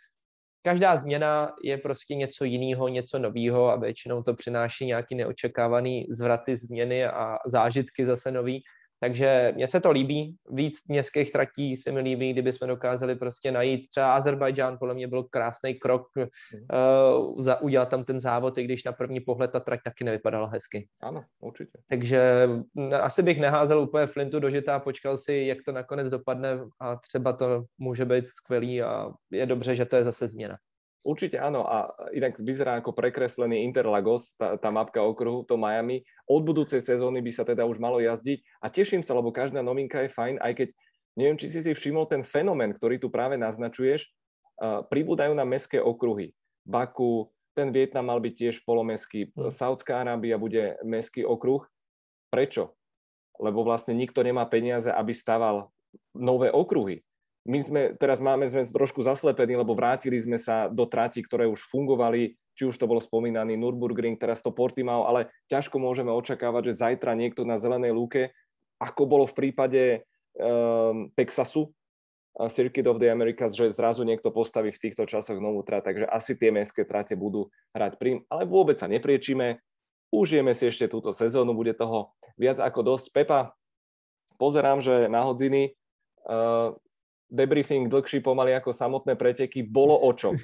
každá 0.66 0.96
změna 0.96 1.52
je 1.62 1.78
prostě 1.78 2.14
něco 2.14 2.44
jiného, 2.44 2.88
něco 2.88 3.18
nového 3.18 3.70
a 3.70 3.76
většinou 3.76 4.22
to 4.22 4.34
přináší 4.34 4.86
nějaký 4.86 5.14
neočekávaný 5.14 6.06
zvraty 6.10 6.56
změny 6.56 7.06
a 7.06 7.38
zážitky 7.46 8.06
zase 8.06 8.32
nový. 8.32 8.62
Takže 9.00 9.52
mně 9.54 9.68
se 9.68 9.80
to 9.80 9.90
líbí, 9.90 10.36
víc 10.50 10.78
městských 10.88 11.32
tratí 11.32 11.76
se 11.76 11.92
mi 11.92 12.00
líbí, 12.00 12.32
kdyby 12.32 12.52
jsme 12.52 12.66
dokázali 12.66 13.14
prostě 13.14 13.52
najít 13.52 13.90
třeba 13.90 14.14
Azerbajdžán, 14.14 14.78
podle 14.78 14.94
mě 14.94 15.08
byl 15.08 15.22
krásný 15.22 15.74
krok 15.74 16.06
uh, 16.16 17.42
za, 17.42 17.60
udělat 17.60 17.88
tam 17.88 18.04
ten 18.04 18.20
závod, 18.20 18.58
i 18.58 18.64
když 18.64 18.84
na 18.84 18.92
první 18.92 19.20
pohled 19.20 19.50
ta 19.50 19.60
trať 19.60 19.80
taky 19.84 20.04
nevypadala 20.04 20.46
hezky. 20.46 20.88
Ano, 21.00 21.24
určitě. 21.40 21.78
Takže 21.88 22.48
asi 23.00 23.22
bych 23.22 23.40
neházel 23.40 23.80
úplně 23.80 24.06
flintu 24.06 24.40
do 24.40 24.50
žita, 24.50 24.78
počkal 24.78 25.18
si, 25.18 25.34
jak 25.34 25.58
to 25.64 25.72
nakonec 25.72 26.08
dopadne 26.08 26.60
a 26.80 26.96
třeba 26.96 27.32
to 27.32 27.64
může 27.78 28.04
být 28.04 28.26
skvělý 28.28 28.82
a 28.82 29.10
je 29.30 29.46
dobře, 29.46 29.74
že 29.74 29.84
to 29.84 29.96
je 29.96 30.04
zase 30.04 30.28
změna. 30.28 30.56
Určite 31.06 31.38
áno 31.38 31.62
a 31.62 31.86
inak 32.10 32.34
vyzerá 32.42 32.82
ako 32.82 32.90
prekreslený 32.90 33.62
Interlagos, 33.62 34.34
tá, 34.34 34.58
tá 34.58 34.74
mapka 34.74 34.98
okruhu, 34.98 35.46
to 35.46 35.54
Miami. 35.54 36.02
Od 36.26 36.42
budúcej 36.42 36.82
sezóny 36.82 37.22
by 37.22 37.30
sa 37.30 37.46
teda 37.46 37.62
už 37.62 37.78
malo 37.78 38.02
jazdiť 38.02 38.42
a 38.58 38.66
teším 38.66 39.06
sa, 39.06 39.14
lebo 39.14 39.30
každá 39.30 39.62
novinka 39.62 40.02
je 40.02 40.10
fajn, 40.10 40.42
aj 40.42 40.52
keď 40.58 40.68
neviem, 41.14 41.38
či 41.38 41.46
si 41.46 41.62
si 41.62 41.70
všimol 41.70 42.10
ten 42.10 42.26
fenomén, 42.26 42.74
ktorý 42.74 42.98
tu 42.98 43.06
práve 43.06 43.38
naznačuješ, 43.38 44.02
uh, 44.58 44.82
pribúdajú 44.90 45.30
na 45.30 45.46
mestské 45.46 45.78
okruhy. 45.78 46.34
Baku, 46.66 47.30
ten 47.54 47.70
Vietnam 47.70 48.10
mal 48.10 48.18
byť 48.18 48.34
tiež 48.34 48.54
polomestský, 48.66 49.30
hmm. 49.30 49.54
Saudská 49.54 50.02
Arábia 50.02 50.34
bude 50.42 50.74
mestský 50.82 51.22
okruh. 51.22 51.62
Prečo? 52.34 52.74
Lebo 53.38 53.62
vlastne 53.62 53.94
nikto 53.94 54.26
nemá 54.26 54.42
peniaze, 54.50 54.90
aby 54.90 55.14
staval 55.14 55.70
nové 56.18 56.50
okruhy 56.50 57.06
my 57.46 57.58
sme, 57.62 57.82
teraz 57.94 58.18
máme, 58.18 58.50
sme 58.50 58.66
trošku 58.66 59.06
zaslepení, 59.06 59.54
lebo 59.54 59.78
vrátili 59.78 60.18
sme 60.18 60.36
sa 60.36 60.66
do 60.66 60.84
trati, 60.84 61.22
ktoré 61.22 61.46
už 61.46 61.62
fungovali, 61.70 62.34
či 62.58 62.66
už 62.66 62.74
to 62.74 62.90
bolo 62.90 62.98
spomínaný 62.98 63.54
Nürburgring, 63.54 64.18
teraz 64.18 64.42
to 64.42 64.50
Portimao, 64.50 65.06
ale 65.06 65.30
ťažko 65.46 65.78
môžeme 65.78 66.10
očakávať, 66.10 66.74
že 66.74 66.82
zajtra 66.82 67.14
niekto 67.14 67.46
na 67.46 67.54
zelenej 67.56 67.94
lúke, 67.94 68.34
ako 68.82 69.02
bolo 69.06 69.24
v 69.30 69.36
prípade 69.38 69.82
um, 70.36 71.08
Texasu, 71.14 71.70
Circuit 72.36 72.84
of 72.84 73.00
the 73.00 73.08
Americas, 73.08 73.56
že 73.56 73.72
zrazu 73.72 74.04
niekto 74.04 74.28
postaví 74.28 74.68
v 74.68 74.76
týchto 74.76 75.08
časoch 75.08 75.40
novú 75.40 75.64
trať, 75.64 75.88
takže 75.88 76.04
asi 76.04 76.36
tie 76.36 76.52
mestské 76.52 76.84
trate 76.84 77.16
budú 77.16 77.48
hrať 77.72 77.96
prím, 77.96 78.20
ale 78.28 78.44
vôbec 78.44 78.76
sa 78.76 78.84
nepriečíme, 78.84 79.56
užijeme 80.12 80.52
si 80.52 80.68
ešte 80.68 80.84
túto 80.84 81.16
sezónu, 81.16 81.56
bude 81.56 81.72
toho 81.72 82.12
viac 82.36 82.60
ako 82.60 82.92
dosť. 82.92 83.06
Pepa, 83.16 83.56
pozerám, 84.36 84.84
že 84.84 85.08
na 85.08 85.24
hodiny. 85.24 85.72
Uh, 86.28 86.76
debriefing 87.30 87.90
dlhší 87.90 88.20
pomaly 88.20 88.54
ako 88.54 88.72
samotné 88.72 89.18
preteky, 89.18 89.62
bolo 89.66 89.98
o 89.98 90.10
čom. 90.14 90.38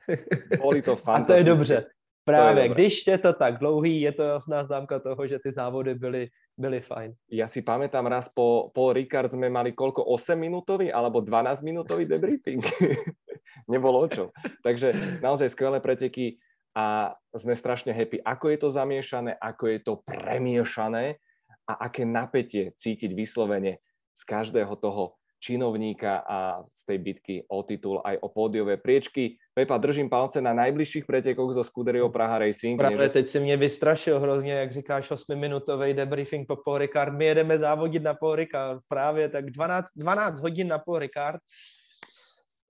Boli 0.62 0.82
to 0.82 0.96
fantastické. 0.96 1.22
A 1.22 1.26
to 1.26 1.32
je 1.34 1.44
dobře. 1.44 1.78
Právě, 2.24 2.62
je 2.62 2.68
když 2.68 3.06
je 3.06 3.18
to 3.18 3.32
tak 3.32 3.58
dlouhý, 3.58 4.00
je 4.00 4.12
to 4.12 4.22
jasná 4.22 4.64
známka 4.64 4.98
toho, 4.98 5.26
že 5.26 5.38
ty 5.38 5.52
závody 5.52 5.94
byly, 5.94 6.28
byly 6.58 6.80
fajn. 6.80 7.10
Ja 7.32 7.48
si 7.48 7.64
pamätám 7.64 8.06
raz 8.06 8.28
po 8.28 8.70
Paul 8.76 8.92
Ricard 8.92 9.32
sme 9.32 9.48
mali 9.48 9.72
koľko, 9.72 10.04
8 10.04 10.36
minútový 10.36 10.92
alebo 10.92 11.24
12 11.24 11.64
minútový 11.64 12.04
debriefing. 12.04 12.60
Nebolo 13.72 14.04
o 14.04 14.08
čom. 14.08 14.28
Takže 14.62 15.18
naozaj 15.24 15.50
skvelé 15.50 15.80
preteky 15.80 16.38
a 16.76 17.16
sme 17.34 17.56
strašne 17.56 17.90
happy, 17.90 18.22
ako 18.22 18.46
je 18.52 18.58
to 18.60 18.68
zamiešané, 18.70 19.34
ako 19.40 19.64
je 19.66 19.78
to 19.82 19.92
premiešané 20.06 21.18
a 21.66 21.72
aké 21.88 22.06
napätie 22.06 22.76
cítiť 22.78 23.10
vyslovene 23.16 23.82
z 24.14 24.22
každého 24.22 24.76
toho 24.78 25.19
činovníka 25.40 26.22
a 26.28 26.62
z 26.68 26.84
tej 26.84 26.98
bitky 26.98 27.34
o 27.48 27.64
titul 27.64 28.04
aj 28.04 28.20
o 28.20 28.28
pódiové 28.28 28.76
priečky. 28.76 29.40
Pepa, 29.56 29.80
držím 29.80 30.12
palce 30.12 30.40
na 30.40 30.52
najbližších 30.52 31.08
pretekoch 31.08 31.56
zo 31.56 31.64
Scuderio 31.64 32.08
Praha 32.08 32.38
Racing. 32.38 32.78
Právě 32.78 33.08
teď 33.08 33.28
si 33.28 33.40
mě 33.40 33.56
vystrašil 33.56 34.20
hrozně, 34.20 34.52
jak 34.52 34.72
říkáš, 34.72 35.10
8-minutový 35.10 35.94
debriefing 35.94 36.46
po 36.46 36.56
Paul 36.56 36.78
Ricard. 36.78 37.12
My 37.12 37.24
jedeme 37.24 37.58
závodit 37.58 38.02
na 38.02 38.14
Paul 38.14 38.34
Ricard. 38.34 38.80
Právě 38.88 39.28
tak 39.28 39.50
12, 39.50 39.86
12 39.96 40.40
hodin 40.40 40.68
na 40.68 40.78
Paul 40.78 40.98
Ricard. 40.98 41.40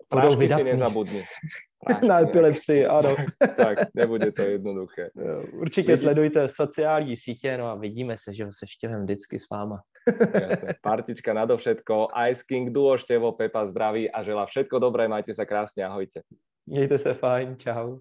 Prášky 0.09 0.49
si 0.49 0.65
nezabudni. 0.65 1.25
Prášky 1.87 2.07
na 2.09 2.21
epilepsii, 2.21 2.87
ano. 2.87 3.17
tak, 3.57 3.79
nebude 3.95 4.33
to 4.33 4.43
jednoduché. 4.43 5.11
Určitě 5.53 5.93
Vidí... 5.93 6.03
sledujte 6.03 6.49
sociální 6.49 7.17
sítě, 7.17 7.59
no 7.59 7.67
a 7.67 7.75
vidíme 7.75 8.17
se, 8.19 8.35
že 8.35 8.45
se 8.45 8.67
štěvem 8.67 9.03
vždycky 9.03 9.39
s 9.39 9.49
váma. 9.51 9.81
Jasné. 10.41 10.75
Partička 10.83 11.33
nadovšetko. 11.33 12.09
Ice 12.31 12.43
King, 12.49 12.73
Duo 12.73 12.99
Števo, 12.99 13.33
Pepa 13.33 13.67
zdraví 13.67 14.11
a 14.11 14.23
želá 14.23 14.47
všetko 14.47 14.79
dobré. 14.79 15.09
Majte 15.09 15.35
sa 15.35 15.45
krásne. 15.45 15.85
Ahojte. 15.85 16.21
Mějte 16.67 16.99
se 16.99 17.15
fajn. 17.15 17.57
Čau. 17.57 17.99